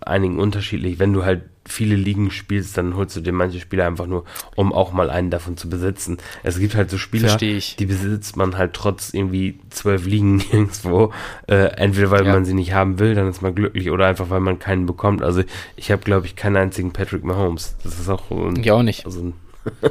einigen 0.05 0.39
unterschiedlich, 0.39 0.99
wenn 0.99 1.13
du 1.13 1.25
halt 1.25 1.43
viele 1.67 1.95
Ligen 1.95 2.31
spielst, 2.31 2.77
dann 2.77 2.97
holst 2.97 3.17
du 3.17 3.21
dir 3.21 3.33
manche 3.33 3.61
Spieler 3.61 3.87
einfach 3.87 4.07
nur, 4.07 4.25
um 4.57 4.73
auch 4.73 4.93
mal 4.93 5.11
einen 5.11 5.31
davon 5.31 5.57
zu 5.57 5.69
besitzen. 5.69 6.19
Es 6.43 6.59
gibt 6.59 6.75
halt 6.75 6.91
so 6.91 6.99
Spieler, 6.99 7.37
die 7.37 7.87
besitzt 7.87 8.37
man 8.37 8.57
halt 8.57 8.73
trotz 8.73 9.13
irgendwie 9.13 9.61
zwölf 9.71 10.07
Ligen 10.07 10.43
irgendwo. 10.53 11.13
Äh, 11.47 11.77
entweder 11.77 12.11
weil 12.11 12.27
ja. 12.27 12.33
man 12.33 12.45
sie 12.45 12.55
nicht 12.55 12.73
haben 12.73 12.99
will, 12.99 13.15
dann 13.15 13.29
ist 13.29 13.43
man 13.43 13.55
glücklich, 13.55 13.91
oder 13.91 14.07
einfach 14.07 14.31
weil 14.31 14.41
man 14.41 14.59
keinen 14.59 14.87
bekommt. 14.87 15.23
Also 15.23 15.43
ich 15.77 15.91
habe, 15.91 16.03
glaube 16.03 16.27
ich, 16.27 16.35
keinen 16.35 16.57
einzigen 16.57 16.93
Patrick 16.93 17.25
Mahomes. 17.25 17.77
Das 17.85 18.01
ist 18.01 18.09
auch 18.09 18.31
ein, 18.31 18.57
ich 18.57 18.71
auch 18.71 18.83
nicht. 18.83 19.07
Also 19.07 19.21
ein 19.21 19.35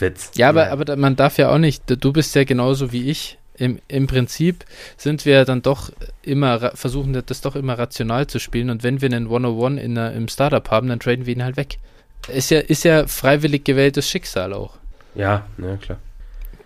Witz. 0.00 0.30
Ja, 0.36 0.48
aber, 0.48 0.70
aber 0.70 0.96
man 0.96 1.16
darf 1.16 1.38
ja 1.38 1.50
auch 1.50 1.58
nicht, 1.58 1.82
du 1.86 2.12
bist 2.12 2.34
ja 2.34 2.44
genauso 2.44 2.92
wie 2.92 3.10
ich 3.10 3.38
im, 3.58 3.80
im 3.88 4.06
Prinzip 4.06 4.64
sind 4.96 5.24
wir 5.24 5.44
dann 5.44 5.62
doch 5.62 5.90
immer, 6.22 6.72
versuchen 6.76 7.20
das 7.26 7.40
doch 7.40 7.56
immer 7.56 7.78
rational 7.78 8.26
zu 8.26 8.38
spielen 8.38 8.70
und 8.70 8.82
wenn 8.82 9.00
wir 9.00 9.06
einen 9.06 9.24
101 9.24 9.82
in 9.82 9.94
der, 9.96 10.12
im 10.12 10.28
Startup 10.28 10.70
haben, 10.70 10.88
dann 10.88 11.00
traden 11.00 11.26
wir 11.26 11.34
ihn 11.34 11.44
halt 11.44 11.56
weg. 11.56 11.78
Ist 12.28 12.50
ja, 12.50 12.60
ist 12.60 12.84
ja 12.84 13.06
freiwillig 13.06 13.64
gewähltes 13.64 14.08
Schicksal 14.08 14.52
auch. 14.52 14.76
Ja, 15.14 15.46
ja, 15.58 15.76
klar. 15.76 15.98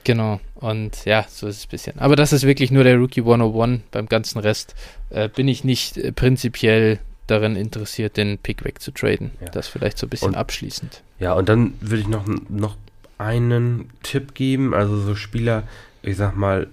Genau, 0.05 0.41
und 0.57 1.05
ja, 1.05 1.24
so 1.28 1.47
ist 1.47 1.59
es 1.59 1.64
ein 1.66 1.70
bisschen. 1.70 1.99
Aber 1.99 2.16
das 2.16 2.33
ist 2.33 2.45
wirklich 2.45 2.70
nur 2.70 2.85
der 2.85 2.97
Rookie 2.97 3.20
101. 3.20 3.83
Beim 3.93 4.09
ganzen 4.09 4.41
Rest 4.41 4.74
äh, 5.11 5.28
bin 5.28 5.47
ich 5.47 5.62
nicht 5.62 5.97
äh, 5.97 6.12
prinzipiell 6.12 6.99
darin 7.28 7.55
interessiert, 7.55 8.16
den 8.16 8.39
Pick 8.39 8.64
wegzutraden. 8.64 9.30
Ja. 9.41 9.49
Das 9.51 9.68
vielleicht 9.68 9.99
so 9.99 10.07
ein 10.07 10.11
bisschen 10.11 10.28
und, 10.28 10.35
abschließend. 10.35 11.03
Ja, 11.20 11.35
und 11.35 11.49
dann 11.49 11.74
würde 11.80 12.03
ich 12.03 12.09
noch, 12.09 12.26
noch 12.49 12.76
einen 13.22 13.90
Tipp 14.02 14.34
geben. 14.34 14.74
Also 14.74 14.96
so 14.98 15.14
Spieler, 15.14 15.64
ich 16.02 16.16
sag 16.16 16.36
mal, 16.36 16.68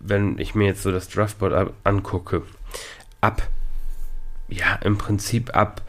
wenn 0.00 0.38
ich 0.38 0.54
mir 0.54 0.66
jetzt 0.66 0.82
so 0.82 0.90
das 0.90 1.08
Draftboard 1.08 1.72
angucke, 1.84 2.42
ab, 3.20 3.42
ja, 4.48 4.74
im 4.82 4.98
Prinzip 4.98 5.56
ab 5.56 5.82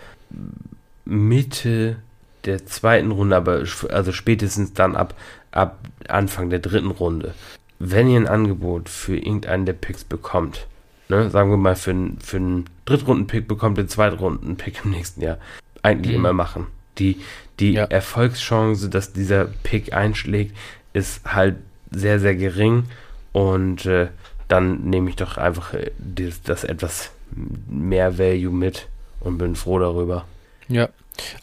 Mitte 1.04 1.98
der 2.46 2.66
zweiten 2.66 3.12
Runde, 3.12 3.36
aber 3.36 3.64
also 3.90 4.12
spätestens 4.12 4.74
dann 4.74 4.96
ab, 4.96 5.16
ab 5.52 5.80
Anfang 6.08 6.50
der 6.50 6.60
dritten 6.60 6.92
Runde, 6.92 7.34
wenn 7.80 8.10
ihr 8.10 8.20
ein 8.20 8.28
Angebot 8.28 8.90
für 8.90 9.18
irgendeinen 9.18 9.66
der 9.66 9.74
Picks 9.74 10.04
bekommt, 10.04 10.68
ne, 11.10 11.30
sagen 11.30 11.50
wir 11.50 11.58
mal 11.58 11.76
für, 11.76 11.92
einen, 11.92 12.20
für 12.20 12.38
einen 12.38 12.66
Drittrunden-Pick 12.86 13.48
bekommt 13.48 13.78
ihr 13.78 13.88
Zweitrunden-Pick 13.88 14.86
im 14.86 14.92
nächsten 14.92 15.22
Jahr, 15.22 15.38
eigentlich 15.82 16.14
mhm. 16.14 16.20
immer 16.20 16.34
machen. 16.34 16.68
Die, 16.98 17.18
die 17.60 17.74
ja. 17.74 17.86
Erfolgschance, 17.86 18.90
dass 18.90 19.14
dieser 19.14 19.46
Pick 19.46 19.94
einschlägt, 19.94 20.56
ist 20.94 21.22
halt 21.26 21.56
sehr, 21.92 22.20
sehr 22.20 22.36
gering 22.36 22.86
und 23.32 23.86
äh, 23.86 24.08
dann 24.48 24.90
nehme 24.90 25.10
ich 25.10 25.16
doch 25.16 25.38
einfach 25.38 25.74
äh, 25.74 25.92
das, 25.98 26.42
das 26.42 26.64
etwas 26.64 27.12
mehr 27.68 28.18
Value 28.18 28.54
mit 28.54 28.88
und 29.20 29.38
bin 29.38 29.56
froh 29.56 29.80
darüber. 29.80 30.26
Ja, 30.68 30.90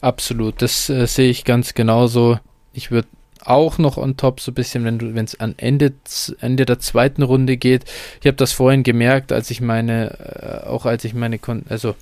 absolut. 0.01 0.61
Das 0.61 0.89
äh, 0.89 1.05
sehe 1.05 1.29
ich 1.29 1.45
ganz 1.45 1.73
genauso. 1.73 2.39
Ich 2.73 2.91
würde 2.91 3.07
auch 3.45 3.77
noch 3.77 3.97
on 3.97 4.17
top 4.17 4.39
so 4.39 4.51
ein 4.51 4.55
bisschen, 4.55 4.85
wenn 4.85 4.99
du, 4.99 5.15
wenn 5.15 5.25
es 5.25 5.39
an 5.39 5.55
Ende, 5.57 5.93
Ende 6.39 6.65
der 6.65 6.79
zweiten 6.79 7.23
Runde 7.23 7.57
geht. 7.57 7.85
Ich 8.21 8.27
habe 8.27 8.37
das 8.37 8.53
vorhin 8.53 8.83
gemerkt, 8.83 9.31
als 9.31 9.51
ich 9.51 9.61
meine, 9.61 10.63
äh, 10.63 10.67
auch 10.67 10.85
als 10.85 11.03
ich 11.03 11.13
meine, 11.13 11.39
Kon 11.39 11.63
also 11.69 11.95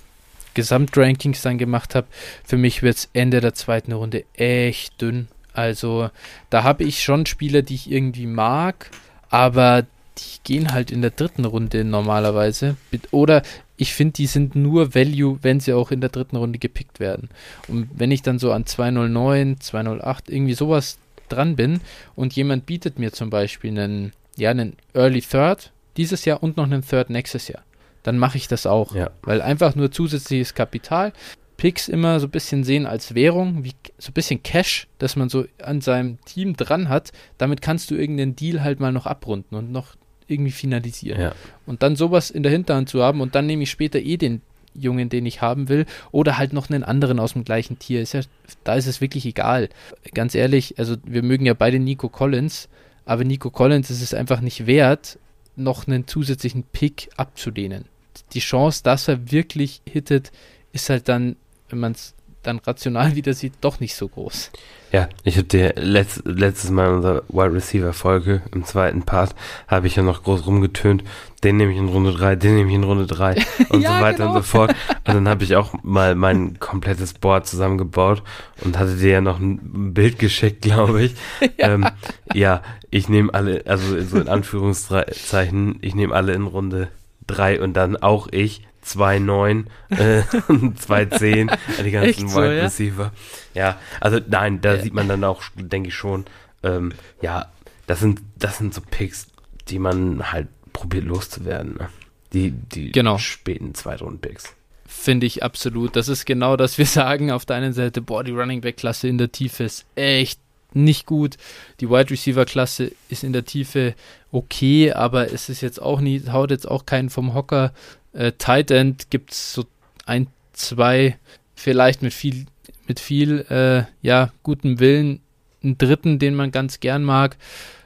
Gesamtrankings 0.54 1.42
dann 1.42 1.58
gemacht 1.58 1.94
habe. 1.94 2.06
Für 2.44 2.56
mich 2.56 2.82
wird 2.82 2.96
es 2.96 3.08
Ende 3.12 3.40
der 3.40 3.54
zweiten 3.54 3.92
Runde 3.92 4.24
echt 4.34 5.00
dünn. 5.00 5.28
Also 5.52 6.10
da 6.50 6.62
habe 6.62 6.84
ich 6.84 7.02
schon 7.02 7.26
Spieler, 7.26 7.62
die 7.62 7.74
ich 7.74 7.90
irgendwie 7.90 8.26
mag, 8.26 8.90
aber 9.30 9.86
die 10.18 10.38
gehen 10.44 10.72
halt 10.72 10.90
in 10.90 11.02
der 11.02 11.10
dritten 11.10 11.44
Runde 11.44 11.84
normalerweise. 11.84 12.76
Oder 13.10 13.42
ich 13.76 13.94
finde, 13.94 14.14
die 14.14 14.26
sind 14.26 14.54
nur 14.54 14.94
Value, 14.94 15.38
wenn 15.42 15.60
sie 15.60 15.72
auch 15.72 15.90
in 15.90 16.00
der 16.00 16.10
dritten 16.10 16.36
Runde 16.36 16.58
gepickt 16.58 17.00
werden. 17.00 17.28
Und 17.68 17.88
wenn 17.94 18.10
ich 18.10 18.22
dann 18.22 18.38
so 18.38 18.52
an 18.52 18.66
209, 18.66 19.60
208, 19.60 20.30
irgendwie 20.30 20.54
sowas 20.54 20.98
dran 21.28 21.56
bin 21.56 21.80
und 22.14 22.34
jemand 22.34 22.66
bietet 22.66 22.98
mir 22.98 23.12
zum 23.12 23.30
Beispiel 23.30 23.70
einen, 23.70 24.12
ja, 24.36 24.50
einen 24.50 24.76
Early 24.94 25.22
Third 25.22 25.72
dieses 25.96 26.24
Jahr 26.24 26.42
und 26.42 26.56
noch 26.56 26.64
einen 26.64 26.86
Third 26.86 27.10
nächstes 27.10 27.48
Jahr, 27.48 27.62
dann 28.02 28.18
mache 28.18 28.36
ich 28.36 28.48
das 28.48 28.66
auch. 28.66 28.94
Ja. 28.94 29.10
Weil 29.22 29.40
einfach 29.40 29.74
nur 29.74 29.90
zusätzliches 29.90 30.54
Kapital. 30.54 31.12
Picks 31.56 31.88
immer 31.88 32.18
so 32.18 32.26
ein 32.26 32.30
bisschen 32.30 32.64
sehen 32.64 32.86
als 32.86 33.14
Währung, 33.14 33.62
wie 33.62 33.72
so 33.98 34.10
ein 34.10 34.14
bisschen 34.14 34.42
Cash, 34.42 34.88
dass 34.98 35.14
man 35.14 35.28
so 35.28 35.44
an 35.62 35.80
seinem 35.80 36.20
Team 36.24 36.56
dran 36.56 36.88
hat. 36.88 37.12
Damit 37.38 37.62
kannst 37.62 37.90
du 37.90 37.94
irgendeinen 37.94 38.34
Deal 38.34 38.64
halt 38.64 38.80
mal 38.80 38.90
noch 38.90 39.06
abrunden 39.06 39.56
und 39.56 39.70
noch 39.70 39.94
irgendwie 40.26 40.50
finalisieren. 40.50 41.20
Ja. 41.20 41.32
Und 41.66 41.82
dann 41.82 41.94
sowas 41.94 42.30
in 42.30 42.42
der 42.42 42.50
Hinterhand 42.50 42.88
zu 42.88 43.02
haben 43.02 43.20
und 43.20 43.34
dann 43.34 43.46
nehme 43.46 43.62
ich 43.62 43.70
später 43.70 44.00
eh 44.00 44.16
den 44.16 44.42
Jungen, 44.74 45.08
den 45.08 45.26
ich 45.26 45.42
haben 45.42 45.68
will, 45.68 45.86
oder 46.10 46.38
halt 46.38 46.52
noch 46.52 46.70
einen 46.70 46.82
anderen 46.82 47.20
aus 47.20 47.34
dem 47.34 47.44
gleichen 47.44 47.78
Tier. 47.78 48.00
Ist 48.00 48.14
ja, 48.14 48.22
da 48.64 48.74
ist 48.74 48.86
es 48.86 49.00
wirklich 49.00 49.26
egal. 49.26 49.68
Ganz 50.14 50.34
ehrlich, 50.34 50.78
also 50.78 50.96
wir 51.04 51.22
mögen 51.22 51.46
ja 51.46 51.54
beide 51.54 51.78
Nico 51.78 52.08
Collins, 52.08 52.68
aber 53.04 53.24
Nico 53.24 53.50
Collins 53.50 53.90
ist 53.90 54.02
es 54.02 54.14
einfach 54.14 54.40
nicht 54.40 54.66
wert, 54.66 55.18
noch 55.56 55.86
einen 55.86 56.06
zusätzlichen 56.06 56.64
Pick 56.64 57.10
abzulehnen. 57.16 57.84
Die 58.32 58.40
Chance, 58.40 58.82
dass 58.82 59.08
er 59.08 59.30
wirklich 59.30 59.82
hittet, 59.84 60.32
ist 60.72 60.88
halt 60.88 61.08
dann 61.08 61.36
wenn 61.72 61.80
man 61.80 61.92
es 61.92 62.14
dann 62.42 62.58
rational 62.58 63.16
wieder 63.16 63.34
sieht, 63.34 63.54
doch 63.60 63.80
nicht 63.80 63.96
so 63.96 64.08
groß. 64.08 64.50
Ja, 64.92 65.08
ich 65.24 65.36
habe 65.38 65.46
dir 65.46 65.72
letzt, 65.76 66.22
letztes 66.26 66.70
Mal 66.70 66.88
in 66.88 66.94
unserer 66.96 67.22
Wide 67.28 67.54
Receiver 67.54 67.94
Folge 67.94 68.42
im 68.52 68.64
zweiten 68.64 69.04
Part 69.04 69.34
habe 69.66 69.86
ich 69.86 69.96
ja 69.96 70.02
noch 70.02 70.22
groß 70.22 70.46
rumgetönt, 70.46 71.02
den 71.42 71.56
nehme 71.56 71.72
ich 71.72 71.78
in 71.78 71.88
Runde 71.88 72.12
3, 72.12 72.36
den 72.36 72.56
nehme 72.56 72.68
ich 72.68 72.74
in 72.74 72.84
Runde 72.84 73.06
3 73.06 73.36
und 73.70 73.80
ja, 73.80 73.96
so 73.96 74.04
weiter 74.04 74.18
genau. 74.18 74.28
und 74.34 74.34
so 74.34 74.42
fort. 74.42 74.74
Und 75.06 75.14
dann 75.14 75.28
habe 75.28 75.44
ich 75.44 75.56
auch 75.56 75.72
mal 75.82 76.14
mein 76.14 76.58
komplettes 76.58 77.14
Board 77.14 77.46
zusammengebaut 77.46 78.22
und 78.62 78.78
hatte 78.78 78.96
dir 78.96 79.12
ja 79.12 79.20
noch 79.22 79.40
ein 79.40 79.94
Bild 79.94 80.18
geschickt, 80.18 80.60
glaube 80.60 81.04
ich. 81.04 81.14
ja. 81.56 81.72
Ähm, 81.72 81.86
ja, 82.34 82.62
ich 82.90 83.08
nehme 83.08 83.32
alle, 83.32 83.62
also 83.66 83.98
so 84.02 84.20
in 84.20 84.28
Anführungszeichen, 84.28 85.78
ich 85.80 85.94
nehme 85.94 86.14
alle 86.14 86.34
in 86.34 86.46
Runde 86.46 86.88
3 87.26 87.60
und 87.60 87.74
dann 87.74 87.96
auch 87.96 88.28
ich 88.30 88.62
2,9, 88.84 89.66
äh, 89.90 90.20
2,10, 90.22 91.56
die 91.84 91.90
ganzen 91.90 92.28
so, 92.28 92.40
Wide 92.40 92.62
Receiver. 92.62 93.12
Ja? 93.54 93.68
ja, 93.68 93.78
also 94.00 94.18
nein, 94.26 94.60
da 94.60 94.74
ja. 94.74 94.82
sieht 94.82 94.94
man 94.94 95.08
dann 95.08 95.22
auch, 95.24 95.42
denke 95.54 95.88
ich 95.88 95.94
schon, 95.94 96.24
ähm, 96.62 96.92
ja, 97.20 97.46
das 97.86 98.00
sind, 98.00 98.20
das 98.36 98.58
sind 98.58 98.74
so 98.74 98.80
Picks, 98.80 99.28
die 99.68 99.78
man 99.78 100.32
halt 100.32 100.48
probiert 100.72 101.04
loszuwerden. 101.04 101.74
Ne? 101.74 101.88
Die, 102.32 102.50
die 102.50 102.92
genau. 102.92 103.18
späten 103.18 103.74
Zweitrunden-Picks. 103.74 104.54
Finde 104.86 105.26
ich 105.26 105.42
absolut. 105.42 105.96
Das 105.96 106.08
ist 106.08 106.26
genau 106.26 106.56
das, 106.56 106.78
wir 106.78 106.86
sagen 106.86 107.30
auf 107.30 107.44
der 107.44 107.56
einen 107.56 107.72
Seite, 107.72 108.02
boah, 108.02 108.24
die 108.24 108.32
Running 108.32 108.60
Back-Klasse 108.60 109.08
in 109.08 109.18
der 109.18 109.32
Tiefe 109.32 109.64
ist 109.64 109.86
echt 109.94 110.40
nicht 110.74 111.06
gut. 111.06 111.36
Die 111.80 111.90
Wide 111.90 112.10
Receiver-Klasse 112.10 112.92
ist 113.08 113.24
in 113.24 113.32
der 113.32 113.44
Tiefe 113.44 113.94
okay, 114.30 114.92
aber 114.92 115.32
es 115.32 115.48
ist 115.48 115.60
jetzt 115.60 115.80
auch 115.80 116.00
nie, 116.00 116.22
haut 116.30 116.50
jetzt 116.50 116.68
auch 116.68 116.86
keinen 116.86 117.10
vom 117.10 117.34
Hocker. 117.34 117.72
Äh, 118.12 118.32
Tight 118.38 118.70
End 118.70 119.10
gibt 119.10 119.32
es 119.32 119.52
so 119.52 119.64
ein, 120.06 120.26
zwei, 120.52 121.18
vielleicht 121.54 122.02
mit 122.02 122.14
viel, 122.14 122.46
mit 122.86 122.98
viel, 123.00 123.40
äh, 123.50 123.84
ja, 124.06 124.32
gutem 124.42 124.80
Willen, 124.80 125.20
einen 125.62 125.78
dritten, 125.78 126.18
den 126.18 126.34
man 126.34 126.50
ganz 126.50 126.80
gern 126.80 127.04
mag. 127.04 127.36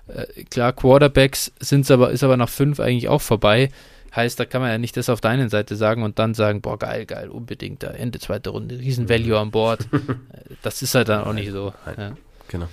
Äh, 0.08 0.44
klar, 0.44 0.72
Quarterbacks 0.72 1.52
sind 1.60 1.90
aber, 1.90 2.10
ist 2.10 2.24
aber 2.24 2.36
nach 2.36 2.48
fünf 2.48 2.80
eigentlich 2.80 3.08
auch 3.08 3.20
vorbei. 3.20 3.70
Heißt, 4.14 4.40
da 4.40 4.46
kann 4.46 4.62
man 4.62 4.70
ja 4.70 4.78
nicht 4.78 4.96
das 4.96 5.10
auf 5.10 5.20
deiner 5.20 5.50
Seite 5.50 5.76
sagen 5.76 6.02
und 6.02 6.18
dann 6.18 6.32
sagen, 6.32 6.62
boah, 6.62 6.78
geil, 6.78 7.04
geil, 7.04 7.28
unbedingt, 7.28 7.82
da 7.82 7.88
Ende 7.88 8.18
zweite 8.18 8.50
Runde, 8.50 8.78
riesen 8.78 9.10
Value 9.10 9.38
an 9.38 9.50
Bord. 9.50 9.86
das 10.62 10.80
ist 10.80 10.94
halt 10.94 11.10
dann 11.10 11.24
auch 11.24 11.34
nicht 11.34 11.50
so. 11.50 11.74
Ja. 11.98 12.16
Genau. 12.48 12.68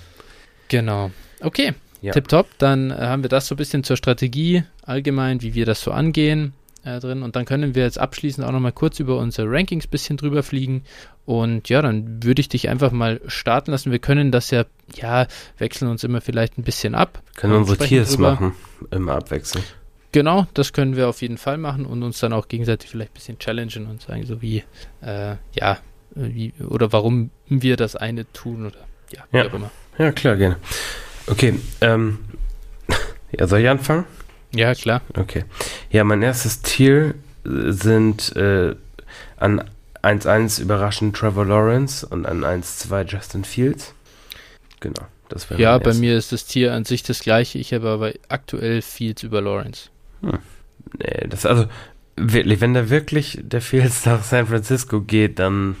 Genau. 0.68 1.10
Okay, 1.40 1.74
ja. 2.00 2.12
tipptopp. 2.12 2.48
Dann 2.58 2.90
äh, 2.90 2.94
haben 2.94 3.22
wir 3.22 3.28
das 3.28 3.46
so 3.46 3.54
ein 3.54 3.58
bisschen 3.58 3.84
zur 3.84 3.96
Strategie 3.96 4.64
allgemein, 4.82 5.42
wie 5.42 5.54
wir 5.54 5.66
das 5.66 5.80
so 5.80 5.90
angehen 5.90 6.52
äh, 6.84 7.00
drin. 7.00 7.22
Und 7.22 7.36
dann 7.36 7.44
können 7.44 7.74
wir 7.74 7.82
jetzt 7.82 7.98
abschließend 7.98 8.46
auch 8.46 8.52
nochmal 8.52 8.72
kurz 8.72 9.00
über 9.00 9.18
unsere 9.18 9.50
Rankings 9.50 9.86
ein 9.86 9.90
bisschen 9.90 10.16
drüber 10.16 10.42
fliegen. 10.42 10.84
Und 11.26 11.68
ja, 11.68 11.82
dann 11.82 12.22
würde 12.22 12.40
ich 12.40 12.48
dich 12.48 12.68
einfach 12.68 12.92
mal 12.92 13.20
starten 13.26 13.70
lassen. 13.70 13.90
Wir 13.90 13.98
können 13.98 14.30
das 14.30 14.50
ja, 14.50 14.64
ja, 14.94 15.26
wechseln 15.58 15.90
uns 15.90 16.04
immer 16.04 16.20
vielleicht 16.20 16.58
ein 16.58 16.64
bisschen 16.64 16.94
ab. 16.94 17.22
Können 17.36 17.54
wir 17.54 17.58
unsere 17.60 17.78
Tiers 17.78 18.18
machen, 18.18 18.52
immer 18.90 19.14
abwechseln. 19.16 19.64
Genau, 20.12 20.46
das 20.54 20.72
können 20.72 20.94
wir 20.94 21.08
auf 21.08 21.22
jeden 21.22 21.38
Fall 21.38 21.58
machen 21.58 21.86
und 21.86 22.04
uns 22.04 22.20
dann 22.20 22.32
auch 22.32 22.46
gegenseitig 22.46 22.88
vielleicht 22.88 23.10
ein 23.10 23.14
bisschen 23.14 23.38
challengen 23.40 23.86
und 23.86 24.02
sagen, 24.02 24.24
so 24.24 24.40
wie, 24.40 24.62
äh, 25.00 25.34
ja, 25.54 25.78
wie, 26.14 26.52
oder 26.68 26.92
warum 26.92 27.30
wir 27.48 27.76
das 27.76 27.96
eine 27.96 28.30
tun 28.32 28.66
oder 28.66 28.78
ja, 29.16 29.24
wie 29.30 29.38
ja. 29.38 29.46
auch 29.46 29.54
immer. 29.54 29.70
Ja, 29.98 30.12
klar, 30.12 30.36
gerne. 30.36 30.56
Okay, 31.26 31.58
ähm, 31.80 32.18
ja, 33.32 33.46
soll 33.46 33.60
ich 33.60 33.68
anfangen? 33.68 34.04
Ja, 34.54 34.74
klar. 34.74 35.02
Okay. 35.16 35.44
Ja, 35.90 36.04
mein 36.04 36.22
erstes 36.22 36.62
Tier 36.62 37.14
sind 37.44 38.34
äh, 38.36 38.74
an 39.36 39.64
1-1 40.02 40.60
überraschend 40.60 41.16
Trevor 41.16 41.46
Lawrence 41.46 42.06
und 42.06 42.26
an 42.26 42.44
1-2 42.44 43.04
Justin 43.04 43.44
Fields. 43.44 43.94
Genau, 44.80 45.06
das 45.28 45.48
wäre 45.50 45.60
Ja, 45.60 45.78
bei 45.78 45.94
mir 45.94 46.16
ist 46.16 46.32
das 46.32 46.44
Tier 46.44 46.72
an 46.74 46.84
sich 46.84 47.02
das 47.02 47.20
gleiche. 47.20 47.58
Ich 47.58 47.72
habe 47.72 47.88
aber 47.88 48.12
aktuell 48.28 48.82
Fields 48.82 49.22
über 49.22 49.40
Lawrence. 49.40 49.88
Hm. 50.20 50.38
Nee, 50.98 51.26
das 51.28 51.46
also 51.46 51.66
wirklich, 52.16 52.60
wenn 52.60 52.74
da 52.74 52.90
wirklich 52.90 53.38
der 53.42 53.60
Fields 53.60 54.04
nach 54.06 54.22
San 54.22 54.46
Francisco 54.46 55.00
geht, 55.00 55.38
dann 55.38 55.76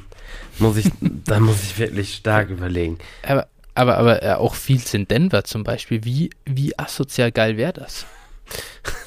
muss 0.58 0.76
ich, 0.76 0.90
dann 1.00 1.42
muss 1.42 1.62
ich 1.62 1.78
wirklich 1.78 2.14
stark 2.14 2.50
überlegen. 2.50 2.98
Aber, 3.22 3.46
aber, 3.74 3.98
aber 3.98 4.22
äh, 4.22 4.32
auch 4.34 4.54
Fields 4.54 4.94
in 4.94 5.08
Denver 5.08 5.44
zum 5.44 5.64
Beispiel, 5.64 6.04
wie, 6.04 6.30
wie 6.44 6.78
asozial 6.78 7.32
geil 7.32 7.56
wäre 7.56 7.72
das? 7.72 8.06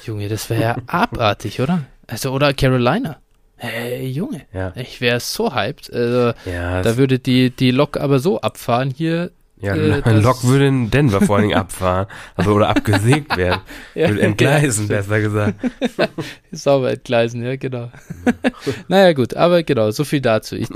Junge, 0.04 0.28
das 0.28 0.50
wäre 0.50 0.62
ja 0.62 0.76
abartig, 0.86 1.60
oder? 1.60 1.84
Also, 2.06 2.32
oder 2.32 2.54
Carolina. 2.54 3.18
Hey, 3.56 4.06
Junge, 4.06 4.42
ja. 4.52 4.72
ich 4.76 5.00
wäre 5.00 5.20
so 5.20 5.54
hyped. 5.54 5.92
Also, 5.92 6.32
ja, 6.44 6.82
da 6.82 6.96
würde 6.96 7.18
die, 7.18 7.50
die 7.50 7.72
Lok 7.72 7.96
aber 7.96 8.20
so 8.20 8.40
abfahren 8.40 8.90
hier. 8.90 9.30
Ja, 9.60 9.74
äh, 9.74 10.02
ein 10.04 10.22
Lok 10.22 10.44
würde 10.44 10.66
in 10.66 10.90
Denver 10.90 11.20
vor 11.20 11.36
allen 11.36 11.48
Dingen 11.48 11.58
abfahren. 11.58 12.06
Also, 12.36 12.52
oder 12.52 12.68
abgesägt 12.68 13.36
werden. 13.36 13.60
ja, 13.94 14.08
würde 14.08 14.22
entgleisen, 14.22 14.88
ja, 14.88 14.96
besser 14.96 15.20
gesagt. 15.20 15.54
Sauber 16.52 16.90
entgleisen, 16.92 17.42
ja, 17.42 17.56
genau. 17.56 17.90
naja, 18.88 19.12
gut, 19.12 19.34
aber 19.34 19.62
genau, 19.62 19.90
so 19.90 20.04
viel 20.04 20.20
dazu. 20.20 20.56
Ich, 20.56 20.68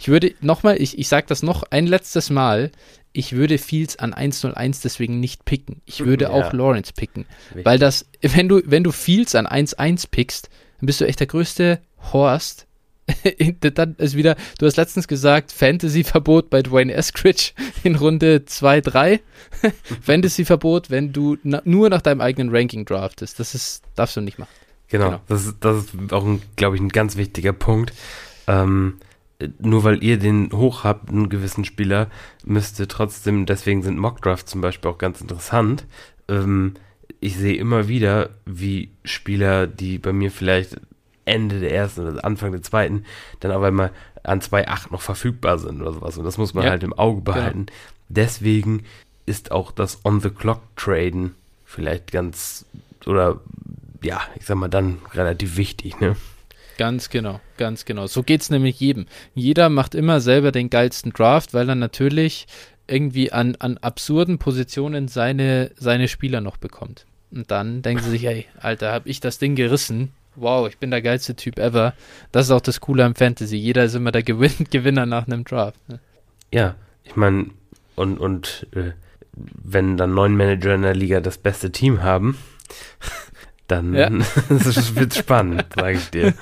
ich 0.00 0.08
würde 0.08 0.34
nochmal, 0.40 0.80
ich, 0.80 0.98
ich 0.98 1.08
sage 1.08 1.26
das 1.28 1.42
noch 1.42 1.62
ein 1.70 1.86
letztes 1.86 2.30
Mal 2.30 2.70
ich 3.16 3.32
würde 3.32 3.56
Fields 3.56 3.98
an 3.98 4.12
101 4.12 4.80
deswegen 4.80 5.20
nicht 5.20 5.46
picken. 5.46 5.80
Ich 5.86 6.04
würde 6.04 6.24
ja. 6.24 6.30
auch 6.30 6.52
Lawrence 6.52 6.92
picken. 6.92 7.24
Richtig. 7.48 7.64
Weil 7.64 7.78
das, 7.78 8.04
wenn 8.20 8.46
du, 8.46 8.60
wenn 8.66 8.84
du 8.84 8.92
Fields 8.92 9.34
an 9.34 9.46
1-1 9.46 10.08
pickst, 10.10 10.50
dann 10.80 10.86
bist 10.86 11.00
du 11.00 11.06
echt 11.06 11.20
der 11.20 11.26
größte 11.26 11.80
Horst. 12.12 12.66
dann 13.74 13.94
ist 13.96 14.16
wieder, 14.16 14.36
du 14.58 14.66
hast 14.66 14.76
letztens 14.76 15.08
gesagt, 15.08 15.52
Fantasy-Verbot 15.52 16.50
bei 16.50 16.62
Dwayne 16.62 16.92
Eskridge 16.92 17.52
in 17.84 17.96
Runde 17.96 18.44
2, 18.44 18.80
3. 18.80 19.20
Fantasy-Verbot, 20.02 20.90
wenn 20.90 21.12
du 21.12 21.36
na, 21.42 21.62
nur 21.64 21.88
nach 21.88 22.02
deinem 22.02 22.20
eigenen 22.20 22.54
Ranking 22.54 22.84
draftest. 22.84 23.38
Das 23.40 23.54
ist, 23.54 23.82
darfst 23.94 24.16
du 24.16 24.20
nicht 24.20 24.38
machen. 24.38 24.50
Genau, 24.88 25.06
genau. 25.06 25.20
Das, 25.28 25.46
ist, 25.46 25.56
das 25.60 25.84
ist 25.84 26.12
auch, 26.12 26.24
glaube 26.56 26.76
ich, 26.76 26.82
ein 26.82 26.88
ganz 26.88 27.16
wichtiger 27.16 27.52
Punkt. 27.52 27.92
Ähm, 28.46 28.98
nur 29.58 29.84
weil 29.84 30.02
ihr 30.02 30.18
den 30.18 30.50
hoch 30.52 30.84
habt, 30.84 31.10
einen 31.10 31.28
gewissen 31.28 31.64
Spieler, 31.64 32.08
müsste 32.44 32.88
trotzdem, 32.88 33.46
deswegen 33.46 33.82
sind 33.82 33.98
Mockdrafts 33.98 34.50
zum 34.50 34.60
Beispiel 34.60 34.90
auch 34.90 34.98
ganz 34.98 35.20
interessant. 35.20 35.86
Ähm, 36.28 36.74
ich 37.20 37.36
sehe 37.36 37.56
immer 37.56 37.88
wieder, 37.88 38.30
wie 38.44 38.90
Spieler, 39.04 39.66
die 39.66 39.98
bei 39.98 40.12
mir 40.12 40.30
vielleicht 40.30 40.76
Ende 41.26 41.60
der 41.60 41.72
ersten 41.72 42.06
oder 42.06 42.24
Anfang 42.24 42.52
der 42.52 42.62
zweiten, 42.62 43.04
dann 43.40 43.52
auf 43.52 43.62
einmal 43.62 43.90
an 44.22 44.40
2.8 44.40 44.92
noch 44.92 45.02
verfügbar 45.02 45.58
sind 45.58 45.82
oder 45.82 45.92
sowas. 45.92 46.16
Und 46.16 46.24
das 46.24 46.38
muss 46.38 46.54
man 46.54 46.64
ja, 46.64 46.70
halt 46.70 46.82
im 46.82 46.92
Auge 46.92 47.20
genau. 47.22 47.36
behalten. 47.36 47.66
Genau. 47.66 47.78
Deswegen 48.08 48.84
ist 49.26 49.50
auch 49.50 49.72
das 49.72 50.04
On-the-Clock-Traden 50.04 51.34
vielleicht 51.64 52.12
ganz, 52.12 52.64
oder 53.04 53.40
ja, 54.02 54.20
ich 54.36 54.46
sag 54.46 54.56
mal 54.56 54.68
dann 54.68 54.98
relativ 55.12 55.56
wichtig, 55.56 56.00
ne? 56.00 56.16
Ganz 56.78 57.08
genau, 57.08 57.40
ganz 57.56 57.84
genau. 57.86 58.06
So 58.06 58.22
geht 58.22 58.42
es 58.42 58.50
nämlich 58.50 58.78
jedem. 58.78 59.06
Jeder 59.34 59.70
macht 59.70 59.94
immer 59.94 60.20
selber 60.20 60.52
den 60.52 60.68
geilsten 60.70 61.12
Draft, 61.12 61.54
weil 61.54 61.68
er 61.68 61.74
natürlich 61.74 62.46
irgendwie 62.86 63.32
an, 63.32 63.56
an 63.58 63.78
absurden 63.78 64.38
Positionen 64.38 65.08
seine, 65.08 65.70
seine 65.76 66.06
Spieler 66.08 66.40
noch 66.40 66.58
bekommt. 66.58 67.06
Und 67.32 67.50
dann 67.50 67.82
denken 67.82 68.04
sie 68.04 68.10
sich, 68.10 68.24
ey, 68.26 68.46
Alter, 68.60 68.92
hab 68.92 69.06
ich 69.06 69.20
das 69.20 69.38
Ding 69.38 69.56
gerissen. 69.56 70.12
Wow, 70.36 70.68
ich 70.68 70.78
bin 70.78 70.90
der 70.90 71.02
geilste 71.02 71.34
Typ 71.34 71.58
ever. 71.58 71.94
Das 72.32 72.46
ist 72.46 72.50
auch 72.52 72.60
das 72.60 72.80
Coole 72.80 73.04
am 73.04 73.14
Fantasy. 73.14 73.56
Jeder 73.56 73.84
ist 73.84 73.94
immer 73.94 74.12
der 74.12 74.22
Gewin 74.22 74.52
Gewinner 74.70 75.06
nach 75.06 75.26
einem 75.26 75.44
Draft. 75.44 75.80
Ne? 75.88 76.00
Ja, 76.52 76.74
ich 77.04 77.16
meine, 77.16 77.46
und, 77.94 78.18
und 78.18 78.66
äh, 78.72 78.92
wenn 79.32 79.96
dann 79.96 80.14
neun 80.14 80.36
Manager 80.36 80.74
in 80.74 80.82
der 80.82 80.94
Liga 80.94 81.20
das 81.20 81.38
beste 81.38 81.72
Team 81.72 82.02
haben, 82.02 82.38
dann 83.68 83.94
ja. 83.94 84.10
wird 84.48 85.12
es 85.12 85.18
spannend, 85.18 85.64
sage 85.74 85.96
ich 85.96 86.10
dir. 86.10 86.34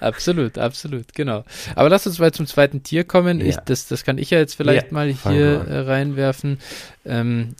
absolut, 0.00 0.58
absolut, 0.58 1.14
genau. 1.14 1.44
Aber 1.74 1.88
lass 1.88 2.06
uns 2.06 2.18
mal 2.18 2.32
zum 2.32 2.46
zweiten 2.46 2.82
Tier 2.82 3.04
kommen. 3.04 3.40
Ja. 3.40 3.46
Ich, 3.46 3.56
das, 3.56 3.88
das 3.88 4.04
kann 4.04 4.18
ich 4.18 4.30
ja 4.30 4.38
jetzt 4.38 4.54
vielleicht 4.54 4.86
ja, 4.86 4.92
mal 4.92 5.08
hier 5.08 5.66
äh, 5.66 5.80
reinwerfen. 5.80 6.58
Ähm, 7.04 7.54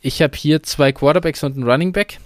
ich 0.00 0.22
habe 0.22 0.36
hier 0.36 0.62
zwei 0.62 0.92
Quarterbacks 0.92 1.42
und 1.42 1.56
einen 1.56 1.68
Running 1.68 1.92
Back. 1.92 2.18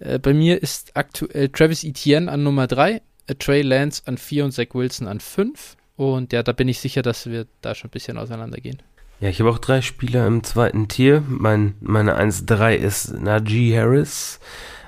Äh, 0.00 0.18
bei 0.18 0.34
mir 0.34 0.62
ist 0.62 0.96
aktuell 0.96 1.48
Travis 1.50 1.84
Etienne 1.84 2.30
an 2.30 2.42
Nummer 2.42 2.66
3, 2.66 3.00
äh, 3.26 3.34
Trey 3.36 3.62
Lance 3.62 4.02
an 4.06 4.18
4 4.18 4.46
und 4.46 4.52
Zach 4.52 4.74
Wilson 4.74 5.06
an 5.06 5.20
5. 5.20 5.76
Und 5.96 6.32
ja, 6.32 6.42
da 6.42 6.52
bin 6.52 6.68
ich 6.68 6.80
sicher, 6.80 7.02
dass 7.02 7.26
wir 7.26 7.46
da 7.60 7.74
schon 7.74 7.88
ein 7.88 7.92
bisschen 7.92 8.18
auseinandergehen. 8.18 8.82
Ja, 9.20 9.28
ich 9.28 9.38
habe 9.38 9.50
auch 9.50 9.58
drei 9.58 9.82
Spieler 9.82 10.26
im 10.26 10.42
zweiten 10.42 10.88
Tier. 10.88 11.22
Mein, 11.28 11.74
meine 11.80 12.18
1-3 12.18 12.74
ist 12.74 13.12
Najee 13.12 13.76
Harris. 13.76 14.40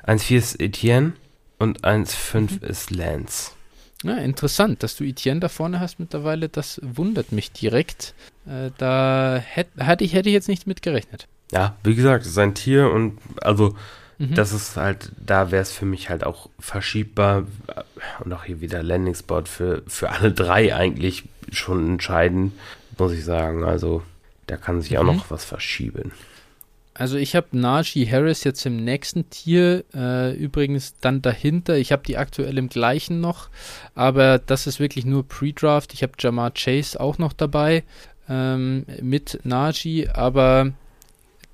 1,4 0.06 0.36
ist 0.36 0.60
Etienne 0.60 1.12
und 1.58 1.84
1,5 1.84 2.40
mhm. 2.40 2.68
ist 2.68 2.90
Lance. 2.90 3.50
Ja, 4.04 4.16
interessant, 4.16 4.82
dass 4.82 4.96
du 4.96 5.04
Etienne 5.04 5.40
da 5.40 5.48
vorne 5.48 5.80
hast 5.80 6.00
mittlerweile. 6.00 6.48
Das 6.48 6.80
wundert 6.82 7.30
mich 7.30 7.52
direkt. 7.52 8.14
Äh, 8.46 8.70
da 8.78 9.36
hätte 9.36 9.84
hätt 9.84 10.00
ich, 10.00 10.14
hätte 10.14 10.30
ich 10.30 10.32
jetzt 10.32 10.48
nicht 10.48 10.66
mit 10.66 10.80
gerechnet. 10.80 11.28
Ja, 11.52 11.76
wie 11.84 11.94
gesagt, 11.94 12.24
sein 12.24 12.54
Tier 12.54 12.90
und 12.90 13.18
also 13.42 13.76
mhm. 14.30 14.34
das 14.34 14.52
ist 14.52 14.76
halt, 14.76 15.12
da 15.24 15.50
wäre 15.50 15.62
es 15.62 15.72
für 15.72 15.86
mich 15.86 16.10
halt 16.10 16.24
auch 16.24 16.48
verschiebbar. 16.58 17.46
Und 18.24 18.32
auch 18.32 18.44
hier 18.44 18.60
wieder 18.60 18.82
Landing 18.82 19.14
Spot 19.14 19.44
für, 19.44 19.82
für 19.86 20.10
alle 20.10 20.32
drei 20.32 20.74
eigentlich 20.74 21.24
schon 21.50 21.86
entscheidend, 21.86 22.52
muss 22.98 23.12
ich 23.12 23.24
sagen. 23.24 23.64
Also 23.64 24.02
da 24.46 24.56
kann 24.56 24.80
sich 24.80 24.92
mhm. 24.92 24.98
auch 24.98 25.04
noch 25.04 25.30
was 25.30 25.44
verschieben. 25.44 26.12
Also 26.94 27.16
ich 27.16 27.34
habe 27.34 27.46
Najee 27.52 28.06
Harris 28.06 28.44
jetzt 28.44 28.66
im 28.66 28.84
nächsten 28.84 29.30
Tier, 29.30 29.84
äh, 29.94 30.36
übrigens 30.36 30.94
dann 31.00 31.22
dahinter. 31.22 31.78
Ich 31.78 31.90
habe 31.90 32.02
die 32.02 32.18
aktuell 32.18 32.58
im 32.58 32.68
gleichen 32.68 33.20
noch, 33.20 33.48
aber 33.94 34.38
das 34.38 34.66
ist 34.66 34.78
wirklich 34.78 35.06
nur 35.06 35.26
Pre-Draft. 35.26 35.94
Ich 35.94 36.02
habe 36.02 36.12
Jamar 36.18 36.52
Chase 36.52 37.00
auch 37.00 37.16
noch 37.16 37.32
dabei 37.32 37.82
ähm, 38.28 38.84
mit 39.00 39.40
Najee, 39.44 40.08
aber 40.08 40.72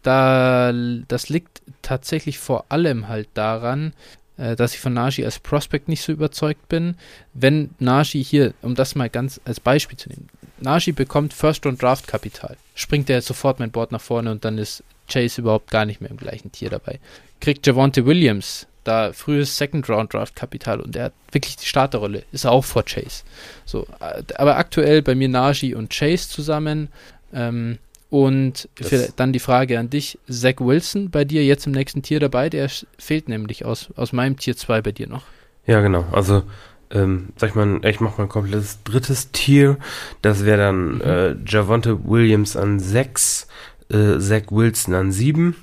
da, 0.02 0.72
das 1.08 1.28
liegt 1.28 1.62
tatsächlich 1.82 2.38
vor 2.38 2.66
allem 2.68 3.08
halt 3.08 3.28
daran, 3.34 3.92
äh, 4.36 4.56
dass 4.56 4.74
ich 4.74 4.80
von 4.80 4.94
Najee 4.94 5.24
als 5.24 5.38
Prospect 5.38 5.88
nicht 5.88 6.02
so 6.02 6.12
überzeugt 6.12 6.68
bin. 6.68 6.96
Wenn 7.34 7.70
Najee 7.78 8.22
hier, 8.22 8.54
um 8.62 8.74
das 8.74 8.94
mal 8.94 9.10
ganz 9.10 9.40
als 9.44 9.60
Beispiel 9.60 9.98
zu 9.98 10.08
nehmen, 10.08 10.28
Najee 10.60 10.92
bekommt 10.92 11.34
First-Round-Draft-Kapital, 11.34 12.56
springt 12.74 13.10
er 13.10 13.22
sofort 13.22 13.60
mein 13.60 13.70
Board 13.70 13.92
nach 13.92 14.00
vorne 14.00 14.30
und 14.30 14.44
dann 14.44 14.58
ist 14.58 14.82
Chase 15.08 15.40
überhaupt 15.40 15.70
gar 15.70 15.84
nicht 15.84 16.00
mehr 16.00 16.10
im 16.10 16.16
gleichen 16.16 16.52
Tier 16.52 16.70
dabei. 16.70 17.00
Kriegt 17.40 17.66
Javonte 17.66 18.04
Williams 18.06 18.66
da 18.88 19.12
frühes 19.12 19.56
Second-Round-Draft-Kapital 19.58 20.80
und 20.80 20.96
er 20.96 21.06
hat 21.06 21.12
wirklich 21.30 21.56
die 21.56 21.66
Starterrolle, 21.66 22.24
ist 22.32 22.46
auch 22.46 22.64
vor 22.64 22.84
Chase. 22.84 23.22
So, 23.66 23.86
äh, 24.00 24.22
aber 24.36 24.56
aktuell 24.56 25.02
bei 25.02 25.14
mir 25.14 25.28
Najee 25.28 25.74
und 25.74 25.90
Chase 25.90 26.28
zusammen. 26.28 26.88
Ähm, 27.34 27.78
und 28.10 28.68
dann 29.16 29.32
die 29.32 29.38
Frage 29.38 29.78
an 29.78 29.90
dich, 29.90 30.18
Zach 30.28 30.60
Wilson 30.60 31.10
bei 31.10 31.24
dir 31.24 31.44
jetzt 31.44 31.66
im 31.66 31.72
nächsten 31.72 32.02
Tier 32.02 32.20
dabei, 32.20 32.48
der 32.48 32.70
fehlt 32.98 33.28
nämlich 33.28 33.64
aus, 33.64 33.88
aus 33.96 34.12
meinem 34.12 34.38
Tier 34.38 34.56
2 34.56 34.82
bei 34.82 34.92
dir 34.92 35.08
noch. 35.08 35.24
Ja, 35.66 35.82
genau. 35.82 36.06
Also, 36.12 36.44
ähm, 36.90 37.28
sag 37.36 37.50
ich 37.50 37.54
mal, 37.54 37.80
ich 37.84 38.00
mache 38.00 38.16
mal 38.16 38.24
ein 38.24 38.30
komplettes 38.30 38.82
drittes 38.82 39.30
Tier. 39.32 39.76
Das 40.22 40.44
wäre 40.46 40.58
dann 40.58 40.94
mhm. 40.94 41.00
äh, 41.02 41.36
Javonte 41.46 42.08
Williams 42.08 42.56
an 42.56 42.80
6, 42.80 43.46
äh, 43.90 44.18
Zach 44.18 44.44
Wilson 44.50 44.94
an 44.94 45.12
7, 45.12 45.54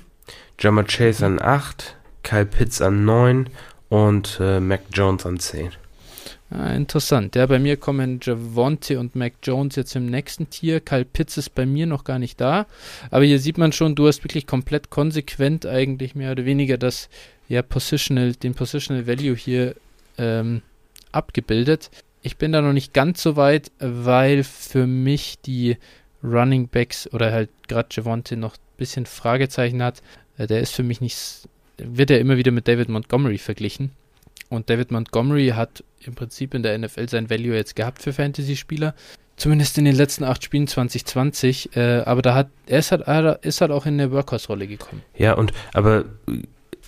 Jammer 0.60 0.84
Chase 0.84 1.26
an 1.26 1.40
8, 1.42 1.96
Kyle 2.22 2.46
Pitts 2.46 2.80
an 2.80 3.04
9 3.04 3.50
und 3.88 4.38
äh, 4.40 4.60
Mac 4.60 4.82
Jones 4.92 5.26
an 5.26 5.40
10. 5.40 5.70
Ah, 6.48 6.72
interessant. 6.74 7.34
Ja, 7.34 7.46
bei 7.46 7.58
mir 7.58 7.76
kommen 7.76 8.20
Javonte 8.22 9.00
und 9.00 9.16
Mac 9.16 9.34
Jones 9.42 9.74
jetzt 9.74 9.96
im 9.96 10.06
nächsten 10.06 10.48
Tier. 10.48 10.78
Kyle 10.80 11.04
Pitts 11.04 11.36
ist 11.36 11.54
bei 11.56 11.66
mir 11.66 11.86
noch 11.86 12.04
gar 12.04 12.20
nicht 12.20 12.40
da. 12.40 12.66
Aber 13.10 13.24
hier 13.24 13.40
sieht 13.40 13.58
man 13.58 13.72
schon, 13.72 13.96
du 13.96 14.06
hast 14.06 14.22
wirklich 14.22 14.46
komplett 14.46 14.88
konsequent 14.88 15.66
eigentlich 15.66 16.14
mehr 16.14 16.30
oder 16.32 16.44
weniger 16.44 16.78
das, 16.78 17.08
ja, 17.48 17.62
Positional, 17.62 18.32
den 18.34 18.54
Positional 18.54 19.08
Value 19.08 19.34
hier 19.34 19.74
ähm, 20.18 20.62
abgebildet. 21.10 21.90
Ich 22.22 22.36
bin 22.36 22.52
da 22.52 22.62
noch 22.62 22.72
nicht 22.72 22.94
ganz 22.94 23.22
so 23.22 23.34
weit, 23.34 23.72
weil 23.80 24.44
für 24.44 24.86
mich 24.86 25.40
die 25.44 25.76
Running 26.22 26.68
Backs 26.68 27.12
oder 27.12 27.32
halt 27.32 27.50
gerade 27.66 27.88
Javonte 27.90 28.36
noch 28.36 28.54
ein 28.54 28.76
bisschen 28.76 29.06
Fragezeichen 29.06 29.82
hat. 29.82 30.00
Äh, 30.38 30.46
der 30.46 30.60
ist 30.60 30.74
für 30.74 30.84
mich 30.84 31.00
nicht, 31.00 31.48
wird 31.76 32.10
ja 32.10 32.18
immer 32.18 32.36
wieder 32.36 32.52
mit 32.52 32.68
David 32.68 32.88
Montgomery 32.88 33.38
verglichen. 33.38 33.90
Und 34.48 34.70
David 34.70 34.90
Montgomery 34.90 35.48
hat 35.48 35.82
im 36.00 36.14
Prinzip 36.14 36.54
in 36.54 36.62
der 36.62 36.78
NFL 36.78 37.08
sein 37.08 37.30
Value 37.30 37.54
jetzt 37.54 37.76
gehabt 37.76 38.02
für 38.02 38.12
Fantasy-Spieler. 38.12 38.94
Zumindest 39.36 39.76
in 39.76 39.84
den 39.84 39.96
letzten 39.96 40.24
acht 40.24 40.44
Spielen 40.44 40.66
2020. 40.66 41.76
Äh, 41.76 42.02
aber 42.06 42.22
da 42.22 42.34
hat 42.34 42.48
er 42.66 42.78
ist 42.78 42.92
halt, 42.92 43.44
ist 43.44 43.60
halt 43.60 43.70
auch 43.70 43.86
in 43.86 43.94
eine 43.94 44.10
Workhorse-Rolle 44.10 44.66
gekommen. 44.66 45.02
Ja, 45.16 45.34
und 45.34 45.52
aber 45.74 46.04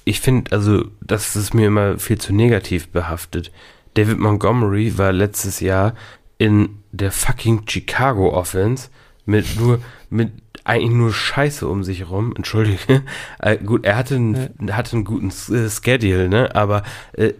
ich 0.05 0.20
finde, 0.20 0.52
also, 0.52 0.86
das 1.02 1.36
ist 1.36 1.52
mir 1.52 1.66
immer 1.66 1.98
viel 1.98 2.16
zu 2.16 2.35
negativ 2.35 2.89
behaftet. 2.89 3.52
David 3.93 4.18
Montgomery 4.18 4.97
war 4.97 5.12
letztes 5.12 5.60
Jahr 5.60 5.94
in 6.39 6.78
der 6.93 7.12
fucking 7.12 7.64
Chicago 7.68 8.32
Offense 8.32 8.89
mit 9.26 9.60
nur, 9.60 9.80
mit 10.09 10.32
eigentlich 10.64 10.94
nur 10.94 11.12
Scheiße 11.12 11.68
um 11.68 11.85
sich 11.85 12.01
herum, 12.01 12.32
entschuldige. 12.36 13.02
Äh, 13.39 13.59
gut, 13.59 13.85
er 13.85 13.97
hatte, 13.97 14.14
einen, 14.14 14.48
ja. 14.66 14.76
hatte 14.76 14.97
einen 14.97 15.05
guten 15.05 15.28
äh, 15.28 15.68
Schedule, 15.68 16.30
ne, 16.30 16.55
aber 16.55 16.85
äh, 17.12 17.35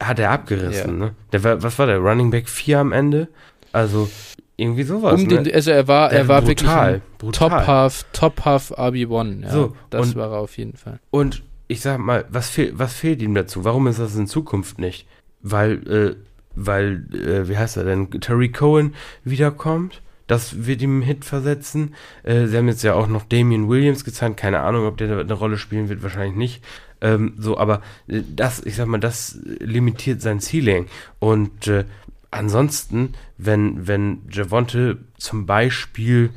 hat 0.00 0.18
er 0.18 0.30
abgerissen, 0.30 1.00
ja. 1.00 1.06
ne? 1.06 1.14
Der 1.32 1.44
war, 1.44 1.62
was 1.62 1.78
war 1.78 1.86
der, 1.86 1.98
Running 1.98 2.30
Back 2.30 2.48
4 2.48 2.78
am 2.78 2.92
Ende? 2.92 3.28
Also, 3.72 4.08
irgendwie 4.56 4.84
sowas. 4.84 5.20
Um 5.20 5.28
den, 5.28 5.42
ne? 5.42 5.54
Also 5.54 5.70
er 5.70 5.86
war, 5.86 6.12
er 6.12 6.28
war 6.28 6.40
brutal, 6.40 6.92
wirklich 6.94 7.08
brutal. 7.18 7.50
Top 7.50 7.66
Half, 7.66 8.06
Top 8.12 8.44
Half 8.44 8.72
RB1, 8.72 9.42
ja. 9.42 9.50
So, 9.50 9.76
das 9.90 10.08
und, 10.08 10.16
war 10.16 10.32
er 10.32 10.38
auf 10.38 10.56
jeden 10.56 10.76
Fall. 10.76 10.98
Und 11.10 11.42
ich 11.68 11.80
sag 11.80 11.98
mal, 11.98 12.24
was, 12.28 12.48
fehl, 12.48 12.72
was 12.74 12.94
fehlt 12.94 13.22
ihm 13.22 13.34
dazu? 13.34 13.64
Warum 13.64 13.86
ist 13.86 13.98
das 13.98 14.14
in 14.16 14.26
Zukunft 14.26 14.78
nicht? 14.78 15.06
Weil, 15.42 15.72
äh, 15.88 16.16
weil, 16.54 17.06
äh, 17.12 17.48
wie 17.48 17.58
heißt 17.58 17.76
er 17.76 17.84
denn, 17.84 18.10
Terry 18.10 18.50
Cohen 18.50 18.94
wiederkommt? 19.24 20.02
Das 20.26 20.66
wird 20.66 20.82
ihm 20.82 20.94
einen 20.94 21.02
Hit 21.02 21.24
versetzen. 21.24 21.94
Äh, 22.24 22.46
sie 22.46 22.56
haben 22.56 22.66
jetzt 22.66 22.82
ja 22.82 22.94
auch 22.94 23.06
noch 23.06 23.24
Damian 23.24 23.68
Williams 23.68 24.04
gezeigt. 24.04 24.36
Keine 24.36 24.60
Ahnung, 24.60 24.86
ob 24.86 24.96
der 24.96 25.20
eine 25.20 25.32
Rolle 25.32 25.56
spielen 25.56 25.88
wird, 25.88 26.02
wahrscheinlich 26.02 26.36
nicht. 26.36 26.64
Ähm, 27.00 27.34
so, 27.38 27.58
aber 27.58 27.82
äh, 28.08 28.22
das, 28.34 28.64
ich 28.64 28.76
sag 28.76 28.86
mal, 28.86 28.98
das 28.98 29.38
limitiert 29.44 30.22
sein 30.22 30.40
Ceiling. 30.40 30.86
Und 31.18 31.66
äh, 31.66 31.84
ansonsten, 32.30 33.14
wenn, 33.38 33.86
wenn 33.86 34.22
Javonte 34.30 34.98
zum 35.18 35.46
Beispiel 35.46 36.30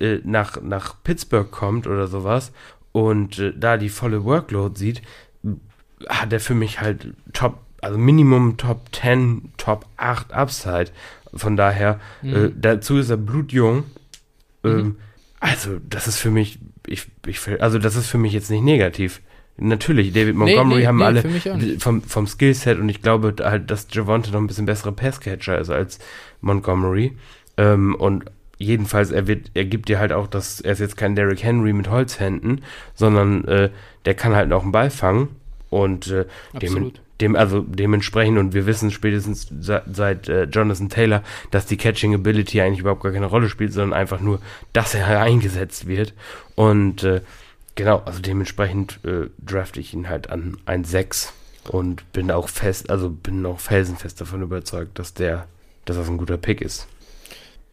äh, 0.00 0.18
nach, 0.24 0.60
nach 0.62 1.02
Pittsburgh 1.02 1.50
kommt 1.50 1.86
oder 1.86 2.06
sowas 2.06 2.52
und 2.92 3.38
äh, 3.38 3.52
da 3.56 3.76
die 3.76 3.88
volle 3.88 4.24
Workload 4.24 4.78
sieht, 4.78 5.02
hat 6.08 6.32
er 6.32 6.40
für 6.40 6.54
mich 6.54 6.80
halt 6.80 7.14
Top, 7.32 7.58
also 7.80 7.98
Minimum 7.98 8.56
Top 8.56 8.94
10, 8.94 9.52
Top 9.56 9.86
8 9.96 10.32
Upside. 10.32 10.90
Von 11.34 11.56
daher, 11.56 12.00
mhm. 12.22 12.34
äh, 12.34 12.52
dazu 12.54 12.98
ist 12.98 13.10
er 13.10 13.16
blutjung. 13.16 13.84
Mhm. 14.62 14.70
Ähm, 14.70 14.96
also, 15.40 15.78
das 15.88 16.08
ist 16.08 16.18
für 16.18 16.30
mich, 16.30 16.58
ich, 16.86 17.06
ich, 17.26 17.60
also 17.60 17.78
das 17.78 17.96
ist 17.96 18.06
für 18.06 18.18
mich 18.18 18.32
jetzt 18.32 18.50
nicht 18.50 18.62
negativ. 18.62 19.20
Natürlich, 19.56 20.12
David 20.12 20.34
Montgomery 20.34 20.74
nee, 20.74 20.80
nee, 20.80 20.86
haben 20.86 20.98
nee, 20.98 21.04
alle 21.04 21.78
vom, 21.78 22.02
vom 22.02 22.26
Skillset 22.26 22.78
und 22.78 22.88
ich 22.88 23.02
glaube 23.02 23.36
halt, 23.40 23.70
dass 23.70 23.86
Javonte 23.90 24.32
noch 24.32 24.40
ein 24.40 24.48
bisschen 24.48 24.66
bessere 24.66 24.90
Passcatcher 24.90 25.58
ist 25.58 25.70
als 25.70 26.00
Montgomery. 26.40 27.12
Ähm, 27.56 27.94
und 27.94 28.24
jedenfalls, 28.58 29.12
er 29.12 29.28
wird, 29.28 29.52
er 29.54 29.64
gibt 29.64 29.88
dir 29.88 30.00
halt 30.00 30.12
auch, 30.12 30.26
dass 30.26 30.60
er 30.60 30.72
ist 30.72 30.80
jetzt 30.80 30.96
kein 30.96 31.14
Derrick 31.14 31.44
Henry 31.44 31.72
mit 31.72 31.88
Holzhänden, 31.88 32.62
sondern 32.94 33.44
äh, 33.44 33.70
der 34.06 34.14
kann 34.14 34.34
halt 34.34 34.52
auch 34.52 34.62
einen 34.62 34.72
Ball 34.72 34.90
fangen 34.90 35.28
und 35.70 36.08
äh, 36.08 36.24
dem, 36.60 36.92
dem, 37.20 37.36
also 37.36 37.60
dementsprechend, 37.60 38.38
und 38.38 38.54
wir 38.54 38.66
wissen 38.66 38.90
spätestens 38.90 39.48
seit, 39.60 39.84
seit 39.92 40.28
äh, 40.28 40.44
Jonathan 40.44 40.88
Taylor, 40.88 41.22
dass 41.52 41.66
die 41.66 41.76
Catching 41.76 42.14
Ability 42.14 42.60
eigentlich 42.60 42.80
überhaupt 42.80 43.02
gar 43.02 43.12
keine 43.12 43.26
Rolle 43.26 43.48
spielt, 43.48 43.72
sondern 43.72 43.98
einfach 43.98 44.20
nur, 44.20 44.40
dass 44.72 44.94
er 44.94 45.20
eingesetzt 45.20 45.86
wird. 45.86 46.12
Und 46.56 47.04
äh, 47.04 47.20
genau, 47.74 48.02
also 48.04 48.20
dementsprechend 48.20 49.00
äh, 49.04 49.28
drafte 49.38 49.80
ich 49.80 49.94
ihn 49.94 50.08
halt 50.08 50.30
an 50.30 50.56
ein 50.66 50.84
6 50.84 51.32
und 51.68 52.10
bin 52.12 52.30
auch 52.30 52.48
fest, 52.48 52.90
also 52.90 53.10
bin 53.10 53.44
auch 53.46 53.60
felsenfest 53.60 54.20
davon 54.20 54.42
überzeugt, 54.42 54.98
dass 54.98 55.14
der, 55.14 55.46
dass 55.84 55.96
das 55.96 56.08
ein 56.08 56.18
guter 56.18 56.36
Pick 56.36 56.60
ist. 56.60 56.86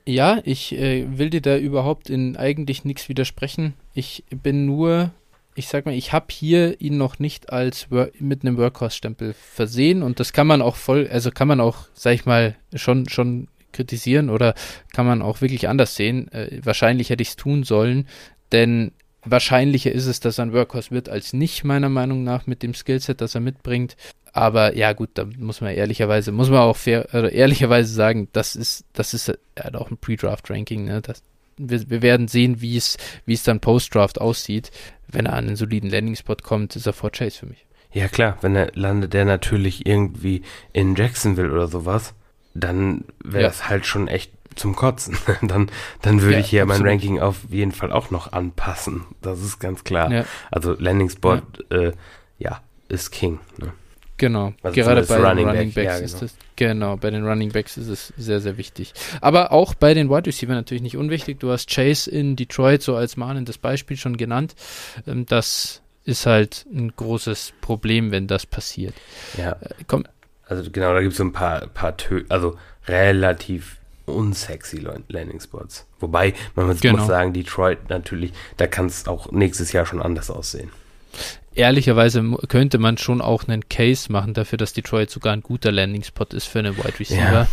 Ja, 0.06 0.40
ich 0.44 0.74
äh, 0.74 1.06
will 1.18 1.30
dir 1.30 1.42
da 1.42 1.58
überhaupt 1.58 2.10
in 2.10 2.36
eigentlich 2.36 2.86
nichts 2.86 3.08
widersprechen. 3.08 3.76
Ich 3.94 4.24
bin 4.30 4.66
nur 4.66 5.12
ich 5.56 5.68
sag 5.68 5.86
mal, 5.86 5.94
ich 5.94 6.14
habe 6.14 6.28
hier 6.32 6.80
ihn 6.80 6.98
noch 6.98 7.20
nicht 7.20 7.52
als 7.52 7.88
mit 8.20 8.44
einem 8.44 8.58
Workhorse-Stempel 8.58 9.34
versehen 9.34 10.02
und 10.02 10.20
das 10.20 10.34
kann 10.34 10.48
man 10.48 10.62
auch 10.62 10.76
voll, 10.76 11.10
also 11.12 11.32
kann 11.32 11.48
man 11.48 11.60
auch, 11.60 11.88
sag 11.94 12.14
ich 12.14 12.26
mal, 12.26 12.56
schon, 12.74 13.10
schon 13.10 13.48
kritisieren 13.74 14.30
oder 14.30 14.54
kann 14.94 15.06
man 15.06 15.22
auch 15.22 15.42
wirklich 15.42 15.68
anders 15.68 15.96
sehen. 15.96 16.32
Äh, 16.32 16.62
wahrscheinlich 16.64 17.10
hätte 17.10 17.22
ich 17.22 17.30
es 17.30 17.36
tun 17.36 17.64
sollen, 17.64 18.08
denn 18.52 18.92
wahrscheinlicher 19.24 19.92
ist 19.92 20.08
es, 20.08 20.20
dass 20.20 20.40
er 20.40 20.46
ein 20.46 20.54
Workhorse 20.54 20.92
wird, 20.92 21.10
als 21.10 21.34
nicht, 21.34 21.64
meiner 21.64 21.90
Meinung 21.90 22.24
nach, 22.24 22.48
mit 22.48 22.64
dem 22.64 22.74
Skillset, 22.74 23.22
das 23.22 23.36
er 23.36 23.42
mitbringt. 23.42 23.96
Aber 24.34 24.76
ja, 24.76 24.94
gut, 24.94 25.10
da 25.16 25.26
muss 25.38 25.62
man 25.62 25.74
ehrlicherweise, 25.74 26.32
muss 26.32 26.50
man 26.50 26.60
auch 26.60 26.78
fair, 26.78 27.14
äh, 27.14 27.36
ehrlicherweise 27.36 27.94
sagen, 27.94 28.30
das 28.32 28.56
ist, 28.56 28.86
das 28.94 29.14
ist 29.14 29.28
halt 29.60 29.76
auch 29.76 29.92
ein 29.92 29.98
Pre-Draft-Ranking, 29.98 30.86
ne? 30.86 31.02
Das, 31.02 31.22
wir, 31.58 31.90
wir 31.90 32.02
werden 32.02 32.28
sehen, 32.28 32.62
wie 32.62 32.78
es, 32.78 32.98
wie 33.26 33.34
es 33.34 33.44
dann 33.44 33.60
Post-Draft 33.60 34.22
aussieht 34.22 34.72
wenn 35.12 35.26
er 35.26 35.34
an 35.34 35.48
einen 35.48 35.56
soliden 35.56 35.90
Landing-Spot 35.90 36.38
kommt, 36.42 36.76
ist 36.76 36.86
er 36.86 36.94
vor 36.94 37.12
Chase 37.12 37.40
für 37.40 37.46
mich. 37.48 37.66
Ja 37.94 38.08
klar, 38.08 38.38
wenn 38.42 38.56
er 38.56 38.72
landet 38.74 39.14
der 39.14 39.26
natürlich 39.26 39.86
irgendwie 39.86 40.44
in 40.72 40.96
Jacksonville 40.96 41.52
oder 41.52 41.68
sowas, 41.68 42.14
dann 42.54 43.06
wäre 43.24 43.50
es 43.50 43.60
ja. 43.60 43.70
halt 43.70 43.86
schon 43.86 44.08
echt 44.08 44.32
zum 44.56 44.76
Kotzen. 44.76 45.18
dann 45.42 45.70
dann 46.02 46.22
würde 46.22 46.36
ja, 46.36 46.40
ich 46.40 46.50
hier 46.50 46.64
absolut. 46.64 46.84
mein 46.84 46.92
Ranking 46.92 47.20
auf 47.20 47.38
jeden 47.50 47.72
Fall 47.72 47.92
auch 47.92 48.12
noch 48.12 48.32
anpassen. 48.32 49.06
Das 49.22 49.42
ist 49.42 49.60
ganz 49.60 49.84
klar. 49.84 50.12
Ja. 50.12 50.26
Also 50.50 50.76
Landing 50.78 51.10
Spot, 51.10 51.42
ja. 51.72 51.78
Äh, 51.78 51.94
ja, 52.40 52.62
ist 52.90 53.12
King. 53.12 53.40
Ne? 53.58 53.74
Genau, 54.22 54.54
also 54.62 54.76
gerade 54.76 55.02
bei 55.02 55.18
Running, 55.18 55.48
Running 55.48 55.74
Backs 55.74 55.86
ja, 55.86 55.94
genau. 55.96 56.06
ist 56.06 56.22
das, 56.22 56.36
genau, 56.56 56.96
bei 56.96 57.10
den 57.10 57.26
Running 57.26 57.52
Backs 57.52 57.76
ist 57.78 57.88
es 57.88 58.14
sehr, 58.18 58.40
sehr 58.40 58.56
wichtig. 58.56 58.94
Aber 59.20 59.52
auch 59.52 59.74
bei 59.74 59.96
den 59.96 60.12
Wide 60.12 60.28
Receiver 60.28 60.54
natürlich 60.54 60.84
nicht 60.84 60.96
unwichtig. 60.96 61.40
Du 61.40 61.50
hast 61.50 61.72
Chase 61.72 62.12
in 62.12 62.36
Detroit 62.36 62.84
so 62.84 62.96
als 62.96 63.18
mahnendes 63.18 63.58
Beispiel 63.58 63.98
schon 63.98 64.18
genannt. 64.18 64.54
Ähm, 65.08 65.26
das 65.26 65.82
ist 66.04 66.28
halt 66.28 66.68
ein 66.72 66.94
großes 66.96 67.54
Problem, 67.62 68.12
wenn 68.12 68.28
das 68.28 68.46
passiert. 68.46 68.94
Ja. 69.38 69.54
Äh, 69.54 69.70
komm. 69.88 70.04
Also 70.46 70.70
genau, 70.70 70.94
da 70.94 71.02
gibt 71.02 71.14
es 71.14 71.18
so 71.18 71.24
ein 71.24 71.34
paar, 71.34 71.66
paar 71.68 71.98
Tö 71.98 72.24
also 72.30 72.58
relativ 72.88 73.78
unsexy 74.12 74.78
Landing 75.08 75.40
Spots. 75.40 75.86
Wobei, 76.00 76.34
man 76.56 76.68
muss 76.68 76.80
genau. 76.80 77.06
sagen, 77.06 77.34
Detroit 77.34 77.90
natürlich, 77.90 78.34
da 78.58 78.68
kann 78.68 78.88
es 78.88 79.08
auch 79.08 79.32
nächstes 79.32 79.72
Jahr 79.72 79.86
schon 79.86 80.02
anders 80.02 80.30
aussehen 80.30 80.72
ehrlicherweise 81.54 82.24
könnte 82.48 82.78
man 82.78 82.98
schon 82.98 83.22
auch 83.22 83.48
einen 83.48 83.68
Case 83.68 84.12
machen 84.12 84.34
dafür, 84.34 84.58
dass 84.58 84.74
Detroit 84.74 85.10
sogar 85.10 85.34
ein 85.34 85.42
guter 85.42 85.72
Landing-Spot 85.72 86.28
ist 86.34 86.46
für 86.46 86.60
einen 86.60 86.78
Wide 86.78 87.00
Receiver. 87.00 87.20
Ja, 87.20 87.48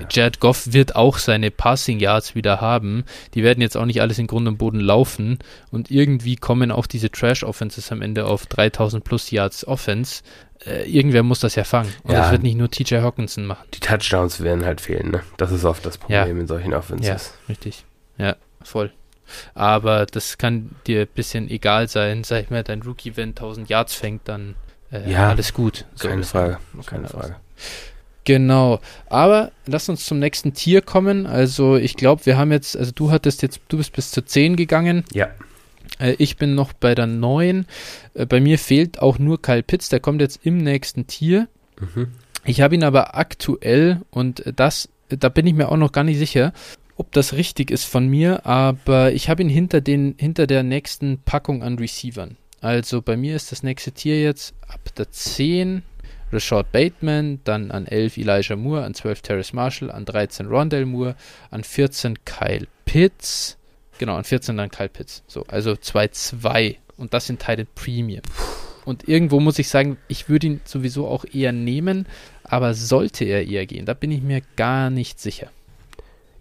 ja. 0.00 0.06
Jared 0.10 0.40
Goff 0.40 0.72
wird 0.72 0.94
auch 0.94 1.18
seine 1.18 1.50
Passing 1.50 1.98
Yards 1.98 2.34
wieder 2.34 2.60
haben. 2.60 3.04
Die 3.34 3.42
werden 3.42 3.60
jetzt 3.60 3.76
auch 3.76 3.86
nicht 3.86 4.00
alles 4.00 4.18
in 4.18 4.26
Grund 4.26 4.46
und 4.46 4.58
Boden 4.58 4.80
laufen 4.80 5.38
und 5.70 5.90
irgendwie 5.90 6.36
kommen 6.36 6.70
auch 6.70 6.86
diese 6.86 7.10
Trash 7.10 7.42
Offenses 7.42 7.90
am 7.90 8.02
Ende 8.02 8.26
auf 8.26 8.46
3000 8.46 9.02
plus 9.02 9.30
Yards 9.30 9.66
Offense. 9.66 10.22
Äh, 10.66 10.90
irgendwer 10.90 11.22
muss 11.22 11.40
das 11.40 11.54
ja 11.54 11.64
fangen. 11.64 11.92
Und 12.02 12.12
ja. 12.12 12.20
das 12.20 12.32
wird 12.32 12.42
nicht 12.42 12.56
nur 12.56 12.70
TJ 12.70 12.96
Hawkinson 12.96 13.46
machen. 13.46 13.66
Die 13.74 13.80
Touchdowns 13.80 14.40
werden 14.42 14.64
halt 14.64 14.80
fehlen, 14.80 15.10
ne? 15.10 15.22
Das 15.36 15.52
ist 15.52 15.64
oft 15.64 15.84
das 15.86 15.98
Problem 15.98 16.38
in 16.38 16.46
solchen 16.46 16.74
Offenses. 16.74 17.06
Ja, 17.08 17.44
richtig. 17.48 17.84
Ja, 18.18 18.36
voll. 18.62 18.92
Aber 19.54 20.06
das 20.06 20.38
kann 20.38 20.70
dir 20.86 21.02
ein 21.02 21.08
bisschen 21.14 21.48
egal 21.48 21.88
sein. 21.88 22.24
Sag 22.24 22.42
ich 22.42 22.50
mal, 22.50 22.62
dein 22.62 22.82
Rookie, 22.82 23.16
wenn 23.16 23.30
1000 23.30 23.68
Yards 23.68 23.94
fängt, 23.94 24.28
dann 24.28 24.54
äh, 24.92 25.10
ja, 25.10 25.28
alles 25.28 25.54
gut. 25.54 25.86
So 25.94 26.08
keine 26.08 26.24
Frage, 26.24 26.58
keine 26.84 27.08
Frage. 27.08 27.36
Genau. 28.24 28.80
Aber 29.08 29.50
lass 29.66 29.88
uns 29.88 30.04
zum 30.04 30.18
nächsten 30.18 30.52
Tier 30.52 30.82
kommen. 30.82 31.26
Also 31.26 31.76
ich 31.76 31.96
glaube, 31.96 32.26
wir 32.26 32.36
haben 32.36 32.52
jetzt, 32.52 32.76
also 32.76 32.92
du 32.94 33.10
hattest 33.10 33.42
jetzt, 33.42 33.60
du 33.68 33.78
bist 33.78 33.92
bis 33.92 34.10
zur 34.10 34.26
10 34.26 34.56
gegangen. 34.56 35.04
Ja. 35.12 35.28
Äh, 35.98 36.14
ich 36.18 36.36
bin 36.36 36.54
noch 36.54 36.72
bei 36.72 36.94
der 36.94 37.06
9. 37.06 37.66
Äh, 38.14 38.26
bei 38.26 38.40
mir 38.40 38.58
fehlt 38.58 39.00
auch 39.00 39.18
nur 39.18 39.40
Kyle 39.42 39.62
Pitts, 39.62 39.88
der 39.88 40.00
kommt 40.00 40.20
jetzt 40.20 40.40
im 40.44 40.58
nächsten 40.58 41.06
Tier. 41.06 41.48
Mhm. 41.80 42.08
Ich 42.44 42.60
habe 42.60 42.74
ihn 42.74 42.84
aber 42.84 43.16
aktuell 43.16 44.00
und 44.10 44.42
das, 44.56 44.88
da 45.08 45.28
bin 45.28 45.46
ich 45.46 45.54
mir 45.54 45.68
auch 45.68 45.76
noch 45.76 45.92
gar 45.92 46.04
nicht 46.04 46.18
sicher, 46.18 46.52
ob 46.96 47.12
das 47.12 47.32
richtig 47.32 47.70
ist 47.70 47.84
von 47.84 48.08
mir, 48.08 48.44
aber 48.46 49.12
ich 49.12 49.28
habe 49.28 49.42
ihn 49.42 49.48
hinter, 49.48 49.80
den, 49.80 50.14
hinter 50.18 50.46
der 50.46 50.62
nächsten 50.62 51.18
Packung 51.24 51.62
an 51.62 51.78
Receivern. 51.78 52.36
Also 52.60 53.00
bei 53.00 53.16
mir 53.16 53.36
ist 53.36 53.52
das 53.52 53.62
nächste 53.62 53.92
Tier 53.92 54.22
jetzt 54.22 54.54
ab 54.68 54.80
der 54.96 55.10
10 55.10 55.82
Rashad 56.32 56.70
Bateman, 56.72 57.40
dann 57.44 57.70
an 57.70 57.86
11 57.86 58.18
Elijah 58.18 58.56
Moore, 58.56 58.84
an 58.84 58.94
12 58.94 59.22
Terrace 59.22 59.52
Marshall, 59.52 59.90
an 59.90 60.04
13 60.04 60.46
Rondell 60.46 60.86
Moore, 60.86 61.16
an 61.50 61.64
14 61.64 62.24
Kyle 62.24 62.66
Pitts, 62.84 63.56
genau, 64.00 64.16
an 64.16 64.24
14 64.24 64.56
dann 64.56 64.70
Kyle 64.70 64.88
Pitts. 64.88 65.22
So, 65.28 65.44
also 65.46 65.72
2-2 65.72 66.76
und 66.96 67.14
das 67.14 67.26
sind 67.26 67.38
Titan 67.38 67.68
Premium. 67.76 68.22
Und 68.84 69.06
irgendwo 69.08 69.38
muss 69.38 69.58
ich 69.60 69.68
sagen, 69.68 69.98
ich 70.08 70.28
würde 70.28 70.48
ihn 70.48 70.60
sowieso 70.64 71.06
auch 71.06 71.24
eher 71.30 71.52
nehmen, 71.52 72.06
aber 72.42 72.74
sollte 72.74 73.24
er 73.24 73.46
eher 73.46 73.66
gehen, 73.66 73.86
da 73.86 73.94
bin 73.94 74.10
ich 74.10 74.22
mir 74.22 74.40
gar 74.56 74.90
nicht 74.90 75.20
sicher. 75.20 75.50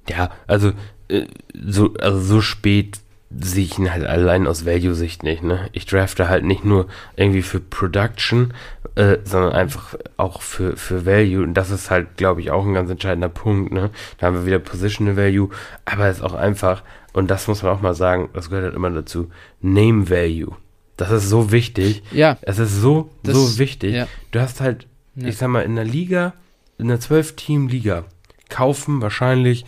Ja, 0.08 0.32
also 0.48 0.72
äh, 1.10 1.26
so, 1.54 1.94
also 2.00 2.20
so 2.20 2.42
spät 2.42 3.00
sehe 3.30 3.66
ich 3.66 3.78
ihn 3.78 3.94
halt 3.94 4.06
allein 4.06 4.48
aus 4.48 4.66
Value-Sicht 4.66 5.22
nicht. 5.22 5.44
Ne? 5.44 5.70
Ich 5.72 5.86
drafte 5.86 6.30
halt 6.30 6.44
nicht 6.44 6.66
nur 6.66 6.88
irgendwie 7.16 7.44
für 7.44 7.60
Production, 7.60 8.54
äh, 8.96 9.18
sondern 9.24 9.52
einfach 9.52 9.96
auch 10.18 10.42
für, 10.42 10.78
für 10.78 11.06
Value. 11.06 11.44
Und 11.44 11.54
das 11.54 11.70
ist 11.70 11.92
halt, 11.92 12.18
glaube 12.18 12.42
ich, 12.42 12.50
auch 12.50 12.66
ein 12.66 12.74
ganz 12.74 12.90
entscheidender 12.90 13.30
Punkt. 13.30 13.72
Ne? 13.72 13.92
Da 14.18 14.28
haben 14.28 14.36
wir 14.36 14.46
wieder 14.48 14.60
Positional 14.60 15.16
Value, 15.16 15.50
aber 15.86 16.08
es 16.08 16.18
ist 16.18 16.24
auch 16.24 16.34
einfach, 16.34 16.82
und 17.14 17.30
das 17.30 17.48
muss 17.48 17.64
man 17.64 17.72
auch 17.72 17.82
mal 17.82 17.96
sagen, 17.96 18.30
das 18.34 18.50
gehört 18.50 18.66
halt 18.66 18.76
immer 18.76 18.90
dazu, 18.90 19.30
Name 19.62 20.10
Value. 20.10 20.56
Das 20.98 21.12
ist 21.12 21.30
so 21.30 21.52
wichtig. 21.52 22.04
Ja. 22.12 22.38
Es 22.42 22.60
ist 22.60 22.76
so, 22.76 23.10
das, 23.24 23.36
so 23.36 23.58
wichtig. 23.58 23.94
Ja. 23.94 24.08
Du 24.32 24.42
hast 24.42 24.60
halt, 24.60 24.88
ja. 25.16 25.28
ich 25.28 25.38
sag 25.38 25.48
mal, 25.48 25.62
in 25.62 25.76
der 25.76 25.86
Liga, 25.86 26.34
in 26.78 26.92
einer 26.92 27.00
12-Team-Liga, 27.00 28.06
kaufen 28.50 29.02
wahrscheinlich 29.02 29.66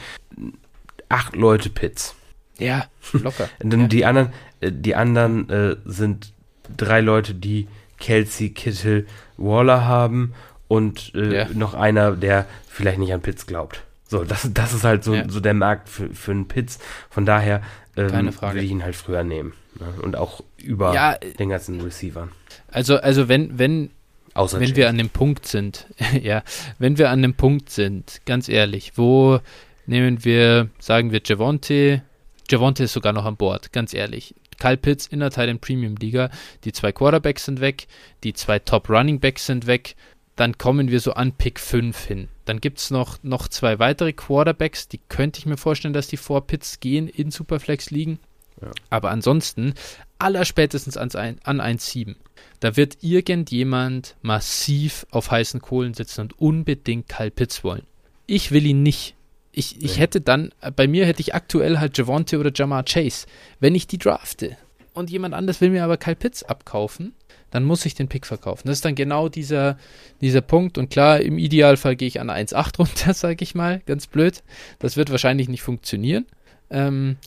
acht 1.07 1.35
Leute 1.35 1.69
Pits. 1.69 2.15
Ja, 2.57 2.85
locker. 3.13 3.49
ja. 3.63 3.87
Die 3.87 4.05
anderen, 4.05 4.29
äh, 4.59 4.71
die 4.71 4.95
anderen 4.95 5.49
äh, 5.49 5.75
sind 5.85 6.33
drei 6.75 7.01
Leute, 7.01 7.33
die 7.33 7.67
Kelsey, 7.97 8.49
Kittel, 8.49 9.07
Waller 9.37 9.85
haben 9.85 10.33
und 10.67 11.13
äh, 11.15 11.45
noch 11.53 11.73
einer, 11.73 12.11
der 12.11 12.45
vielleicht 12.67 12.99
nicht 12.99 13.13
an 13.13 13.21
Pitts 13.21 13.45
glaubt. 13.45 13.83
So, 14.11 14.25
das, 14.25 14.45
das 14.53 14.73
ist 14.73 14.83
halt 14.83 15.05
so, 15.05 15.15
ja. 15.15 15.23
so 15.29 15.39
der 15.39 15.53
Markt 15.53 15.87
für, 15.87 16.09
für 16.13 16.31
einen 16.31 16.45
Pitts. 16.45 16.79
Von 17.09 17.25
daher 17.25 17.61
ähm, 17.95 18.11
will 18.11 18.61
ich 18.61 18.69
ihn 18.69 18.83
halt 18.83 18.97
früher 18.97 19.23
nehmen. 19.23 19.53
Ne? 19.79 19.87
Und 20.01 20.17
auch 20.17 20.43
über 20.57 20.93
ja, 20.93 21.15
den 21.15 21.47
ganzen 21.47 21.79
Receivern. 21.79 22.29
Also, 22.69 22.97
also 22.97 23.29
wenn, 23.29 23.57
wenn, 23.57 23.89
wenn 24.35 24.75
wir 24.75 24.89
an 24.89 24.97
dem 24.97 25.07
Punkt 25.07 25.47
sind, 25.47 25.87
ja, 26.21 26.43
wenn 26.77 26.97
wir 26.97 27.09
an 27.09 27.21
dem 27.21 27.35
Punkt 27.35 27.69
sind, 27.69 28.19
ganz 28.25 28.49
ehrlich, 28.49 28.97
wo 28.97 29.39
nehmen 29.85 30.25
wir, 30.25 30.67
sagen 30.77 31.13
wir 31.13 31.21
Javonte, 31.23 32.01
Javonte 32.49 32.83
ist 32.83 32.91
sogar 32.91 33.13
noch 33.13 33.23
an 33.23 33.37
Bord, 33.37 33.71
ganz 33.71 33.93
ehrlich. 33.93 34.35
Kyle 34.59 34.75
Pitts 34.75 35.07
in 35.07 35.21
der 35.21 35.29
Titan 35.29 35.59
Premium 35.59 35.95
Liga, 35.95 36.29
die 36.65 36.73
zwei 36.73 36.91
Quarterbacks 36.91 37.45
sind 37.45 37.61
weg, 37.61 37.87
die 38.25 38.33
zwei 38.33 38.59
Top 38.59 38.89
Running 38.89 39.21
Backs 39.21 39.45
sind 39.45 39.67
weg, 39.67 39.95
dann 40.35 40.57
kommen 40.57 40.89
wir 40.89 40.99
so 40.99 41.13
an 41.13 41.33
Pick 41.33 41.59
5 41.59 42.05
hin. 42.05 42.27
Dann 42.45 42.61
gibt 42.61 42.79
es 42.79 42.91
noch, 42.91 43.21
noch 43.23 43.47
zwei 43.47 43.79
weitere 43.79 44.13
Quarterbacks, 44.13 44.87
die 44.87 44.99
könnte 45.09 45.39
ich 45.39 45.45
mir 45.45 45.57
vorstellen, 45.57 45.93
dass 45.93 46.07
die 46.07 46.17
vor 46.17 46.47
Pitts 46.47 46.79
gehen 46.79 47.07
in 47.07 47.31
Superflex 47.31 47.91
liegen. 47.91 48.19
Ja. 48.61 48.71
Aber 48.89 49.11
ansonsten, 49.11 49.73
allerspätestens 50.19 50.97
an, 50.97 51.09
an 51.43 51.61
1,7. 51.61 52.15
Da 52.59 52.77
wird 52.77 52.97
irgendjemand 53.01 54.15
massiv 54.21 55.05
auf 55.11 55.31
heißen 55.31 55.61
Kohlen 55.61 55.93
sitzen 55.93 56.21
und 56.21 56.39
unbedingt 56.39 57.07
Kyle 57.09 57.31
Pitts 57.31 57.63
wollen. 57.63 57.83
Ich 58.27 58.51
will 58.51 58.65
ihn 58.65 58.83
nicht 58.83 59.15
ich, 59.51 59.83
ich 59.83 59.95
ja. 59.95 60.01
hätte 60.01 60.21
dann, 60.21 60.53
bei 60.75 60.87
mir 60.87 61.05
hätte 61.05 61.21
ich 61.21 61.35
aktuell 61.35 61.79
halt 61.79 61.97
Javonte 61.97 62.39
oder 62.39 62.51
Jamar 62.53 62.83
Chase. 62.83 63.27
Wenn 63.59 63.75
ich 63.75 63.87
die 63.87 63.97
drafte 63.97 64.57
und 64.93 65.09
jemand 65.09 65.33
anders 65.33 65.61
will 65.61 65.69
mir 65.69 65.83
aber 65.83 65.97
Kyle 65.97 66.15
Pitts 66.15 66.43
abkaufen, 66.43 67.13
dann 67.51 67.63
muss 67.63 67.85
ich 67.85 67.93
den 67.93 68.07
Pick 68.07 68.25
verkaufen. 68.25 68.67
Das 68.67 68.77
ist 68.77 68.85
dann 68.85 68.95
genau 68.95 69.29
dieser, 69.29 69.77
dieser 70.21 70.41
Punkt. 70.41 70.77
Und 70.77 70.89
klar, 70.89 71.19
im 71.19 71.37
Idealfall 71.37 71.95
gehe 71.95 72.07
ich 72.07 72.19
an 72.19 72.29
1,8 72.29 72.77
runter, 72.79 73.13
sage 73.13 73.43
ich 73.43 73.55
mal, 73.55 73.81
ganz 73.85 74.07
blöd. 74.07 74.41
Das 74.79 74.97
wird 74.97 75.11
wahrscheinlich 75.11 75.49
nicht 75.49 75.61
funktionieren. 75.61 76.25
Ähm, 76.69 77.17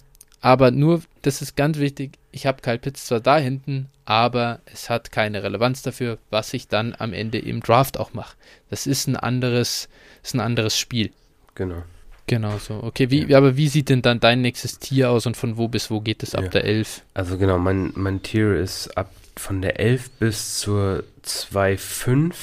aber 0.40 0.70
nur, 0.70 1.02
das 1.22 1.40
ist 1.40 1.56
ganz 1.56 1.78
wichtig, 1.78 2.18
ich 2.30 2.46
habe 2.46 2.60
Kyle 2.60 2.78
Pitts 2.78 3.06
zwar 3.06 3.20
da 3.20 3.38
hinten, 3.38 3.88
aber 4.04 4.60
es 4.66 4.90
hat 4.90 5.10
keine 5.10 5.42
Relevanz 5.42 5.80
dafür, 5.80 6.18
was 6.28 6.52
ich 6.52 6.68
dann 6.68 6.94
am 6.98 7.12
Ende 7.14 7.38
im 7.38 7.60
Draft 7.60 7.98
auch 7.98 8.12
mache. 8.12 8.36
Das 8.68 8.86
ist 8.86 9.06
ein 9.06 9.16
anderes, 9.16 9.88
ist 10.22 10.34
ein 10.34 10.40
anderes 10.40 10.78
Spiel. 10.78 11.12
Genau. 11.54 11.82
Genau 12.26 12.58
so. 12.58 12.82
Okay, 12.82 13.10
wie, 13.10 13.26
ja. 13.26 13.38
aber 13.38 13.56
wie 13.56 13.68
sieht 13.68 13.88
denn 13.90 14.02
dann 14.02 14.20
dein 14.20 14.40
nächstes 14.40 14.78
Tier 14.78 15.10
aus 15.10 15.26
und 15.26 15.36
von 15.36 15.56
wo 15.56 15.68
bis 15.68 15.90
wo 15.90 16.00
geht 16.00 16.22
es 16.22 16.34
ab 16.34 16.44
ja. 16.44 16.50
der 16.50 16.64
11? 16.64 17.02
Also 17.14 17.38
genau, 17.38 17.58
mein, 17.58 17.92
mein 17.94 18.22
Tier 18.22 18.54
ist 18.54 18.96
ab 18.96 19.10
von 19.36 19.62
der 19.62 19.80
11 19.80 20.10
bis 20.12 20.58
zur 20.58 21.04
2,5, 21.24 22.34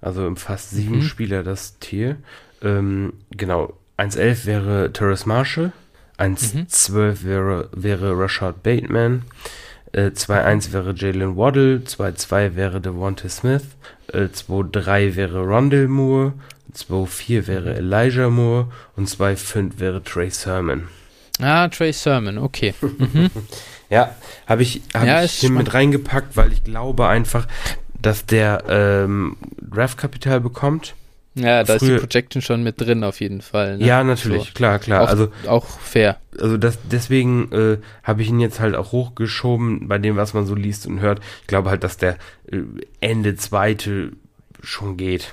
also 0.00 0.34
fast 0.36 0.70
sieben 0.70 0.96
mhm. 0.96 1.02
Spieler 1.02 1.42
das 1.42 1.78
Tier. 1.78 2.16
Ähm, 2.62 3.12
genau, 3.30 3.74
1,11 3.98 4.46
wäre 4.46 4.92
Terrace 4.92 5.26
Marshall, 5.26 5.72
1,12 6.18 6.90
mhm. 6.90 7.24
wäre, 7.24 7.68
wäre 7.72 8.18
Rashad 8.18 8.62
Bateman, 8.62 9.22
äh, 9.92 10.10
2-1 10.10 10.72
wäre 10.72 10.94
Jalen 10.94 11.36
Waddle, 11.36 11.82
2-2 11.84 12.56
wäre 12.56 12.80
Devonta 12.80 13.28
Smith, 13.28 13.64
äh, 14.12 14.28
2-3 14.28 15.16
wäre 15.16 15.40
Rondell 15.40 15.88
Moore, 15.88 16.34
2-4 16.74 17.46
wäre 17.46 17.74
Elijah 17.74 18.30
Moore 18.30 18.68
und 18.96 19.08
2-5 19.08 19.78
wäre 19.78 20.02
Trey 20.02 20.30
Sermon. 20.30 20.88
Ah, 21.40 21.68
Trey 21.68 21.92
Sermon, 21.92 22.38
okay. 22.38 22.74
Mhm. 22.80 23.30
ja, 23.90 24.14
habe 24.46 24.62
ich, 24.62 24.82
hab 24.94 25.06
ja, 25.06 25.22
ich 25.22 25.32
hier 25.32 25.50
mit 25.50 25.74
reingepackt, 25.74 26.36
weil 26.36 26.52
ich 26.52 26.64
glaube 26.64 27.08
einfach, 27.08 27.46
dass 28.00 28.26
der 28.26 28.64
ähm, 28.68 29.36
Draft-Kapital 29.60 30.40
bekommt. 30.40 30.94
Ja, 31.34 31.62
da 31.62 31.78
Früher, 31.78 31.96
ist 31.96 32.02
die 32.02 32.06
Projection 32.06 32.42
schon 32.42 32.62
mit 32.62 32.80
drin 32.80 33.04
auf 33.04 33.20
jeden 33.20 33.42
Fall. 33.42 33.78
Ne? 33.78 33.84
Ja, 33.84 34.02
natürlich, 34.02 34.46
so. 34.46 34.52
klar, 34.54 34.78
klar. 34.78 35.04
Auch, 35.04 35.08
also 35.08 35.28
auch 35.46 35.66
fair. 35.66 36.18
Also 36.40 36.56
das, 36.56 36.78
deswegen 36.90 37.52
äh, 37.52 37.78
habe 38.02 38.22
ich 38.22 38.28
ihn 38.28 38.40
jetzt 38.40 38.60
halt 38.60 38.74
auch 38.74 38.92
hochgeschoben 38.92 39.88
bei 39.88 39.98
dem, 39.98 40.16
was 40.16 40.34
man 40.34 40.46
so 40.46 40.54
liest 40.54 40.86
und 40.86 41.00
hört. 41.00 41.20
Ich 41.42 41.46
glaube 41.46 41.70
halt, 41.70 41.84
dass 41.84 41.96
der 41.96 42.16
äh, 42.50 42.62
Ende 43.00 43.36
zweite 43.36 44.12
schon 44.62 44.96
geht 44.96 45.32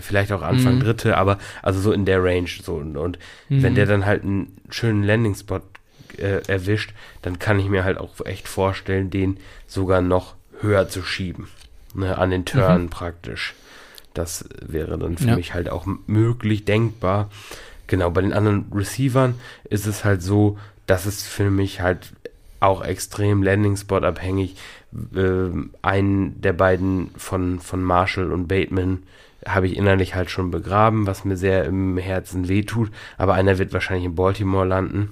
vielleicht 0.00 0.32
auch 0.32 0.42
Anfang 0.42 0.76
mhm. 0.76 0.80
dritte, 0.80 1.16
aber 1.16 1.38
also 1.62 1.80
so 1.80 1.92
in 1.92 2.04
der 2.04 2.22
Range 2.22 2.48
so 2.62 2.74
und, 2.74 2.96
und 2.96 3.18
mhm. 3.48 3.62
wenn 3.62 3.74
der 3.74 3.86
dann 3.86 4.06
halt 4.06 4.22
einen 4.22 4.56
schönen 4.70 5.02
Landing-Spot 5.02 5.60
äh, 6.18 6.42
erwischt, 6.46 6.92
dann 7.22 7.38
kann 7.38 7.58
ich 7.58 7.68
mir 7.68 7.84
halt 7.84 7.98
auch 7.98 8.24
echt 8.24 8.48
vorstellen, 8.48 9.10
den 9.10 9.38
sogar 9.66 10.00
noch 10.02 10.34
höher 10.60 10.88
zu 10.88 11.02
schieben, 11.02 11.48
ne, 11.94 12.18
an 12.18 12.30
den 12.30 12.44
Turn 12.44 12.82
mhm. 12.82 12.90
praktisch. 12.90 13.54
Das 14.14 14.44
wäre 14.60 14.98
dann 14.98 15.16
für 15.16 15.28
ja. 15.28 15.36
mich 15.36 15.54
halt 15.54 15.70
auch 15.70 15.86
möglich, 16.06 16.64
denkbar. 16.64 17.30
Genau, 17.86 18.10
bei 18.10 18.20
den 18.20 18.32
anderen 18.32 18.66
Receivern 18.72 19.34
ist 19.64 19.86
es 19.86 20.04
halt 20.04 20.22
so, 20.22 20.58
dass 20.86 21.06
es 21.06 21.22
für 21.22 21.50
mich 21.50 21.80
halt 21.80 22.12
auch 22.60 22.84
extrem 22.84 23.42
Landing-Spot 23.42 23.98
abhängig. 23.98 24.56
Äh, 25.14 25.50
einen 25.82 26.40
der 26.40 26.52
beiden 26.52 27.10
von, 27.16 27.58
von 27.58 27.82
Marshall 27.82 28.30
und 28.32 28.48
Bateman 28.48 29.02
habe 29.46 29.66
ich 29.66 29.76
innerlich 29.76 30.14
halt 30.14 30.30
schon 30.30 30.50
begraben, 30.50 31.06
was 31.06 31.24
mir 31.24 31.36
sehr 31.36 31.64
im 31.64 31.98
Herzen 31.98 32.48
wehtut. 32.48 32.90
Aber 33.18 33.34
einer 33.34 33.58
wird 33.58 33.72
wahrscheinlich 33.72 34.06
in 34.06 34.14
Baltimore 34.14 34.66
landen. 34.66 35.10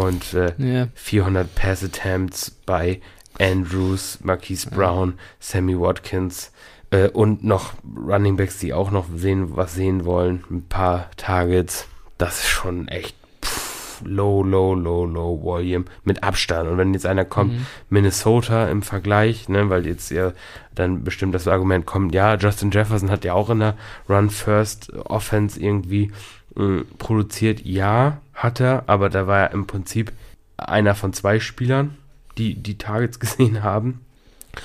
Und 0.00 0.34
äh, 0.34 0.52
ja. 0.58 0.88
400 0.94 1.54
Pass 1.54 1.84
Attempts 1.84 2.50
bei 2.50 3.00
Andrews, 3.38 4.18
Marquise 4.22 4.68
Brown, 4.68 5.14
Sammy 5.38 5.78
Watkins 5.78 6.52
äh, 6.90 7.08
und 7.08 7.44
noch 7.44 7.74
Running 7.96 8.36
Backs, 8.36 8.58
die 8.58 8.72
auch 8.72 8.90
noch 8.90 9.06
sehen, 9.14 9.56
was 9.56 9.74
sehen 9.74 10.04
wollen. 10.04 10.44
Ein 10.50 10.62
paar 10.68 11.10
Targets. 11.16 11.86
Das 12.18 12.40
ist 12.40 12.48
schon 12.48 12.88
echt 12.88 13.16
low, 14.04 14.42
low, 14.42 14.74
low, 14.74 15.04
low 15.04 15.42
Volume 15.42 15.84
mit 16.04 16.22
Abstand. 16.22 16.68
Und 16.68 16.78
wenn 16.78 16.94
jetzt 16.94 17.06
einer 17.06 17.24
kommt, 17.24 17.52
mhm. 17.52 17.66
Minnesota 17.88 18.68
im 18.68 18.82
Vergleich, 18.82 19.48
ne, 19.48 19.70
weil 19.70 19.86
jetzt 19.86 20.10
ja 20.10 20.32
dann 20.74 21.04
bestimmt 21.04 21.34
das 21.34 21.48
Argument 21.48 21.86
kommt, 21.86 22.14
ja, 22.14 22.34
Justin 22.36 22.70
Jefferson 22.70 23.10
hat 23.10 23.24
ja 23.24 23.34
auch 23.34 23.50
in 23.50 23.60
der 23.60 23.76
Run 24.08 24.30
First 24.30 24.92
Offense 24.94 25.60
irgendwie 25.60 26.12
äh, 26.56 26.82
produziert. 26.98 27.64
Ja, 27.64 28.18
hat 28.42 28.60
er, 28.60 28.84
aber 28.86 29.08
da 29.10 29.26
war 29.26 29.40
er 29.40 29.50
im 29.52 29.66
Prinzip 29.66 30.12
einer 30.56 30.94
von 30.94 31.12
zwei 31.12 31.40
Spielern, 31.40 31.96
die 32.38 32.54
die 32.54 32.78
Targets 32.78 33.20
gesehen 33.20 33.62
haben. 33.62 34.00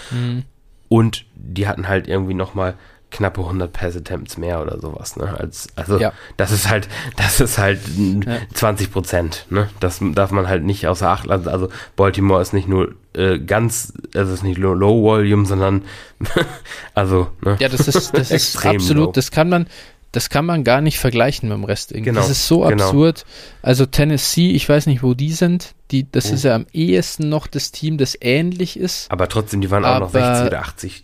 Mhm. 0.09 0.45
und 0.89 1.25
die 1.35 1.67
hatten 1.67 1.87
halt 1.87 2.07
irgendwie 2.07 2.33
nochmal 2.33 2.73
knappe 3.11 3.41
100 3.41 3.71
Pass 3.71 3.95
Attempts 3.95 4.37
mehr 4.37 4.61
oder 4.61 4.79
sowas, 4.79 5.15
ne? 5.15 5.33
Als, 5.39 5.69
also, 5.75 5.99
ja. 5.99 6.11
das 6.37 6.51
ist 6.51 6.69
halt, 6.69 6.89
das 7.15 7.39
ist 7.39 7.57
halt 7.57 7.79
ja. 7.97 8.37
20 8.53 8.91
Prozent, 8.91 9.45
ne? 9.49 9.69
Das 9.79 9.99
darf 10.01 10.31
man 10.31 10.49
halt 10.49 10.63
nicht 10.63 10.87
außer 10.87 11.09
Acht 11.09 11.25
lassen. 11.25 11.47
Also, 11.47 11.69
Baltimore 11.95 12.41
ist 12.41 12.53
nicht 12.53 12.67
nur 12.67 12.93
äh, 13.13 13.39
ganz, 13.39 13.93
also 14.13 14.33
ist 14.33 14.43
nicht 14.43 14.57
Low 14.57 15.01
Volume, 15.01 15.45
sondern, 15.45 15.83
also, 16.93 17.27
ne? 17.41 17.55
Ja, 17.59 17.69
das 17.69 17.87
ist, 17.87 18.17
das 18.17 18.31
ist 18.31 18.65
absolut, 18.65 19.05
low. 19.05 19.11
das 19.11 19.31
kann 19.31 19.47
man, 19.47 19.67
das 20.15 20.29
kann 20.29 20.45
man 20.45 20.63
gar 20.63 20.81
nicht 20.81 20.99
vergleichen 20.99 21.49
mit 21.49 21.57
dem 21.57 21.63
Rest. 21.65 21.91
Irgendwie. 21.91 22.11
Genau, 22.11 22.21
das 22.21 22.29
ist 22.29 22.47
so 22.47 22.61
genau. 22.61 22.85
absurd. 22.85 23.25
Also 23.61 23.85
Tennessee, 23.85 24.51
ich 24.51 24.67
weiß 24.67 24.85
nicht, 24.87 25.03
wo 25.03 25.13
die 25.13 25.31
sind. 25.31 25.75
Die, 25.91 26.09
das 26.09 26.31
oh. 26.31 26.35
ist 26.35 26.43
ja 26.43 26.55
am 26.55 26.65
ehesten 26.71 27.29
noch 27.29 27.47
das 27.47 27.71
Team, 27.71 27.97
das 27.97 28.17
ähnlich 28.21 28.77
ist. 28.77 29.11
Aber 29.11 29.27
trotzdem, 29.27 29.61
die 29.61 29.69
waren 29.71 29.83
auch 29.83 29.99
noch 29.99 30.11
60 30.11 30.47
oder 30.47 30.59
80 30.61 31.03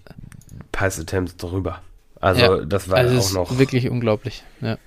Pass 0.71 0.99
Attempts 0.99 1.35
drüber. 1.35 1.81
Also 2.19 2.41
ja, 2.41 2.65
das 2.65 2.89
war 2.89 2.97
also 2.97 3.19
auch 3.19 3.49
noch. 3.49 3.57
Wirklich 3.57 3.89
unglaublich. 3.89 4.43
Ja. 4.61 4.77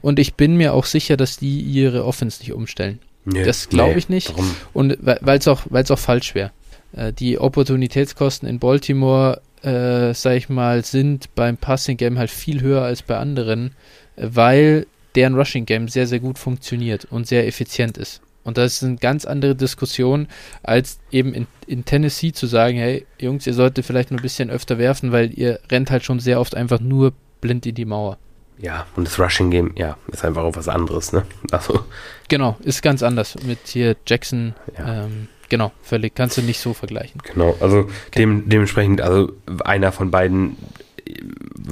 Und 0.00 0.18
ich 0.18 0.34
bin 0.34 0.56
mir 0.56 0.72
auch 0.72 0.86
sicher, 0.86 1.16
dass 1.16 1.36
die 1.36 1.60
ihre 1.60 2.04
Offense 2.04 2.40
nicht 2.40 2.52
umstellen. 2.52 3.00
Nee, 3.24 3.44
das 3.44 3.68
glaube 3.68 3.92
nee, 3.92 3.98
ich 3.98 4.08
nicht. 4.08 4.30
Warum? 4.30 4.56
Und 4.72 4.98
weil 5.00 5.38
es 5.38 5.48
auch, 5.48 5.62
auch 5.70 5.98
falsch 5.98 6.34
wäre. 6.34 6.52
Äh, 6.92 7.12
die 7.12 7.38
Opportunitätskosten 7.38 8.48
in 8.48 8.58
Baltimore, 8.58 9.40
äh, 9.64 10.12
sag 10.14 10.36
ich 10.36 10.48
mal, 10.48 10.84
sind 10.84 11.34
beim 11.34 11.56
Passing 11.56 11.96
Game 11.96 12.18
halt 12.18 12.30
viel 12.30 12.60
höher 12.60 12.82
als 12.82 13.02
bei 13.02 13.16
anderen, 13.16 13.72
weil 14.16 14.86
deren 15.14 15.34
Rushing 15.34 15.64
Game 15.64 15.88
sehr, 15.88 16.06
sehr 16.06 16.20
gut 16.20 16.38
funktioniert 16.38 17.06
und 17.06 17.26
sehr 17.26 17.46
effizient 17.46 17.96
ist. 17.98 18.20
Und 18.42 18.58
das 18.58 18.74
ist 18.74 18.84
eine 18.84 18.96
ganz 18.96 19.24
andere 19.24 19.54
Diskussion, 19.54 20.28
als 20.62 20.98
eben 21.10 21.32
in, 21.32 21.46
in 21.66 21.84
Tennessee 21.86 22.32
zu 22.32 22.46
sagen, 22.46 22.76
hey, 22.76 23.06
Jungs, 23.18 23.46
ihr 23.46 23.54
solltet 23.54 23.86
vielleicht 23.86 24.10
nur 24.10 24.20
ein 24.20 24.22
bisschen 24.22 24.50
öfter 24.50 24.76
werfen, 24.76 25.12
weil 25.12 25.32
ihr 25.32 25.60
rennt 25.70 25.90
halt 25.90 26.04
schon 26.04 26.20
sehr 26.20 26.40
oft 26.40 26.54
einfach 26.54 26.80
nur 26.80 27.14
blind 27.40 27.64
in 27.64 27.74
die 27.74 27.86
Mauer. 27.86 28.18
Ja, 28.58 28.86
und 28.96 29.06
das 29.06 29.18
Rushing 29.18 29.50
Game, 29.50 29.72
ja, 29.76 29.96
ist 30.08 30.24
einfach 30.24 30.42
auch 30.42 30.56
was 30.56 30.68
anderes, 30.68 31.12
ne? 31.12 31.24
Also. 31.50 31.84
Genau, 32.28 32.56
ist 32.62 32.82
ganz 32.82 33.02
anders 33.02 33.36
mit 33.44 33.58
hier 33.66 33.96
Jackson. 34.06 34.54
Ja. 34.78 35.04
Ähm, 35.04 35.28
genau, 35.48 35.72
völlig, 35.82 36.14
kannst 36.14 36.36
du 36.36 36.42
nicht 36.42 36.60
so 36.60 36.74
vergleichen. 36.74 37.20
Genau, 37.32 37.56
also 37.60 37.88
dem, 38.16 38.48
dementsprechend, 38.48 39.00
also 39.00 39.32
einer 39.64 39.92
von 39.92 40.10
beiden 40.10 40.56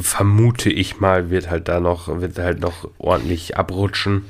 vermute 0.00 0.70
ich 0.70 1.00
mal, 1.00 1.30
wird 1.30 1.50
halt 1.50 1.68
da 1.68 1.80
noch, 1.80 2.08
wird 2.20 2.38
halt 2.38 2.60
noch 2.60 2.88
ordentlich 2.98 3.56
abrutschen. 3.56 4.24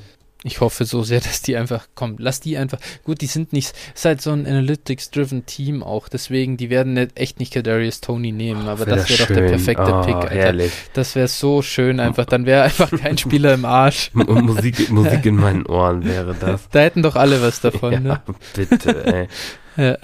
Ich 0.44 0.60
hoffe 0.60 0.84
so 0.84 1.02
sehr, 1.02 1.20
dass 1.22 1.42
die 1.42 1.56
einfach 1.56 1.86
kommen. 1.94 2.16
Lass 2.18 2.40
die 2.40 2.56
einfach. 2.56 2.78
Gut, 3.04 3.20
die 3.20 3.26
sind 3.26 3.52
nicht. 3.52 3.72
Ist 3.94 4.04
halt 4.04 4.20
so 4.20 4.30
ein 4.30 4.46
Analytics-driven 4.46 5.46
Team 5.46 5.82
auch. 5.82 6.08
Deswegen, 6.08 6.56
die 6.56 6.70
werden 6.70 6.94
nicht, 6.94 7.18
echt 7.18 7.38
nicht 7.38 7.52
Kadarius 7.52 8.00
Tony 8.00 8.32
nehmen. 8.32 8.68
Aber 8.68 8.86
wär 8.86 8.96
das 8.96 9.08
wäre 9.08 9.18
doch 9.20 9.34
der 9.34 9.48
perfekte 9.48 9.94
oh, 9.94 10.02
Pick, 10.02 10.14
Alter. 10.14 10.30
Herrlich. 10.34 10.72
Das 10.92 11.14
wäre 11.14 11.28
so 11.28 11.62
schön 11.62 12.00
einfach. 12.00 12.26
Dann 12.26 12.46
wäre 12.46 12.62
einfach 12.62 12.90
kein 12.90 13.18
Spieler 13.18 13.54
im 13.54 13.64
Arsch. 13.64 14.10
Und 14.14 14.46
Musik, 14.46 14.90
Musik 14.90 15.24
in 15.26 15.36
meinen 15.36 15.66
Ohren 15.66 16.04
wäre 16.04 16.34
das. 16.38 16.68
Da 16.70 16.80
hätten 16.80 17.02
doch 17.02 17.16
alle 17.16 17.42
was 17.42 17.60
davon, 17.60 17.92
ja, 17.92 18.00
ne? 18.00 18.22
Bitte, 18.54 19.06
ey. 19.06 19.28
ja. 19.76 19.96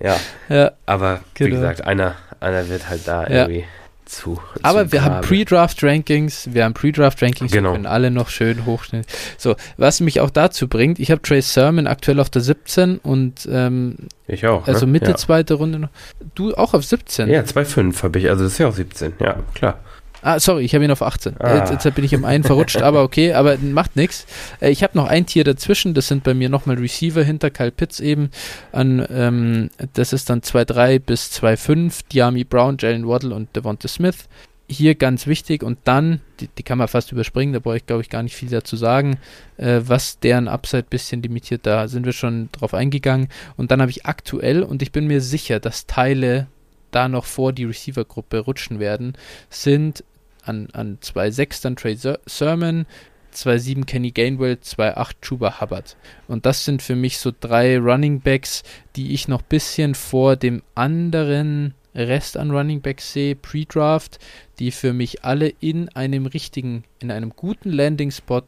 ja. 0.00 0.16
ja. 0.48 0.72
Aber 0.86 1.20
genau. 1.34 1.48
wie 1.48 1.54
gesagt, 1.54 1.84
einer, 1.84 2.16
einer 2.40 2.68
wird 2.68 2.88
halt 2.88 3.06
da 3.06 3.22
ja. 3.26 3.46
irgendwie 3.46 3.64
zu. 4.10 4.40
Aber 4.62 4.92
wir 4.92 5.04
haben 5.04 5.20
Pre-Draft-Rankings, 5.22 6.50
wir 6.52 6.64
haben 6.64 6.74
Pre-Draft-Rankings, 6.74 7.52
genau. 7.52 7.70
wir 7.70 7.74
können 7.74 7.86
alle 7.86 8.10
noch 8.10 8.28
schön 8.28 8.66
hochstellen. 8.66 9.04
So, 9.38 9.56
was 9.76 10.00
mich 10.00 10.20
auch 10.20 10.30
dazu 10.30 10.68
bringt, 10.68 10.98
ich 10.98 11.10
habe 11.10 11.22
Trey 11.22 11.40
Sermon 11.40 11.86
aktuell 11.86 12.20
auf 12.20 12.30
der 12.30 12.42
17 12.42 12.98
und 12.98 13.48
ähm, 13.50 13.96
ich 14.26 14.46
auch. 14.46 14.66
Also 14.66 14.86
ne? 14.86 14.92
Mitte 14.92 15.10
ja. 15.10 15.16
zweite 15.16 15.54
Runde 15.54 15.78
noch. 15.78 15.90
Du 16.34 16.54
auch 16.54 16.74
auf 16.74 16.84
17? 16.84 17.28
Ja, 17.28 17.40
2,5 17.40 18.02
habe 18.02 18.18
ich, 18.18 18.28
also 18.28 18.44
das 18.44 18.54
ist 18.54 18.58
ja 18.58 18.68
auch 18.68 18.74
17, 18.74 19.14
ja, 19.20 19.36
klar. 19.54 19.78
Ah, 20.22 20.38
sorry, 20.38 20.64
ich 20.64 20.74
habe 20.74 20.84
ihn 20.84 20.90
auf 20.90 21.02
18. 21.02 21.40
Ah. 21.40 21.56
Jetzt, 21.56 21.84
jetzt, 21.84 21.94
bin 21.94 22.04
ich 22.04 22.12
im 22.12 22.24
einen 22.24 22.44
verrutscht, 22.44 22.82
aber 22.82 23.02
okay, 23.02 23.32
aber 23.32 23.56
macht 23.58 23.96
nichts. 23.96 24.26
Äh, 24.60 24.70
ich 24.70 24.82
habe 24.82 24.96
noch 24.96 25.06
ein 25.06 25.26
Tier 25.26 25.44
dazwischen, 25.44 25.94
das 25.94 26.08
sind 26.08 26.24
bei 26.24 26.34
mir 26.34 26.48
nochmal 26.48 26.78
Receiver 26.78 27.22
hinter 27.22 27.50
Kyle 27.50 27.70
Pitts 27.70 28.00
eben. 28.00 28.30
An, 28.72 29.06
ähm, 29.10 29.70
das 29.94 30.12
ist 30.12 30.28
dann 30.30 30.40
2,3 30.40 30.98
bis 30.98 31.30
2,5, 31.32 32.02
Diami 32.12 32.44
Brown, 32.44 32.76
Jalen 32.78 33.06
Waddle 33.06 33.34
und 33.34 33.54
Devonta 33.56 33.88
Smith. 33.88 34.28
Hier 34.68 34.94
ganz 34.94 35.26
wichtig 35.26 35.64
und 35.64 35.78
dann, 35.82 36.20
die, 36.38 36.46
die 36.46 36.62
kann 36.62 36.78
man 36.78 36.86
fast 36.86 37.10
überspringen, 37.10 37.52
da 37.52 37.58
brauche 37.58 37.76
ich 37.76 37.86
glaube 37.86 38.02
ich 38.02 38.08
gar 38.08 38.22
nicht 38.22 38.36
viel 38.36 38.48
dazu 38.48 38.76
sagen, 38.76 39.18
äh, 39.56 39.80
was 39.84 40.20
deren 40.20 40.46
Upside 40.46 40.84
bisschen 40.84 41.22
limitiert, 41.22 41.66
da 41.66 41.88
sind 41.88 42.06
wir 42.06 42.12
schon 42.12 42.50
drauf 42.52 42.72
eingegangen. 42.72 43.28
Und 43.56 43.72
dann 43.72 43.80
habe 43.80 43.90
ich 43.90 44.06
aktuell, 44.06 44.62
und 44.62 44.82
ich 44.82 44.92
bin 44.92 45.08
mir 45.08 45.22
sicher, 45.22 45.58
dass 45.58 45.86
Teile 45.86 46.46
da 46.90 47.08
noch 47.08 47.24
vor 47.24 47.52
die 47.52 47.64
Receiver-Gruppe 47.64 48.40
rutschen 48.40 48.78
werden, 48.78 49.14
sind 49.48 50.04
an, 50.44 50.68
an 50.72 50.98
2.6 51.00 51.62
dann 51.62 51.76
Trey 51.76 51.96
Sermon, 52.26 52.86
2.7 53.34 53.84
Kenny 53.84 54.10
Gainwell, 54.10 54.58
2.8 54.62 55.12
Chuba 55.22 55.60
Hubbard. 55.60 55.96
Und 56.28 56.46
das 56.46 56.64
sind 56.64 56.82
für 56.82 56.96
mich 56.96 57.18
so 57.18 57.32
drei 57.38 57.78
Running 57.78 58.20
Backs, 58.20 58.62
die 58.96 59.12
ich 59.14 59.28
noch 59.28 59.42
ein 59.42 59.48
bisschen 59.48 59.94
vor 59.94 60.36
dem 60.36 60.62
anderen 60.74 61.74
Rest 61.94 62.36
an 62.36 62.50
Running 62.50 62.80
Backs 62.80 63.12
sehe, 63.12 63.34
Pre-Draft, 63.34 64.18
die 64.58 64.70
für 64.70 64.92
mich 64.92 65.24
alle 65.24 65.52
in 65.60 65.88
einem 65.90 66.26
richtigen, 66.26 66.84
in 67.00 67.10
einem 67.10 67.30
guten 67.30 67.70
Landing-Spot 67.70 68.42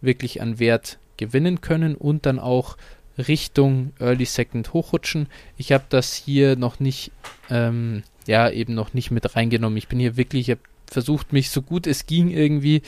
wirklich 0.00 0.40
an 0.40 0.58
Wert 0.58 0.98
gewinnen 1.16 1.60
können 1.60 1.94
und 1.94 2.26
dann 2.26 2.38
auch 2.38 2.76
Richtung 3.18 3.92
Early 3.98 4.26
Second 4.26 4.72
hochrutschen. 4.72 5.28
Ich 5.56 5.72
habe 5.72 5.84
das 5.88 6.14
hier 6.14 6.56
noch 6.56 6.80
nicht, 6.80 7.12
ähm, 7.50 8.02
ja, 8.26 8.50
eben 8.50 8.74
noch 8.74 8.92
nicht 8.94 9.10
mit 9.10 9.36
reingenommen. 9.36 9.78
Ich 9.78 9.88
bin 9.88 9.98
hier 9.98 10.16
wirklich, 10.16 10.48
ich 10.48 10.56
habe 10.56 10.60
versucht, 10.90 11.32
mich 11.32 11.50
so 11.50 11.62
gut 11.62 11.86
es 11.86 12.06
ging 12.06 12.30
irgendwie 12.30 12.82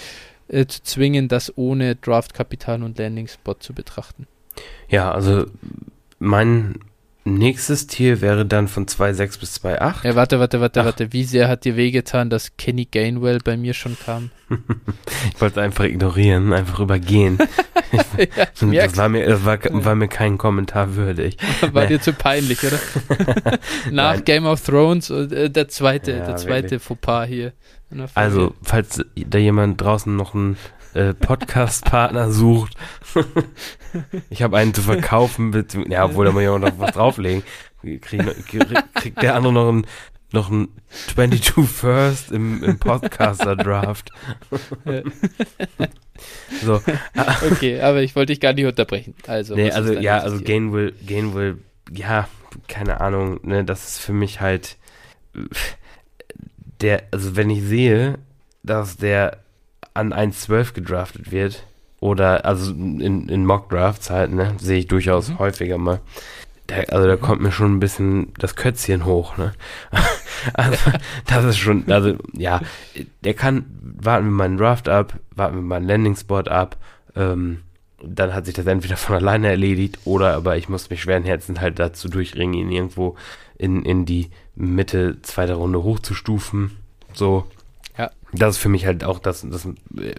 äh, 0.49 0.67
zu 0.67 0.83
zwingen, 0.83 1.29
das 1.29 1.57
ohne 1.57 1.97
Draftkapital 1.97 2.83
und 2.83 2.99
Landing-Spot 2.99 3.55
zu 3.55 3.75
betrachten. 3.75 4.27
Ja, 4.89 5.13
also 5.13 5.47
mein 6.19 6.81
nächstes 7.35 7.87
Tier 7.87 8.21
wäre 8.21 8.47
dann 8.47 8.69
von 8.69 8.87
2,6 8.87 9.41
bis 9.41 9.61
2,8. 9.61 10.07
Ja, 10.07 10.15
warte, 10.15 10.41
warte, 10.41 10.61
warte, 10.61 10.81
Ach. 10.81 10.85
warte. 10.87 11.13
Wie 11.13 11.25
sehr 11.25 11.49
hat 11.49 11.65
dir 11.65 11.77
wehgetan, 11.77 12.31
dass 12.31 12.57
Kenny 12.57 12.87
Gainwell 12.87 13.39
bei 13.39 13.57
mir 13.57 13.75
schon 13.75 13.97
kam? 14.05 14.31
ich 15.35 15.41
wollte 15.41 15.61
einfach 15.61 15.85
ignorieren, 15.85 16.53
einfach 16.53 16.81
übergehen. 16.81 17.39
ja, 17.93 18.85
das 18.87 18.97
war 18.97 19.09
mir, 19.09 19.27
das 19.27 19.45
war, 19.45 19.59
war, 19.63 19.95
mir 19.95 20.09
kein 20.09 20.39
Kommentar 20.39 20.97
würdig. 20.97 21.37
War 21.73 21.87
dir 21.87 22.01
zu 22.01 22.13
peinlich, 22.13 22.59
oder? 22.65 22.79
Nach 23.91 24.15
Nein. 24.15 24.25
Game 24.25 24.47
of 24.47 24.65
Thrones, 24.65 25.11
äh, 25.11 25.51
der 25.51 25.69
zweite, 25.69 26.13
ja, 26.13 26.27
der 26.27 26.37
zweite 26.37 26.79
Fauxpas 26.81 27.27
hier. 27.27 27.53
Also, 28.15 28.55
falls 28.63 29.03
da 29.17 29.39
jemand 29.39 29.81
draußen 29.81 30.15
noch 30.15 30.35
einen 30.35 30.59
äh, 30.95 31.15
Podcast-Partner 31.15 32.31
sucht, 32.31 32.77
ich 34.31 34.43
habe 34.43 34.57
einen 34.57 34.75
zu 34.75 34.83
verkaufen, 34.83 35.67
ja, 35.89 36.05
obwohl 36.05 36.27
da 36.27 36.33
muss 36.33 36.43
ich 36.43 36.49
auch 36.49 36.59
noch 36.59 36.79
was 36.79 36.93
drauflegen, 36.93 37.43
kriegt 38.01 38.95
krieg 38.95 39.17
der 39.21 39.35
andere 39.35 39.53
noch 39.53 39.69
einen 39.69 39.87
noch 40.31 40.51
ein 40.51 40.69
22 41.15 41.65
First 41.67 42.33
im, 42.33 42.63
im 42.63 42.79
Podcaster-Draft. 42.79 44.11
so. 46.63 46.83
Okay, 47.51 47.81
aber 47.81 48.03
ich 48.03 48.15
wollte 48.15 48.33
dich 48.33 48.41
gar 48.41 48.53
nicht 48.53 48.67
unterbrechen. 48.67 49.15
Also, 49.27 49.55
nee, 49.55 49.71
also 49.71 49.95
ja, 49.95 50.19
also 50.19 50.43
Gainwell, 50.43 50.93
Gainwell, 51.07 51.59
ja, 51.91 52.29
keine 52.67 53.01
Ahnung, 53.01 53.41
ne, 53.43 53.65
das 53.65 53.89
ist 53.89 53.99
für 54.01 54.13
mich 54.13 54.41
halt 54.41 54.77
der, 56.81 57.05
also 57.11 57.37
wenn 57.37 57.51
ich 57.51 57.63
sehe, 57.63 58.19
dass 58.63 58.97
der 58.97 59.39
an 59.99 60.13
1,12 60.13 60.73
gedraftet 60.75 61.33
wird, 61.33 61.65
oder 62.01 62.45
also 62.45 62.73
in, 62.73 63.29
in 63.29 63.45
Mock-Drafts 63.45 64.11
halt, 64.11 64.33
ne, 64.33 64.55
sehe 64.59 64.79
ich 64.79 64.87
durchaus 64.87 65.31
mhm. 65.31 65.39
häufiger 65.39 65.79
mal. 65.79 66.01
Der, 66.69 66.93
also 66.93 67.09
da 67.09 67.17
mhm. 67.17 67.21
kommt 67.21 67.43
mir 67.43 67.53
schon 67.53 67.75
ein 67.77 67.81
bisschen 67.81 68.33
das 68.39 68.55
Kötzchen 68.55 69.05
hoch, 69.05 69.37
ne? 69.37 69.53
also, 70.53 70.79
das 71.27 71.45
ist 71.45 71.59
schon, 71.59 71.91
also 71.91 72.15
ja, 72.33 72.61
der 73.25 73.35
kann, 73.35 73.65
warten 73.81 74.27
wir 74.27 74.33
mal 74.33 74.45
einen 74.45 74.59
Draft 74.59 74.89
ab, 74.89 75.15
warten 75.35 75.57
wir 75.57 75.63
mal 75.63 75.77
einen 75.77 75.89
Landing-Spot 75.89 76.41
ab, 76.41 76.77
ähm, 77.17 77.63
dann 78.01 78.33
hat 78.33 78.47
sich 78.47 78.55
das 78.55 78.67
entweder 78.67 78.97
von 78.97 79.17
alleine 79.17 79.49
erledigt 79.49 79.99
oder 80.05 80.35
aber 80.35 80.57
ich 80.57 80.69
muss 80.69 80.89
mich 80.89 81.03
schweren 81.03 81.25
Herzen 81.25 81.61
halt 81.61 81.81
dazu 81.81 82.09
durchringen, 82.09 82.55
ihn 82.55 82.71
irgendwo 82.71 83.17
in, 83.57 83.83
in 83.83 84.05
die 84.05 84.31
Mitte 84.55 85.21
zweiter 85.23 85.55
Runde 85.55 85.83
hochzustufen. 85.83 86.77
So. 87.13 87.47
Ja. 87.99 88.11
Das 88.33 88.57
ist 88.57 88.63
für 88.63 88.69
mich 88.69 88.87
halt 88.87 89.05
auch 89.05 89.19
das, 89.19 89.47
das 89.49 89.69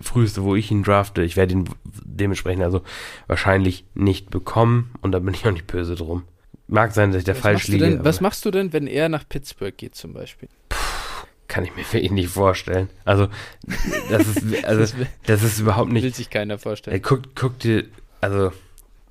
früheste, 0.02 0.44
wo 0.44 0.56
ich 0.56 0.70
ihn 0.70 0.84
drafte. 0.84 1.24
Ich 1.24 1.38
werde 1.38 1.54
ihn 1.54 1.70
dementsprechend 1.84 2.64
also 2.64 2.82
wahrscheinlich 3.28 3.86
nicht 3.94 4.30
bekommen 4.30 4.92
und 5.02 5.12
da 5.12 5.20
bin 5.20 5.34
ich 5.34 5.46
auch 5.48 5.52
nicht 5.52 5.68
böse 5.68 5.96
drum. 5.96 6.24
Mag 6.68 6.94
sein, 6.94 7.12
dass 7.12 7.20
ich 7.20 7.26
da 7.26 7.34
was 7.34 7.40
falsch 7.40 7.68
liege. 7.68 7.86
Denn, 7.86 8.06
was 8.06 8.22
machst 8.22 8.46
du 8.46 8.52
denn, 8.52 8.74
wenn 8.74 8.86
er 8.86 9.10
nach 9.10 9.28
Pittsburgh 9.28 9.76
geht 9.76 9.96
zum 9.96 10.14
Beispiel? 10.14 10.50
Puh, 10.68 10.78
kann 11.48 11.64
ich 11.64 11.76
mir 11.76 11.84
für 11.86 12.00
ihn 12.00 12.14
nicht 12.14 12.30
vorstellen. 12.30 12.90
Also, 13.06 13.28
das 14.10 14.28
ist, 14.28 14.64
also, 14.66 14.96
das 15.26 15.44
ist 15.44 15.60
überhaupt 15.60 15.92
nicht. 15.92 16.04
Will 16.04 16.14
sich 16.14 16.30
keiner 16.30 16.60
vorstellen. 16.60 16.96
Ey, 16.96 17.02
guck, 17.02 17.36
guck 17.36 17.58
dir, 17.60 17.86
also, 18.22 18.52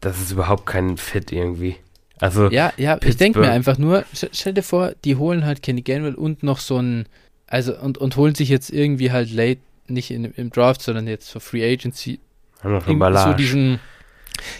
das 0.01 0.21
ist 0.21 0.31
überhaupt 0.31 0.67
kein 0.67 0.97
Fit 0.97 1.33
irgendwie. 1.33 1.77
Also 2.21 2.51
ja, 2.51 2.73
ja, 2.77 2.95
Pittsburgh. 2.95 3.11
ich 3.11 3.17
denke 3.17 3.41
mir 3.41 3.51
einfach 3.51 3.79
nur, 3.79 4.05
stell 4.13 4.53
dir 4.53 4.63
vor, 4.63 4.93
die 5.05 5.17
holen 5.17 5.45
halt 5.47 5.63
Kenny 5.63 5.83
Gainwell 5.83 6.15
und 6.15 6.43
noch 6.43 6.59
so 6.59 6.79
ein, 6.79 7.07
also 7.49 7.77
und, 7.77 7.99
und 7.99 8.17
holen 8.17 8.35
sich 8.35 8.49
jetzt 8.49 8.71
irgendwie 8.71 9.11
halt 9.11 9.33
late, 9.33 9.61
nicht 9.87 10.11
in, 10.11 10.25
im 10.25 10.51
Draft, 10.51 10.83
sondern 10.83 11.07
jetzt 11.07 11.31
für 11.31 11.41
Free 11.41 11.65
Agency. 11.65 12.21
So 13.31 13.33
diesen, 13.35 13.81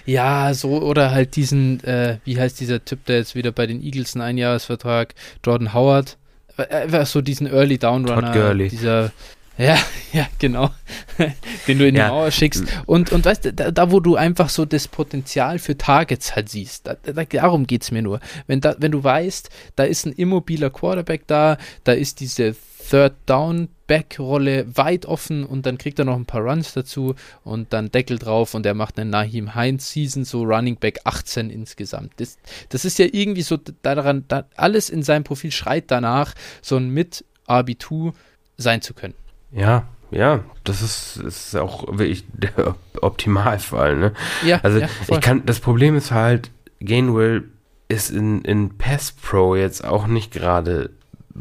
ja, 0.07 0.55
so, 0.55 0.83
oder 0.83 1.11
halt 1.11 1.37
diesen, 1.37 1.83
äh, 1.85 2.19
wie 2.25 2.39
heißt 2.39 2.61
dieser 2.61 2.85
Typ, 2.85 3.05
der 3.07 3.19
jetzt 3.19 3.35
wieder 3.35 3.53
bei 3.53 3.67
den 3.67 3.83
Eagles 3.83 4.15
einen 4.15 4.23
Einjahresvertrag, 4.23 5.15
Jordan 5.45 5.75
Howard, 5.75 6.17
einfach 6.57 7.07
so 7.07 7.21
diesen 7.21 7.47
Early 7.47 7.79
Downrunner, 7.79 8.55
dieser, 8.55 9.13
ja, 9.59 9.77
ja, 10.13 10.27
genau. 10.39 10.71
Den 11.67 11.79
du 11.79 11.87
in 11.87 11.95
die 11.95 12.01
ja. 12.01 12.09
Mauer 12.09 12.31
schickst. 12.31 12.65
Und, 12.87 13.13
und 13.13 13.25
weißt 13.25 13.45
du, 13.47 13.53
da, 13.53 13.71
da, 13.71 13.91
wo 13.91 14.01
du 14.01 14.17
einfach 14.17 14.49
so 14.49 14.65
das 14.65 14.87
Potenzial 14.87 15.59
für 15.59 15.77
Targets 15.77 16.37
halt 16.37 16.49
siehst, 16.49 16.87
da, 16.87 16.95
da, 16.95 17.25
darum 17.25 17.67
geht 17.67 17.83
es 17.83 17.91
mir 17.91 18.03
nur. 18.03 18.21
Wenn, 18.47 18.61
da, 18.61 18.77
wenn 18.79 18.93
du 18.93 19.03
weißt, 19.03 19.51
da 19.75 19.85
ist 19.85 20.07
ein 20.07 20.13
immobiler 20.13 20.71
Quarterback 20.71 21.27
da, 21.27 21.59
da 21.85 21.93
ist 21.93 22.21
diese 22.21 22.55
Third 22.89 23.15
Down 23.27 23.69
Back 23.87 24.19
Rolle 24.19 24.67
weit 24.77 25.07
offen 25.07 25.45
und 25.45 25.65
dann 25.65 25.79
kriegt 25.79 25.99
er 25.99 26.05
noch 26.05 26.17
ein 26.17 26.27
paar 26.27 26.43
Runs 26.43 26.75
dazu 26.75 27.15
und 27.43 27.73
dann 27.73 27.91
Deckel 27.91 28.19
drauf 28.19 28.55
und 28.55 28.67
er 28.67 28.75
macht 28.75 28.99
eine 28.99 29.11
Nahim 29.11 29.55
Heinz 29.55 29.91
Season, 29.91 30.25
so 30.25 30.43
Running 30.45 30.77
Back 30.77 31.01
18 31.05 31.51
insgesamt. 31.51 32.13
Das, 32.19 32.39
das 32.69 32.85
ist 32.85 32.99
ja 32.99 33.07
irgendwie 33.11 33.43
so 33.43 33.59
daran, 33.83 34.25
da, 34.29 34.45
alles 34.57 34.91
in 34.91 35.03
seinem 35.03 35.25
Profil 35.25 35.51
schreit 35.51 35.85
danach, 35.91 36.35
so 36.61 36.77
ein 36.77 36.91
mit 36.91 37.25
RB2 37.49 38.13
sein 38.59 38.83
zu 38.83 38.93
können. 38.93 39.15
Ja, 39.53 39.87
ja, 40.11 40.45
das 40.65 40.83
ist, 40.83 41.17
ist 41.17 41.57
auch 41.57 41.87
wirklich 41.99 42.25
der 42.33 42.77
Optimalfall, 43.01 43.97
ne? 43.97 44.13
Ja, 44.45 44.61
also 44.63 44.81
ja, 44.81 44.89
ich 45.09 45.21
kann, 45.21 45.45
das 45.47 45.61
Problem 45.61 45.97
ist 45.97 46.11
halt, 46.11 46.51
Gainwell 46.81 47.45
ist 47.89 48.11
in, 48.11 48.43
in 48.43 48.77
Pass 48.77 49.13
Pro 49.13 49.57
jetzt 49.57 49.83
auch 49.85 50.07
nicht 50.07 50.31
gerade 50.31 50.91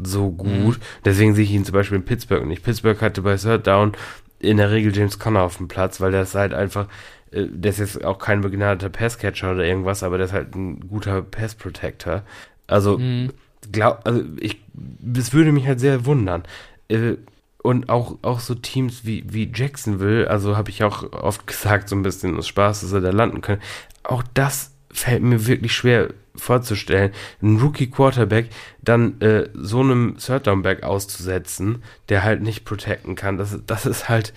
so 0.02 0.30
gut. 0.30 0.78
Mhm. 0.78 0.82
Deswegen 1.04 1.34
sehe 1.34 1.44
ich 1.44 1.52
ihn 1.52 1.64
zum 1.64 1.74
Beispiel 1.74 1.98
in 1.98 2.04
Pittsburgh 2.04 2.46
nicht. 2.46 2.62
Pittsburgh 2.62 3.00
hatte 3.00 3.22
bei 3.22 3.36
Third 3.36 3.66
Down 3.66 3.92
in 4.40 4.56
der 4.56 4.70
Regel 4.70 4.94
James 4.96 5.18
Conner 5.18 5.42
auf 5.42 5.56
dem 5.56 5.68
Platz, 5.68 6.00
weil 6.00 6.12
der 6.12 6.22
ist 6.22 6.34
halt 6.34 6.54
einfach, 6.54 6.86
äh, 7.30 7.46
der 7.48 7.70
ist 7.70 7.78
jetzt 7.78 8.04
auch 8.04 8.18
kein 8.18 8.40
begnadeter 8.40 8.88
Passcatcher 8.88 9.52
oder 9.52 9.64
irgendwas, 9.64 10.02
aber 10.02 10.18
der 10.18 10.26
ist 10.26 10.32
halt 10.32 10.54
ein 10.54 10.88
guter 10.88 11.22
Pass 11.22 11.54
Protector. 11.54 12.22
Also, 12.66 12.98
mhm. 12.98 13.30
glaub, 13.72 14.06
also 14.06 14.22
ich, 14.38 14.60
das 14.74 15.32
würde 15.32 15.52
mich 15.52 15.66
halt 15.66 15.80
sehr 15.80 16.06
wundern. 16.06 16.44
Äh, 16.88 17.14
und 17.62 17.88
auch, 17.88 18.18
auch 18.22 18.40
so 18.40 18.54
Teams 18.54 19.04
wie, 19.04 19.24
wie 19.28 19.50
Jacksonville, 19.52 20.30
also 20.30 20.56
habe 20.56 20.70
ich 20.70 20.84
auch 20.84 21.12
oft 21.12 21.46
gesagt, 21.46 21.88
so 21.88 21.96
ein 21.96 22.02
bisschen 22.02 22.36
aus 22.36 22.46
Spaß, 22.46 22.82
dass 22.82 22.92
er 22.92 23.00
da 23.00 23.10
landen 23.10 23.40
können. 23.40 23.62
Auch 24.04 24.22
das 24.34 24.72
fällt 24.98 25.22
mir 25.22 25.46
wirklich 25.46 25.72
schwer 25.72 26.08
vorzustellen, 26.34 27.12
einen 27.42 27.60
Rookie-Quarterback 27.60 28.48
dann 28.82 29.20
äh, 29.20 29.48
so 29.54 29.80
einem 29.80 30.16
Third-Down-Back 30.18 30.82
auszusetzen, 30.82 31.82
der 32.08 32.22
halt 32.22 32.42
nicht 32.42 32.64
protecten 32.64 33.14
kann. 33.14 33.38
Das, 33.38 33.58
das 33.66 33.86
ist 33.86 34.08
halt. 34.08 34.32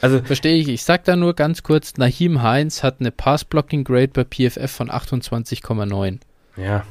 Also, 0.00 0.22
Verstehe 0.22 0.56
ich. 0.56 0.68
Ich 0.68 0.84
sag 0.84 1.04
da 1.04 1.16
nur 1.16 1.34
ganz 1.34 1.62
kurz: 1.62 1.96
Nahim 1.96 2.42
Heinz 2.42 2.82
hat 2.82 3.00
eine 3.00 3.10
Pass-Blocking-Grade 3.10 4.08
bei 4.08 4.24
PFF 4.24 4.70
von 4.70 4.90
28,9. 4.90 6.18
Ja. 6.56 6.84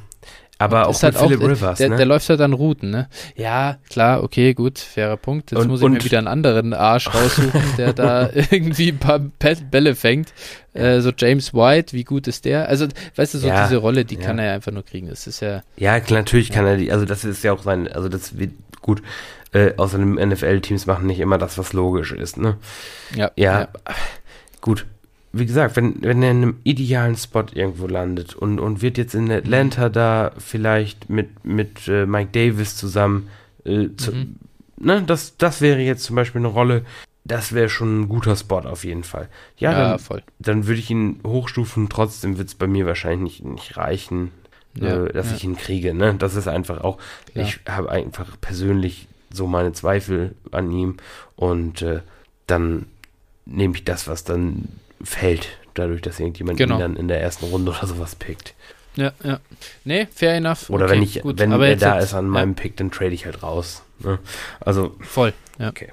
Aber 0.60 0.88
auch 0.88 1.02
halt 1.04 1.16
Philip 1.16 1.42
auch, 1.42 1.48
Rivers, 1.48 1.78
der, 1.78 1.90
ne? 1.90 1.98
der 1.98 2.06
läuft 2.06 2.30
halt 2.30 2.42
an 2.42 2.54
Routen, 2.54 2.90
ne? 2.90 3.10
Ja, 3.36 3.78
klar, 3.90 4.24
okay, 4.24 4.54
gut, 4.54 4.80
fairer 4.80 5.18
Punkt. 5.18 5.52
Jetzt 5.52 5.62
und, 5.62 5.68
muss 5.68 5.82
ich 5.82 5.88
mir 5.88 6.04
wieder 6.04 6.18
einen 6.18 6.28
anderen 6.28 6.74
Arsch 6.74 7.14
raussuchen, 7.14 7.62
der 7.78 7.94
da 7.94 8.30
irgendwie 8.34 8.90
ein 8.90 8.98
paar 8.98 9.20
Bälle 9.20 9.96
fängt. 9.96 10.34
Äh, 10.74 11.02
so 11.02 11.12
James 11.16 11.54
White, 11.54 11.94
wie 11.94 12.04
gut 12.04 12.28
ist 12.28 12.46
der? 12.46 12.68
Also, 12.70 12.88
weißt 13.16 13.36
du, 13.36 13.38
so 13.38 13.48
ja, 13.48 13.68
diese 13.68 13.78
Rolle, 13.78 14.04
die 14.04 14.16
ja. 14.16 14.22
kann 14.22 14.40
er 14.40 14.46
ja 14.46 14.54
einfach 14.54 14.72
nur 14.72 14.84
kriegen. 14.84 15.10
Das 15.10 15.28
ist 15.28 15.42
ja. 15.42 15.62
Ja, 15.76 16.00
natürlich 16.10 16.52
kann 16.52 16.66
er 16.66 16.78
die, 16.78 16.92
also 16.92 17.06
das 17.06 17.24
ist 17.24 17.44
ja 17.44 17.54
auch 17.54 17.62
sein, 17.62 17.88
also 17.88 18.10
das 18.10 18.38
wird 18.38 18.52
gut. 18.82 19.04
Äh, 19.54 19.74
außerdem 19.78 20.16
NFL-Teams 20.16 20.88
machen 20.88 21.08
nicht 21.08 21.20
immer 21.20 21.38
das, 21.38 21.58
was 21.58 21.72
logisch 21.72 22.12
ist, 22.12 22.38
ne? 22.38 22.58
Ja. 23.16 23.32
Ja, 23.36 23.62
ja. 23.62 23.68
gut 24.60 24.86
wie 25.40 25.46
gesagt, 25.46 25.76
wenn, 25.76 26.02
wenn 26.02 26.22
er 26.24 26.32
in 26.32 26.38
einem 26.38 26.58
idealen 26.64 27.16
Spot 27.16 27.46
irgendwo 27.54 27.88
landet 27.88 28.36
und, 28.36 28.60
und 28.60 28.82
wird 28.82 28.98
jetzt 28.98 29.16
in 29.16 29.32
Atlanta 29.32 29.90
da 29.90 30.32
vielleicht 30.38 31.10
mit, 31.10 31.46
mit 31.46 31.88
äh, 31.88 32.06
Mike 32.06 32.32
Davis 32.32 32.76
zusammen, 32.76 33.30
äh, 33.66 33.90
zu, 33.98 34.12
mhm. 34.12 34.36
ne, 34.78 35.04
das, 35.04 35.38
das 35.38 35.62
wäre 35.62 35.80
jetzt 35.80 36.04
zum 36.04 36.16
Beispiel 36.16 36.40
eine 36.40 36.48
Rolle, 36.48 36.84
das 37.26 37.54
wäre 37.54 37.70
schon 37.70 38.02
ein 38.02 38.10
guter 38.10 38.36
Spot 38.36 38.60
auf 38.60 38.84
jeden 38.84 39.04
Fall. 39.04 39.28
Ja, 39.58 39.72
ja 39.72 39.90
dann, 39.90 40.00
voll. 40.00 40.24
Dann 40.40 40.68
würde 40.68 40.80
ich 40.80 40.90
ihn 40.90 41.20
hochstufen, 41.26 41.90
trotzdem 41.90 42.38
wird 42.38 42.48
es 42.48 42.56
bei 42.56 42.68
mir 42.68 42.86
wahrscheinlich 42.86 43.44
nicht, 43.44 43.46
nicht 43.46 43.78
reichen, 43.78 44.32
ja, 44.76 45.06
äh, 45.06 45.14
dass 45.14 45.32
ja. 45.32 45.36
ich 45.36 45.44
ihn 45.44 45.58
kriege. 45.58 45.94
Ne? 45.94 46.16
Das 46.18 46.36
ist 46.36 46.48
einfach 46.48 46.82
auch, 46.82 46.98
ich 47.34 47.60
habe 47.68 47.92
einfach 47.92 48.40
persönlich 48.40 49.08
so 49.32 49.48
meine 49.48 49.74
Zweifel 49.74 50.36
an 50.52 50.72
ihm 50.72 50.98
und 51.36 51.82
äh, 51.82 52.02
dann 52.48 52.86
nehme 53.46 53.76
ich 53.76 53.84
das, 53.84 54.08
was 54.08 54.24
dann 54.24 54.70
fällt, 55.04 55.50
dadurch, 55.74 56.02
dass 56.02 56.20
irgendjemand 56.20 56.58
genau. 56.58 56.76
ihn 56.76 56.80
dann 56.80 56.96
in 56.96 57.08
der 57.08 57.22
ersten 57.22 57.46
Runde 57.46 57.72
oder 57.72 57.86
sowas 57.88 58.16
pickt. 58.16 58.54
Ja, 58.96 59.12
ja. 59.24 59.40
Nee, 59.84 60.08
fair 60.14 60.36
enough. 60.36 60.70
Oder 60.70 60.86
okay, 60.86 60.94
wenn 60.94 61.04
ich, 61.04 61.22
gut. 61.22 61.38
wenn 61.38 61.52
er 61.52 61.76
da 61.76 62.00
ist 62.00 62.14
an 62.14 62.28
meinem 62.28 62.56
Pick, 62.56 62.78
dann 62.78 62.92
trade 62.92 63.14
ich 63.14 63.26
halt 63.26 63.44
raus. 63.44 63.84
Ne? 64.00 64.20
Also. 64.60 64.96
Voll, 65.02 65.34
ja. 65.60 65.70
Okay. 65.70 65.92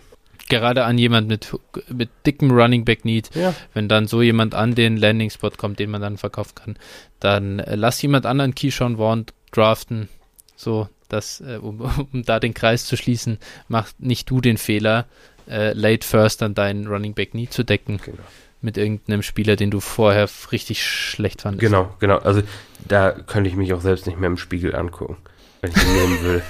Gerade 0.49 0.85
an 0.85 0.99
jemand 0.99 1.29
mit, 1.29 1.55
mit 1.89 2.11
dickem 2.27 2.51
Running 2.51 2.85
Back 2.85 3.05
Need, 3.05 3.31
ja. 3.35 3.55
wenn 3.73 3.89
dann 3.89 4.07
so 4.07 4.21
jemand 4.21 4.55
an 4.55 4.75
den 4.75 4.97
Landing 4.97 5.31
Spot 5.31 5.51
kommt, 5.51 5.79
den 5.79 5.91
man 5.91 6.03
dann 6.03 6.19
verkaufen 6.19 6.55
kann, 6.55 6.77
dann 7.19 7.61
äh, 7.61 7.77
lass 7.77 8.01
jemand 8.03 8.27
anderen 8.27 8.55
Keyshawn 8.55 8.99
Vaughn 8.99 9.27
draften, 9.53 10.09
so, 10.55 10.89
dass, 11.09 11.41
äh, 11.41 11.59
um, 11.61 11.81
um 12.13 12.23
da 12.25 12.41
den 12.41 12.53
Kreis 12.53 12.85
zu 12.85 12.97
schließen, 12.97 13.39
mach 13.69 13.91
nicht 13.99 14.29
du 14.29 14.41
den 14.41 14.59
Fehler, 14.59 15.07
äh, 15.49 15.73
late 15.73 16.07
first 16.07 16.43
an 16.43 16.55
deinen 16.55 16.87
Running 16.87 17.15
Back 17.15 17.35
Need 17.35 17.53
zu 17.53 17.65
decken. 17.65 18.01
Genau 18.05 18.23
mit 18.65 18.78
irgendeinem 18.78 19.23
Spieler, 19.23 19.57
den 19.57 19.70
du 19.70 19.81
vorher 19.81 20.28
richtig 20.51 20.82
schlecht 20.82 21.43
fandest. 21.43 21.61
Genau, 21.61 21.95
genau. 22.01 22.19
Also 22.19 22.43
da 22.89 23.12
könnte 23.12 23.51
ich 23.51 23.57
mich 23.57 23.73
auch 23.74 23.81
selbst 23.81 24.07
nicht 24.07 24.19
mehr 24.19 24.28
im 24.28 24.39
Spiegel 24.39 24.74
angucken, 24.74 25.19
wenn 25.61 25.70
ich 25.70 25.77
ihn 25.77 25.93
nehmen 25.93 26.24
will. 26.24 26.43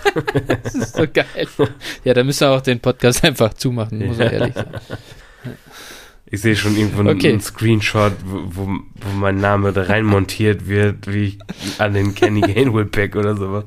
das 0.62 0.74
ist 0.74 0.96
so 0.96 1.06
geil. 1.12 1.48
Ja, 2.04 2.14
da 2.14 2.22
müssen 2.24 2.48
wir 2.48 2.52
auch 2.52 2.60
den 2.60 2.80
Podcast 2.80 3.24
einfach 3.24 3.52
zumachen, 3.54 4.06
muss 4.06 4.18
ich 4.18 4.32
ehrlich 4.32 4.54
sagen. 4.54 4.70
Ich 6.26 6.40
sehe 6.40 6.56
schon 6.56 6.76
irgendwo 6.76 7.08
okay. 7.08 7.30
einen 7.30 7.40
Screenshot, 7.40 8.14
wo, 8.24 8.66
wo, 8.66 9.10
mein 9.14 9.36
Name 9.36 9.72
da 9.72 9.82
rein 9.82 10.04
montiert 10.04 10.66
wird, 10.66 11.12
wie 11.12 11.38
an 11.78 11.94
den 11.94 12.14
Kenny 12.14 12.40
Gainwell 12.40 12.86
Pack 12.86 13.14
oder 13.14 13.36
so. 13.36 13.64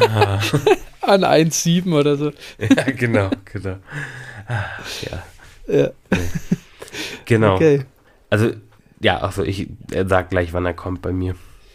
Ah. 0.00 0.40
An 1.02 1.22
1,7 1.22 1.92
oder 1.92 2.16
so. 2.16 2.32
Ja, 2.58 2.84
genau, 2.96 3.30
genau. 3.44 3.76
Ach, 4.48 5.02
ja. 5.02 5.22
Ja. 5.66 5.90
Nee. 6.10 6.18
Genau. 7.24 7.56
Okay. 7.56 7.82
Also, 8.30 8.50
ja, 9.00 9.22
achso, 9.22 9.42
ich 9.42 9.68
er 9.92 10.08
sagt 10.08 10.30
gleich, 10.30 10.52
wann 10.52 10.66
er 10.66 10.74
kommt 10.74 11.02
bei 11.02 11.12
mir. 11.12 11.34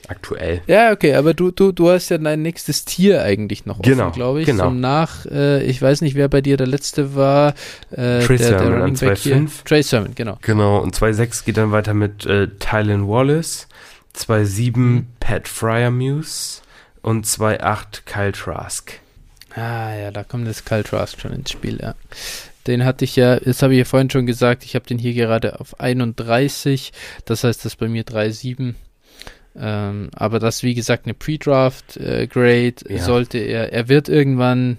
Aktuell. 0.10 0.64
Ja, 0.66 0.92
okay, 0.92 1.14
aber 1.14 1.36
du, 1.36 1.52
du, 1.52 1.72
du 1.72 1.92
hast 1.92 2.10
ja 2.10 2.18
dein 2.18 2.42
nächstes 2.42 2.84
Tier 2.84 3.22
eigentlich 3.22 3.68
noch 3.68 3.80
offen, 3.80 3.92
genau, 3.92 4.10
glaube 4.10 4.42
ich. 4.42 4.48
Genau. 4.48 4.66
So 4.66 4.70
nach, 4.72 5.28
äh, 5.28 5.62
ich 5.64 5.80
weiß 5.80 6.02
nicht, 6.02 6.16
wer 6.16 6.28
bei 6.28 6.42
dir 6.42 6.58
der 6.58 6.66
letzte 6.66 7.16
war. 7.16 7.54
Äh, 7.92 8.22
Trey 8.22 8.38
der, 8.38 8.48
Sermon 8.48 8.72
der 8.72 8.84
an 8.84 8.96
2,5. 8.96 9.66
Trey 9.66 9.84
Sermon, 9.84 10.16
genau. 10.16 10.40
Genau, 10.42 10.80
und 10.80 10.96
2,6 10.96 11.46
geht 11.46 11.58
dann 11.58 11.72
weiter 11.72 11.94
mit 11.94 12.26
äh, 12.26 12.48
Tylen 12.58 13.08
Wallace, 13.08 13.68
2,7 14.18 14.78
mhm. 14.78 15.08
Pat 15.20 15.48
Fryermuse 15.48 16.62
und 17.04 17.28
2,8 17.28 18.02
Kyle 18.06 18.32
Trask. 18.32 18.94
Ah 19.54 19.94
ja, 19.94 20.10
da 20.10 20.24
kommt 20.24 20.48
das 20.48 20.66
Kyle 20.66 20.84
Trask 20.84 21.22
schon 21.22 21.34
ins 21.34 21.52
Spiel, 21.52 21.80
ja. 21.80 21.94
Den 22.70 22.86
hatte 22.86 23.04
ich 23.04 23.16
ja, 23.16 23.40
das 23.40 23.64
habe 23.64 23.74
ich 23.74 23.80
ja 23.80 23.86
vorhin 23.86 24.12
schon 24.12 24.28
gesagt, 24.28 24.64
ich 24.64 24.76
habe 24.76 24.86
den 24.86 25.00
hier 25.00 25.16
gerade 25.16 25.60
auf 25.60 25.80
31, 25.80 26.94
das 27.26 27.44
heißt, 27.44 27.66
das 27.66 27.74
ist 27.74 27.80
bei 27.80 27.88
mir 27.88 28.04
3,7. 28.04 28.76
Ähm, 29.58 30.12
aber 30.14 30.38
das, 30.38 30.62
wie 30.62 30.76
gesagt, 30.76 31.06
eine 31.06 31.16
Pre-Draft-Grade 31.16 32.28
äh, 32.38 32.74
ja. 32.88 33.00
sollte 33.00 33.40
er, 33.40 33.74
er 33.74 33.90
wird 33.90 34.08
irgendwann, 34.08 34.78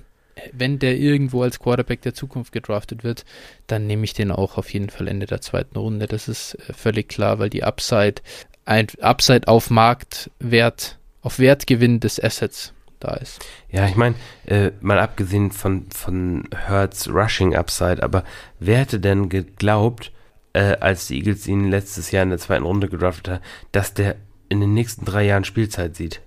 wenn 0.53 0.79
der 0.79 0.99
irgendwo 0.99 1.43
als 1.43 1.59
Quarterback 1.59 2.03
der 2.03 2.15
Zukunft 2.15 2.53
gedraftet 2.53 3.03
wird, 3.03 3.25
dann 3.67 3.89
nehme 3.89 4.05
ich 4.05 4.15
den 4.15 4.31
auch 4.31 4.57
auf 4.57 4.73
jeden 4.73 4.91
Fall 4.91 5.09
Ende 5.09 5.27
der 5.27 5.41
zweiten 5.41 5.77
Runde. 5.77 6.07
Das 6.07 6.29
ist 6.29 6.55
äh, 6.55 6.73
völlig 6.73 7.09
klar, 7.09 7.41
weil 7.41 7.51
die 7.51 7.65
Upside, 7.65 8.23
ein 8.67 8.87
Upside 9.01 9.49
auf 9.49 9.69
Marktwert, 9.69 10.97
auf 11.23 11.41
Wertgewinn 11.41 11.99
des 11.99 12.23
Assets 12.23 12.73
da 13.01 13.15
ist. 13.15 13.45
Ja, 13.71 13.87
ich 13.87 13.97
meine, 13.97 14.15
äh, 14.47 14.71
mal 14.81 14.99
abgesehen 14.99 15.51
von, 15.51 15.87
von 15.91 16.49
Hertz 16.55 17.09
Rushing 17.09 17.57
Upside, 17.57 18.03
aber 18.03 18.25
wer 18.59 18.79
hätte 18.79 19.01
denn 19.01 19.29
geglaubt, 19.29 20.13
äh, 20.53 20.77
als 20.79 21.07
die 21.07 21.19
Eagles 21.19 21.47
ihn 21.47 21.71
letztes 21.71 22.11
Jahr 22.11 22.23
in 22.23 22.31
der 22.31 22.39
zweiten 22.39 22.65
Runde 22.65 22.89
gedraftet 22.89 23.29
haben, 23.29 23.43
dass 23.73 23.95
der 23.95 24.17
in 24.49 24.61
den 24.61 24.75
nächsten 24.75 25.05
drei 25.05 25.25
Jahren 25.25 25.45
Spielzeit 25.45 25.97
sieht? 25.97 26.21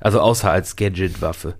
Also 0.00 0.20
außer 0.20 0.50
als 0.50 0.76
Gadget-Waffe. 0.76 1.54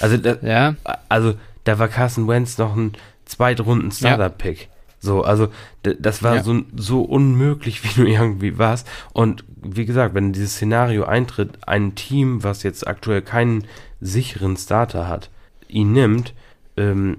Also, 0.00 0.16
da, 0.18 0.36
ja. 0.42 0.76
also 1.08 1.34
da 1.64 1.78
war 1.78 1.88
Carson 1.88 2.28
Wentz 2.28 2.58
noch 2.58 2.76
ein 2.76 2.92
Zweitrunden-Starter-Pick. 3.24 4.60
Ja. 4.60 4.66
So, 5.00 5.22
also 5.22 5.48
das 5.82 6.22
war 6.22 6.36
ja. 6.36 6.42
so, 6.42 6.62
so 6.74 7.02
unmöglich, 7.02 7.84
wie 7.96 8.00
du 8.00 8.08
irgendwie 8.08 8.58
warst. 8.58 8.86
Und 9.12 9.44
wie 9.64 9.86
gesagt, 9.86 10.14
wenn 10.14 10.32
dieses 10.32 10.54
Szenario 10.54 11.04
eintritt, 11.04 11.58
ein 11.66 11.94
Team, 11.94 12.42
was 12.42 12.62
jetzt 12.62 12.86
aktuell 12.86 13.22
keinen 13.22 13.66
sicheren 14.00 14.56
Starter 14.56 15.08
hat, 15.08 15.30
ihn 15.68 15.92
nimmt, 15.92 16.34
ähm, 16.76 17.18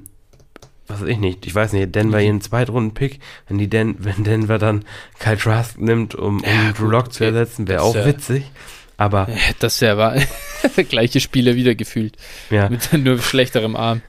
was 0.88 1.02
weiß 1.02 1.08
ich 1.10 1.18
nicht, 1.18 1.46
ich 1.48 1.56
weiß 1.56 1.74
nicht, 1.74 1.96
Denver 1.96 2.20
hier 2.20 2.30
einen 2.30 2.42
Zweitrunden-Pick, 2.42 3.20
wenn 3.48 3.58
die 3.58 3.68
Den 3.68 3.96
wenn 4.00 4.24
Denver 4.24 4.60
dann 4.60 4.86
Kyle 5.20 5.38
Trask 5.38 5.80
nimmt, 5.80 6.14
um, 6.14 6.38
um 6.38 6.44
ja, 6.44 6.72
Drew 6.74 6.88
Lock 6.88 7.12
zu 7.12 7.24
ersetzen, 7.24 7.68
wäre 7.68 7.82
auch 7.82 7.96
ja, 7.96 8.06
witzig. 8.06 8.52
Aber. 8.98 9.28
Das 9.60 9.80
ja 9.80 9.98
war 9.98 10.16
gleiche 10.90 11.20
Spiele 11.20 11.56
wieder 11.56 11.76
gefühlt. 11.76 12.16
Ja. 12.50 12.70
Mit 12.70 12.94
nur 12.94 13.20
schlechterem 13.20 13.76
Arm. 13.76 14.02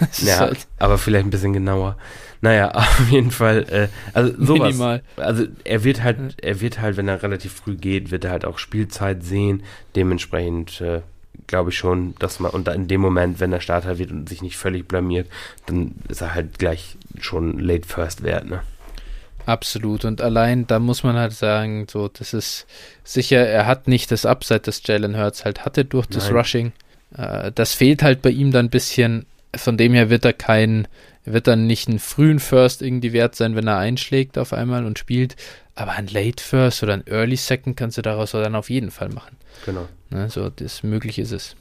ja, 0.22 0.38
halt 0.38 0.66
aber 0.78 0.96
vielleicht 0.96 1.26
ein 1.26 1.30
bisschen 1.30 1.52
genauer. 1.52 1.96
Naja, 2.42 2.70
auf 2.74 3.08
jeden 3.10 3.30
Fall, 3.30 3.64
äh, 3.70 3.88
also 4.12 4.34
sowas. 4.44 4.72
Minimal. 4.72 5.02
Also 5.16 5.46
er 5.64 5.84
wird 5.84 6.02
halt, 6.02 6.18
er 6.42 6.60
wird 6.60 6.80
halt, 6.80 6.98
wenn 6.98 7.08
er 7.08 7.22
relativ 7.22 7.52
früh 7.52 7.76
geht, 7.76 8.10
wird 8.10 8.24
er 8.24 8.32
halt 8.32 8.44
auch 8.44 8.58
Spielzeit 8.58 9.24
sehen. 9.24 9.62
Dementsprechend 9.96 10.80
äh, 10.82 11.00
glaube 11.46 11.70
ich 11.70 11.78
schon, 11.78 12.14
dass 12.18 12.40
man, 12.40 12.50
und 12.50 12.68
in 12.68 12.88
dem 12.88 13.00
Moment, 13.00 13.40
wenn 13.40 13.52
er 13.52 13.60
Starter 13.60 13.98
wird 13.98 14.10
und 14.10 14.28
sich 14.28 14.42
nicht 14.42 14.56
völlig 14.56 14.86
blamiert, 14.86 15.28
dann 15.66 15.94
ist 16.08 16.20
er 16.20 16.34
halt 16.34 16.58
gleich 16.58 16.96
schon 17.20 17.58
Late 17.58 17.88
First 17.88 18.22
wert, 18.22 18.50
ne? 18.50 18.62
Absolut. 19.46 20.04
Und 20.04 20.20
allein, 20.20 20.66
da 20.66 20.78
muss 20.78 21.02
man 21.02 21.16
halt 21.16 21.32
sagen, 21.32 21.86
so, 21.90 22.08
das 22.08 22.32
ist 22.32 22.66
sicher, 23.02 23.38
er 23.38 23.66
hat 23.66 23.88
nicht 23.88 24.10
das 24.10 24.24
Upside, 24.24 24.60
das 24.60 24.82
Jalen 24.84 25.16
Hurts 25.16 25.44
halt 25.44 25.64
hatte 25.64 25.84
durch 25.84 26.06
das 26.06 26.26
Nein. 26.26 26.36
Rushing. 26.36 26.72
Äh, 27.16 27.52
das 27.52 27.74
fehlt 27.74 28.02
halt 28.02 28.22
bei 28.22 28.30
ihm 28.30 28.52
dann 28.52 28.66
ein 28.66 28.70
bisschen. 28.70 29.26
Von 29.54 29.76
dem 29.76 29.92
her 29.92 30.10
wird 30.10 30.24
er 30.24 30.32
kein, 30.32 30.88
wird 31.24 31.46
dann 31.46 31.66
nicht 31.66 31.88
einen 31.88 31.98
frühen 31.98 32.40
First 32.40 32.82
irgendwie 32.82 33.12
wert 33.12 33.34
sein, 33.34 33.54
wenn 33.54 33.68
er 33.68 33.78
einschlägt 33.78 34.38
auf 34.38 34.52
einmal 34.52 34.84
und 34.84 34.98
spielt. 34.98 35.36
Aber 35.74 35.92
ein 35.92 36.06
Late 36.08 36.42
First 36.42 36.82
oder 36.82 36.94
ein 36.94 37.06
Early 37.06 37.36
Second 37.36 37.76
kannst 37.76 37.98
du 37.98 38.02
daraus 38.02 38.32
dann 38.32 38.54
auf 38.54 38.70
jeden 38.70 38.90
Fall 38.90 39.08
machen. 39.08 39.36
Genau. 39.64 39.88
Ne, 40.10 40.28
so, 40.28 40.50
das 40.50 40.82
möglich 40.82 41.18
ist 41.18 41.32
es. 41.32 41.56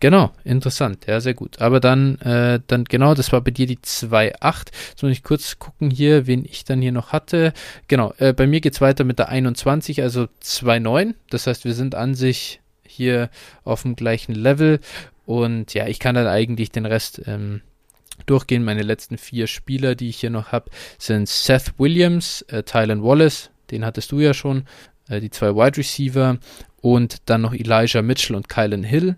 Genau, 0.00 0.30
interessant, 0.44 1.06
ja, 1.06 1.20
sehr 1.20 1.34
gut. 1.34 1.60
Aber 1.60 1.80
dann, 1.80 2.18
äh, 2.20 2.60
dann 2.66 2.84
genau, 2.84 3.14
das 3.14 3.32
war 3.32 3.40
bei 3.40 3.50
dir 3.50 3.66
die 3.66 3.78
2.8. 3.78 4.66
Jetzt 4.90 5.02
muss 5.02 5.12
ich 5.12 5.22
kurz 5.22 5.58
gucken 5.58 5.90
hier, 5.90 6.26
wen 6.26 6.44
ich 6.44 6.64
dann 6.64 6.82
hier 6.82 6.92
noch 6.92 7.12
hatte. 7.12 7.52
Genau, 7.88 8.12
äh, 8.18 8.32
bei 8.32 8.46
mir 8.46 8.60
geht 8.60 8.74
es 8.74 8.80
weiter 8.80 9.04
mit 9.04 9.18
der 9.18 9.30
21, 9.30 10.02
also 10.02 10.28
2.9. 10.42 11.14
Das 11.30 11.46
heißt, 11.46 11.64
wir 11.64 11.74
sind 11.74 11.94
an 11.94 12.14
sich 12.14 12.60
hier 12.86 13.30
auf 13.64 13.82
dem 13.82 13.96
gleichen 13.96 14.34
Level. 14.34 14.80
Und 15.26 15.72
ja, 15.72 15.86
ich 15.86 15.98
kann 15.98 16.14
dann 16.14 16.26
eigentlich 16.26 16.70
den 16.70 16.84
Rest 16.84 17.22
ähm, 17.26 17.62
durchgehen. 18.26 18.64
Meine 18.64 18.82
letzten 18.82 19.18
vier 19.18 19.46
Spieler, 19.46 19.94
die 19.94 20.08
ich 20.08 20.18
hier 20.18 20.30
noch 20.30 20.52
habe, 20.52 20.70
sind 20.98 21.28
Seth 21.28 21.78
Williams, 21.78 22.42
äh, 22.48 22.62
Tylen 22.62 23.02
Wallace, 23.02 23.50
den 23.70 23.84
hattest 23.84 24.12
du 24.12 24.20
ja 24.20 24.34
schon, 24.34 24.64
äh, 25.08 25.20
die 25.20 25.30
zwei 25.30 25.54
Wide 25.54 25.76
Receiver 25.76 26.38
und 26.80 27.16
dann 27.26 27.42
noch 27.42 27.54
Elijah 27.54 28.02
Mitchell 28.02 28.36
und 28.36 28.48
Kylan 28.48 28.84
Hill 28.84 29.16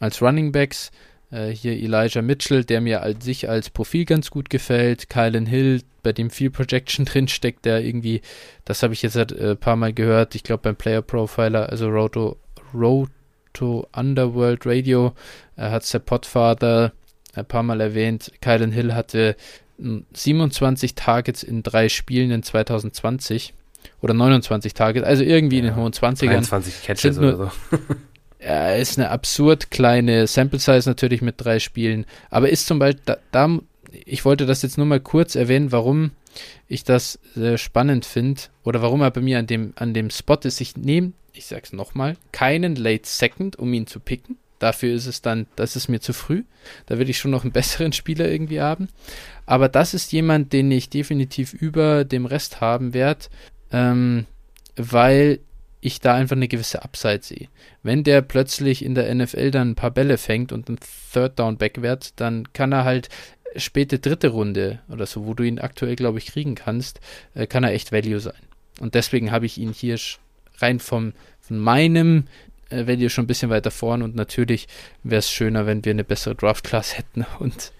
als 0.00 0.22
Running 0.22 0.52
Backs. 0.52 0.90
Äh, 1.30 1.48
hier 1.48 1.72
Elijah 1.72 2.22
Mitchell, 2.22 2.64
der 2.64 2.80
mir 2.80 3.02
als 3.02 3.24
sich 3.24 3.48
als 3.48 3.70
Profil 3.70 4.04
ganz 4.04 4.30
gut 4.30 4.50
gefällt. 4.50 5.10
Kylan 5.10 5.46
Hill, 5.46 5.82
bei 6.02 6.12
dem 6.12 6.30
viel 6.30 6.50
Projection 6.50 7.04
drinsteckt, 7.04 7.64
der 7.64 7.84
irgendwie, 7.84 8.22
das 8.64 8.82
habe 8.82 8.94
ich 8.94 9.02
jetzt 9.02 9.16
ein 9.16 9.36
äh, 9.36 9.56
paar 9.56 9.76
Mal 9.76 9.92
gehört, 9.92 10.34
ich 10.34 10.42
glaube 10.42 10.62
beim 10.62 10.76
Player 10.76 11.02
Profiler, 11.02 11.68
also 11.68 11.88
Roto, 11.88 12.36
Roto 12.72 13.88
Underworld 13.94 14.64
Radio, 14.64 15.14
äh, 15.56 15.70
hat 15.70 15.92
der 15.92 15.98
Podfather 15.98 16.92
ein 17.38 17.46
paar 17.46 17.62
Mal 17.62 17.80
erwähnt. 17.80 18.32
Kylan 18.40 18.72
Hill 18.72 18.94
hatte 18.94 19.36
27 19.78 20.90
hm, 20.90 20.96
Targets 20.96 21.42
in 21.42 21.62
drei 21.62 21.88
Spielen 21.88 22.30
in 22.30 22.42
2020 22.42 23.54
oder 24.00 24.14
29 24.14 24.74
Targets, 24.74 25.06
also 25.06 25.22
irgendwie 25.22 25.56
ja, 25.56 25.62
in 25.62 25.68
den 25.68 25.76
hohen 25.76 25.92
20ern. 25.92 26.26
23 26.26 26.82
Catches 26.82 27.16
nur, 27.16 27.34
oder 27.34 27.52
so. 27.70 27.78
ja, 28.44 28.74
ist 28.74 28.98
eine 28.98 29.10
absurd 29.10 29.70
kleine 29.70 30.26
Sample 30.26 30.58
Size 30.58 30.88
natürlich 30.88 31.22
mit 31.22 31.36
drei 31.38 31.58
Spielen, 31.58 32.04
aber 32.30 32.48
ist 32.48 32.66
zum 32.66 32.78
Beispiel, 32.78 33.02
da, 33.04 33.18
da 33.30 33.58
ich 34.04 34.24
wollte 34.24 34.46
das 34.46 34.62
jetzt 34.62 34.76
nur 34.76 34.86
mal 34.86 35.00
kurz 35.00 35.34
erwähnen, 35.34 35.72
warum 35.72 36.10
ich 36.66 36.84
das 36.84 37.18
äh, 37.36 37.56
spannend 37.56 38.04
finde 38.04 38.42
oder 38.64 38.82
warum 38.82 39.00
er 39.00 39.10
bei 39.10 39.20
mir 39.20 39.38
an 39.38 39.46
dem, 39.46 39.72
an 39.76 39.94
dem 39.94 40.10
Spot 40.10 40.38
ist. 40.42 40.60
Ich 40.60 40.76
nehme, 40.76 41.12
ich 41.32 41.46
sag's 41.46 41.72
nochmal, 41.72 42.16
keinen 42.32 42.76
Late 42.76 43.06
Second, 43.06 43.56
um 43.56 43.72
ihn 43.72 43.86
zu 43.86 44.00
picken. 44.00 44.36
Dafür 44.58 44.94
ist 44.94 45.06
es 45.06 45.22
dann, 45.22 45.46
das 45.56 45.76
ist 45.76 45.88
mir 45.88 46.00
zu 46.00 46.12
früh. 46.12 46.44
Da 46.86 46.98
will 46.98 47.08
ich 47.08 47.18
schon 47.18 47.30
noch 47.30 47.44
einen 47.44 47.52
besseren 47.58 47.92
Spieler 47.92 48.28
irgendwie 48.28 48.60
haben. 48.60 48.88
Aber 49.46 49.68
das 49.68 49.94
ist 49.94 50.12
jemand, 50.12 50.52
den 50.52 50.70
ich 50.70 50.90
definitiv 50.90 51.52
über 51.52 52.04
dem 52.04 52.26
Rest 52.26 52.60
haben 52.60 52.94
werde, 52.94 53.26
ähm, 53.72 54.26
weil 54.76 55.40
ich 55.80 56.00
da 56.00 56.14
einfach 56.14 56.36
eine 56.36 56.48
gewisse 56.48 56.82
Upside 56.82 57.22
sehe. 57.22 57.48
Wenn 57.82 58.02
der 58.02 58.22
plötzlich 58.22 58.84
in 58.84 58.94
der 58.94 59.14
NFL 59.14 59.50
dann 59.50 59.70
ein 59.70 59.74
paar 59.74 59.92
Bälle 59.92 60.18
fängt 60.18 60.52
und 60.52 60.68
ein 60.68 60.78
Third 61.12 61.38
Down 61.38 61.56
Back 61.56 61.82
wird, 61.82 62.20
dann 62.20 62.52
kann 62.52 62.72
er 62.72 62.84
halt 62.84 63.08
späte 63.56 63.98
dritte 63.98 64.28
Runde 64.28 64.80
oder 64.88 65.06
so, 65.06 65.26
wo 65.26 65.34
du 65.34 65.44
ihn 65.44 65.58
aktuell, 65.58 65.96
glaube 65.96 66.18
ich, 66.18 66.26
kriegen 66.26 66.54
kannst, 66.54 67.00
äh, 67.34 67.46
kann 67.46 67.64
er 67.64 67.72
echt 67.72 67.92
Value 67.92 68.20
sein. 68.20 68.34
Und 68.80 68.94
deswegen 68.94 69.30
habe 69.30 69.46
ich 69.46 69.58
ihn 69.58 69.72
hier 69.72 69.98
rein 70.58 70.80
vom, 70.80 71.12
von 71.40 71.58
meinem 71.58 72.24
äh, 72.70 72.86
Value 72.86 73.10
schon 73.10 73.24
ein 73.24 73.28
bisschen 73.28 73.50
weiter 73.50 73.70
vorn 73.70 74.02
und 74.02 74.14
natürlich 74.14 74.68
wäre 75.02 75.20
es 75.20 75.30
schöner, 75.30 75.66
wenn 75.66 75.84
wir 75.84 75.90
eine 75.90 76.04
bessere 76.04 76.34
Draft 76.34 76.64
Class 76.64 76.96
hätten 76.96 77.26
und 77.38 77.72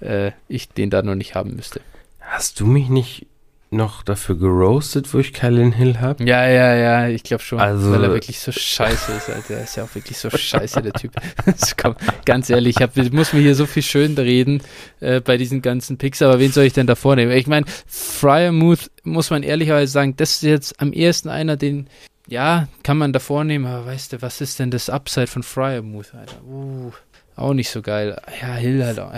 äh, 0.00 0.32
ich 0.48 0.68
den 0.68 0.90
da 0.90 1.02
noch 1.02 1.14
nicht 1.14 1.34
haben 1.34 1.56
müsste. 1.56 1.80
Hast 2.20 2.60
du 2.60 2.66
mich 2.66 2.88
nicht 2.88 3.26
noch 3.72 4.02
dafür 4.02 4.36
geroastet, 4.36 5.12
wo 5.14 5.18
ich 5.18 5.32
Kylan 5.32 5.72
Hill 5.72 6.00
habe. 6.00 6.24
Ja, 6.24 6.48
ja, 6.48 6.74
ja, 6.74 7.08
ich 7.08 7.22
glaube 7.22 7.42
schon. 7.42 7.60
Also, 7.60 7.92
weil 7.92 8.02
er 8.02 8.12
wirklich 8.12 8.40
so 8.40 8.50
scheiße 8.50 9.12
ist, 9.12 9.30
Alter. 9.30 9.54
Er 9.54 9.64
ist 9.64 9.76
ja 9.76 9.84
auch 9.84 9.94
wirklich 9.94 10.18
so 10.18 10.28
scheiße, 10.28 10.82
der 10.82 10.92
Typ. 10.92 11.12
Komm, 11.80 11.94
ganz 12.24 12.50
ehrlich, 12.50 12.76
ich, 12.76 12.82
hab, 12.82 12.96
ich 12.96 13.12
muss 13.12 13.32
mir 13.32 13.40
hier 13.40 13.54
so 13.54 13.66
viel 13.66 13.84
schön 13.84 14.16
reden 14.18 14.62
äh, 14.98 15.20
bei 15.20 15.36
diesen 15.36 15.62
ganzen 15.62 15.98
Picks, 15.98 16.20
aber 16.20 16.40
wen 16.40 16.50
soll 16.50 16.64
ich 16.64 16.72
denn 16.72 16.88
da 16.88 16.96
vornehmen? 16.96 17.30
Ich 17.30 17.46
meine, 17.46 17.66
Fryermuth, 17.86 18.90
muss 19.04 19.30
man 19.30 19.44
ehrlicherweise 19.44 19.92
sagen, 19.92 20.16
das 20.16 20.36
ist 20.36 20.42
jetzt 20.42 20.80
am 20.80 20.92
ehesten 20.92 21.28
einer, 21.28 21.56
den, 21.56 21.86
ja, 22.30 22.68
kann 22.84 22.96
man 22.96 23.12
da 23.12 23.18
vornehmen, 23.18 23.66
aber 23.66 23.86
weißt 23.86 24.12
du, 24.12 24.22
was 24.22 24.40
ist 24.40 24.58
denn 24.60 24.70
das 24.70 24.88
Upside 24.88 25.26
von 25.26 25.42
Fryermuth, 25.42 26.14
Alter? 26.14 26.42
Uh, 26.44 26.92
auch 27.36 27.52
nicht 27.52 27.70
so 27.70 27.82
geil. 27.82 28.20
Ja, 28.40 28.54
Hill 28.54 28.84
halt 28.84 29.00
auch. 29.00 29.12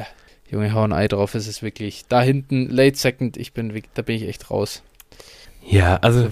Junge, 0.51 0.73
hau 0.73 0.83
ein 0.83 0.93
Ei 0.93 1.09
drauf, 1.09 1.35
es 1.35 1.47
ist 1.47 1.63
wirklich. 1.63 2.07
Da 2.09 2.23
hinten, 2.23 2.69
Late 2.71 2.97
Second, 2.97 3.37
ich 3.37 3.53
bin, 3.53 3.83
da 3.95 4.03
bin 4.03 4.17
ich 4.17 4.27
echt 4.29 4.51
raus. 4.51 4.83
Ja, 5.65 5.97
also, 5.97 6.29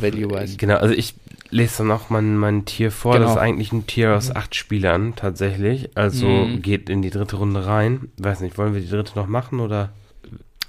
genau, 0.56 0.76
also 0.76 0.94
ich 0.94 1.14
lese 1.50 1.78
dann 1.78 1.92
auch 1.92 2.10
mein, 2.10 2.36
mein 2.36 2.64
Tier 2.64 2.90
vor. 2.90 3.12
Genau. 3.12 3.26
Das 3.26 3.34
ist 3.34 3.40
eigentlich 3.40 3.72
ein 3.72 3.86
Tier 3.86 4.16
aus 4.16 4.30
mhm. 4.30 4.36
acht 4.36 4.54
Spielern, 4.54 5.14
tatsächlich. 5.14 5.90
Also 5.96 6.26
mhm. 6.26 6.62
geht 6.62 6.88
in 6.88 7.02
die 7.02 7.10
dritte 7.10 7.36
Runde 7.36 7.66
rein. 7.66 8.10
Weiß 8.16 8.40
nicht, 8.40 8.58
wollen 8.58 8.74
wir 8.74 8.80
die 8.80 8.88
dritte 8.88 9.12
noch 9.16 9.26
machen 9.26 9.60
oder? 9.60 9.90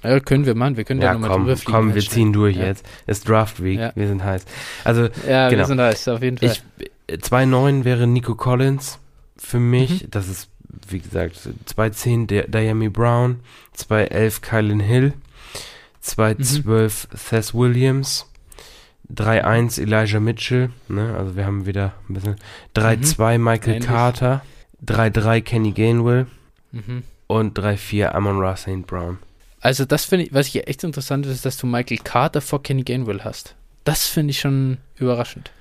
Ja, 0.02 0.20
können 0.20 0.46
wir 0.46 0.54
machen. 0.54 0.76
Wir 0.76 0.84
können 0.84 1.00
ja, 1.00 1.12
ja 1.12 1.18
nochmal 1.18 1.38
drüber 1.38 1.56
fliegen. 1.56 1.72
Komm, 1.72 1.94
wir 1.94 2.02
ziehen 2.02 2.32
durch 2.32 2.56
ja. 2.56 2.66
jetzt. 2.66 2.84
Es 3.06 3.18
ist 3.18 3.28
Draft 3.28 3.62
Week. 3.62 3.78
Ja. 3.78 3.92
Wir 3.94 4.08
sind 4.08 4.24
heiß. 4.24 4.44
Also, 4.84 5.08
ja, 5.28 5.48
genau. 5.48 5.60
wir 5.60 5.66
sind 5.66 5.80
heiß, 5.80 6.08
auf 6.08 6.22
jeden 6.22 6.38
Fall. 6.38 6.56
2-9 7.08 7.84
wäre 7.84 8.06
Nico 8.06 8.34
Collins 8.34 8.98
für 9.36 9.60
mich. 9.60 10.04
Mhm. 10.04 10.10
Das 10.10 10.28
ist 10.28 10.48
wie 10.88 11.00
gesagt, 11.00 11.36
2.10 11.36 12.48
Diami 12.48 12.88
Brown, 12.88 13.40
2.11 13.76 14.40
Kylan 14.40 14.80
Hill, 14.80 15.12
2.12 16.02 16.62
mhm. 16.64 17.18
Thess 17.28 17.54
Williams, 17.54 18.26
3.1 19.12 19.80
Elijah 19.80 20.20
Mitchell, 20.20 20.70
ne, 20.88 21.14
also 21.16 21.36
wir 21.36 21.46
haben 21.46 21.66
wieder 21.66 21.94
ein 22.08 22.14
bisschen, 22.14 22.36
3.2 22.74 23.38
mhm. 23.38 23.44
Michael 23.44 23.74
Ähnlich. 23.74 23.88
Carter, 23.88 24.42
3.3 24.84 25.42
Kenny 25.42 25.72
Gainwell 25.72 26.26
mhm. 26.72 27.02
und 27.26 27.58
3.4 27.58 28.08
Amon 28.08 28.38
Ra 28.38 28.56
St. 28.56 28.86
Brown. 28.86 29.18
Also 29.62 29.84
das 29.84 30.04
finde 30.04 30.26
ich, 30.26 30.34
was 30.34 30.48
ich 30.48 30.66
echt 30.66 30.82
interessant 30.82 31.24
ist, 31.24 31.46
dass 31.46 31.56
du 31.56 31.68
Michael 31.68 31.98
Carter 31.98 32.40
vor 32.40 32.64
Kenny 32.64 32.82
Gainwell 32.82 33.22
hast. 33.22 33.54
Das 33.84 34.08
finde 34.08 34.32
ich 34.32 34.40
schon 34.40 34.78
überraschend. 34.96 35.52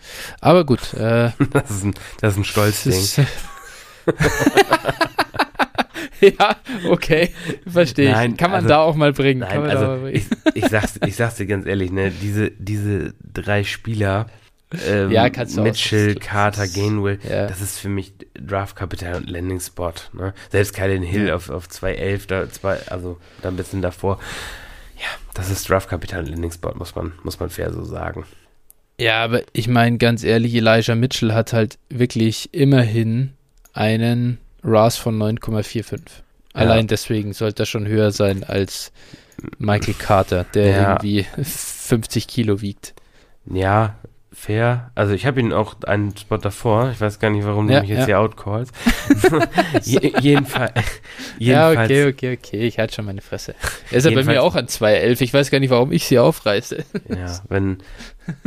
Aber 0.42 0.66
gut. 0.66 0.94
Äh, 0.96 1.32
das, 1.54 1.70
ist 1.70 1.84
ein, 1.84 1.94
das 2.20 2.34
ist 2.34 2.40
ein 2.40 2.44
Stolzding. 2.44 3.28
ja, 6.20 6.56
okay, 6.90 7.32
verstehe 7.68 8.10
ich. 8.10 8.38
Kann 8.38 8.50
man 8.50 8.58
also, 8.64 8.70
da 8.70 8.80
auch 8.80 8.96
mal 8.96 9.14
bringen. 9.14 9.42
Nein, 9.42 9.62
also 9.62 10.02
bringen. 10.02 10.16
Ich, 10.16 10.26
ich, 10.56 10.66
sag's, 10.68 11.00
ich 11.06 11.16
sag's 11.16 11.36
dir 11.36 11.46
ganz 11.46 11.68
ehrlich, 11.68 11.92
ne, 11.92 12.10
diese, 12.10 12.50
diese 12.52 13.14
drei 13.22 13.64
Spieler, 13.64 14.26
ähm, 14.86 15.12
ja, 15.12 15.30
Mitchell, 15.58 16.16
auch, 16.16 16.22
Carter, 16.22 16.68
Gainwell, 16.68 17.20
ja. 17.28 17.48
das 17.48 17.62
ist 17.62 17.80
für 17.80 17.90
mich 17.90 18.14
Draftkapital 18.34 19.16
und 19.16 19.30
Landing 19.30 19.60
Spot. 19.60 19.94
Ne? 20.14 20.34
Selbst 20.50 20.74
Kylan 20.74 21.04
Hill 21.04 21.28
ja. 21.28 21.36
auf, 21.36 21.50
auf 21.50 21.68
2.11, 21.68 22.28
da, 22.28 22.50
zwei, 22.50 22.78
also 22.88 23.18
da 23.42 23.50
ein 23.50 23.58
bisschen 23.58 23.82
davor. 23.82 24.20
Ja, 24.98 25.08
das 25.34 25.50
ist 25.50 25.70
Draftkapital 25.70 26.22
und 26.22 26.30
Landing 26.30 26.52
Spot, 26.52 26.74
muss 26.76 26.96
man, 26.96 27.14
muss 27.24 27.40
man 27.40 27.50
fair 27.50 27.74
so 27.74 27.84
sagen. 27.84 28.26
Ja, 29.00 29.24
aber 29.24 29.42
ich 29.54 29.68
meine 29.68 29.98
ganz 29.98 30.24
ehrlich, 30.24 30.54
Elijah 30.54 30.96
Mitchell 30.96 31.34
hat 31.34 31.54
halt 31.54 31.80
wirklich 31.90 32.54
immerhin 32.54 33.34
einen 33.74 34.38
RAS 34.64 34.98
von 34.98 35.18
9,45. 35.18 36.00
Allein 36.54 36.88
deswegen 36.88 37.34
sollte 37.34 37.64
er 37.64 37.66
schon 37.66 37.88
höher 37.88 38.12
sein 38.12 38.44
als 38.44 38.92
Michael 39.58 39.94
Carter, 39.96 40.44
der 40.54 40.68
ja. 40.68 40.92
irgendwie 40.92 41.26
50 41.42 42.28
Kilo 42.28 42.62
wiegt. 42.62 42.94
Ja, 43.46 43.96
fair. 44.42 44.92
Also 44.96 45.14
ich 45.14 45.26
habe 45.28 45.40
ihn 45.40 45.54
auch 45.54 45.76
einen 45.84 46.18
Spot 46.18 46.38
davor. 46.38 46.90
Ich 46.92 47.00
weiß 47.00 47.20
gar 47.20 47.30
nicht, 47.30 47.46
warum 47.46 47.70
ja, 47.70 47.76
du 47.76 47.82
mich 47.82 47.92
jetzt 47.92 48.00
ja. 48.00 48.06
hier 48.06 48.20
outcallst. 48.20 48.74
Je, 49.84 50.14
jedenfall, 50.20 50.22
jedenfalls. 50.22 50.72
Ja, 51.38 51.70
okay, 51.70 52.08
okay, 52.08 52.38
okay. 52.38 52.58
Ich 52.66 52.80
halte 52.80 52.96
schon 52.96 53.06
meine 53.06 53.22
Fresse. 53.22 53.54
Er 53.92 53.98
ist 53.98 54.06
ja 54.06 54.12
bei 54.12 54.24
mir 54.24 54.42
auch 54.42 54.56
an 54.56 54.66
2,11. 54.66 55.22
Ich 55.22 55.34
weiß 55.34 55.52
gar 55.52 55.60
nicht, 55.60 55.70
warum 55.70 55.92
ich 55.92 56.06
sie 56.06 56.18
aufreiße. 56.18 56.84
ja, 57.10 57.42
wenn, 57.50 57.78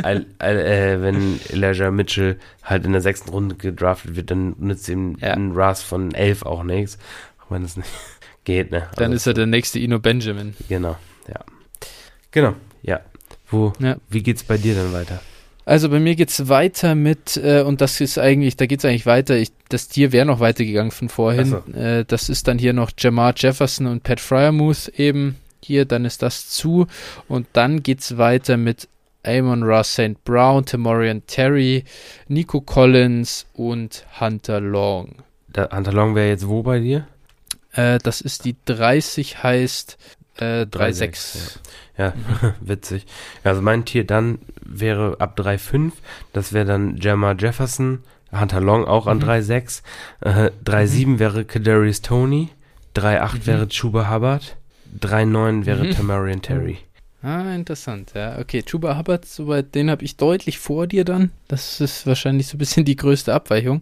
äh, 0.02 0.20
wenn 0.38 1.40
Elijah 1.50 1.90
Mitchell 1.90 2.38
halt 2.62 2.84
in 2.84 2.92
der 2.92 3.00
sechsten 3.00 3.30
Runde 3.30 3.54
gedraftet 3.54 4.16
wird, 4.16 4.30
dann 4.30 4.56
nützt 4.58 4.88
ihm 4.88 5.16
ja. 5.20 5.34
ein 5.34 5.52
Ras 5.52 5.82
von 5.82 6.12
11 6.12 6.42
auch 6.42 6.64
nichts. 6.64 6.98
Auch 7.40 7.52
wenn 7.52 7.62
es 7.62 7.76
nicht 7.76 7.88
geht, 8.44 8.72
ne? 8.72 8.88
Dann 8.96 9.12
also, 9.12 9.16
ist 9.16 9.26
er 9.28 9.34
der 9.34 9.46
nächste 9.46 9.78
Ino 9.78 10.00
Benjamin. 10.00 10.54
Genau, 10.68 10.96
ja. 11.28 11.40
Genau, 12.32 12.54
ja. 12.82 13.00
Wo, 13.48 13.72
ja. 13.78 13.96
Wie 14.08 14.22
geht's 14.24 14.42
bei 14.42 14.58
dir 14.58 14.74
denn 14.74 14.92
weiter? 14.92 15.20
Also 15.66 15.89
bei 15.89 15.99
mir 15.99 16.15
geht's 16.15 16.49
weiter 16.49 16.95
mit, 16.95 17.36
äh, 17.36 17.62
und 17.62 17.81
das 17.81 18.01
ist 18.01 18.19
eigentlich, 18.19 18.57
da 18.57 18.66
geht's 18.66 18.85
eigentlich 18.85 19.07
weiter. 19.07 19.36
Ich, 19.36 19.51
das 19.69 19.89
Tier 19.89 20.12
wäre 20.12 20.27
noch 20.27 20.41
weitergegangen 20.41 20.91
von 20.91 21.09
vorhin. 21.09 21.47
So. 21.47 21.78
Äh, 21.78 22.05
das 22.05 22.28
ist 22.28 22.49
dann 22.49 22.59
hier 22.59 22.73
noch 22.73 22.91
Jamar 22.99 23.32
Jefferson 23.36 23.86
und 23.86 24.03
Pat 24.03 24.20
Fryermuth 24.20 24.89
eben 24.89 25.36
hier, 25.62 25.86
dann 25.86 26.05
ist 26.05 26.23
das 26.23 26.51
zu. 26.51 26.86
Und 27.28 27.47
dann 27.55 27.82
geht's 27.82 28.19
weiter 28.19 28.57
mit 28.57 28.89
Amon 29.27 29.62
Ross 29.62 29.95
St. 29.95 30.23
Brown, 30.24 30.66
Timorian 30.66 31.23
Terry, 31.27 31.85
Nico 32.28 32.61
Collins 32.61 33.47
und 33.55 34.07
Hunter 34.20 34.61
Long. 34.61 35.16
Der 35.49 35.70
Hunter 35.70 35.93
Long 35.93 36.15
wäre 36.15 36.28
jetzt 36.28 36.47
wo 36.47 36.62
bei 36.62 36.81
dir? 36.81 37.07
Äh, 37.73 37.99
das 38.03 38.20
ist 38.20 38.45
die 38.45 38.57
30, 38.66 39.43
heißt 39.43 39.97
äh, 40.39 40.62
3,6. 40.62 41.59
Ja, 41.97 42.06
ja. 42.06 42.55
witzig. 42.61 43.06
Also 43.43 43.62
mein 43.62 43.85
Tier 43.85 44.05
dann 44.05 44.39
wäre 44.65 45.16
ab 45.20 45.39
3,5. 45.39 45.93
Das 46.32 46.52
wäre 46.52 46.65
dann 46.65 46.97
Gemma 46.97 47.32
Jefferson. 47.32 48.01
Hunter 48.32 48.61
Long 48.61 48.85
auch 48.85 49.06
an 49.06 49.19
mhm. 49.19 49.24
3,6. 49.24 49.82
Äh, 50.20 50.51
3,7 50.65 51.06
mhm. 51.06 51.19
wäre 51.19 51.44
Kadarius 51.44 52.02
Tony. 52.02 52.51
3,8 52.97 53.35
mhm. 53.35 53.47
wäre 53.47 53.69
Chuba 53.69 54.11
Hubbard. 54.11 54.56
3,9 55.01 55.66
wäre 55.66 55.85
mhm. 55.85 55.90
Tamarian 55.90 56.43
Terry. 56.43 56.78
Ah, 57.24 57.55
interessant. 57.55 58.12
Ja, 58.15 58.39
okay. 58.39 58.62
Chuba 58.62 58.98
Hubbard, 58.98 59.24
soweit, 59.24 59.74
den 59.74 59.90
habe 59.90 60.05
ich 60.05 60.19
deutlich 60.19 60.59
vor 60.59 60.86
dir 60.86 61.06
dann. 61.06 61.31
Das 61.48 61.81
ist 61.81 62.06
wahrscheinlich 62.06 62.48
so 62.48 62.56
ein 62.56 62.59
bisschen 62.59 62.85
die 62.85 62.97
größte 62.97 63.32
Abweichung. 63.32 63.81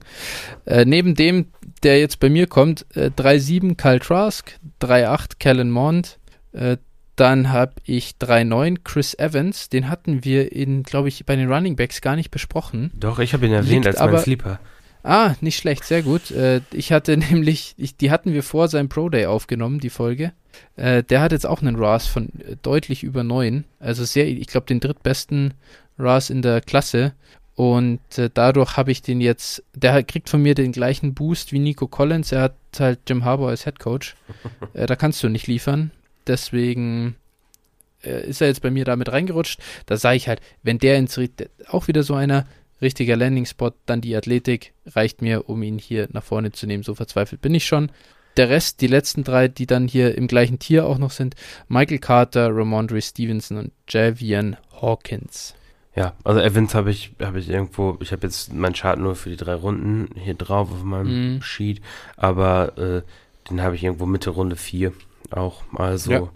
Äh, 0.65 0.85
neben 0.85 1.17
dem, 1.17 1.47
der 1.83 1.99
jetzt 1.99 2.21
bei 2.21 2.31
mir 2.31 2.47
kommt, 2.47 2.87
äh, 2.95 3.11
3,7 3.11 3.75
Kyle 3.77 3.99
Trask, 3.99 4.57
3,8 4.81 5.39
Kellen 5.41 5.73
Mond, 5.73 6.19
äh, 6.53 6.77
dann 7.17 7.53
habe 7.53 7.75
ich 7.85 8.15
3-9 8.21 8.79
Chris 8.85 9.15
Evans. 9.19 9.69
Den 9.69 9.89
hatten 9.89 10.25
wir 10.25 10.53
in, 10.53 10.83
glaube 10.83 11.09
ich, 11.09 11.27
bei 11.27 11.37
den 11.37 11.53
Running 11.53 11.77
Backs 11.77 12.01
gar 12.01 12.17
nicht 12.17 12.31
besprochen. 12.31 12.91
Doch, 12.95 13.19
ich 13.19 13.35
habe 13.35 13.47
ihn 13.47 13.53
erwähnt 13.53 13.85
Liegt 13.85 13.99
als 13.99 14.01
mein 14.01 14.23
Sleeper. 14.23 14.61
Ah, 15.05 15.35
nicht 15.41 15.59
schlecht, 15.59 15.85
sehr 15.85 16.03
gut. 16.03 16.31
Äh, 16.31 16.61
ich 16.73 16.93
hatte 16.93 17.17
nämlich, 17.31 17.75
ich, 17.77 17.97
die 17.97 18.11
hatten 18.11 18.33
wir 18.33 18.43
vor 18.43 18.69
seinem 18.69 18.89
Pro 18.89 19.09
Day 19.09 19.27
aufgenommen, 19.27 19.81
die 19.81 19.91
Folge. 19.91 20.33
Äh, 20.77 21.03
der 21.03 21.21
hat 21.21 21.33
jetzt 21.33 21.47
auch 21.47 21.61
einen 21.61 21.77
RAS 21.77 22.07
von 22.07 22.29
äh, 22.41 22.57
deutlich 22.63 23.03
über 23.03 23.25
9. 23.25 23.65
Also 23.79 24.05
sehr, 24.05 24.27
ich 24.27 24.47
glaube, 24.47 24.67
den 24.67 24.81
drittbesten 24.81 25.55
RAS 25.99 26.31
in 26.31 26.43
der 26.43 26.61
Klasse. 26.61 27.13
Und 27.55 28.01
äh, 28.17 28.31
dadurch 28.33 28.77
habe 28.77 28.93
ich 28.93 29.03
den 29.03 29.21
jetzt, 29.21 29.63
der 29.75 30.03
kriegt 30.03 30.31
von 30.31 30.41
mir 30.41 30.55
den 30.55 30.73
gleichen 30.73 31.15
Boost 31.15 31.53
wie 31.53 31.59
Nico 31.59 31.87
Collins. 31.87 32.33
Er 32.33 32.43
hat 32.43 32.57
halt 32.79 33.01
Jim 33.09 33.25
Harbour 33.25 33.51
als 33.51 33.65
Head 33.65 33.79
Coach. 33.79 34.15
Äh, 34.75 34.87
da 34.87 34.97
kannst 34.97 35.23
du 35.23 35.29
nicht 35.29 35.49
liefern. 35.49 35.91
Deswegen 36.27 37.17
äh, 38.03 38.27
ist 38.27 38.41
er 38.41 38.49
jetzt 38.49 38.63
bei 38.63 38.71
mir 38.71 38.85
damit 38.85 39.11
reingerutscht. 39.11 39.61
Da 39.87 39.97
sage 39.97 40.17
ich 40.17 40.29
halt, 40.29 40.41
wenn 40.63 40.79
der 40.79 40.99
ins 40.99 41.19
auch 41.69 41.89
wieder 41.89 42.03
so 42.03 42.15
einer 42.15 42.47
richtiger 42.81 43.17
Landing-Spot, 43.17 43.73
dann 43.87 44.01
die 44.01 44.17
Athletik 44.17 44.73
reicht 44.87 45.23
mir, 45.23 45.49
um 45.49 45.63
ihn 45.63 45.79
hier 45.79 46.09
nach 46.13 46.25
vorne 46.25 46.53
zu 46.53 46.67
nehmen. 46.67 46.83
So 46.83 46.95
verzweifelt 46.95 47.41
bin 47.41 47.55
ich 47.55 47.65
schon. 47.65 47.91
Der 48.37 48.49
Rest, 48.49 48.81
die 48.81 48.87
letzten 48.87 49.25
drei, 49.25 49.49
die 49.49 49.67
dann 49.67 49.87
hier 49.87 50.17
im 50.17 50.27
gleichen 50.27 50.59
Tier 50.59 50.87
auch 50.87 50.99
noch 50.99 51.11
sind, 51.11 51.35
Michael 51.69 51.99
Carter, 51.99 52.49
Ramondre 52.51 53.01
Stevenson 53.01 53.59
und 53.59 53.73
Javian 53.89 54.57
Hawkins. 54.81 55.55
Ja, 55.95 56.15
also 56.25 56.41
Evans 56.41 56.75
habe 56.75 56.91
ich, 56.91 57.13
habe 57.21 57.39
ich 57.39 57.51
irgendwo, 57.51 57.99
ich 58.01 58.13
habe 58.13 58.27
jetzt 58.27 58.53
meinen 58.55 58.73
Chart 58.73 58.99
nur 58.99 59.15
für 59.15 59.29
die 59.29 59.37
drei 59.37 59.55
Runden 59.55 60.09
hier 60.19 60.35
drauf 60.35 60.73
auf 60.73 60.83
meinem 60.83 61.37
mm. 61.37 61.43
Sheet, 61.43 61.83
aber 62.17 62.79
äh, 62.79 63.03
den 63.51 63.61
habe 63.61 63.75
ich 63.75 63.85
irgendwo 63.85 64.07
Mitte 64.07 64.31
Runde 64.31 64.57
4 64.57 64.93
auch. 65.31 65.63
Also 65.75 66.13
ja. 66.13 66.29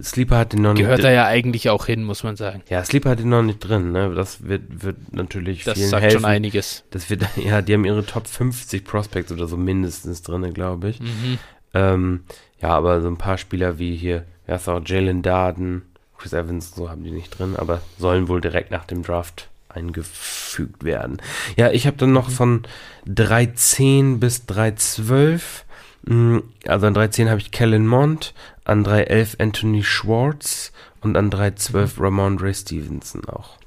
Sleeper 0.00 0.38
hat 0.38 0.52
den 0.52 0.62
noch 0.62 0.74
Gehört 0.74 0.78
nicht. 0.78 1.02
Gehört 1.02 1.04
da 1.04 1.10
ja 1.10 1.26
eigentlich 1.26 1.68
auch 1.68 1.86
hin, 1.86 2.04
muss 2.04 2.22
man 2.22 2.36
sagen. 2.36 2.62
Ja, 2.70 2.82
Sleeper 2.84 3.10
hat 3.10 3.18
den 3.18 3.28
noch 3.28 3.42
nicht 3.42 3.58
drin. 3.58 3.92
Ne? 3.92 4.14
Das 4.14 4.44
wird, 4.46 4.82
wird 4.82 5.12
natürlich 5.12 5.64
das 5.64 5.76
vielen 5.76 5.90
sagt 5.90 6.02
helfen. 6.02 6.20
schon 6.20 6.24
einiges. 6.24 6.84
Das 6.90 7.10
wird, 7.10 7.24
ja, 7.36 7.60
die 7.60 7.74
haben 7.74 7.84
ihre 7.84 8.04
Top 8.04 8.26
50 8.26 8.84
Prospects 8.84 9.32
oder 9.32 9.46
so 9.46 9.56
mindestens 9.56 10.22
drin, 10.22 10.52
glaube 10.54 10.88
ich. 10.88 11.00
Mhm. 11.00 11.38
Ähm, 11.74 12.24
ja, 12.60 12.70
aber 12.70 13.02
so 13.02 13.08
ein 13.08 13.18
paar 13.18 13.36
Spieler 13.38 13.78
wie 13.78 13.94
hier, 13.94 14.24
ja, 14.46 14.56
ist 14.56 14.68
auch 14.68 14.80
Jalen 14.84 15.22
Darden, 15.22 15.82
Chris 16.16 16.32
Evans, 16.32 16.74
so 16.74 16.88
haben 16.88 17.04
die 17.04 17.10
nicht 17.10 17.38
drin, 17.38 17.56
aber 17.56 17.82
sollen 17.98 18.28
wohl 18.28 18.40
direkt 18.40 18.70
nach 18.70 18.84
dem 18.84 19.02
Draft 19.02 19.48
eingefügt 19.68 20.84
werden. 20.84 21.18
Ja, 21.56 21.70
ich 21.70 21.86
habe 21.86 21.96
dann 21.96 22.12
noch 22.12 22.28
mhm. 22.28 22.32
von 22.32 22.62
3.10 23.08 24.18
bis 24.18 24.44
3.12 24.48 25.40
Mm, 25.40 25.70
also 26.06 26.86
an 26.86 26.96
3.10 26.96 27.28
habe 27.28 27.40
ich 27.40 27.50
Kellen 27.52 27.86
Mond, 27.86 28.34
an 28.64 28.84
3.11 28.84 29.40
Anthony 29.40 29.84
Schwartz 29.84 30.72
und 31.00 31.16
an 31.16 31.30
3.12 31.30 31.98
mhm. 31.98 32.02
Ramondre 32.04 32.54
Stevenson 32.54 33.24
auch. 33.26 33.58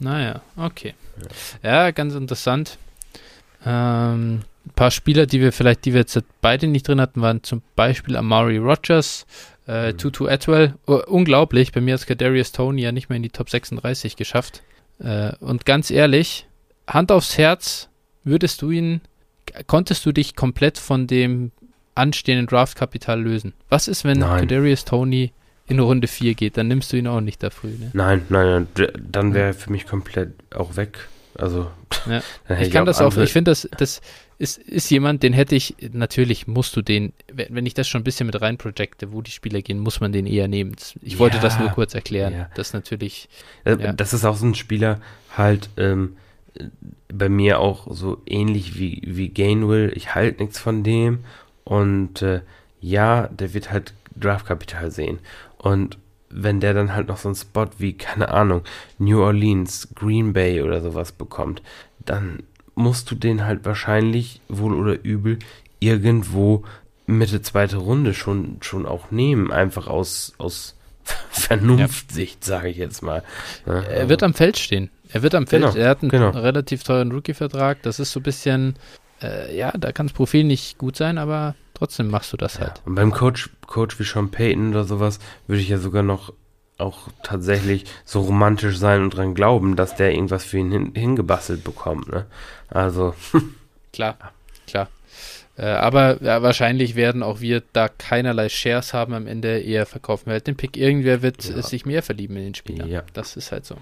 Naja, 0.00 0.42
okay. 0.56 0.94
Ja, 1.62 1.84
ja 1.84 1.90
ganz 1.90 2.14
interessant. 2.14 2.78
Ähm, 3.64 4.42
ein 4.66 4.72
paar 4.74 4.90
Spieler, 4.90 5.26
die 5.26 5.40
wir 5.40 5.52
vielleicht, 5.52 5.84
die 5.84 5.92
wir 5.92 6.00
jetzt 6.00 6.18
beide 6.40 6.66
nicht 6.66 6.86
drin 6.86 7.00
hatten, 7.00 7.22
waren 7.22 7.42
zum 7.42 7.62
Beispiel 7.74 8.16
Amari 8.16 8.58
Rogers, 8.58 9.26
äh, 9.66 9.92
mhm. 9.92 9.98
Tutu 9.98 10.28
Atwell. 10.28 10.74
Oh, 10.86 11.00
unglaublich, 11.06 11.72
bei 11.72 11.80
mir 11.80 11.94
hat 11.94 12.06
Kadarius 12.06 12.52
Tony 12.52 12.82
ja 12.82 12.92
nicht 12.92 13.08
mehr 13.08 13.16
in 13.16 13.22
die 13.22 13.30
Top 13.30 13.50
36 13.50 14.16
geschafft. 14.16 14.62
Äh, 14.98 15.34
und 15.40 15.64
ganz 15.64 15.90
ehrlich, 15.90 16.46
Hand 16.86 17.10
aufs 17.10 17.38
Herz, 17.38 17.88
würdest 18.24 18.62
du 18.62 18.70
ihn, 18.70 19.00
konntest 19.66 20.04
du 20.06 20.12
dich 20.12 20.36
komplett 20.36 20.78
von 20.78 21.06
dem 21.06 21.52
anstehenden 21.98 22.46
Draftkapital 22.46 23.20
lösen. 23.20 23.52
Was 23.68 23.88
ist, 23.88 24.04
wenn 24.04 24.20
Kadarius 24.20 24.84
Tony 24.84 25.32
in 25.66 25.78
Runde 25.80 26.08
4 26.08 26.34
geht? 26.34 26.56
Dann 26.56 26.68
nimmst 26.68 26.92
du 26.92 26.96
ihn 26.96 27.06
auch 27.06 27.20
nicht 27.20 27.42
da 27.42 27.50
früh, 27.50 27.76
ne? 27.78 27.90
Nein, 27.92 28.22
nein, 28.28 28.66
nein 28.76 28.88
dann 28.98 29.34
wäre 29.34 29.48
er 29.48 29.54
für 29.54 29.70
mich 29.70 29.86
komplett 29.86 30.32
auch 30.54 30.76
weg. 30.76 31.08
Also, 31.34 31.70
ja. 32.08 32.22
ich 32.60 32.70
kann 32.70 32.86
das 32.86 33.00
auch, 33.00 33.16
ich 33.16 33.32
finde, 33.32 33.50
das, 33.50 33.68
das 33.76 34.00
ist, 34.38 34.58
ist 34.58 34.90
jemand, 34.90 35.22
den 35.22 35.32
hätte 35.32 35.54
ich, 35.54 35.76
natürlich 35.92 36.46
musst 36.46 36.74
du 36.76 36.82
den, 36.82 37.12
wenn 37.32 37.66
ich 37.66 37.74
das 37.74 37.88
schon 37.88 38.00
ein 38.00 38.04
bisschen 38.04 38.26
mit 38.26 38.40
rein 38.40 38.56
projecte, 38.56 39.12
wo 39.12 39.20
die 39.20 39.30
Spieler 39.30 39.62
gehen, 39.62 39.78
muss 39.78 40.00
man 40.00 40.12
den 40.12 40.26
eher 40.26 40.48
nehmen. 40.48 40.76
Ich 41.02 41.14
ja, 41.14 41.18
wollte 41.18 41.38
das 41.40 41.58
nur 41.58 41.68
kurz 41.70 41.94
erklären. 41.94 42.32
Ja. 42.32 42.50
Das 42.54 42.72
natürlich. 42.72 43.28
Äh, 43.64 43.76
ja. 43.78 43.92
Das 43.92 44.12
ist 44.12 44.24
auch 44.24 44.36
so 44.36 44.46
ein 44.46 44.54
Spieler, 44.54 45.00
halt, 45.36 45.70
ähm, 45.76 46.16
bei 47.12 47.28
mir 47.28 47.60
auch 47.60 47.86
so 47.90 48.20
ähnlich 48.26 48.78
wie, 48.78 49.02
wie 49.04 49.28
Gainwell. 49.28 49.92
Ich 49.94 50.14
halte 50.14 50.42
nichts 50.42 50.58
von 50.58 50.82
dem 50.82 51.20
und 51.68 52.22
äh, 52.22 52.40
ja, 52.80 53.26
der 53.26 53.52
wird 53.52 53.70
halt 53.70 53.92
Draftkapital 54.16 54.90
sehen. 54.90 55.18
Und 55.58 55.98
wenn 56.30 56.60
der 56.60 56.72
dann 56.72 56.94
halt 56.94 57.08
noch 57.08 57.18
so 57.18 57.28
einen 57.28 57.36
Spot 57.36 57.66
wie, 57.76 57.92
keine 57.92 58.30
Ahnung, 58.30 58.62
New 58.96 59.20
Orleans, 59.20 59.88
Green 59.94 60.32
Bay 60.32 60.62
oder 60.62 60.80
sowas 60.80 61.12
bekommt, 61.12 61.60
dann 61.98 62.42
musst 62.74 63.10
du 63.10 63.14
den 63.14 63.44
halt 63.44 63.66
wahrscheinlich, 63.66 64.40
wohl 64.48 64.72
oder 64.72 65.04
übel, 65.04 65.38
irgendwo 65.78 66.64
Mitte 67.06 67.42
zweite 67.42 67.76
Runde 67.76 68.14
schon, 68.14 68.56
schon 68.62 68.86
auch 68.86 69.10
nehmen. 69.10 69.52
Einfach 69.52 69.88
aus, 69.88 70.32
aus 70.38 70.74
Vernunftsicht, 71.30 72.46
ja. 72.46 72.56
sage 72.56 72.68
ich 72.68 72.78
jetzt 72.78 73.02
mal. 73.02 73.22
Ja, 73.66 73.80
er 73.82 73.96
also. 73.96 74.08
wird 74.08 74.22
am 74.22 74.32
Feld 74.32 74.56
stehen. 74.56 74.88
Er 75.10 75.22
wird 75.22 75.34
am 75.34 75.46
Feld. 75.46 75.64
Genau, 75.64 75.76
er 75.76 75.90
hat 75.90 76.00
einen 76.00 76.10
genau. 76.10 76.30
relativ 76.30 76.82
teuren 76.82 77.12
Rookie-Vertrag. 77.12 77.82
Das 77.82 78.00
ist 78.00 78.12
so 78.12 78.20
ein 78.20 78.22
bisschen, 78.22 78.76
äh, 79.22 79.56
ja, 79.56 79.72
da 79.72 79.92
kann 79.92 80.06
das 80.06 80.14
Profil 80.14 80.44
nicht 80.44 80.78
gut 80.78 80.96
sein, 80.96 81.18
aber 81.18 81.54
trotzdem 81.74 82.08
machst 82.08 82.32
du 82.32 82.36
das 82.36 82.54
ja. 82.54 82.60
halt. 82.60 82.82
Und 82.84 82.94
beim 82.94 83.12
Coach, 83.12 83.50
Coach 83.66 83.98
wie 83.98 84.04
Sean 84.04 84.30
Payton 84.30 84.70
oder 84.70 84.84
sowas, 84.84 85.18
würde 85.46 85.62
ich 85.62 85.68
ja 85.68 85.78
sogar 85.78 86.02
noch 86.02 86.32
auch 86.78 87.08
tatsächlich 87.24 87.84
so 88.04 88.20
romantisch 88.20 88.78
sein 88.78 89.02
und 89.02 89.10
dran 89.10 89.34
glauben, 89.34 89.74
dass 89.74 89.96
der 89.96 90.12
irgendwas 90.12 90.44
für 90.44 90.58
ihn 90.58 90.70
hin, 90.70 90.92
hingebastelt 90.94 91.64
bekommt. 91.64 92.08
Ne? 92.08 92.26
Also. 92.68 93.14
klar, 93.92 94.16
klar. 94.66 94.88
Äh, 95.56 95.66
aber 95.66 96.22
ja, 96.22 96.40
wahrscheinlich 96.40 96.94
werden 96.94 97.24
auch 97.24 97.40
wir 97.40 97.64
da 97.72 97.88
keinerlei 97.88 98.48
Shares 98.48 98.94
haben 98.94 99.12
am 99.12 99.26
Ende, 99.26 99.58
eher 99.58 99.86
verkaufen 99.86 100.26
wir 100.26 100.34
halt 100.34 100.46
den 100.46 100.56
Pick. 100.56 100.76
Irgendwer 100.76 101.20
wird 101.20 101.44
ja. 101.44 101.60
sich 101.62 101.84
mehr 101.84 102.04
verlieben 102.04 102.36
in 102.36 102.44
den 102.44 102.54
Spieler. 102.54 102.86
Ja. 102.86 103.02
Das 103.12 103.36
ist 103.36 103.50
halt 103.50 103.66
so. 103.66 103.76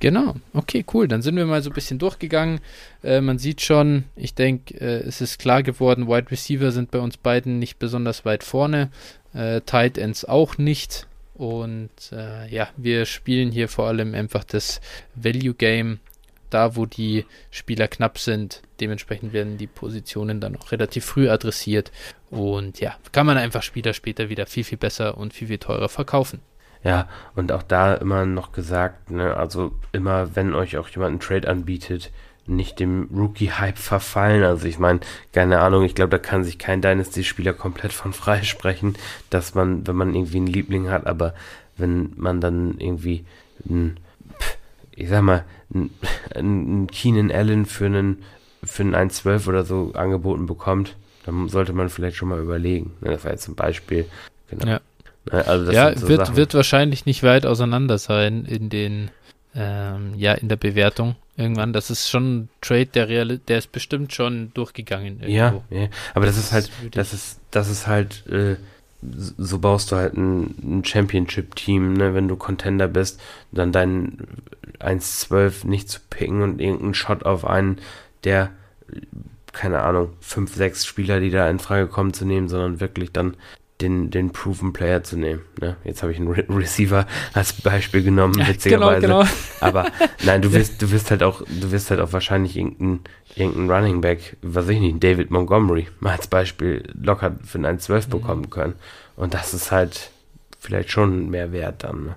Genau, 0.00 0.34
okay, 0.54 0.84
cool. 0.94 1.08
Dann 1.08 1.20
sind 1.20 1.36
wir 1.36 1.44
mal 1.44 1.62
so 1.62 1.68
ein 1.68 1.74
bisschen 1.74 1.98
durchgegangen. 1.98 2.60
Äh, 3.04 3.20
man 3.20 3.38
sieht 3.38 3.60
schon, 3.60 4.04
ich 4.16 4.34
denke, 4.34 4.74
äh, 4.80 5.06
es 5.06 5.20
ist 5.20 5.38
klar 5.38 5.62
geworden, 5.62 6.08
Wide 6.08 6.30
Receiver 6.30 6.72
sind 6.72 6.90
bei 6.90 6.98
uns 6.98 7.18
beiden 7.18 7.58
nicht 7.58 7.78
besonders 7.78 8.24
weit 8.24 8.42
vorne. 8.42 8.90
Äh, 9.34 9.60
Tight 9.60 9.98
Ends 9.98 10.24
auch 10.24 10.56
nicht. 10.56 11.06
Und 11.34 11.90
äh, 12.12 12.48
ja, 12.48 12.70
wir 12.78 13.04
spielen 13.04 13.52
hier 13.52 13.68
vor 13.68 13.86
allem 13.86 14.14
einfach 14.14 14.42
das 14.42 14.80
Value 15.14 15.54
Game. 15.54 16.00
Da, 16.48 16.74
wo 16.74 16.84
die 16.84 17.26
Spieler 17.50 17.86
knapp 17.86 18.18
sind, 18.18 18.62
dementsprechend 18.80 19.32
werden 19.32 19.56
die 19.56 19.68
Positionen 19.68 20.40
dann 20.40 20.56
auch 20.56 20.72
relativ 20.72 21.04
früh 21.04 21.28
adressiert. 21.28 21.92
Und 22.30 22.80
ja, 22.80 22.96
kann 23.12 23.26
man 23.26 23.36
einfach 23.36 23.62
Spieler 23.62 23.92
später 23.92 24.30
wieder 24.30 24.46
viel, 24.46 24.64
viel 24.64 24.78
besser 24.78 25.16
und 25.16 25.32
viel, 25.32 25.46
viel 25.46 25.58
teurer 25.58 25.88
verkaufen. 25.88 26.40
Ja, 26.82 27.08
und 27.34 27.52
auch 27.52 27.62
da 27.62 27.94
immer 27.94 28.24
noch 28.24 28.52
gesagt, 28.52 29.10
ne, 29.10 29.36
also 29.36 29.72
immer, 29.92 30.34
wenn 30.34 30.54
euch 30.54 30.78
auch 30.78 30.88
jemand 30.88 31.10
einen 31.10 31.20
Trade 31.20 31.48
anbietet, 31.48 32.10
nicht 32.46 32.80
dem 32.80 33.08
Rookie-Hype 33.14 33.78
verfallen. 33.78 34.42
Also 34.44 34.66
ich 34.66 34.78
meine, 34.78 35.00
keine 35.32 35.60
Ahnung, 35.60 35.84
ich 35.84 35.94
glaube, 35.94 36.10
da 36.10 36.18
kann 36.18 36.44
sich 36.44 36.58
kein 36.58 36.82
Dynasty-Spieler 36.82 37.52
komplett 37.52 37.92
von 37.92 38.12
freisprechen, 38.12 38.96
dass 39.30 39.54
man, 39.54 39.86
wenn 39.86 39.96
man 39.96 40.14
irgendwie 40.14 40.38
einen 40.38 40.46
Liebling 40.46 40.90
hat, 40.90 41.06
aber 41.06 41.34
wenn 41.76 42.12
man 42.16 42.40
dann 42.40 42.78
irgendwie 42.78 43.24
ein, 43.68 43.98
ich 44.92 45.08
sag 45.08 45.22
mal, 45.22 45.44
ein, 45.72 45.90
ein 46.34 46.86
Keenan 46.88 47.30
Allen 47.30 47.66
für 47.66 47.86
einen, 47.86 48.22
für 48.64 48.82
einen 48.82 48.94
1,12 48.94 49.48
oder 49.48 49.64
so 49.64 49.92
angeboten 49.94 50.46
bekommt, 50.46 50.96
dann 51.24 51.48
sollte 51.48 51.72
man 51.72 51.88
vielleicht 51.88 52.16
schon 52.16 52.28
mal 52.28 52.40
überlegen. 52.40 52.92
Ne, 53.00 53.10
das 53.10 53.24
war 53.24 53.32
jetzt 53.32 53.44
zum 53.44 53.54
Beispiel, 53.54 54.06
genau. 54.48 54.66
Ja. 54.66 54.80
Ne, 55.30 55.46
also 55.46 55.72
ja, 55.72 55.96
so 55.96 56.08
wird, 56.08 56.36
wird 56.36 56.54
wahrscheinlich 56.54 57.06
nicht 57.06 57.22
weit 57.22 57.46
auseinander 57.46 57.98
sein 57.98 58.44
in 58.44 58.70
den, 58.70 59.10
ähm, 59.54 60.14
ja, 60.16 60.32
in 60.32 60.48
der 60.48 60.56
Bewertung 60.56 61.16
irgendwann. 61.36 61.72
Das 61.72 61.90
ist 61.90 62.08
schon 62.08 62.36
ein 62.36 62.48
Trade, 62.60 62.86
der 62.86 63.08
real, 63.08 63.38
der 63.38 63.58
ist 63.58 63.72
bestimmt 63.72 64.12
schon 64.12 64.52
durchgegangen. 64.54 65.20
Ja, 65.26 65.62
ja, 65.70 65.88
aber 66.14 66.26
das 66.26 66.36
ist 66.36 66.52
halt, 66.52 66.70
das 66.92 67.12
ist, 67.12 67.40
das 67.50 67.68
ist 67.68 67.86
halt, 67.86 68.26
äh, 68.28 68.56
so 69.02 69.58
baust 69.58 69.92
du 69.92 69.96
halt 69.96 70.14
ein, 70.14 70.54
ein 70.62 70.84
Championship-Team, 70.84 71.94
ne? 71.94 72.14
wenn 72.14 72.28
du 72.28 72.36
Contender 72.36 72.86
bist, 72.88 73.20
dann 73.50 73.72
dein 73.72 74.18
1-12 74.78 75.66
nicht 75.66 75.88
zu 75.88 76.00
picken 76.10 76.42
und 76.42 76.60
irgendeinen 76.60 76.94
Shot 76.94 77.24
auf 77.24 77.46
einen, 77.46 77.78
der, 78.24 78.50
keine 79.52 79.80
Ahnung, 79.82 80.10
5, 80.20 80.54
6 80.54 80.84
Spieler, 80.84 81.20
die 81.20 81.30
da 81.30 81.48
in 81.48 81.58
Frage 81.58 81.86
kommen, 81.86 82.12
zu 82.12 82.26
nehmen, 82.26 82.48
sondern 82.48 82.80
wirklich 82.80 83.10
dann 83.12 83.36
den, 83.80 84.10
den 84.10 84.30
Proven 84.30 84.72
Player 84.72 85.02
zu 85.02 85.16
nehmen. 85.16 85.42
Ne? 85.60 85.76
Jetzt 85.84 86.02
habe 86.02 86.12
ich 86.12 86.18
einen 86.18 86.28
Re 86.28 86.44
Receiver 86.48 87.06
als 87.32 87.52
Beispiel 87.52 88.02
genommen, 88.02 88.38
ja, 88.38 88.48
witzigerweise. 88.48 89.00
Genau, 89.00 89.20
genau. 89.20 89.30
Aber 89.60 89.86
nein, 90.24 90.42
du 90.42 90.52
wirst, 90.52 90.80
du 90.82 90.90
wirst 90.90 91.10
halt 91.10 91.22
auch, 91.22 91.42
du 91.42 91.70
wirst 91.72 91.90
halt 91.90 92.00
auch 92.00 92.12
wahrscheinlich 92.12 92.56
irgendeinen 92.56 93.00
irgendein 93.34 93.70
Running 93.70 94.00
Back, 94.00 94.36
was 94.42 94.68
ich 94.68 94.80
nicht, 94.80 95.02
David 95.02 95.30
Montgomery 95.30 95.88
mal 96.00 96.12
als 96.12 96.26
Beispiel 96.26 96.82
locker 97.00 97.36
für 97.44 97.58
einen 97.58 97.78
1,12 97.78 98.06
mhm. 98.06 98.10
bekommen 98.10 98.50
können. 98.50 98.74
Und 99.16 99.34
das 99.34 99.54
ist 99.54 99.70
halt 99.70 100.10
vielleicht 100.58 100.90
schon 100.90 101.30
mehr 101.30 101.52
wert 101.52 101.84
dann. 101.84 102.04
Ne? 102.04 102.14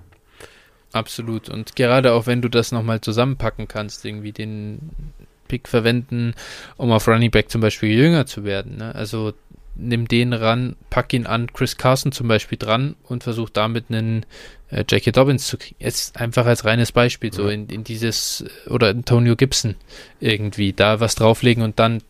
Absolut. 0.92 1.48
Und 1.48 1.76
gerade 1.76 2.12
auch 2.12 2.26
wenn 2.26 2.42
du 2.42 2.48
das 2.48 2.72
nochmal 2.72 3.00
zusammenpacken 3.00 3.68
kannst, 3.68 4.04
irgendwie 4.04 4.32
den 4.32 4.90
Pick 5.48 5.68
verwenden, 5.68 6.34
um 6.76 6.92
auf 6.92 7.06
Running 7.08 7.30
Back 7.30 7.50
zum 7.50 7.60
Beispiel 7.60 7.90
jünger 7.90 8.26
zu 8.26 8.44
werden. 8.44 8.76
Ne? 8.78 8.94
Also 8.94 9.34
nimm 9.76 10.08
den 10.08 10.32
ran, 10.32 10.76
pack 10.90 11.12
ihn 11.12 11.26
an 11.26 11.52
Chris 11.52 11.76
Carson 11.76 12.12
zum 12.12 12.28
Beispiel 12.28 12.58
dran 12.58 12.96
und 13.04 13.24
versuch 13.24 13.50
damit 13.50 13.86
einen 13.88 14.24
äh, 14.70 14.84
Jackie 14.88 15.12
Dobbins 15.12 15.46
zu 15.46 15.58
kriegen. 15.58 15.76
Jetzt 15.78 16.20
einfach 16.20 16.46
als 16.46 16.64
reines 16.64 16.92
Beispiel, 16.92 17.32
so 17.32 17.48
in, 17.48 17.68
in 17.68 17.84
dieses, 17.84 18.44
oder 18.68 18.88
Antonio 18.88 19.36
Gibson 19.36 19.76
irgendwie, 20.20 20.72
da 20.72 21.00
was 21.00 21.14
drauflegen 21.14 21.62
und 21.62 21.78
dann 21.78 22.02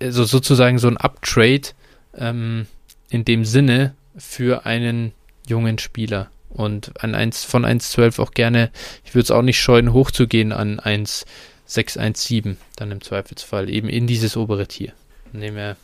also 0.00 0.24
sozusagen 0.24 0.78
so 0.78 0.88
ein 0.88 0.96
Uptrade 0.96 1.68
ähm, 2.16 2.66
in 3.10 3.24
dem 3.24 3.44
Sinne 3.44 3.94
für 4.16 4.66
einen 4.66 5.12
jungen 5.46 5.78
Spieler. 5.78 6.30
Und 6.50 7.02
an 7.02 7.14
1, 7.14 7.44
von 7.44 7.64
1,12 7.64 8.20
auch 8.20 8.32
gerne, 8.32 8.70
ich 9.04 9.14
würde 9.14 9.24
es 9.24 9.30
auch 9.30 9.42
nicht 9.42 9.60
scheuen, 9.60 9.92
hochzugehen 9.92 10.52
an 10.52 10.78
1,617, 10.80 12.58
dann 12.76 12.90
im 12.90 13.00
Zweifelsfall, 13.00 13.70
eben 13.70 13.88
in 13.88 14.06
dieses 14.06 14.36
obere 14.36 14.66
Tier. 14.66 14.92
Nehmen 15.32 15.56
wir 15.56 15.76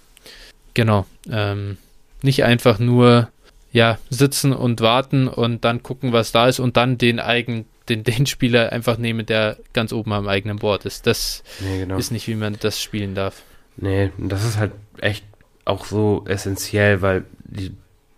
Genau. 0.75 1.07
Ähm, 1.31 1.77
nicht 2.23 2.45
einfach 2.45 2.79
nur 2.79 3.29
ja, 3.73 3.99
sitzen 4.11 4.53
und 4.53 4.81
warten 4.81 5.29
und 5.29 5.65
dann 5.65 5.83
gucken, 5.83 6.13
was 6.13 6.33
da 6.33 6.49
ist 6.49 6.59
und 6.59 6.77
dann 6.77 6.99
den 6.99 7.21
eigenen, 7.21 7.67
den, 7.89 8.05
den 8.05 8.27
Spieler 8.27 8.73
einfach 8.73 8.99
nehmen, 8.99 9.27
der 9.27 9.57
ganz 9.73 9.93
oben 9.93 10.13
am 10.13 10.29
eigenen 10.29 10.59
Board 10.59 10.85
ist. 10.87 11.07
Das 11.07 11.43
nee, 11.61 11.81
genau. 11.81 11.97
ist 11.97 12.11
nicht, 12.11 12.29
wie 12.29 12.35
man 12.35 12.57
das 12.61 12.83
spielen 12.83 13.15
darf. 13.15 13.43
Nee, 13.77 14.11
das 14.19 14.45
ist 14.45 14.59
halt 14.59 14.73
echt 15.01 15.25
auch 15.65 15.85
so 15.85 16.25
essentiell, 16.27 17.03
weil 17.03 17.25
die, 17.45 17.73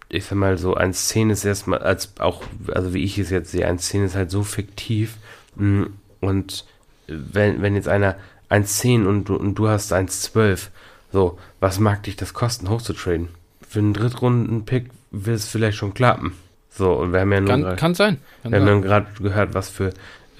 ich 0.08 0.24
sag 0.24 0.38
mal, 0.38 0.56
so 0.56 0.74
ein 0.74 0.94
Szene 0.94 1.32
ist 1.32 1.44
erstmal, 1.44 1.80
als 1.80 2.14
auch, 2.18 2.42
also 2.72 2.94
wie 2.94 3.04
ich 3.04 3.18
es 3.18 3.30
jetzt 3.30 3.50
sehe, 3.50 3.66
ein 3.66 3.78
Szene 3.78 4.06
ist 4.06 4.14
halt 4.14 4.30
so 4.30 4.42
fiktiv 4.42 5.16
mm, 5.56 5.84
und 6.20 6.64
wenn, 7.06 7.60
wenn 7.60 7.74
jetzt 7.74 7.88
einer 7.88 8.16
1,10 8.50 9.06
und 9.06 9.24
du, 9.28 9.36
und 9.36 9.56
du 9.56 9.68
hast 9.68 9.92
1,12 9.92 10.68
so, 11.12 11.38
was 11.58 11.78
mag 11.78 12.02
dich 12.04 12.16
das 12.16 12.34
kosten, 12.34 12.68
hochzutraden? 12.68 13.28
Für 13.68 13.78
einen 13.80 13.94
Drittrunden-Pick 13.94 14.90
will 15.10 15.34
es 15.34 15.48
vielleicht 15.48 15.78
schon 15.78 15.94
klappen. 15.94 16.34
So, 16.70 16.92
und 16.92 17.12
wir 17.12 17.20
haben 17.20 17.32
ja 17.32 17.40
nur. 17.40 17.50
Kann, 17.50 17.62
grad, 17.62 17.78
kann 17.78 17.94
sein. 17.94 18.18
Kann 18.42 18.52
wir 18.52 18.60
sein. 18.60 18.68
haben 18.68 18.82
gerade 18.82 19.06
gehört, 19.20 19.54
was 19.54 19.68
für 19.68 19.88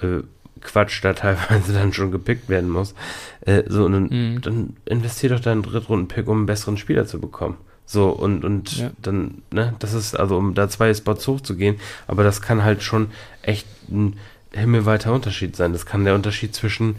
äh, 0.01 0.23
Quatsch 0.61 1.03
da 1.03 1.13
teilweise 1.13 1.73
dann 1.73 1.93
schon 1.93 2.11
gepickt 2.11 2.49
werden 2.49 2.69
muss. 2.69 2.95
Äh, 3.41 3.63
so, 3.67 3.85
und 3.85 3.93
dann, 3.93 4.03
mhm. 4.03 4.41
dann 4.41 4.77
investier 4.85 5.29
doch 5.29 5.39
deinen 5.39 5.63
Drittrunden-Pick, 5.63 6.27
um 6.27 6.39
einen 6.39 6.45
besseren 6.45 6.77
Spieler 6.77 7.05
zu 7.05 7.19
bekommen. 7.19 7.57
So, 7.85 8.09
und, 8.09 8.45
und 8.45 8.77
ja. 8.77 8.91
dann, 9.01 9.41
ne, 9.51 9.73
das 9.79 9.93
ist, 9.93 10.15
also 10.15 10.37
um 10.37 10.53
da 10.53 10.69
zwei 10.69 10.93
Spots 10.93 11.27
hochzugehen, 11.27 11.75
aber 12.07 12.23
das 12.23 12.41
kann 12.41 12.63
halt 12.63 12.83
schon 12.83 13.07
echt 13.41 13.67
ein 13.89 14.17
himmelweiter 14.53 15.11
Unterschied 15.11 15.57
sein. 15.57 15.73
Das 15.73 15.85
kann 15.85 16.05
der 16.05 16.15
Unterschied 16.15 16.55
zwischen 16.55 16.95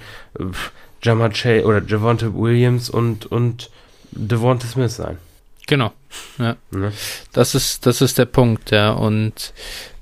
Jamar 1.03 1.31
Chase 1.31 1.65
oder 1.65 1.83
Javonte 1.85 2.35
Williams 2.35 2.91
und, 2.91 3.27
und 3.27 3.70
Devonta 4.12 4.66
Smith 4.66 4.97
sein. 4.97 5.19
Genau. 5.66 5.93
Ja. 6.39 6.57
Ne? 6.70 6.93
Das 7.33 7.55
ist, 7.55 7.87
das 7.87 8.01
ist 8.01 8.19
der 8.19 8.27
Punkt, 8.27 8.70
ja. 8.70 8.93
Und 8.93 9.53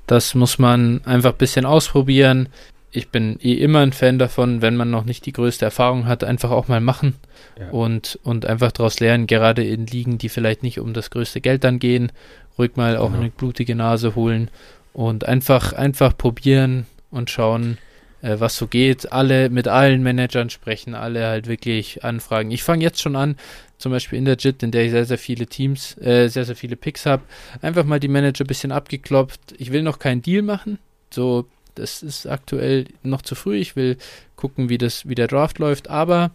das 0.07 0.35
muss 0.35 0.59
man 0.59 1.01
einfach 1.05 1.31
ein 1.31 1.37
bisschen 1.37 1.65
ausprobieren. 1.65 2.49
Ich 2.91 3.09
bin 3.09 3.39
eh 3.41 3.53
immer 3.53 3.79
ein 3.79 3.93
Fan 3.93 4.19
davon, 4.19 4.61
wenn 4.61 4.75
man 4.75 4.91
noch 4.91 5.05
nicht 5.05 5.25
die 5.25 5.31
größte 5.31 5.63
Erfahrung 5.63 6.07
hat, 6.07 6.23
einfach 6.25 6.51
auch 6.51 6.67
mal 6.67 6.81
machen 6.81 7.15
ja. 7.57 7.69
und, 7.69 8.19
und 8.23 8.45
einfach 8.45 8.73
daraus 8.73 8.99
lernen, 8.99 9.27
gerade 9.27 9.63
in 9.63 9.87
Ligen, 9.87 10.17
die 10.17 10.27
vielleicht 10.27 10.61
nicht 10.61 10.79
um 10.79 10.93
das 10.93 11.09
größte 11.09 11.39
Geld 11.39 11.63
dann 11.63 11.79
gehen, 11.79 12.11
ruhig 12.57 12.75
mal 12.75 12.97
auch 12.97 13.07
genau. 13.07 13.21
eine 13.21 13.29
blutige 13.29 13.75
Nase 13.75 14.15
holen 14.15 14.49
und 14.91 15.25
einfach, 15.25 15.71
einfach 15.71 16.17
probieren 16.17 16.85
und 17.11 17.29
schauen, 17.29 17.77
äh, 18.21 18.39
was 18.39 18.57
so 18.57 18.67
geht. 18.67 19.11
Alle 19.11 19.49
mit 19.49 19.67
allen 19.67 20.03
Managern 20.03 20.49
sprechen, 20.49 20.95
alle 20.95 21.25
halt 21.25 21.47
wirklich 21.47 22.03
anfragen. 22.03 22.51
Ich 22.51 22.63
fange 22.63 22.83
jetzt 22.83 23.01
schon 23.01 23.15
an, 23.15 23.35
zum 23.77 23.91
Beispiel 23.91 24.19
in 24.19 24.25
der 24.25 24.37
JIT, 24.37 24.63
in 24.63 24.71
der 24.71 24.85
ich 24.85 24.91
sehr, 24.91 25.05
sehr 25.05 25.17
viele 25.17 25.47
Teams, 25.47 25.97
äh, 25.97 26.27
sehr, 26.27 26.45
sehr 26.45 26.55
viele 26.55 26.75
Picks 26.75 27.05
habe, 27.05 27.23
einfach 27.61 27.83
mal 27.83 27.99
die 27.99 28.07
Manager 28.07 28.43
ein 28.43 28.47
bisschen 28.47 28.71
abgeklopft. 28.71 29.39
Ich 29.57 29.71
will 29.71 29.81
noch 29.81 29.99
keinen 29.99 30.21
Deal 30.21 30.43
machen. 30.43 30.77
So, 31.09 31.45
das 31.75 32.03
ist 32.03 32.27
aktuell 32.27 32.85
noch 33.03 33.21
zu 33.21 33.35
früh. 33.35 33.57
Ich 33.57 33.75
will 33.75 33.97
gucken, 34.35 34.69
wie 34.69 34.77
das, 34.77 35.07
wie 35.07 35.15
der 35.15 35.27
Draft 35.27 35.59
läuft, 35.59 35.89
aber 35.89 36.31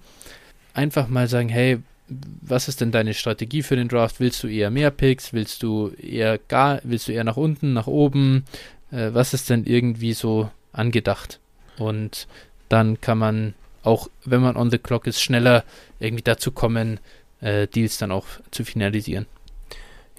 einfach 0.74 1.08
mal 1.08 1.28
sagen, 1.28 1.48
hey, 1.48 1.78
was 2.08 2.68
ist 2.68 2.80
denn 2.80 2.92
deine 2.92 3.14
Strategie 3.14 3.62
für 3.62 3.76
den 3.76 3.88
Draft? 3.88 4.20
Willst 4.20 4.42
du 4.42 4.48
eher 4.48 4.70
mehr 4.70 4.90
Picks? 4.90 5.32
Willst 5.32 5.62
du 5.62 5.90
eher 6.00 6.38
gar, 6.38 6.80
willst 6.84 7.08
du 7.08 7.12
eher 7.12 7.24
nach 7.24 7.36
unten, 7.36 7.72
nach 7.72 7.88
oben? 7.88 8.44
Äh, 8.92 9.10
was 9.12 9.34
ist 9.34 9.50
denn 9.50 9.64
irgendwie 9.64 10.12
so 10.12 10.50
angedacht? 10.72 11.40
Und 11.78 12.26
dann 12.68 13.00
kann 13.00 13.18
man 13.18 13.54
auch, 13.82 14.08
wenn 14.24 14.40
man 14.40 14.56
on 14.56 14.70
the 14.70 14.78
clock 14.78 15.06
ist, 15.06 15.22
schneller 15.22 15.64
irgendwie 16.00 16.24
dazu 16.24 16.50
kommen, 16.50 17.00
äh, 17.40 17.66
Deals 17.66 17.98
dann 17.98 18.10
auch 18.10 18.26
zu 18.50 18.64
finalisieren. 18.64 19.26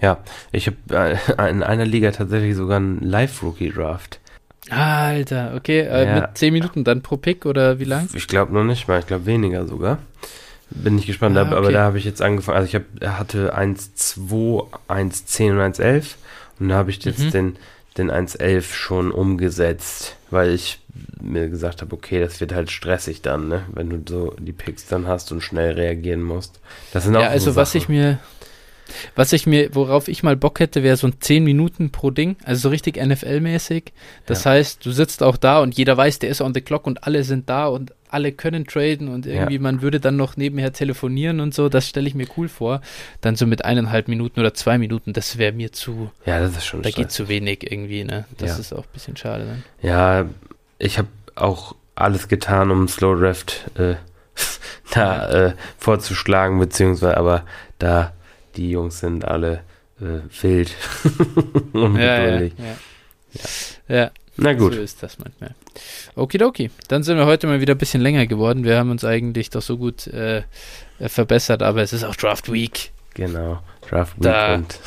Ja, 0.01 0.19
ich 0.51 0.67
habe 0.67 0.77
äh, 1.37 1.49
in 1.49 1.63
einer 1.63 1.85
Liga 1.85 2.11
tatsächlich 2.11 2.55
sogar 2.55 2.77
einen 2.77 3.01
Live-Rookie-Draft. 3.01 4.19
Alter, 4.69 5.53
okay, 5.55 5.79
äh, 5.81 6.05
ja. 6.05 6.15
mit 6.21 6.37
10 6.37 6.53
Minuten 6.53 6.83
dann 6.83 7.01
pro 7.01 7.17
Pick 7.17 7.45
oder 7.45 7.79
wie 7.79 7.85
lang? 7.85 8.09
Ich 8.13 8.27
glaube 8.27 8.53
noch 8.53 8.63
nicht 8.63 8.87
mal, 8.87 8.99
ich 8.99 9.07
glaube 9.07 9.25
weniger 9.25 9.65
sogar. 9.65 9.99
Bin 10.69 10.97
ich 10.97 11.07
gespannt, 11.07 11.37
ah, 11.37 11.43
okay. 11.43 11.55
aber 11.55 11.71
da 11.71 11.83
habe 11.83 11.97
ich 11.97 12.03
jetzt 12.03 12.21
angefangen. 12.21 12.57
Also 12.57 12.67
ich 12.67 12.75
hab, 12.75 13.17
hatte 13.17 13.55
1, 13.55 13.95
2, 13.95 14.63
1, 14.89 15.25
10 15.25 15.53
und 15.53 15.61
1, 15.61 15.79
11 15.79 16.17
und 16.59 16.69
da 16.69 16.75
habe 16.75 16.89
ich 16.89 17.03
jetzt 17.05 17.19
mhm. 17.19 17.31
den, 17.31 17.55
den 17.97 18.09
1, 18.09 18.35
11 18.35 18.75
schon 18.75 19.11
umgesetzt, 19.11 20.16
weil 20.29 20.51
ich 20.51 20.79
mir 21.21 21.49
gesagt 21.49 21.81
habe, 21.81 21.95
okay, 21.95 22.19
das 22.19 22.39
wird 22.39 22.53
halt 22.53 22.71
stressig 22.71 23.21
dann, 23.21 23.47
ne? 23.47 23.65
wenn 23.73 23.89
du 23.89 24.01
so 24.07 24.35
die 24.39 24.51
Picks 24.51 24.87
dann 24.87 25.07
hast 25.07 25.31
und 25.31 25.41
schnell 25.41 25.73
reagieren 25.73 26.21
musst. 26.21 26.59
Das 26.93 27.03
sind 27.03 27.15
auch 27.15 27.21
ja, 27.21 27.29
also 27.29 27.51
so 27.51 27.55
was 27.55 27.75
ich 27.75 27.87
mir 27.89 28.19
Was 29.15 29.33
ich 29.33 29.47
mir, 29.47 29.73
worauf 29.73 30.07
ich 30.07 30.23
mal 30.23 30.35
Bock 30.35 30.59
hätte, 30.59 30.83
wäre 30.83 30.97
so 30.97 31.07
ein 31.07 31.15
10 31.19 31.43
Minuten 31.43 31.91
pro 31.91 32.11
Ding, 32.11 32.35
also 32.43 32.61
so 32.61 32.69
richtig 32.69 32.97
NFL-mäßig. 32.97 33.91
Das 34.25 34.43
ja. 34.43 34.51
heißt, 34.51 34.85
du 34.85 34.91
sitzt 34.91 35.23
auch 35.23 35.37
da 35.37 35.59
und 35.59 35.77
jeder 35.77 35.97
weiß, 35.97 36.19
der 36.19 36.29
ist 36.29 36.41
on 36.41 36.53
the 36.53 36.61
clock 36.61 36.87
und 36.87 37.03
alle 37.03 37.23
sind 37.23 37.49
da 37.49 37.67
und 37.67 37.93
alle 38.09 38.31
können 38.31 38.65
traden 38.65 39.09
und 39.09 39.25
irgendwie 39.25 39.55
ja. 39.55 39.61
man 39.61 39.81
würde 39.81 39.99
dann 39.99 40.15
noch 40.15 40.37
nebenher 40.37 40.73
telefonieren 40.73 41.39
und 41.39 41.53
so. 41.53 41.69
Das 41.69 41.87
stelle 41.87 42.07
ich 42.07 42.15
mir 42.15 42.27
cool 42.37 42.47
vor. 42.47 42.81
Dann 43.21 43.35
so 43.35 43.45
mit 43.45 43.65
eineinhalb 43.65 44.07
Minuten 44.07 44.39
oder 44.39 44.53
zwei 44.53 44.77
Minuten, 44.77 45.13
das 45.13 45.37
wäre 45.37 45.51
mir 45.51 45.71
zu. 45.71 46.11
Ja, 46.25 46.39
das 46.39 46.57
ist 46.57 46.65
schon. 46.65 46.81
Da 46.81 46.89
geht 46.89 47.11
zu 47.11 47.27
wenig 47.27 47.69
irgendwie, 47.69 48.03
ne? 48.03 48.25
Das 48.37 48.51
ja. 48.51 48.57
ist 48.59 48.73
auch 48.73 48.83
ein 48.83 48.93
bisschen 48.93 49.17
schade 49.17 49.45
dann. 49.45 49.63
Ja, 49.81 50.25
ich 50.79 50.97
habe 50.97 51.09
auch 51.35 51.75
alles 51.95 52.27
getan, 52.27 52.71
um 52.71 52.87
Slow 52.87 53.19
Draft 53.19 53.69
äh, 53.77 53.95
da 54.93 55.29
äh, 55.29 55.53
vorzuschlagen, 55.77 56.59
beziehungsweise 56.59 57.17
aber 57.17 57.43
da 57.79 58.13
die 58.57 58.71
Jungs 58.71 58.99
sind 58.99 59.25
alle 59.25 59.61
äh, 60.01 60.19
wild 60.41 60.75
und 61.73 61.95
ja, 61.95 62.23
ja, 62.23 62.41
ja. 62.41 62.51
ja. 63.87 64.11
Na 64.37 64.53
gut. 64.53 64.73
So 64.73 64.81
ist 64.81 65.01
das 65.01 65.17
manchmal. 65.17 65.55
Okidoki. 66.15 66.69
Dann 66.87 67.03
sind 67.03 67.17
wir 67.17 67.25
heute 67.25 67.47
mal 67.47 67.59
wieder 67.59 67.73
ein 67.73 67.77
bisschen 67.79 68.01
länger 68.01 68.27
geworden. 68.27 68.63
Wir 68.63 68.77
haben 68.77 68.91
uns 68.91 69.03
eigentlich 69.03 69.49
doch 69.49 69.63
so 69.63 69.77
gut 69.77 70.05
äh, 70.07 70.43
äh 70.99 71.09
verbessert, 71.09 71.63
aber 71.63 71.81
es 71.81 71.91
ist 71.91 72.03
auch 72.03 72.15
Draft 72.15 72.51
Week. 72.51 72.91
Genau. 73.15 73.59
Draft 73.89 74.15
Week 74.17 74.23
da 74.23 74.55
und 74.55 74.79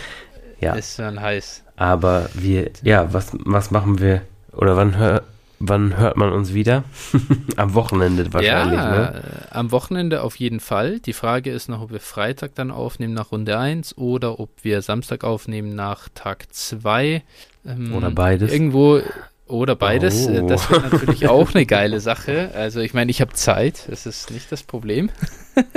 ja. 0.60 0.74
Ist 0.74 0.98
dann 1.00 1.20
heiß. 1.20 1.64
Aber 1.76 2.28
wir, 2.34 2.70
ja, 2.82 3.12
was, 3.12 3.32
was 3.32 3.72
machen 3.72 3.98
wir 3.98 4.22
oder 4.52 4.76
wann 4.76 4.96
hör, 4.96 5.24
Wann 5.64 5.96
hört 5.96 6.16
man 6.16 6.32
uns 6.32 6.54
wieder? 6.54 6.82
am 7.56 7.74
Wochenende 7.74 8.32
wahrscheinlich, 8.32 8.80
ja, 8.80 8.90
ne? 8.90 9.22
am 9.50 9.70
Wochenende 9.70 10.22
auf 10.22 10.34
jeden 10.34 10.58
Fall. 10.58 10.98
Die 10.98 11.12
Frage 11.12 11.52
ist 11.52 11.68
noch, 11.68 11.82
ob 11.82 11.92
wir 11.92 12.00
Freitag 12.00 12.56
dann 12.56 12.72
aufnehmen 12.72 13.14
nach 13.14 13.30
Runde 13.30 13.56
1 13.56 13.96
oder 13.96 14.40
ob 14.40 14.50
wir 14.62 14.82
Samstag 14.82 15.22
aufnehmen 15.22 15.76
nach 15.76 16.08
Tag 16.16 16.52
2. 16.52 17.22
Ähm, 17.64 17.94
oder 17.94 18.10
beides. 18.10 18.52
Irgendwo 18.52 19.02
oder 19.46 19.76
beides. 19.76 20.26
Oh. 20.26 20.48
Das 20.48 20.68
wäre 20.68 20.80
natürlich 20.80 21.28
auch 21.28 21.54
eine 21.54 21.64
geile 21.64 22.00
Sache. 22.00 22.50
Also 22.56 22.80
ich 22.80 22.92
meine, 22.92 23.12
ich 23.12 23.20
habe 23.20 23.32
Zeit, 23.34 23.84
das 23.88 24.04
ist 24.04 24.32
nicht 24.32 24.50
das 24.50 24.64
Problem. 24.64 25.10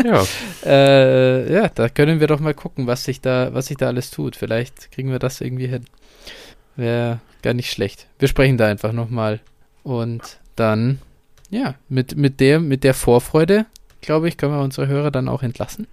ja. 0.04 0.24
äh, 0.66 1.54
ja, 1.54 1.70
da 1.70 1.90
können 1.90 2.20
wir 2.20 2.26
doch 2.26 2.40
mal 2.40 2.56
gucken, 2.56 2.88
was 2.88 3.04
sich 3.04 3.22
da, 3.22 3.54
was 3.54 3.68
sich 3.68 3.78
da 3.78 3.86
alles 3.86 4.10
tut. 4.10 4.36
Vielleicht 4.36 4.92
kriegen 4.92 5.12
wir 5.12 5.20
das 5.20 5.42
irgendwie 5.42 5.68
hin. 5.68 5.86
Wäre 6.76 7.20
gar 7.44 7.54
nicht 7.54 7.70
schlecht. 7.70 8.08
Wir 8.18 8.28
sprechen 8.28 8.58
da 8.58 8.66
einfach 8.66 8.92
nochmal 8.94 9.42
und 9.86 10.40
dann, 10.56 11.00
ja, 11.52 11.76
mit, 11.90 12.18
mit, 12.18 12.40
der, 12.40 12.60
mit 12.60 12.84
der 12.84 12.96
Vorfreude, 12.96 13.68
glaube 14.02 14.28
ich, 14.28 14.36
können 14.36 14.54
wir 14.54 14.64
unsere 14.64 14.88
Hörer 14.88 15.12
dann 15.12 15.30
auch 15.30 15.44
entlassen. 15.44 15.88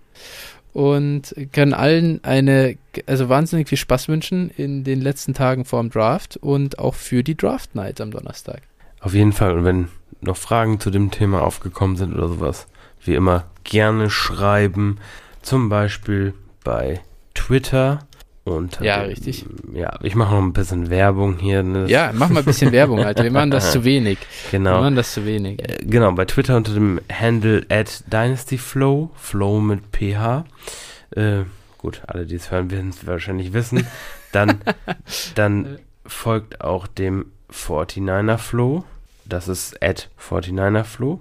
Und 0.73 1.35
können 1.52 1.74
allen 1.74 2.24
eine, 2.24 2.78
also 3.06 3.28
wahnsinnig 3.28 3.69
viel 3.69 3.77
Spaß 3.77 4.09
wünschen 4.09 4.51
in 4.56 4.82
den 4.82 5.02
letzten 5.02 5.35
Tagen 5.35 5.66
vor 5.66 5.82
dem 5.82 5.90
Draft 5.90 6.39
und 6.39 6.78
auch 6.78 6.94
für 6.94 7.23
die 7.23 7.36
Draft 7.36 7.74
Night 7.74 8.01
am 8.01 8.10
Donnerstag. 8.10 8.62
Auf 9.01 9.12
jeden 9.12 9.32
Fall. 9.32 9.59
Und 9.59 9.64
wenn 9.64 9.89
noch 10.23 10.39
Fragen 10.39 10.81
zu 10.81 10.90
dem 10.90 11.10
Thema 11.10 11.43
aufgekommen 11.43 11.97
sind 11.97 12.14
oder 12.14 12.28
sowas, 12.28 12.66
wie 13.05 13.14
immer 13.14 13.44
gerne 13.64 14.09
schreiben. 14.09 14.98
Zum 15.43 15.69
Beispiel 15.69 16.32
bei 16.64 17.01
Twitter 17.35 18.06
und, 18.44 18.81
ja, 18.81 19.02
richtig. 19.02 19.47
Ja, 19.73 19.98
ich 20.02 20.16
mache 20.16 20.35
noch 20.35 20.43
ein 20.43 20.52
bisschen 20.52 20.90
Werbung 20.90 21.39
hier. 21.39 21.62
Ne? 21.62 21.86
Ja, 21.86 22.10
mach 22.12 22.28
mal 22.28 22.40
ein 22.40 22.44
bisschen 22.44 22.73
Werbung, 22.73 22.98
Alter. 22.98 23.23
Wir 23.23 23.31
machen 23.31 23.52
das 23.52 23.70
zu 23.70 23.85
wenig. 23.85 24.19
Genau. 24.51 24.73
Wir 24.73 24.81
machen 24.81 24.97
das 24.97 25.12
zu 25.12 25.24
wenig. 25.24 25.60
Äh, 25.60 25.78
genau, 25.85 26.10
bei 26.12 26.24
Twitter 26.24 26.56
unter 26.56 26.74
dem 26.74 27.01
Handle 27.10 27.64
at 27.69 28.02
DynastyFlow, 28.12 29.10
Flow 29.14 29.60
mit 29.60 29.81
PH. 29.93 30.44
Äh, 31.10 31.44
gut, 31.78 32.02
alle, 32.06 32.27
die 32.27 32.35
es 32.35 32.51
hören, 32.51 32.73
werden 32.73 32.90
es 32.90 33.06
wahrscheinlich 33.06 33.52
wissen. 33.52 33.86
Dann, 34.32 34.60
dann 35.36 35.78
folgt 36.05 36.60
auch 36.60 36.89
dem 36.89 37.27
49er 37.52 38.39
Flow. 38.39 38.85
Das 39.24 39.47
ist 39.47 39.81
at 39.81 40.09
49er 40.19 40.82
Flow. 40.82 41.20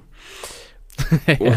ja. 1.28 1.54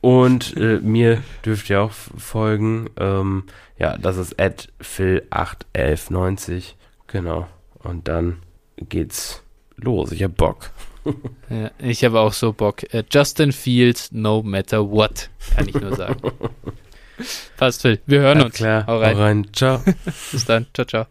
Und 0.00 0.56
äh, 0.56 0.78
mir 0.80 1.22
dürft 1.44 1.68
ihr 1.70 1.82
auch 1.82 1.92
folgen. 1.92 2.88
Ähm, 2.98 3.44
ja, 3.78 3.96
das 3.96 4.16
ist 4.16 4.40
at 4.40 4.68
phil81190. 4.80 6.74
Genau. 7.08 7.48
Und 7.80 8.06
dann 8.08 8.42
geht's 8.76 9.42
los. 9.76 10.12
Ich 10.12 10.22
hab 10.22 10.36
Bock. 10.36 10.70
ja, 11.50 11.70
ich 11.78 12.04
habe 12.04 12.20
auch 12.20 12.32
so 12.32 12.52
Bock. 12.52 12.82
Uh, 12.92 13.02
Justin 13.10 13.52
Fields, 13.52 14.12
no 14.12 14.42
matter 14.42 14.88
what, 14.88 15.30
kann 15.54 15.68
ich 15.68 15.74
nur 15.74 15.96
sagen. 15.96 16.20
Passt, 17.56 17.82
Phil. 17.82 18.00
Wir 18.06 18.20
hören 18.20 18.38
Alles 18.38 18.46
uns. 18.46 18.54
Klar. 18.54 18.86
Hau 18.86 18.98
rein. 19.00 19.16
Hau 19.16 19.20
rein. 19.20 19.46
Ciao. 19.52 19.82
Bis 20.32 20.44
dann. 20.44 20.66
Ciao, 20.72 20.86
ciao. 20.86 21.06